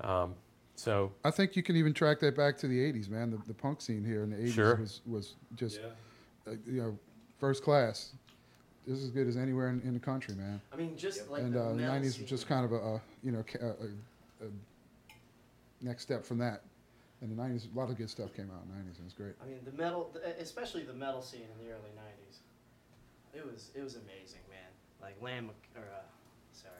Um, 0.00 0.34
so 0.74 1.12
I 1.24 1.30
think 1.30 1.54
you 1.54 1.62
can 1.62 1.76
even 1.76 1.94
track 1.94 2.18
that 2.20 2.34
back 2.36 2.56
to 2.58 2.66
the 2.66 2.78
'80s, 2.80 3.08
man. 3.08 3.30
The, 3.30 3.38
the 3.46 3.54
punk 3.54 3.80
scene 3.80 4.04
here 4.04 4.22
in 4.24 4.30
the 4.30 4.36
'80s 4.36 4.52
Sure. 4.52 4.76
was 4.76 5.00
was 5.06 5.34
just 5.54 5.80
uh, 5.80 5.88
you 6.66 6.82
know 6.82 6.98
first 7.38 7.62
class. 7.62 8.12
This 8.86 8.98
is 8.98 9.04
as 9.04 9.10
good 9.10 9.26
as 9.26 9.36
anywhere 9.36 9.68
in, 9.70 9.80
in 9.80 9.94
the 9.94 10.00
country, 10.00 10.34
man. 10.34 10.60
I 10.72 10.76
mean, 10.76 10.96
just 10.96 11.30
like 11.30 11.42
and 11.42 11.54
the 11.54 11.62
uh, 11.62 11.72
'90s 11.72 12.12
scene. 12.12 12.22
was 12.22 12.30
just 12.30 12.46
kind 12.46 12.64
of 12.64 12.72
a, 12.72 12.76
a 12.76 13.02
you 13.22 13.32
know 13.32 13.44
a, 13.60 13.66
a, 13.66 14.46
a 14.46 14.50
next 15.80 16.02
step 16.02 16.24
from 16.24 16.38
that. 16.38 16.62
And 17.22 17.36
the 17.36 17.42
'90s, 17.42 17.72
a 17.74 17.78
lot 17.78 17.88
of 17.88 17.96
good 17.96 18.10
stuff 18.10 18.34
came 18.34 18.50
out 18.50 18.62
in 18.64 18.68
the 18.68 18.76
'90s, 18.76 18.96
and 18.98 19.00
it 19.00 19.04
was 19.04 19.12
great. 19.14 19.34
I 19.42 19.46
mean, 19.46 19.60
the 19.64 19.72
metal, 19.72 20.14
especially 20.38 20.82
the 20.82 20.92
metal 20.92 21.22
scene 21.22 21.48
in 21.58 21.66
the 21.66 21.72
early 21.72 21.90
'90s. 21.96 22.38
It 23.34 23.44
was 23.44 23.70
it 23.74 23.82
was 23.82 23.94
amazing, 23.94 24.44
man. 24.50 24.70
Like 25.00 25.16
Lamb 25.22 25.50
or 25.74 25.80
uh, 25.80 26.02
sorry, 26.52 26.74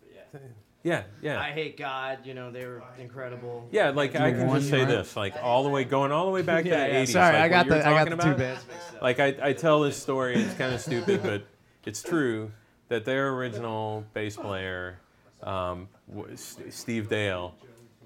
but 0.00 0.10
yeah. 0.14 0.48
Yeah, 0.84 1.02
yeah. 1.20 1.42
Eyehategod. 1.42 2.24
You 2.24 2.34
know 2.34 2.50
they 2.50 2.64
were 2.64 2.82
incredible. 2.98 3.68
Yeah, 3.72 3.90
like 3.90 4.14
I 4.14 4.30
can 4.32 4.48
just 4.54 4.70
say 4.70 4.84
this, 4.84 5.16
like 5.16 5.34
all 5.42 5.64
the 5.64 5.68
way 5.68 5.84
going 5.84 6.12
all 6.12 6.26
the 6.26 6.32
way 6.32 6.42
back 6.42 6.64
to 6.64 6.70
the 6.70 6.76
'80s. 6.76 7.08
Sorry, 7.08 7.34
like 7.34 7.42
I 7.42 7.48
got 7.48 7.68
the 7.68 7.86
I 7.86 7.90
got 7.90 8.04
the 8.04 8.16
two 8.16 8.28
about. 8.28 8.38
bands. 8.38 8.64
Like 9.02 9.20
I, 9.20 9.36
I 9.42 9.52
tell 9.52 9.80
this 9.80 9.96
story, 10.00 10.36
it's 10.36 10.54
kind 10.54 10.74
of 10.74 10.80
stupid, 10.80 11.22
but 11.22 11.44
it's 11.84 12.02
true 12.02 12.52
that 12.88 13.04
their 13.04 13.30
original 13.34 14.04
bass 14.14 14.36
player, 14.36 14.98
um, 15.42 15.88
w- 16.08 16.32
S- 16.32 16.58
Steve 16.70 17.08
Dale, 17.08 17.54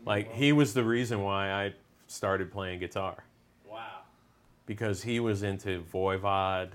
like 0.05 0.33
he 0.33 0.53
was 0.53 0.75
the 0.75 0.85
reason 0.85 1.23
why 1.23 1.51
I 1.53 1.75
started 2.07 2.51
playing 2.51 2.81
guitar 2.81 3.25
wow. 3.71 4.01
because 4.67 5.03
he 5.03 5.21
was 5.21 5.43
into 5.43 5.83
Voivod 5.93 6.71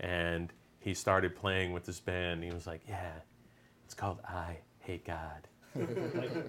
and 0.00 0.52
he 0.78 0.94
started 0.94 1.34
playing 1.34 1.72
with 1.72 1.84
this 1.84 2.00
band. 2.00 2.34
And 2.34 2.44
he 2.44 2.50
was 2.52 2.66
like, 2.66 2.80
"Yeah, 2.88 3.12
it's 3.84 3.94
called 3.94 4.18
I 4.26 4.58
Hate 4.88 5.04
God." 5.04 5.46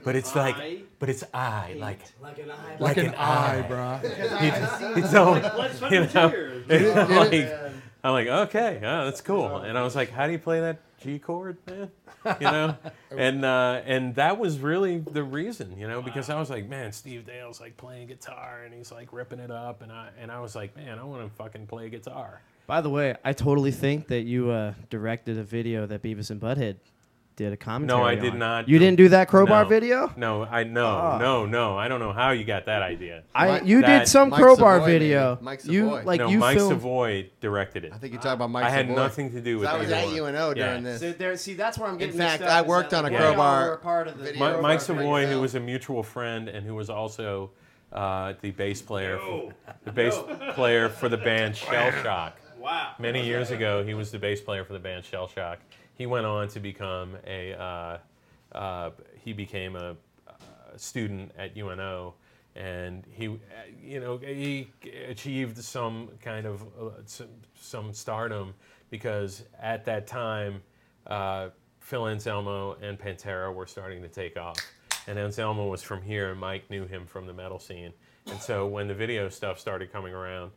but 0.06 0.16
it's 0.16 0.34
I 0.34 0.52
like, 0.52 0.98
but 0.98 1.10
it's 1.10 1.26
I, 1.34 1.76
like, 1.78 2.00
Like 2.22 2.38
an 2.38 2.52
eye. 2.52 2.78
like, 2.80 2.98
an, 2.98 3.16
eye, 3.16 3.66
brah. 3.68 4.02
He, 4.40 5.02
he 5.02 5.08
told, 5.10 5.92
you 5.92 6.08
know, 6.14 7.20
like, 7.20 7.74
I'm 8.02 8.14
like, 8.14 8.28
okay, 8.28 8.80
yeah, 8.82 9.04
that's 9.04 9.20
cool. 9.20 9.58
And 9.58 9.78
I 9.78 9.84
was 9.84 9.94
like, 9.94 10.10
how 10.10 10.26
do 10.26 10.32
you 10.32 10.40
play 10.40 10.62
that 10.62 10.80
G 11.02 11.20
chord, 11.20 11.58
man? 11.68 11.92
You 12.40 12.48
know, 12.48 12.78
and 13.12 13.44
uh, 13.44 13.82
and 13.86 14.16
that 14.16 14.40
was 14.40 14.58
really 14.60 15.00
the 15.00 15.24
reason, 15.24 15.78
you 15.78 15.90
know, 15.90 16.02
because 16.02 16.30
I 16.30 16.40
was 16.40 16.50
like, 16.50 16.70
man, 16.70 16.94
Steve 16.94 17.26
Dale's 17.26 17.60
like 17.60 17.76
playing 17.76 18.08
guitar 18.08 18.62
and 18.64 18.74
he's 18.74 18.90
like 18.90 19.12
ripping 19.12 19.40
it 19.40 19.52
up, 19.52 19.82
and 19.82 19.92
I 19.92 20.12
and 20.18 20.32
I 20.32 20.40
was 20.40 20.56
like, 20.56 20.78
man, 20.78 20.98
I 20.98 21.04
want 21.04 21.28
to 21.28 21.36
fucking 21.36 21.68
play 21.68 21.90
guitar. 21.90 22.40
By 22.68 22.80
the 22.80 22.90
way, 22.90 23.18
I 23.26 23.34
totally 23.34 23.72
think 23.72 24.08
that 24.08 24.22
you 24.22 24.50
uh, 24.50 24.76
directed 24.90 25.38
a 25.38 25.44
video 25.44 25.86
that 25.88 26.02
Beavis 26.02 26.30
and 26.30 26.40
Butthead 26.40 26.78
did 27.40 27.54
a 27.54 27.58
commentary. 27.58 27.98
No, 28.00 28.06
I 28.06 28.16
did 28.16 28.34
on. 28.34 28.40
not 28.40 28.68
You 28.70 28.78
do- 28.78 28.86
didn't 28.86 28.98
do 28.98 29.10
that 29.10 29.30
crowbar 29.30 29.64
No. 29.64 29.70
video? 29.70 30.12
No, 30.18 30.44
I 30.44 30.66
no, 30.66 30.86
Ah. 30.88 31.18
no, 31.18 31.46
no. 31.46 31.78
I 31.78 31.88
don't 31.88 32.02
know 32.02 32.12
how 32.12 32.32
you 32.32 32.44
got 32.44 32.66
that 32.66 32.82
idea. 32.82 33.24
I 33.34 33.62
you 33.62 33.82
that- 33.82 34.00
did 34.00 34.08
some 34.10 34.30
Mike 34.30 34.42
crowbar 34.42 34.80
Savoy, 34.80 34.86
video. 34.86 35.36
maybe. 35.36 35.46
Mike 35.46 35.66
you 35.66 35.84
Savoy. 35.86 36.04
like 36.04 36.20
no, 36.20 36.28
you 36.28 36.40
Mike 36.40 36.58
filmed. 36.58 36.76
Savoy 36.82 37.30
directed 37.40 37.86
it. 37.86 37.94
I 37.94 37.98
think 37.98 38.12
you're 38.14 38.22
talking 38.22 38.34
about 38.34 38.50
Mike 38.52 38.66
Savoy. 38.66 38.74
I 38.74 38.78
had 38.78 38.90
nothing 38.90 39.32
to 39.32 39.40
do 39.42 39.60
with 39.60 39.70
it. 39.70 39.74
I 39.74 39.78
was 39.78 39.90
at 39.90 40.10
UNO 40.10 40.54
during 40.54 40.84
this. 40.84 41.00
So 41.00 41.14
there, 41.14 41.36
see, 41.38 41.54
that's 41.54 41.78
where 41.78 41.90
I'm 41.90 41.98
getting. 41.98 42.18
fact, 42.18 42.44
I 42.44 42.62
worked 42.62 42.94
on 42.94 43.06
a 43.06 43.10
crowbar 43.10 43.34
we 43.60 43.64
all 43.64 43.70
were 43.72 43.78
part 43.78 44.08
of 44.10 44.18
the 44.18 44.24
video. 44.26 44.56
Mi- 44.58 44.62
Mike. 44.62 44.82
Savoy, 44.82 45.26
who 45.28 45.40
was 45.40 45.56
a 45.56 45.60
mutual 45.62 46.04
friend 46.04 46.50
and 46.50 46.66
who 46.68 46.76
was 46.76 46.90
also 46.90 47.52
uh, 47.94 48.34
the 48.42 48.52
bass 48.52 48.82
player, 48.82 49.18
for, 49.18 49.54
the 49.86 49.92
bass 49.92 50.16
player 50.54 50.90
for 50.90 51.10
the 51.10 51.18
band 51.18 51.56
Shell 51.56 51.92
Shock. 52.04 52.38
Wow. 52.60 52.92
Many 53.00 53.26
years 53.26 53.52
ago, 53.52 53.84
he 53.86 53.94
was 53.94 54.12
the 54.12 54.20
bass 54.20 54.42
player 54.42 54.64
for 54.66 54.74
the 54.74 54.80
band 54.80 55.06
Shell 55.06 55.30
Shock. 55.30 55.60
He 56.00 56.06
went 56.06 56.26
on 56.26 56.48
to 56.48 56.62
become 56.62 57.18
a 57.28 57.54
uh, 57.54 57.98
uh, 58.58 58.92
he 59.22 59.34
became 59.34 59.76
a, 59.76 59.98
uh 60.28 60.34
student 60.78 61.34
at 61.38 61.58
UNO, 61.58 62.14
and 62.56 63.06
he 63.12 63.28
uh, 63.28 63.36
you 63.84 64.00
know 64.00 64.18
he 64.18 64.70
achieved 65.10 65.58
some 65.58 66.08
kind 66.22 66.46
of 66.46 66.62
uh, 66.62 66.92
some, 67.06 67.28
some 67.60 67.94
stardom 67.94 68.54
because 68.90 69.44
at 69.62 69.84
that 69.86 70.08
time 70.08 70.62
uh, 71.06 71.50
Phil 71.82 72.08
Anselmo 72.08 72.78
and 72.82 72.98
Pantera 72.98 73.54
were 73.54 73.68
starting 73.68 74.02
to 74.02 74.08
take 74.08 74.38
off. 74.38 74.58
And 75.06 75.20
Anselmo 75.20 75.68
was 75.68 75.84
from 75.84 76.02
here, 76.02 76.32
and 76.32 76.40
Mike 76.40 76.70
knew 76.70 76.86
him 76.88 77.06
from 77.08 77.28
the 77.28 77.34
metal 77.34 77.60
scene. 77.60 77.92
And 78.28 78.40
so 78.40 78.66
when 78.68 78.88
the 78.88 78.94
video 78.94 79.28
stuff 79.28 79.60
started 79.60 79.92
coming 79.92 80.14
around, 80.14 80.52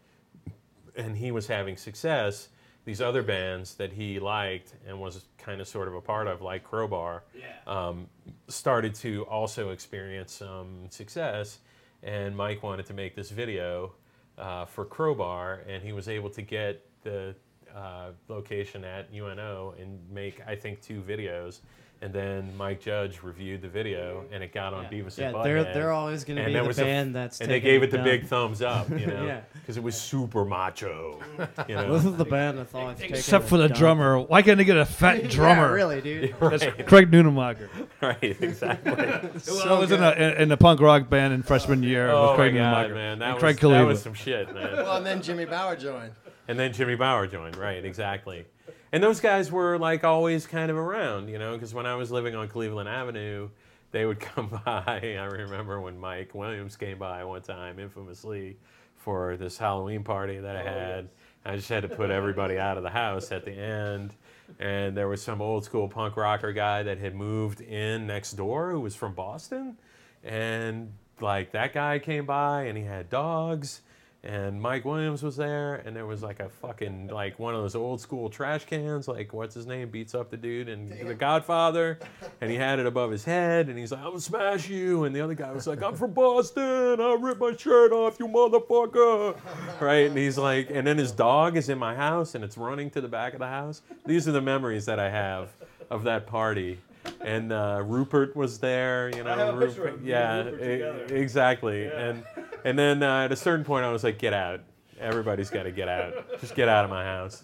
and 0.94 1.16
he 1.16 1.32
was 1.32 1.48
having 1.48 1.76
success, 1.76 2.48
these 2.84 3.00
other 3.00 3.22
bands 3.22 3.74
that 3.76 3.92
he 3.92 4.18
liked 4.18 4.74
and 4.86 5.00
was 5.00 5.24
kind 5.38 5.60
of 5.60 5.68
sort 5.68 5.88
of 5.88 5.94
a 5.94 6.00
part 6.00 6.26
of, 6.26 6.42
like 6.42 6.64
Crowbar, 6.64 7.22
um, 7.66 8.08
started 8.48 8.94
to 8.96 9.24
also 9.26 9.70
experience 9.70 10.32
some 10.32 10.86
success. 10.90 11.58
And 12.02 12.36
Mike 12.36 12.62
wanted 12.62 12.86
to 12.86 12.94
make 12.94 13.14
this 13.14 13.30
video 13.30 13.92
uh, 14.36 14.64
for 14.64 14.84
Crowbar, 14.84 15.62
and 15.68 15.82
he 15.82 15.92
was 15.92 16.08
able 16.08 16.30
to 16.30 16.42
get 16.42 16.84
the 17.02 17.34
uh, 17.74 18.10
location 18.28 18.84
at 18.84 19.08
UNO 19.14 19.74
and 19.78 19.98
make, 20.10 20.40
I 20.46 20.56
think, 20.56 20.80
two 20.82 21.00
videos. 21.00 21.60
And 22.02 22.12
then 22.12 22.52
Mike 22.56 22.80
Judge 22.80 23.22
reviewed 23.22 23.62
the 23.62 23.68
video, 23.68 24.24
and 24.32 24.42
it 24.42 24.52
got 24.52 24.74
on 24.74 24.86
Beavis 24.86 25.16
Yeah, 25.16 25.28
and 25.28 25.36
Butthead. 25.36 25.44
they're 25.44 25.64
they're 25.72 25.92
always 25.92 26.24
going 26.24 26.36
to 26.36 26.44
be 26.46 26.52
there 26.52 26.62
the 26.62 26.66
was 26.68 26.78
a 26.80 26.82
f- 26.82 26.86
band 26.88 27.14
that's 27.14 27.40
and 27.40 27.48
they 27.48 27.60
gave 27.60 27.84
it 27.84 27.92
the 27.92 27.98
down. 27.98 28.04
big 28.04 28.26
thumbs 28.26 28.60
up, 28.60 28.90
you 28.90 29.06
know, 29.06 29.24
Yeah. 29.24 29.42
because 29.54 29.76
it 29.76 29.84
was 29.84 29.94
super 29.94 30.44
macho. 30.44 31.20
You 31.68 31.76
know, 31.76 31.92
This 31.94 32.04
is 32.04 32.16
the 32.16 32.24
band 32.24 32.58
that's 32.58 32.74
always 32.74 32.98
taking 32.98 33.14
Except 33.14 33.44
for 33.48 33.56
the 33.56 33.68
dump. 33.68 33.78
drummer. 33.78 34.18
Why 34.18 34.42
can't 34.42 34.58
they 34.58 34.64
get 34.64 34.78
a 34.78 34.84
fat 34.84 35.28
drummer? 35.30 35.68
Yeah, 35.68 35.74
really, 35.74 36.00
dude. 36.00 36.34
That's 36.40 36.64
Right. 36.66 36.86
Craig 36.88 37.10
Nunenmacher. 37.12 37.68
right, 38.00 38.18
exactly. 38.20 38.92
Well, 38.96 39.72
I 39.76 39.78
was 39.78 39.92
in 39.92 40.02
a 40.02 40.10
in 40.42 40.50
a 40.50 40.56
punk 40.56 40.80
rock 40.80 41.08
band 41.08 41.32
in 41.34 41.44
freshman 41.44 41.84
oh 41.84 41.86
year 41.86 42.10
oh 42.10 42.30
with 42.30 42.36
Craig 42.36 42.54
god, 42.54 42.88
Nunenmacher 42.90 42.94
man, 42.94 43.18
that 43.20 43.24
and 43.26 43.34
was 43.34 43.40
Craig 43.42 43.56
that 43.60 43.86
was 43.86 44.02
some 44.02 44.14
shit, 44.14 44.52
man. 44.52 44.72
Well, 44.72 44.96
and 44.96 45.06
then 45.06 45.22
Jimmy 45.22 45.44
Bower 45.44 45.76
joined. 45.76 46.14
And 46.48 46.58
then 46.58 46.72
Jimmy 46.72 46.96
Bower 46.96 47.28
joined, 47.28 47.56
right? 47.56 47.84
Exactly. 47.84 48.44
And 48.92 49.02
those 49.02 49.20
guys 49.20 49.50
were 49.50 49.78
like 49.78 50.04
always 50.04 50.46
kind 50.46 50.70
of 50.70 50.76
around, 50.76 51.28
you 51.28 51.38
know, 51.38 51.54
because 51.54 51.72
when 51.72 51.86
I 51.86 51.94
was 51.94 52.10
living 52.10 52.34
on 52.34 52.48
Cleveland 52.48 52.88
Avenue, 52.88 53.48
they 53.90 54.04
would 54.04 54.20
come 54.20 54.48
by. 54.64 55.16
I 55.18 55.24
remember 55.24 55.80
when 55.80 55.98
Mike 55.98 56.34
Williams 56.34 56.76
came 56.76 56.98
by 56.98 57.24
one 57.24 57.42
time, 57.42 57.78
infamously, 57.78 58.58
for 58.98 59.36
this 59.36 59.56
Halloween 59.56 60.04
party 60.04 60.38
that 60.38 60.56
I 60.56 60.60
oh, 60.60 60.64
had. 60.64 61.08
I 61.44 61.56
just 61.56 61.68
had 61.68 61.82
to 61.82 61.88
put 61.88 62.10
everybody 62.10 62.58
out 62.58 62.76
of 62.76 62.84
the 62.84 62.90
house 62.90 63.32
at 63.32 63.44
the 63.44 63.52
end. 63.52 64.14
And 64.60 64.96
there 64.96 65.08
was 65.08 65.22
some 65.22 65.40
old 65.40 65.64
school 65.64 65.88
punk 65.88 66.16
rocker 66.16 66.52
guy 66.52 66.82
that 66.84 66.98
had 66.98 67.14
moved 67.14 67.60
in 67.60 68.06
next 68.06 68.32
door 68.32 68.70
who 68.70 68.80
was 68.80 68.94
from 68.94 69.14
Boston. 69.14 69.76
And 70.22 70.92
like 71.20 71.52
that 71.52 71.72
guy 71.72 71.98
came 71.98 72.26
by 72.26 72.64
and 72.64 72.76
he 72.76 72.84
had 72.84 73.10
dogs 73.10 73.80
and 74.24 74.60
Mike 74.62 74.84
Williams 74.84 75.22
was 75.22 75.36
there, 75.36 75.76
and 75.84 75.96
there 75.96 76.06
was 76.06 76.22
like 76.22 76.38
a 76.38 76.48
fucking 76.48 77.08
like 77.08 77.40
one 77.40 77.56
of 77.56 77.62
those 77.62 77.74
old 77.74 78.00
school 78.00 78.30
trash 78.30 78.64
cans, 78.66 79.08
like 79.08 79.32
what's 79.32 79.54
his 79.54 79.66
name 79.66 79.90
beats 79.90 80.14
up 80.14 80.30
the 80.30 80.36
dude 80.36 80.68
and 80.68 80.92
The 80.92 81.14
Godfather, 81.14 81.98
and 82.40 82.48
he 82.48 82.56
had 82.56 82.78
it 82.78 82.86
above 82.86 83.10
his 83.10 83.24
head, 83.24 83.68
and 83.68 83.76
he's 83.76 83.90
like, 83.90 84.00
"I'm 84.00 84.10
gonna 84.10 84.20
smash 84.20 84.68
you," 84.68 85.04
and 85.04 85.14
the 85.14 85.20
other 85.20 85.34
guy 85.34 85.50
was 85.50 85.66
like, 85.66 85.82
"I'm 85.82 85.96
from 85.96 86.12
Boston, 86.12 87.00
I'll 87.00 87.18
rip 87.18 87.40
my 87.40 87.56
shirt 87.56 87.92
off, 87.92 88.20
you 88.20 88.28
motherfucker," 88.28 89.36
right? 89.80 90.06
And 90.06 90.16
he's 90.16 90.38
like, 90.38 90.70
and 90.70 90.86
then 90.86 90.98
his 90.98 91.10
dog 91.10 91.56
is 91.56 91.68
in 91.68 91.78
my 91.78 91.96
house, 91.96 92.36
and 92.36 92.44
it's 92.44 92.56
running 92.56 92.90
to 92.90 93.00
the 93.00 93.08
back 93.08 93.32
of 93.32 93.40
the 93.40 93.48
house. 93.48 93.82
These 94.06 94.28
are 94.28 94.32
the 94.32 94.40
memories 94.40 94.86
that 94.86 95.00
I 95.00 95.10
have 95.10 95.48
of 95.90 96.04
that 96.04 96.28
party. 96.28 96.78
And 97.20 97.52
uh, 97.52 97.82
Rupert 97.84 98.36
was 98.36 98.58
there, 98.58 99.10
you 99.16 99.24
know. 99.24 99.34
have 99.34 99.60
a 99.60 99.66
picture 99.66 99.86
of 99.86 100.04
you 100.04 100.10
yeah, 100.12 100.44
Rupert 100.44 101.10
e- 101.10 101.14
exactly. 101.14 101.86
And 101.86 102.22
and 102.64 102.78
then 102.78 103.02
uh, 103.02 103.24
at 103.24 103.32
a 103.32 103.36
certain 103.36 103.64
point, 103.64 103.84
I 103.84 103.90
was 103.90 104.04
like, 104.04 104.18
"Get 104.18 104.32
out! 104.32 104.60
Everybody's 105.00 105.50
got 105.50 105.64
to 105.64 105.72
get 105.72 105.88
out. 105.88 106.40
Just 106.40 106.54
get 106.54 106.68
out 106.68 106.84
of 106.84 106.90
my 106.90 107.04
house. 107.04 107.42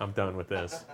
I'm 0.00 0.12
done 0.12 0.36
with 0.36 0.48
this." 0.48 0.84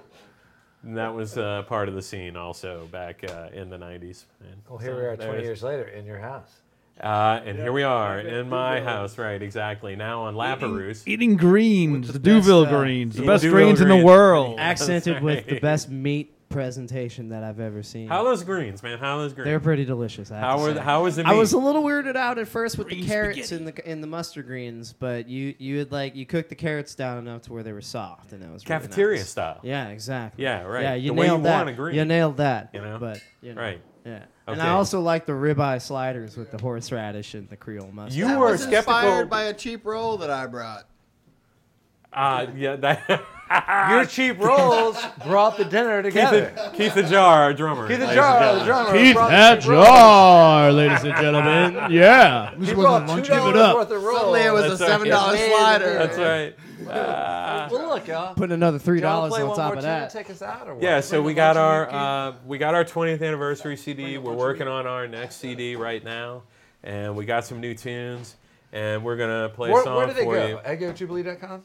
And 0.82 0.96
that 0.96 1.14
was 1.14 1.36
uh, 1.36 1.62
part 1.62 1.88
of 1.88 1.94
the 1.94 2.02
scene 2.02 2.36
also 2.36 2.88
back 2.92 3.24
uh, 3.28 3.48
in 3.52 3.68
the 3.68 3.78
'90s. 3.78 4.24
And 4.40 4.62
Well, 4.68 4.78
here 4.78 4.90
so 4.90 4.96
we 4.96 5.04
are 5.04 5.16
20 5.16 5.42
years 5.42 5.62
later 5.62 5.88
in 5.88 6.06
your 6.06 6.18
house. 6.18 6.60
Uh, 7.00 7.40
and 7.44 7.56
here 7.56 7.72
we 7.72 7.84
are 7.84 8.18
in 8.18 8.48
my 8.48 8.80
house, 8.80 9.18
right? 9.18 9.40
Exactly. 9.40 9.94
Now 9.94 10.22
on 10.22 10.34
Lapeyrouse. 10.34 11.06
Eating 11.06 11.36
greens, 11.36 12.08
the, 12.08 12.18
best, 12.18 12.24
Duville 12.24 12.66
uh, 12.66 12.70
greens, 12.70 13.14
the 13.14 13.24
best 13.24 13.42
Duville 13.44 13.52
greens 13.52 13.80
in 13.80 13.88
the 13.88 14.04
world. 14.04 14.58
Accented 14.58 15.22
with 15.22 15.46
the 15.46 15.60
best 15.60 15.88
meat 15.88 16.34
presentation 16.48 17.28
that 17.30 17.44
I've 17.44 17.60
ever 17.60 17.82
seen. 17.82 18.08
How 18.08 18.18
are 18.20 18.24
those 18.24 18.42
greens, 18.44 18.82
man? 18.82 18.98
How 18.98 19.16
are 19.16 19.22
those 19.22 19.32
greens? 19.32 19.46
They're 19.46 19.60
pretty 19.60 19.84
delicious. 19.84 20.30
I 20.30 20.40
how 20.40 20.56
to 20.56 20.62
were 20.62 20.72
the, 20.74 20.82
how 20.82 21.02
was 21.04 21.16
the 21.16 21.24
meat? 21.24 21.30
I 21.30 21.34
was 21.34 21.52
a 21.52 21.58
little 21.58 21.82
weirded 21.82 22.16
out 22.16 22.38
at 22.38 22.48
first 22.48 22.78
with 22.78 22.88
Green 22.88 23.02
the 23.02 23.06
carrots 23.06 23.38
spaghetti. 23.48 23.56
in 23.56 23.64
the 23.74 23.90
in 23.90 24.00
the 24.00 24.06
mustard 24.06 24.46
greens, 24.46 24.92
but 24.92 25.28
you 25.28 25.54
you 25.58 25.78
had 25.78 25.92
like 25.92 26.14
you 26.16 26.26
cooked 26.26 26.48
the 26.48 26.54
carrots 26.54 26.94
down 26.94 27.18
enough 27.18 27.42
to 27.42 27.52
where 27.52 27.62
they 27.62 27.72
were 27.72 27.80
soft, 27.80 28.32
and 28.32 28.42
that 28.42 28.50
was 28.52 28.64
really 28.68 28.80
cafeteria 28.80 29.18
nice. 29.18 29.28
style. 29.28 29.60
Yeah, 29.62 29.88
exactly. 29.88 30.44
Yeah, 30.44 30.62
right. 30.62 30.82
Yeah, 30.82 30.94
you 30.94 31.08
The 31.08 31.14
way 31.14 31.26
you 31.26 31.32
nailed 31.32 31.44
that. 31.44 31.56
want 31.58 31.68
a 31.68 31.72
green. 31.72 31.96
You 31.96 32.04
nailed 32.04 32.36
that. 32.38 32.70
You 32.72 32.80
know? 32.80 32.98
but 32.98 33.20
you 33.42 33.54
know, 33.54 33.60
Right. 33.60 33.80
Yeah. 34.04 34.24
And 34.46 34.62
I 34.62 34.70
also 34.70 35.00
like 35.02 35.26
the 35.26 35.32
ribeye 35.32 35.82
sliders 35.82 36.34
with 36.36 36.50
the 36.50 36.56
horseradish 36.56 37.34
and 37.34 37.46
the 37.50 37.56
Creole 37.58 37.90
mustard. 37.92 38.16
You 38.18 38.26
That 38.28 38.38
were 38.38 38.52
was 38.52 38.62
skeptical. 38.62 38.94
inspired 38.96 39.28
by 39.28 39.42
a 39.44 39.52
cheap 39.52 39.84
roll 39.84 40.16
that 40.18 40.30
I 40.30 40.46
brought. 40.46 40.84
Uh, 42.12 42.46
yeah, 42.56 42.76
that. 42.76 43.22
Your 43.90 44.04
cheap 44.04 44.38
rolls 44.40 44.98
brought 45.24 45.56
the 45.56 45.64
dinner 45.64 46.02
Keith, 46.02 46.12
together. 46.12 46.52
the, 46.54 46.76
Keith 46.76 46.94
the 46.94 47.02
Jar, 47.02 47.44
our 47.44 47.54
drummer. 47.54 47.88
Keith 47.88 47.98
the 48.00 48.12
Jar, 48.12 48.42
and 48.42 48.60
the 48.60 48.64
drummer. 48.66 49.12
brought 49.14 49.30
the. 49.30 49.60
Jar, 49.62 50.72
ladies 50.72 51.04
and 51.04 51.14
gentlemen. 51.16 51.90
Yeah. 51.90 52.54
He 52.56 52.74
brought 52.74 53.06
two 53.08 53.22
dollars 53.22 53.56
up. 53.56 53.76
worth 53.76 53.90
of 53.90 54.02
rolls. 54.02 54.18
Suddenly 54.18 54.40
it 54.42 54.52
was 54.52 54.64
a 54.64 54.68
That's 54.68 54.80
right. 54.82 54.88
seven 54.88 55.08
dollar 55.08 55.30
Amazing. 55.32 55.50
slider. 55.56 55.92
That's 55.94 56.18
right. 56.18 56.56
Uh, 56.90 57.68
Well, 57.72 57.88
look, 57.88 58.06
y'all. 58.06 58.34
Put 58.34 58.52
another 58.52 58.78
three 58.78 59.00
dollars 59.00 59.32
on 59.32 59.48
top 59.56 59.58
more 59.58 59.76
of 59.76 59.82
that. 59.82 60.10
to 60.10 60.18
take 60.18 60.28
us 60.30 60.42
out, 60.42 60.68
or 60.68 60.74
what? 60.74 60.82
yeah, 60.82 61.00
so 61.00 61.22
we 61.22 61.32
got 61.32 61.56
our 61.56 61.90
uh, 61.90 62.34
we 62.46 62.58
got 62.58 62.74
our 62.74 62.84
20th 62.84 63.22
anniversary 63.26 63.76
CD. 63.78 64.18
We're 64.18 64.32
working 64.34 64.68
on 64.68 64.86
our 64.86 65.06
next 65.08 65.36
CD 65.36 65.74
right 65.76 66.04
now, 66.04 66.42
and 66.82 67.16
we 67.16 67.24
got 67.24 67.46
some 67.46 67.60
new 67.60 67.74
tunes, 67.74 68.36
and 68.74 69.02
we're 69.02 69.16
gonna 69.16 69.48
play 69.48 69.70
Where, 69.70 69.80
a 69.80 69.84
song 69.84 69.96
where 69.96 70.06
do 70.06 70.12
they 70.12 70.24
for 70.24 70.34
go? 70.34 70.46
you. 70.48 70.56
EggYolkJubilee.com? 70.58 71.62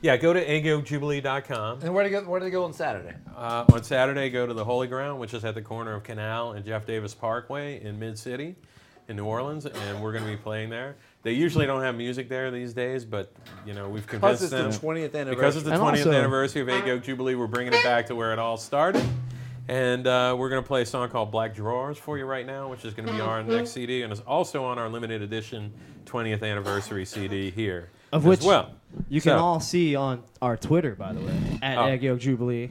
Yeah, 0.00 0.16
go 0.16 0.32
to 0.32 0.44
eggyolkjubilee.com. 0.44 1.80
And 1.82 1.92
where 1.94 2.04
do 2.04 2.10
they 2.14 2.20
go? 2.20 2.28
Where 2.30 2.38
do 2.40 2.44
they 2.44 2.50
go 2.50 2.64
on 2.64 2.72
Saturday? 2.72 3.14
Uh, 3.36 3.64
on 3.72 3.82
Saturday, 3.82 4.30
go 4.30 4.46
to 4.46 4.54
the 4.54 4.64
Holy 4.64 4.86
Ground, 4.86 5.18
which 5.18 5.34
is 5.34 5.44
at 5.44 5.54
the 5.54 5.62
corner 5.62 5.94
of 5.94 6.04
Canal 6.04 6.52
and 6.52 6.64
Jeff 6.64 6.86
Davis 6.86 7.14
Parkway 7.14 7.82
in 7.82 7.98
Mid 7.98 8.16
City, 8.18 8.54
in 9.08 9.16
New 9.16 9.24
Orleans, 9.24 9.66
and 9.66 10.00
we're 10.02 10.12
going 10.12 10.24
to 10.24 10.30
be 10.30 10.36
playing 10.36 10.70
there. 10.70 10.96
They 11.24 11.32
usually 11.32 11.66
don't 11.66 11.82
have 11.82 11.96
music 11.96 12.28
there 12.28 12.50
these 12.52 12.72
days, 12.72 13.04
but 13.04 13.32
you 13.66 13.74
know 13.74 13.88
we've 13.88 14.06
Plus, 14.06 14.38
convinced 14.38 14.42
it's 14.44 14.50
the 14.52 14.56
them 14.58 14.70
20th 14.70 15.14
anniversary. 15.14 15.34
because 15.34 15.56
it's 15.56 15.64
the 15.64 15.72
And 15.72 15.80
20th 15.82 15.98
also- 15.98 16.12
anniversary 16.12 16.62
of 16.62 16.68
Egg 16.68 16.86
Yolk 16.86 17.02
Jubilee. 17.02 17.34
We're 17.34 17.46
bringing 17.48 17.72
it 17.72 17.82
back 17.82 18.06
to 18.06 18.14
where 18.14 18.32
it 18.32 18.38
all 18.38 18.56
started, 18.56 19.04
and 19.66 20.06
uh, 20.06 20.36
we're 20.38 20.48
going 20.48 20.62
to 20.62 20.66
play 20.66 20.82
a 20.82 20.86
song 20.86 21.08
called 21.08 21.32
Black 21.32 21.56
Drawers 21.56 21.98
for 21.98 22.16
you 22.18 22.24
right 22.24 22.46
now, 22.46 22.68
which 22.70 22.84
is 22.84 22.94
going 22.94 23.08
to 23.08 23.12
be 23.12 23.20
our 23.20 23.42
next 23.42 23.70
CD, 23.72 24.02
and 24.02 24.12
it's 24.12 24.22
also 24.22 24.62
on 24.62 24.78
our 24.78 24.88
limited 24.88 25.22
edition 25.22 25.72
20th 26.04 26.44
anniversary 26.48 27.04
CD 27.04 27.50
here 27.50 27.90
Of 28.12 28.24
which 28.24 28.42
well. 28.42 28.70
You 29.08 29.20
can 29.20 29.32
So- 29.32 29.38
all 29.38 29.60
see 29.60 29.94
on 29.96 30.22
our 30.40 30.56
Twitter, 30.56 30.94
by 30.94 31.12
the 31.12 31.20
way, 31.20 31.58
at 31.62 31.78
Oh. 31.78 31.86
Egg 31.86 32.02
Yolk 32.02 32.20
Jubilee. 32.20 32.70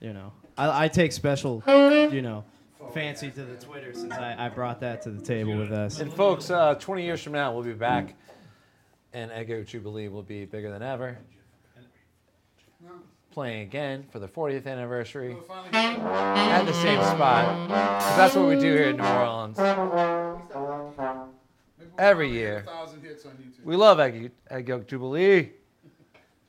You 0.00 0.12
know, 0.12 0.32
I, 0.56 0.84
I 0.84 0.88
take 0.88 1.12
special, 1.12 1.62
you 1.66 2.22
know, 2.22 2.44
fancy 2.94 3.30
to 3.30 3.44
the 3.44 3.56
Twitter 3.56 3.92
since 3.92 4.12
I, 4.14 4.46
I 4.46 4.48
brought 4.48 4.80
that 4.80 5.02
to 5.02 5.10
the 5.10 5.20
table 5.24 5.56
with 5.58 5.72
us. 5.72 6.00
And 6.00 6.12
folks, 6.12 6.50
uh, 6.50 6.74
20 6.76 7.04
years 7.04 7.22
from 7.22 7.32
now, 7.34 7.52
we'll 7.52 7.64
be 7.64 7.72
back, 7.74 8.14
and 9.12 9.30
Egg 9.32 9.48
Yolk 9.50 9.66
Jubilee 9.66 10.08
will 10.08 10.22
be 10.22 10.44
bigger 10.46 10.70
than 10.70 10.82
ever. 10.82 11.18
Playing 13.32 13.62
again 13.62 14.04
for 14.10 14.18
the 14.20 14.26
40th 14.28 14.66
anniversary 14.66 15.36
at 15.72 16.64
the 16.64 16.72
same 16.72 17.00
spot. 17.02 17.68
'Cause 17.68 18.16
that's 18.16 18.34
what 18.34 18.48
we 18.48 18.54
do 18.56 18.72
here 18.74 18.88
in 18.90 18.96
New 18.96 19.04
Orleans. 19.04 19.58
Every 21.98 22.30
year. 22.30 22.64
Thousand 23.22 23.42
hits 23.44 23.58
on 23.58 23.64
YouTube. 23.64 23.64
We 23.66 23.76
love 23.76 24.00
Egg, 24.00 24.30
Egg 24.50 24.68
Yolk 24.68 24.86
Jubilee. 24.86 25.50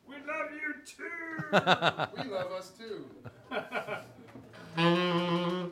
We 0.07 0.15
love 0.27 0.51
you 0.53 0.73
too. 0.85 1.03
We 2.23 2.29
love 2.29 2.51
us 2.51 2.71
too. 2.77 3.05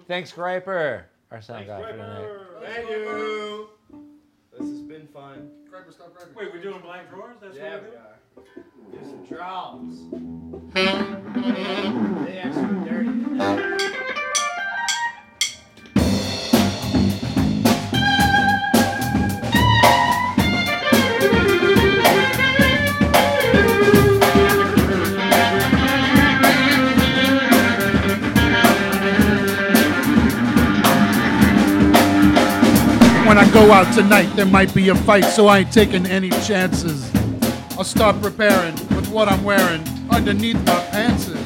Thanks, 0.08 0.32
Griper, 0.32 1.04
our 1.32 1.42
sound 1.42 1.68
guy 1.68 1.82
for 1.82 1.92
tonight. 1.92 2.28
Thank 2.64 2.90
you. 2.90 3.68
This 4.52 4.68
has 4.70 4.82
been 4.82 5.08
fun. 5.08 5.50
Griper, 5.72 5.94
stop 5.94 6.14
griping. 6.16 6.36
Wait, 6.36 6.54
we're 6.54 6.62
doing 6.62 6.82
Black 6.82 7.10
Drawers? 7.10 7.38
That's 7.42 7.56
Yeah, 7.56 7.76
what 7.76 7.84
we 7.84 7.90
we're 7.90 7.94
doing? 7.94 8.04
are. 8.04 8.18
Do 8.92 9.00
some 9.04 9.26
drums. 9.26 9.94
They 12.26 12.38
extra 12.38 12.68
dirty. 12.88 13.77
When 33.28 33.38
I 33.38 33.52
go 33.52 33.74
out 33.74 33.94
tonight, 33.94 34.34
there 34.38 34.46
might 34.46 34.74
be 34.74 34.88
a 34.88 34.96
fight, 34.96 35.26
so 35.26 35.48
I 35.48 35.60
ain't 35.60 35.74
taking 35.74 36.06
any 36.06 36.30
chances. 36.30 37.14
I'll 37.78 37.84
start 37.84 38.22
preparing 38.22 38.74
with 38.96 39.10
what 39.10 39.28
I'm 39.28 39.44
wearing 39.44 39.84
underneath 40.10 40.56
my 40.66 40.80
pantses. 40.92 41.37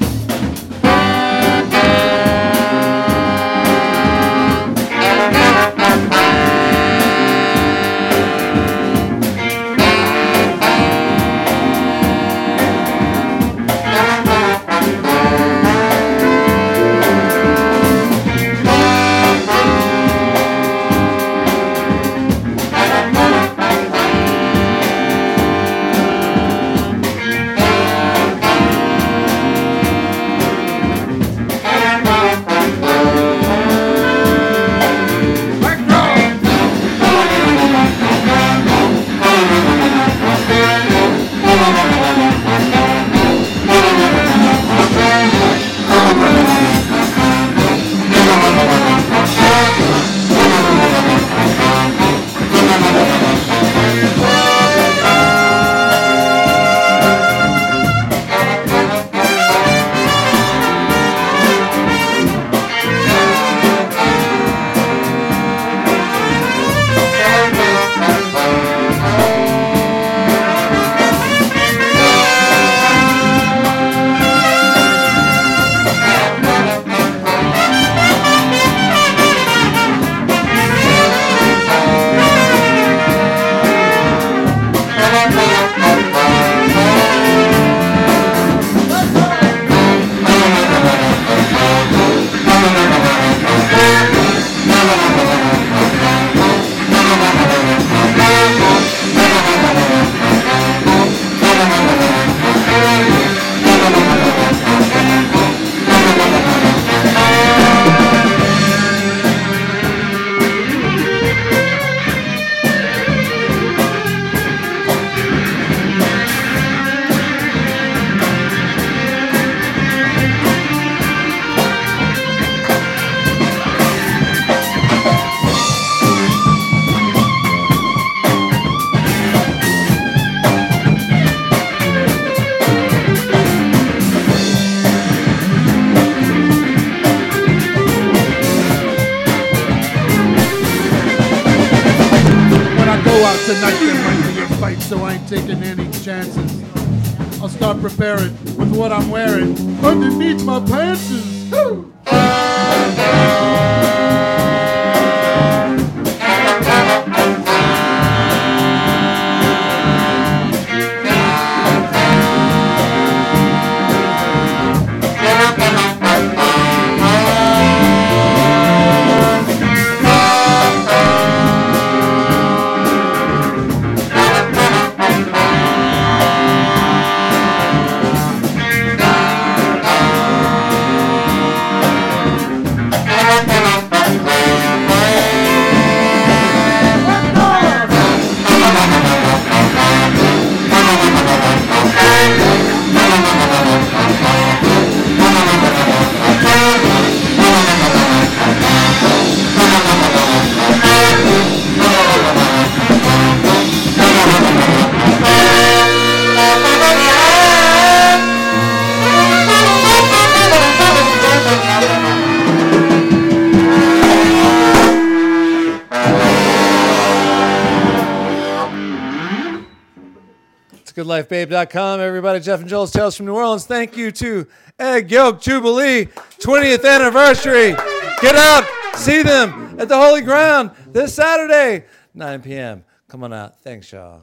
Everybody, 221.70 222.40
Jeff 222.40 222.60
and 222.62 222.70
Joel's 222.70 222.92
Tales 222.92 223.16
from 223.16 223.28
New 223.28 223.36
Orleans. 223.36 223.66
Thank 223.66 223.96
you 223.96 224.12
to 224.14 224.48
Egg 224.80 225.12
Yolk 225.12 225.42
Jubilee 225.42 226.06
20th 226.06 226.84
anniversary. 226.84 227.76
Get 228.22 228.36
out, 228.36 228.66
see 228.96 229.22
them 229.22 229.80
at 229.80 229.88
the 229.88 229.96
Holy 229.96 230.22
Ground 230.22 230.72
this 230.88 231.14
Saturday, 231.14 231.86
9 232.16 232.42
p.m. 232.42 232.84
Come 233.08 233.24
on 233.24 233.34
out. 233.34 233.62
Thanks, 233.62 233.92
y'all. 233.92 234.22